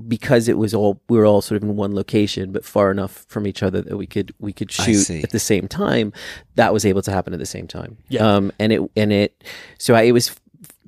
because 0.08 0.48
it 0.48 0.58
was 0.58 0.74
all, 0.74 1.02
we 1.10 1.18
were 1.18 1.26
all 1.26 1.42
sort 1.42 1.58
of 1.58 1.64
in 1.64 1.76
one 1.76 1.94
location, 1.94 2.52
but 2.52 2.66
far 2.66 2.92
enough 2.92 3.26
from 3.28 3.46
each 3.46 3.62
other 3.62 3.82
that 3.82 3.98
we 3.98 4.08
could 4.08 4.34
we 4.40 4.54
could 4.54 4.72
shoot 4.72 5.10
at 5.10 5.32
the 5.32 5.40
same 5.40 5.68
time. 5.68 6.14
That 6.56 6.74
was 6.74 6.86
able 6.86 7.02
to 7.04 7.12
happen 7.12 7.34
at 7.34 7.40
the 7.40 7.46
same 7.46 7.68
time. 7.68 7.98
Yeah. 8.08 8.36
Um, 8.36 8.52
and 8.60 8.72
it 8.72 8.82
and 8.96 9.12
it, 9.12 9.44
so 9.78 9.96
I, 9.96 10.04
it 10.04 10.12
was, 10.12 10.36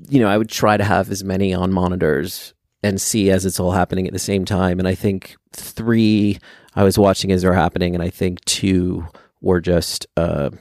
you 0.10 0.20
know, 0.20 0.28
I 0.28 0.38
would 0.38 0.50
try 0.50 0.78
to 0.78 0.84
have 0.84 1.12
as 1.12 1.24
many 1.24 1.54
on 1.54 1.72
monitors 1.72 2.54
and 2.84 3.00
see 3.00 3.30
as 3.30 3.46
it's 3.46 3.60
all 3.60 3.72
happening 3.72 4.08
at 4.08 4.14
the 4.14 4.20
same 4.20 4.46
time. 4.46 4.80
And 4.80 4.88
I 4.88 4.96
think 4.96 5.36
three 5.54 6.40
I 6.76 6.84
was 6.84 6.98
watching 6.98 7.32
as 7.32 7.42
they're 7.42 7.54
happening, 7.54 7.94
and 7.96 8.04
I 8.04 8.10
think 8.10 8.44
two 8.46 9.08
were 9.42 9.62
just. 9.62 10.08
Uh, 10.16 10.52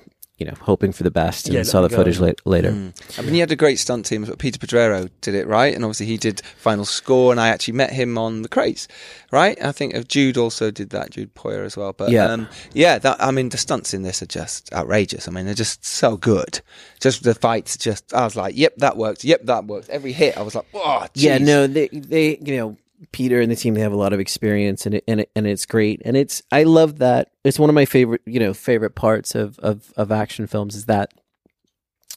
you 0.40 0.46
know, 0.46 0.54
hoping 0.62 0.90
for 0.90 1.04
the 1.04 1.10
best, 1.10 1.46
and 1.46 1.54
Yeah, 1.54 1.62
saw 1.62 1.82
the 1.82 1.88
go. 1.88 1.96
footage 1.96 2.18
la- 2.18 2.32
later. 2.44 2.72
Mm. 2.72 3.18
I 3.18 3.22
mean, 3.22 3.34
you 3.34 3.40
had 3.40 3.52
a 3.52 3.56
great 3.56 3.78
stunt 3.78 4.06
team. 4.06 4.24
But 4.24 4.38
Peter 4.38 4.58
Pedrero 4.58 5.08
did 5.20 5.34
it, 5.34 5.46
right? 5.46 5.74
And 5.74 5.84
obviously, 5.84 6.06
he 6.06 6.16
did 6.16 6.40
final 6.56 6.84
score, 6.86 7.30
and 7.30 7.38
I 7.40 7.48
actually 7.48 7.74
met 7.74 7.92
him 7.92 8.16
on 8.18 8.42
the 8.42 8.48
Krays, 8.48 8.88
right? 9.30 9.62
I 9.62 9.70
think 9.70 9.94
uh, 9.94 10.02
Jude 10.02 10.36
also 10.38 10.70
did 10.70 10.90
that, 10.90 11.10
Jude 11.10 11.34
Poyer 11.34 11.64
as 11.64 11.76
well. 11.76 11.92
But 11.92 12.10
Yeah. 12.10 12.26
um, 12.32 12.48
yeah, 12.72 12.98
that, 12.98 13.22
I 13.22 13.30
mean, 13.30 13.50
the 13.50 13.58
stunts 13.58 13.92
in 13.94 14.02
this 14.02 14.22
are 14.22 14.26
just 14.26 14.72
outrageous. 14.72 15.28
I 15.28 15.30
mean, 15.30 15.44
they're 15.44 15.54
just 15.54 15.84
so 15.84 16.16
good. 16.16 16.60
Just 17.00 17.22
the 17.22 17.34
fights, 17.34 17.76
just 17.76 18.12
I 18.14 18.24
was 18.24 18.34
like, 18.36 18.56
yep, 18.56 18.74
that 18.78 18.96
works. 18.96 19.24
Yep, 19.24 19.44
that 19.44 19.66
works. 19.66 19.88
Every 19.90 20.12
hit, 20.12 20.36
I 20.38 20.42
was 20.42 20.54
like, 20.54 20.66
oh, 20.74 21.06
Yeah, 21.14 21.38
no, 21.38 21.66
they 21.66 21.88
they 21.88 22.38
you 22.42 22.56
know 22.56 22.76
Peter 23.12 23.40
and 23.40 23.50
the 23.50 23.56
team 23.56 23.74
they 23.74 23.80
have 23.80 23.92
a 23.92 23.96
lot 23.96 24.12
of 24.12 24.20
experience 24.20 24.86
and 24.86 24.96
it 24.96 25.04
and 25.08 25.20
it, 25.20 25.30
and 25.34 25.46
it's 25.46 25.66
great. 25.66 26.02
And 26.04 26.16
it's 26.16 26.42
I 26.50 26.64
love 26.64 26.98
that. 26.98 27.30
It's 27.44 27.58
one 27.58 27.70
of 27.70 27.74
my 27.74 27.84
favorite 27.84 28.22
you 28.26 28.40
know 28.40 28.54
favorite 28.54 28.94
parts 28.94 29.34
of 29.34 29.58
of 29.60 29.92
of 29.96 30.12
action 30.12 30.46
films 30.46 30.74
is 30.74 30.86
that 30.86 31.12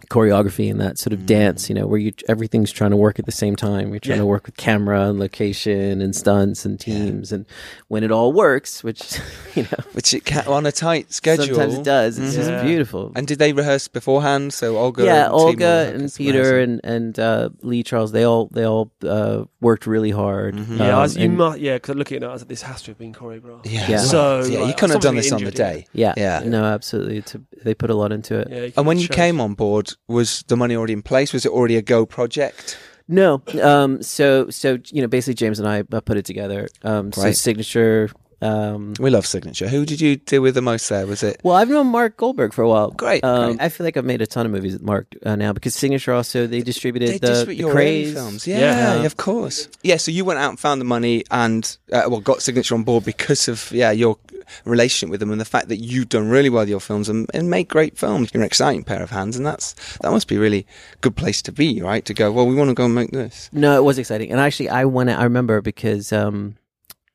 choreography 0.10 0.70
and 0.70 0.80
that 0.82 0.98
sort 0.98 1.14
of 1.14 1.26
dance, 1.26 1.70
you 1.70 1.76
know, 1.76 1.88
where 1.88 2.00
you 2.00 2.14
everything's 2.28 2.72
trying 2.72 2.92
to 2.92 2.98
work 2.98 3.20
at 3.20 3.26
the 3.26 3.32
same 3.32 3.56
time. 3.56 3.90
You're 3.92 4.00
trying 4.00 4.18
Yeah. 4.18 4.22
to 4.22 4.26
work 4.26 4.46
with 4.46 4.58
camera 4.58 5.10
and 5.10 5.20
location 5.20 6.02
and 6.02 6.16
stunts 6.16 6.66
and 6.66 6.80
teams, 6.80 7.32
and 7.32 7.46
when 7.88 8.04
it 8.04 8.12
all 8.12 8.32
works, 8.34 8.84
which 8.84 9.20
you 9.56 9.64
know 9.64 9.70
Which 9.94 10.14
it 10.14 10.26
can, 10.26 10.46
on 10.48 10.66
a 10.66 10.72
tight 10.72 11.12
schedule. 11.14 11.46
sometimes 11.46 11.76
it 11.76 11.84
does, 11.84 12.18
it's 12.20 12.36
Yeah. 12.36 12.44
just 12.52 12.66
beautiful. 12.66 13.12
And 13.16 13.26
did 13.28 13.40
they 13.40 13.54
rehearse 13.54 13.88
beforehand? 13.88 14.54
So 14.54 14.78
Olga, 14.78 15.04
yeah, 15.06 15.26
and 15.26 15.34
Olga 15.34 15.86
Timur, 15.92 16.04
and 16.04 16.14
Peter 16.14 16.60
and 16.60 16.82
and 16.84 17.20
uh, 17.20 17.50
Lee 17.62 17.84
Charles, 17.84 18.12
they 18.12 18.24
all 18.24 18.50
they 18.52 18.66
all 18.66 18.92
uh, 19.06 19.44
worked 19.62 19.88
really 19.88 20.12
hard. 20.12 20.56
Mhm. 20.56 20.78
Yeah, 20.80 20.96
Um, 20.96 21.02
was, 21.02 21.18
you 21.18 21.26
and- 21.26 21.38
must, 21.38 21.60
yeah, 21.60 21.76
because 21.76 21.96
looking 21.96 22.18
at 22.18 22.24
it, 22.24 22.26
I 22.28 22.34
was 22.34 22.42
like, 22.42 22.50
this 22.50 22.62
has 22.64 22.82
to 22.84 22.92
have 22.92 22.98
been 22.98 23.14
choreographed. 23.14 23.66
yeah, 23.66 23.88
Yeah. 23.90 23.98
So, 24.00 24.44
yeah, 24.44 24.66
you 24.68 24.74
couldn't 24.74 24.92
have 24.92 25.02
done 25.02 25.22
someone's 25.22 25.26
this 25.26 25.32
on 25.34 25.44
the 25.44 25.52
day. 25.52 25.86
yeah, 25.94 26.14
Yeah. 26.18 26.42
no, 26.46 26.64
absolutely. 26.66 27.18
It's 27.18 27.36
a, 27.36 27.42
they 27.64 27.74
put 27.74 27.90
a 27.90 27.96
lot 27.96 28.12
into 28.12 28.38
it. 28.40 28.48
Yeah, 28.52 28.70
And 28.78 28.86
when 28.86 29.00
you 29.00 29.08
came 29.08 29.40
on 29.40 29.54
board, 29.54 29.93
was 30.08 30.44
the 30.48 30.58
money 30.58 30.76
already 30.76 30.94
in 30.94 31.02
place? 31.02 31.34
Was 31.34 31.46
it 31.46 31.52
already 31.52 31.76
a 31.76 31.82
go 31.82 32.06
project? 32.06 32.78
No, 33.08 33.42
um, 33.62 34.02
so 34.02 34.50
so 34.50 34.78
you 34.88 35.02
know, 35.02 35.08
basically 35.08 35.34
James 35.34 35.60
and 35.60 35.68
I 35.68 35.84
uh, 35.92 36.02
put 36.02 36.18
it 36.18 36.26
together. 36.26 36.70
Um, 36.84 37.12
so 37.12 37.32
signature. 37.32 38.10
Um, 38.42 38.94
We 39.00 39.10
love 39.10 39.26
Signature. 39.26 39.68
Who 39.68 39.86
did 39.86 40.02
you 40.02 40.16
deal 40.18 40.42
with 40.42 40.56
the 40.56 40.62
most 40.62 40.90
there? 40.90 41.06
Was 41.08 41.24
it? 41.24 41.40
well, 41.44 41.56
I've 41.56 41.70
known 41.70 41.88
Mark 41.88 42.18
Goldberg 42.18 42.54
for 42.54 42.62
a 42.64 42.70
while. 42.70 42.92
Great, 42.92 43.24
Um, 43.24 43.54
great. 43.54 43.62
I 43.62 43.70
feel 43.70 43.86
like 43.86 43.98
I've 43.98 44.06
made 44.06 44.22
a 44.22 44.28
ton 44.28 44.46
of 44.46 44.52
movies 44.52 44.74
with 44.74 44.82
Mark 44.82 45.08
uh, 45.26 45.36
now 45.36 45.54
because 45.54 45.76
Signature 45.76 46.14
also 46.14 46.48
they 46.48 46.62
distributed 46.62 47.10
They 47.10 47.18
the, 47.20 47.28
distribute 47.28 47.68
the 47.68 47.74
Krays 47.74 48.14
films. 48.14 48.48
Yeah, 48.48 48.60
Yeah. 48.60 48.96
yeah, 49.00 49.04
of 49.06 49.18
course. 49.18 49.68
Yeah, 49.84 49.98
so 49.98 50.12
you 50.12 50.26
went 50.26 50.40
out 50.40 50.50
and 50.50 50.60
found 50.60 50.82
the 50.82 50.86
money 50.86 51.24
and 51.32 51.78
uh, 51.92 52.04
well 52.08 52.20
got 52.20 52.42
Signature 52.42 52.76
on 52.76 52.84
board 52.84 53.06
because 53.06 53.48
of 53.48 53.72
yeah 53.72 53.92
your 53.92 54.18
relationship 54.66 55.10
with 55.10 55.20
them 55.20 55.32
and 55.32 55.40
the 55.40 55.46
fact 55.46 55.70
that 55.70 55.78
you've 55.78 56.10
done 56.10 56.30
really 56.30 56.50
well 56.50 56.62
with 56.64 56.70
your 56.70 56.80
films 56.82 57.08
and, 57.10 57.30
and 57.34 57.50
make 57.50 57.70
great 57.70 57.98
films. 57.98 58.30
You're 58.34 58.42
an 58.44 58.46
exciting 58.46 58.84
pair 58.84 59.02
of 59.02 59.10
hands, 59.10 59.38
and 59.38 59.46
that's 59.46 59.74
that 60.02 60.12
must 60.12 60.28
be 60.28 60.36
a 60.36 60.40
really 60.40 60.68
good 61.02 61.16
place 61.16 61.42
to 61.44 61.52
be, 61.52 61.82
right? 61.82 62.04
To 62.06 62.14
go. 62.14 62.32
Well, 62.32 62.46
we 62.46 62.56
want 62.56 62.70
to 62.70 62.74
go 62.74 62.86
and 62.86 62.94
make 62.96 63.12
this. 63.12 63.50
No, 63.54 63.78
it 63.78 63.84
was 63.84 63.98
exciting, 63.98 64.32
and 64.32 64.40
actually, 64.40 64.70
I 64.70 64.86
went. 64.86 65.10
I 65.10 65.24
remember 65.24 65.62
because 65.62 66.12
um, 66.12 66.56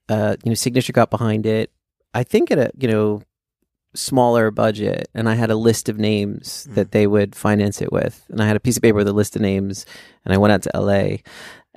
uh, 0.08 0.36
you 0.44 0.50
know, 0.50 0.54
Signature 0.54 0.92
got 0.92 1.10
behind 1.10 1.46
it. 1.46 1.70
I 2.14 2.22
think 2.24 2.50
at 2.50 2.58
a 2.58 2.70
you 2.78 2.88
know 2.88 3.22
smaller 3.94 4.50
budget, 4.50 5.08
and 5.14 5.28
I 5.28 5.34
had 5.34 5.50
a 5.50 5.56
list 5.56 5.88
of 5.88 5.98
names 5.98 6.66
Mm. 6.70 6.74
that 6.74 6.92
they 6.92 7.06
would 7.06 7.34
finance 7.34 7.80
it 7.82 7.92
with, 7.92 8.24
and 8.28 8.40
I 8.42 8.46
had 8.46 8.56
a 8.56 8.60
piece 8.60 8.76
of 8.76 8.82
paper 8.82 8.96
with 8.98 9.08
a 9.08 9.12
list 9.12 9.34
of 9.36 9.42
names, 9.42 9.86
and 10.24 10.32
I 10.34 10.36
went 10.38 10.52
out 10.52 10.62
to 10.62 10.76
L.A. 10.76 11.22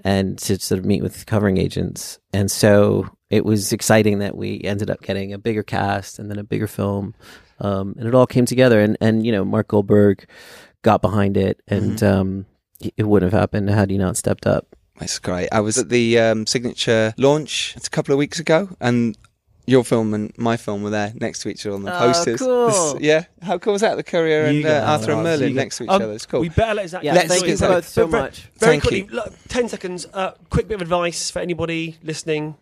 and 0.03 0.37
to 0.39 0.59
sort 0.59 0.79
of 0.79 0.85
meet 0.85 1.01
with 1.01 1.25
covering 1.25 1.57
agents, 1.57 2.19
and 2.33 2.51
so 2.51 3.07
it 3.29 3.45
was 3.45 3.71
exciting 3.71 4.19
that 4.19 4.35
we 4.35 4.61
ended 4.63 4.89
up 4.89 5.01
getting 5.01 5.31
a 5.31 5.37
bigger 5.37 5.63
cast 5.63 6.19
and 6.19 6.29
then 6.29 6.37
a 6.39 6.43
bigger 6.43 6.67
film, 6.67 7.13
um, 7.59 7.95
and 7.97 8.07
it 8.07 8.13
all 8.15 8.27
came 8.27 8.45
together, 8.45 8.81
and 8.81 8.97
and 9.01 9.25
you 9.25 9.31
know, 9.31 9.45
Mark 9.45 9.69
Goldberg 9.69 10.25
got 10.83 11.01
behind 11.01 11.37
it, 11.37 11.61
and 11.67 11.93
Mm-hmm. 11.97 12.05
um, 12.19 12.45
it- 12.81 12.93
it 12.97 13.07
wouldn't 13.07 13.31
have 13.31 13.39
happened 13.39 13.69
had 13.69 13.89
he 13.91 13.97
not 13.97 14.17
stepped 14.17 14.45
up. 14.47 14.75
It's 15.01 15.19
great. 15.19 15.49
I 15.51 15.59
was 15.59 15.77
at 15.77 15.89
the 15.89 16.19
um, 16.19 16.45
Signature 16.47 17.13
launch 17.17 17.75
a 17.75 17.89
couple 17.89 18.13
of 18.13 18.19
weeks 18.19 18.39
ago, 18.39 18.69
and 18.79 19.17
your 19.67 19.83
film 19.83 20.13
and 20.13 20.31
my 20.37 20.57
film 20.57 20.83
were 20.83 20.89
there 20.89 21.13
next 21.15 21.39
to 21.43 21.49
each 21.49 21.65
other 21.65 21.75
on 21.75 21.83
the 21.83 21.93
Oh, 21.95 21.99
posters. 21.99 22.39
cool. 22.39 22.67
This- 22.67 23.01
yeah, 23.03 23.25
how 23.41 23.57
cool 23.57 23.73
was 23.73 23.81
that? 23.81 23.95
The 23.95 24.03
Courier 24.03 24.45
and 24.45 24.65
uh, 24.65 24.83
Arthur 24.87 25.11
and 25.13 25.23
Merlin 25.23 25.55
next 25.55 25.77
to 25.77 25.83
each 25.83 25.89
Um, 25.89 26.01
other. 26.01 26.13
It's 26.13 26.25
cool. 26.25 26.41
We 26.41 26.49
better 26.49 26.73
let 26.73 26.89
Zach. 26.89 27.03
Yeah, 27.03 27.13
Let's 27.13 27.27
thank 27.29 27.41
get 27.41 27.49
you 27.49 27.55
Zach- 27.57 27.69
both 27.69 27.87
so 27.87 28.07
very- 28.07 28.23
much. 28.23 28.41
Very 28.57 28.71
Thank 28.73 28.81
quickly, 28.83 29.01
you. 29.03 29.07
look, 29.11 29.33
ten 29.47 29.69
seconds. 29.69 30.07
Uh, 30.13 30.31
quick 30.49 30.67
bit 30.67 30.75
of 30.75 30.81
advice 30.81 31.29
for 31.31 31.39
anybody 31.39 31.97
listening. 32.03 32.55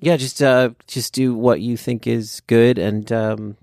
Yeah, 0.00 0.16
just 0.16 0.40
uh, 0.42 0.70
just 0.86 1.12
do 1.12 1.34
what 1.34 1.60
you 1.60 1.76
think 1.76 2.06
is 2.06 2.40
good, 2.46 2.78
and 2.78 3.10
um, 3.12 3.56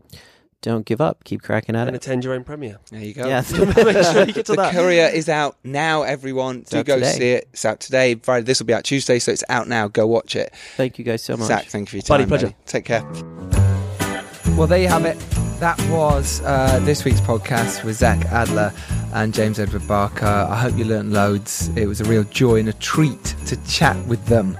don't 0.65 0.85
give 0.85 0.99
up. 0.99 1.23
Keep 1.23 1.41
cracking 1.43 1.75
at 1.75 1.87
and 1.87 1.95
it. 1.95 2.03
attend 2.03 2.23
your 2.23 2.33
own 2.33 2.43
premiere. 2.43 2.79
There 2.91 2.99
you 2.99 3.13
go. 3.13 3.27
Yeah, 3.27 3.41
Make 3.51 4.03
sure 4.05 4.25
you 4.25 4.33
get 4.33 4.45
to 4.47 4.51
the 4.53 4.55
that. 4.57 4.73
Courier 4.73 5.07
is 5.13 5.29
out 5.29 5.55
now, 5.63 6.01
everyone. 6.03 6.61
Do 6.69 6.79
out 6.79 6.85
go 6.85 6.95
today. 6.95 7.11
see 7.13 7.31
it. 7.31 7.47
It's 7.53 7.63
out 7.65 7.79
today. 7.79 8.15
Friday. 8.15 8.43
This 8.45 8.59
will 8.59 8.65
be 8.65 8.73
out 8.73 8.83
Tuesday, 8.83 9.19
so 9.19 9.31
it's 9.31 9.43
out 9.47 9.67
now. 9.67 9.87
Go 9.87 10.05
watch 10.07 10.35
it. 10.35 10.53
thank 10.75 10.99
you 10.99 11.05
guys 11.05 11.23
so 11.23 11.37
much. 11.37 11.47
Zach, 11.47 11.65
thank 11.67 11.93
you 11.93 12.01
for 12.01 12.05
your 12.07 12.17
Buddy, 12.17 12.23
time. 12.23 12.29
pleasure. 12.29 12.47
buddy. 12.47 12.57
Take 12.65 12.85
care. 12.85 13.03
Well, 14.57 14.67
there 14.67 14.79
you 14.79 14.87
have 14.87 15.05
it. 15.05 15.17
That 15.59 15.79
was 15.89 16.41
uh, 16.43 16.79
this 16.83 17.05
week's 17.05 17.21
podcast 17.21 17.83
with 17.83 17.95
Zach 17.97 18.25
Adler 18.25 18.73
and 19.13 19.33
James 19.33 19.59
Edward 19.59 19.87
Barker. 19.87 20.25
I 20.25 20.55
hope 20.59 20.77
you 20.77 20.83
learned 20.85 21.13
loads. 21.13 21.69
It 21.77 21.87
was 21.87 22.01
a 22.01 22.05
real 22.05 22.23
joy 22.25 22.59
and 22.59 22.69
a 22.69 22.73
treat 22.73 23.23
to 23.47 23.55
chat 23.67 23.95
with 24.07 24.25
them. 24.25 24.57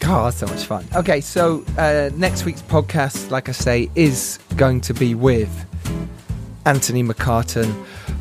God, 0.00 0.34
so 0.34 0.46
much 0.46 0.64
fun. 0.64 0.84
Okay, 0.96 1.20
so 1.20 1.64
uh, 1.78 2.10
next 2.16 2.44
week's 2.44 2.62
podcast, 2.62 3.30
like 3.30 3.48
I 3.48 3.52
say, 3.52 3.90
is 3.94 4.38
going 4.56 4.80
to 4.82 4.94
be 4.94 5.14
with 5.14 5.66
Anthony 6.66 7.02
McCarten, 7.02 7.72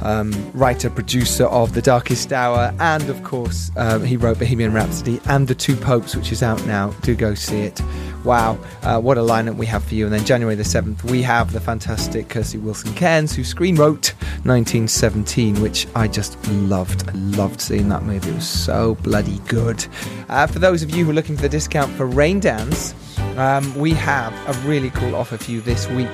um, 0.01 0.51
writer, 0.53 0.89
producer 0.89 1.45
of 1.45 1.73
The 1.73 1.81
Darkest 1.81 2.31
Hour, 2.31 2.73
and 2.79 3.09
of 3.09 3.23
course, 3.23 3.71
um, 3.75 4.03
he 4.03 4.17
wrote 4.17 4.39
Bohemian 4.39 4.73
Rhapsody 4.73 5.19
and 5.25 5.47
The 5.47 5.55
Two 5.55 5.75
Popes, 5.75 6.15
which 6.15 6.31
is 6.31 6.43
out 6.43 6.63
now. 6.65 6.91
Do 7.01 7.15
go 7.15 7.33
see 7.33 7.61
it. 7.61 7.81
Wow, 8.23 8.59
uh, 8.83 8.99
what 8.99 9.17
a 9.17 9.21
lineup 9.21 9.55
we 9.55 9.65
have 9.67 9.83
for 9.83 9.95
you. 9.95 10.05
And 10.05 10.13
then 10.13 10.25
January 10.25 10.55
the 10.55 10.63
7th, 10.63 11.03
we 11.03 11.21
have 11.21 11.53
the 11.53 11.59
fantastic 11.61 12.27
Krysty 12.27 12.61
Wilson 12.61 12.93
Cairns, 12.93 13.33
who 13.33 13.43
screen 13.45 13.75
wrote 13.75 14.13
1917, 14.43 15.61
which 15.61 15.87
I 15.95 16.07
just 16.07 16.37
loved. 16.49 17.07
I 17.07 17.13
loved 17.13 17.61
seeing 17.61 17.87
that 17.89 18.03
movie. 18.03 18.29
It 18.29 18.35
was 18.35 18.47
so 18.47 18.95
bloody 18.95 19.39
good. 19.47 19.85
Uh, 20.27 20.47
for 20.47 20.59
those 20.59 20.83
of 20.83 20.89
you 20.89 21.05
who 21.05 21.11
are 21.11 21.13
looking 21.13 21.37
for 21.37 21.43
the 21.43 21.49
discount 21.49 21.91
for 21.93 22.07
Raindance, 22.07 22.93
um, 23.37 23.73
we 23.75 23.91
have 23.91 24.33
a 24.47 24.67
really 24.67 24.89
cool 24.89 25.15
offer 25.15 25.37
for 25.37 25.51
you 25.51 25.61
this 25.61 25.87
week 25.89 26.11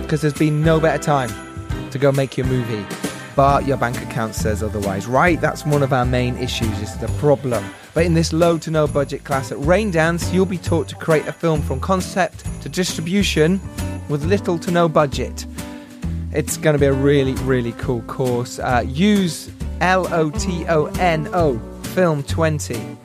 because 0.00 0.22
there's 0.22 0.32
been 0.32 0.62
no 0.62 0.80
better 0.80 1.02
time 1.02 1.30
to 1.90 1.98
go 1.98 2.12
make 2.12 2.36
your 2.36 2.46
movie 2.46 2.84
but 3.34 3.66
your 3.66 3.76
bank 3.76 4.00
account 4.02 4.34
says 4.34 4.62
otherwise 4.62 5.06
right 5.06 5.40
that's 5.40 5.66
one 5.66 5.82
of 5.82 5.92
our 5.92 6.04
main 6.06 6.36
issues 6.38 6.80
is 6.80 6.96
the 6.98 7.08
problem 7.18 7.64
but 7.96 8.04
in 8.04 8.12
this 8.12 8.30
low 8.34 8.58
to 8.58 8.70
no 8.70 8.86
budget 8.86 9.24
class 9.24 9.50
at 9.50 9.56
Raindance 9.58 10.30
you'll 10.30 10.44
be 10.44 10.58
taught 10.58 10.86
to 10.88 10.94
create 10.96 11.26
a 11.26 11.32
film 11.32 11.62
from 11.62 11.80
concept 11.80 12.44
to 12.60 12.68
distribution 12.68 13.58
with 14.10 14.22
little 14.24 14.58
to 14.58 14.70
no 14.70 14.86
budget 14.86 15.46
it's 16.30 16.58
going 16.58 16.74
to 16.74 16.78
be 16.78 16.84
a 16.84 16.92
really 16.92 17.32
really 17.44 17.72
cool 17.72 18.02
course 18.02 18.58
uh, 18.58 18.84
use 18.86 19.50
l-o-t-o-n-o 19.80 21.58
film 21.94 22.22
20 22.22 22.96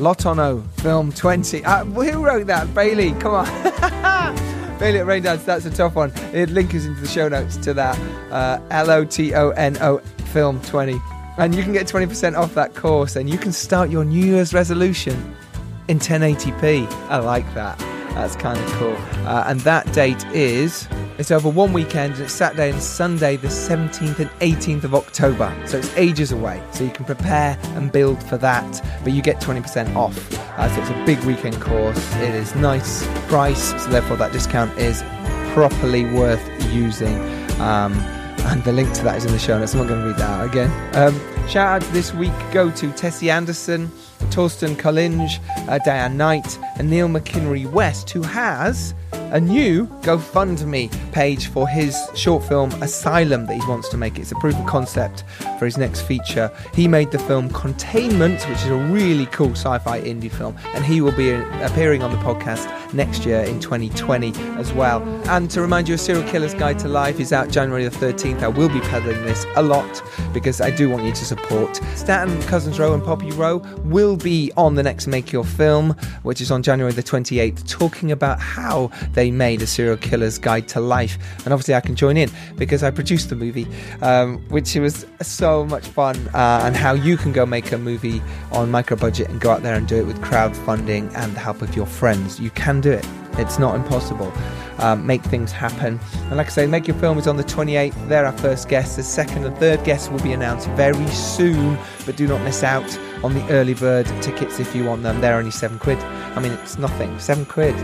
Lotono 0.00 0.66
Film 0.80 1.12
20. 1.12 1.64
Uh, 1.64 1.84
who 1.84 2.24
wrote 2.24 2.46
that? 2.46 2.72
Bailey, 2.74 3.12
come 3.20 3.34
on. 3.34 3.44
Bailey 4.78 5.00
at 5.00 5.06
Raindance, 5.06 5.44
that's 5.44 5.66
a 5.66 5.70
tough 5.70 5.94
one. 5.94 6.10
The 6.32 6.46
link 6.46 6.72
is 6.72 6.86
into 6.86 7.02
the 7.02 7.08
show 7.08 7.28
notes 7.28 7.58
to 7.58 7.74
that. 7.74 7.98
Uh, 8.30 8.60
L 8.70 8.90
O 8.90 9.04
T 9.04 9.34
O 9.34 9.50
N 9.50 9.76
O 9.82 9.98
Film 10.32 10.58
20. 10.62 10.98
And 11.40 11.54
you 11.54 11.62
can 11.62 11.72
get 11.72 11.86
20% 11.86 12.36
off 12.36 12.52
that 12.52 12.74
course 12.74 13.16
and 13.16 13.30
you 13.30 13.38
can 13.38 13.50
start 13.50 13.88
your 13.88 14.04
New 14.04 14.26
Year's 14.26 14.52
resolution 14.52 15.34
in 15.88 15.98
1080p. 15.98 16.86
I 17.08 17.16
like 17.16 17.46
that. 17.54 17.78
That's 18.10 18.36
kind 18.36 18.60
of 18.60 18.66
cool. 18.72 18.94
Uh, 19.26 19.44
and 19.46 19.58
that 19.60 19.90
date 19.94 20.22
is, 20.34 20.86
it's 21.16 21.30
over 21.30 21.48
one 21.48 21.72
weekend 21.72 22.12
and 22.16 22.24
it's 22.24 22.34
Saturday 22.34 22.70
and 22.70 22.82
Sunday, 22.82 23.36
the 23.36 23.48
17th 23.48 24.18
and 24.18 24.28
18th 24.40 24.84
of 24.84 24.94
October. 24.94 25.50
So 25.64 25.78
it's 25.78 25.96
ages 25.96 26.30
away. 26.30 26.62
So 26.72 26.84
you 26.84 26.90
can 26.90 27.06
prepare 27.06 27.58
and 27.68 27.90
build 27.90 28.22
for 28.24 28.36
that, 28.36 28.84
but 29.02 29.14
you 29.14 29.22
get 29.22 29.40
20% 29.40 29.96
off. 29.96 30.38
Uh, 30.58 30.68
so 30.74 30.82
it's 30.82 30.90
a 30.90 31.04
big 31.06 31.24
weekend 31.24 31.58
course. 31.58 32.16
It 32.16 32.34
is 32.34 32.54
nice 32.54 33.06
price, 33.28 33.70
so 33.82 33.88
therefore 33.88 34.18
that 34.18 34.32
discount 34.32 34.76
is 34.76 35.02
properly 35.54 36.04
worth 36.04 36.46
using. 36.70 37.18
Um, 37.62 37.94
and 38.46 38.62
the 38.64 38.72
link 38.72 38.92
to 38.94 39.04
that 39.04 39.16
is 39.16 39.24
in 39.24 39.32
the 39.32 39.38
show 39.38 39.58
notes. 39.58 39.74
I'm 39.74 39.80
not 39.80 39.88
going 39.88 40.00
to 40.00 40.06
read 40.06 40.16
that 40.16 40.30
out 40.30 40.46
again. 40.46 40.96
Um, 40.96 41.48
shout 41.48 41.82
out 41.82 41.92
this 41.92 42.12
week 42.14 42.32
go 42.52 42.70
to 42.70 42.92
Tessie 42.92 43.30
Anderson, 43.30 43.88
Torsten 44.30 44.76
Collinge, 44.76 45.38
uh, 45.68 45.78
Diane 45.84 46.16
Knight, 46.16 46.58
and 46.76 46.88
Neil 46.88 47.08
McKinnery 47.08 47.70
West, 47.70 48.10
who 48.10 48.22
has 48.22 48.94
a 49.12 49.40
new 49.40 49.86
GoFundMe 50.02 50.90
page 51.12 51.46
for 51.46 51.68
his 51.68 51.96
short 52.14 52.44
film 52.44 52.70
Asylum 52.82 53.46
that 53.46 53.54
he 53.54 53.68
wants 53.68 53.88
to 53.90 53.96
make. 53.96 54.18
It's 54.18 54.32
a 54.32 54.36
proof 54.36 54.58
of 54.58 54.66
concept 54.66 55.24
for 55.58 55.64
his 55.64 55.78
next 55.78 56.02
feature. 56.02 56.50
He 56.74 56.88
made 56.88 57.10
the 57.10 57.18
film 57.18 57.50
Containment, 57.50 58.42
which 58.48 58.58
is 58.58 58.66
a 58.66 58.74
really 58.74 59.26
cool 59.26 59.52
sci 59.52 59.78
fi 59.78 60.00
indie 60.00 60.30
film, 60.30 60.56
and 60.74 60.84
he 60.84 61.00
will 61.00 61.12
be 61.12 61.32
appearing 61.32 62.02
on 62.02 62.10
the 62.10 62.18
podcast 62.18 62.68
next 62.92 63.24
year 63.24 63.40
in 63.40 63.60
2020 63.60 64.32
as 64.58 64.72
well. 64.72 65.02
And 65.28 65.50
to 65.50 65.60
remind 65.60 65.88
you, 65.88 65.94
A 65.94 65.98
Serial 65.98 66.28
Killer's 66.28 66.54
Guide 66.54 66.78
to 66.80 66.88
Life 66.88 67.20
is 67.20 67.32
out 67.32 67.50
January 67.50 67.84
the 67.84 67.96
13th. 67.96 68.42
I 68.42 68.48
will 68.48 68.68
be 68.68 68.80
peddling 68.80 69.22
this 69.24 69.46
a 69.56 69.62
lot 69.62 70.02
because 70.32 70.60
I 70.60 70.70
do 70.70 70.90
want 70.90 71.04
you 71.04 71.12
to 71.12 71.24
support. 71.24 71.80
Staten 71.94 72.40
Cousins 72.42 72.78
Roe 72.78 72.94
and 72.94 73.02
Poppy 73.02 73.30
Roe 73.32 73.58
will 73.84 74.16
be 74.16 74.50
on 74.56 74.74
the 74.74 74.82
next 74.82 75.06
Make 75.06 75.32
Your 75.32 75.44
Film, 75.44 75.90
which 76.22 76.40
is 76.40 76.50
on 76.50 76.62
January 76.62 76.92
the 76.92 77.02
28th, 77.02 77.68
talking 77.68 78.12
about 78.12 78.40
how 78.40 78.90
they 79.12 79.30
made 79.30 79.62
A 79.62 79.66
Serial 79.66 79.96
Killer's 79.96 80.38
Guide 80.38 80.68
to 80.68 80.80
Life. 80.80 81.18
And 81.44 81.52
obviously, 81.52 81.74
I 81.74 81.80
can 81.80 81.96
join 81.96 82.16
in 82.16 82.30
because 82.56 82.82
I 82.82 82.90
produced 82.90 83.30
the 83.30 83.36
movie, 83.36 83.66
um, 84.02 84.38
which 84.48 84.74
was 84.76 85.06
so 85.20 85.64
much 85.64 85.86
fun, 85.86 86.16
uh, 86.34 86.62
and 86.64 86.76
how 86.76 86.92
you 86.92 87.16
can 87.16 87.32
go 87.32 87.46
make 87.46 87.72
a 87.72 87.78
movie 87.78 88.22
on 88.52 88.70
micro 88.70 88.96
budget 88.96 89.28
and 89.28 89.40
go 89.40 89.50
out 89.50 89.62
there 89.62 89.74
and 89.74 89.86
do 89.86 89.96
it 89.96 90.06
with 90.06 90.20
crowdfunding 90.20 91.14
and 91.14 91.34
the 91.34 91.40
help 91.40 91.62
of 91.62 91.74
your 91.76 91.86
friends. 91.86 92.40
You 92.40 92.50
can 92.50 92.80
do 92.80 92.92
it. 92.92 93.06
It's 93.34 93.58
not 93.58 93.74
impossible. 93.74 94.32
Um, 94.78 95.06
make 95.06 95.22
things 95.22 95.52
happen. 95.52 96.00
And 96.28 96.36
like 96.36 96.46
I 96.46 96.50
say, 96.50 96.66
Make 96.66 96.88
Your 96.88 96.96
Film 96.96 97.18
is 97.18 97.26
on 97.26 97.36
the 97.36 97.44
28th. 97.44 98.08
They're 98.08 98.24
our 98.24 98.36
first 98.38 98.68
guests. 98.68 98.96
The 98.96 99.02
second 99.02 99.44
and 99.44 99.56
third 99.58 99.84
guests 99.84 100.08
will 100.08 100.20
be 100.20 100.32
announced 100.32 100.68
very 100.70 101.06
soon, 101.08 101.78
but 102.06 102.16
do 102.16 102.26
not 102.26 102.42
miss 102.42 102.62
out 102.62 102.98
on 103.22 103.34
the 103.34 103.46
early 103.50 103.74
bird 103.74 104.06
tickets 104.22 104.58
if 104.58 104.74
you 104.74 104.84
want 104.84 105.02
them. 105.02 105.20
They're 105.20 105.36
only 105.36 105.50
seven 105.50 105.78
quid. 105.78 105.98
I 105.98 106.40
mean, 106.40 106.52
it's 106.52 106.78
nothing. 106.78 107.18
Seven 107.18 107.44
quid. 107.44 107.74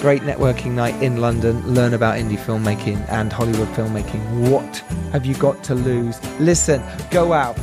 Great 0.00 0.22
networking 0.22 0.72
night 0.72 1.00
in 1.02 1.20
London. 1.20 1.66
Learn 1.66 1.94
about 1.94 2.18
indie 2.18 2.38
filmmaking 2.38 3.08
and 3.08 3.32
Hollywood 3.32 3.68
filmmaking. 3.68 4.50
What 4.50 4.78
have 5.12 5.24
you 5.24 5.34
got 5.36 5.62
to 5.64 5.74
lose? 5.74 6.22
Listen, 6.38 6.82
go 7.10 7.32
out. 7.32 7.56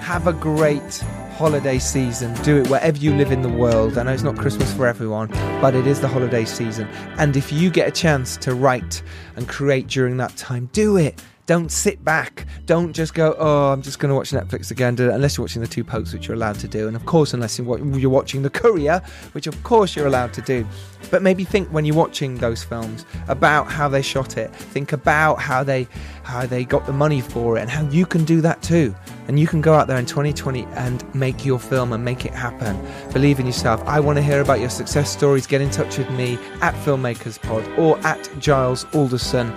Have 0.00 0.26
a 0.26 0.32
great 0.32 1.04
holiday 1.38 1.78
season. 1.78 2.34
Do 2.42 2.56
it 2.56 2.68
wherever 2.68 2.98
you 2.98 3.14
live 3.14 3.30
in 3.30 3.42
the 3.42 3.48
world. 3.48 3.96
I 3.96 4.02
know 4.02 4.10
it's 4.10 4.24
not 4.24 4.36
Christmas 4.36 4.74
for 4.74 4.88
everyone, 4.88 5.28
but 5.60 5.72
it 5.72 5.86
is 5.86 6.00
the 6.00 6.08
holiday 6.08 6.44
season. 6.44 6.88
And 7.16 7.36
if 7.36 7.52
you 7.52 7.70
get 7.70 7.86
a 7.86 7.92
chance 7.92 8.36
to 8.38 8.56
write 8.56 9.04
and 9.36 9.48
create 9.48 9.86
during 9.86 10.16
that 10.16 10.36
time, 10.36 10.68
do 10.72 10.96
it. 10.96 11.22
Don't 11.48 11.72
sit 11.72 12.04
back. 12.04 12.46
Don't 12.66 12.92
just 12.92 13.14
go, 13.14 13.34
oh, 13.38 13.72
I'm 13.72 13.80
just 13.80 13.98
going 13.98 14.10
to 14.10 14.14
watch 14.14 14.32
Netflix 14.32 14.70
again, 14.70 14.98
unless 15.00 15.38
you're 15.38 15.44
watching 15.44 15.62
the 15.62 15.66
two 15.66 15.82
popes, 15.82 16.12
which 16.12 16.28
you're 16.28 16.34
allowed 16.36 16.56
to 16.56 16.68
do. 16.68 16.88
And 16.88 16.94
of 16.94 17.06
course, 17.06 17.32
unless 17.32 17.58
you're 17.58 17.66
watching 18.10 18.42
The 18.42 18.50
Courier, 18.50 19.00
which 19.32 19.46
of 19.46 19.62
course 19.64 19.96
you're 19.96 20.06
allowed 20.06 20.34
to 20.34 20.42
do. 20.42 20.66
But 21.10 21.22
maybe 21.22 21.44
think 21.44 21.68
when 21.70 21.86
you're 21.86 21.96
watching 21.96 22.34
those 22.34 22.62
films 22.62 23.06
about 23.28 23.72
how 23.72 23.88
they 23.88 24.02
shot 24.02 24.36
it. 24.36 24.54
Think 24.54 24.92
about 24.92 25.40
how 25.40 25.64
they 25.64 25.88
how 26.22 26.44
they 26.44 26.66
got 26.66 26.84
the 26.84 26.92
money 26.92 27.22
for 27.22 27.56
it 27.56 27.62
and 27.62 27.70
how 27.70 27.88
you 27.88 28.04
can 28.04 28.26
do 28.26 28.42
that 28.42 28.60
too. 28.60 28.94
And 29.28 29.40
you 29.40 29.46
can 29.46 29.62
go 29.62 29.72
out 29.72 29.86
there 29.86 29.96
in 29.96 30.04
2020 30.04 30.64
and 30.74 31.02
make 31.14 31.46
your 31.46 31.58
film 31.58 31.94
and 31.94 32.04
make 32.04 32.26
it 32.26 32.34
happen. 32.34 32.78
Believe 33.14 33.40
in 33.40 33.46
yourself. 33.46 33.82
I 33.86 34.00
want 34.00 34.16
to 34.16 34.22
hear 34.22 34.42
about 34.42 34.60
your 34.60 34.68
success 34.68 35.10
stories. 35.10 35.46
Get 35.46 35.62
in 35.62 35.70
touch 35.70 35.96
with 35.96 36.10
me 36.10 36.34
at 36.60 36.74
FilmmakersPod 36.84 37.78
or 37.78 37.98
at 38.00 38.30
Giles 38.38 38.84
Alderson 38.94 39.50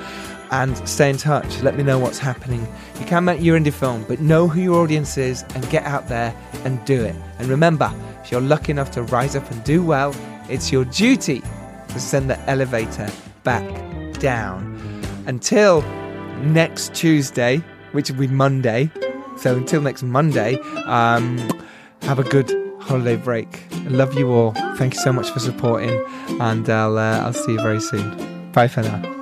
and 0.51 0.77
stay 0.87 1.09
in 1.09 1.17
touch. 1.17 1.61
Let 1.61 1.75
me 1.75 1.83
know 1.83 1.97
what's 1.97 2.19
happening. 2.19 2.67
You 2.99 3.05
can 3.05 3.25
make 3.25 3.41
your 3.41 3.57
indie 3.57 3.73
film, 3.73 4.05
but 4.07 4.19
know 4.19 4.47
who 4.47 4.61
your 4.61 4.83
audience 4.83 5.17
is 5.17 5.43
and 5.55 5.67
get 5.69 5.83
out 5.85 6.07
there 6.07 6.35
and 6.65 6.83
do 6.85 7.03
it. 7.03 7.15
And 7.39 7.47
remember, 7.47 7.91
if 8.23 8.31
you're 8.31 8.41
lucky 8.41 8.71
enough 8.71 8.91
to 8.91 9.03
rise 9.03 9.35
up 9.35 9.49
and 9.49 9.63
do 9.63 9.81
well, 9.81 10.15
it's 10.49 10.71
your 10.71 10.85
duty 10.85 11.41
to 11.87 11.99
send 11.99 12.29
the 12.29 12.39
elevator 12.49 13.09
back 13.43 13.65
down. 14.19 14.77
Until 15.25 15.81
next 16.43 16.93
Tuesday, 16.93 17.57
which 17.93 18.11
will 18.11 18.19
be 18.19 18.27
Monday. 18.27 18.91
So 19.37 19.55
until 19.55 19.81
next 19.81 20.03
Monday, 20.03 20.55
um, 20.85 21.37
have 22.01 22.19
a 22.19 22.23
good 22.23 22.51
holiday 22.79 23.15
break. 23.15 23.63
I 23.71 23.87
love 23.87 24.17
you 24.17 24.31
all. 24.31 24.51
Thank 24.75 24.95
you 24.95 24.99
so 24.99 25.13
much 25.13 25.29
for 25.29 25.39
supporting, 25.39 26.03
and 26.39 26.69
I'll 26.69 26.97
uh, 26.97 27.19
I'll 27.19 27.33
see 27.33 27.53
you 27.53 27.61
very 27.61 27.79
soon. 27.79 28.51
Bye 28.51 28.67
for 28.67 28.81
now. 28.81 29.21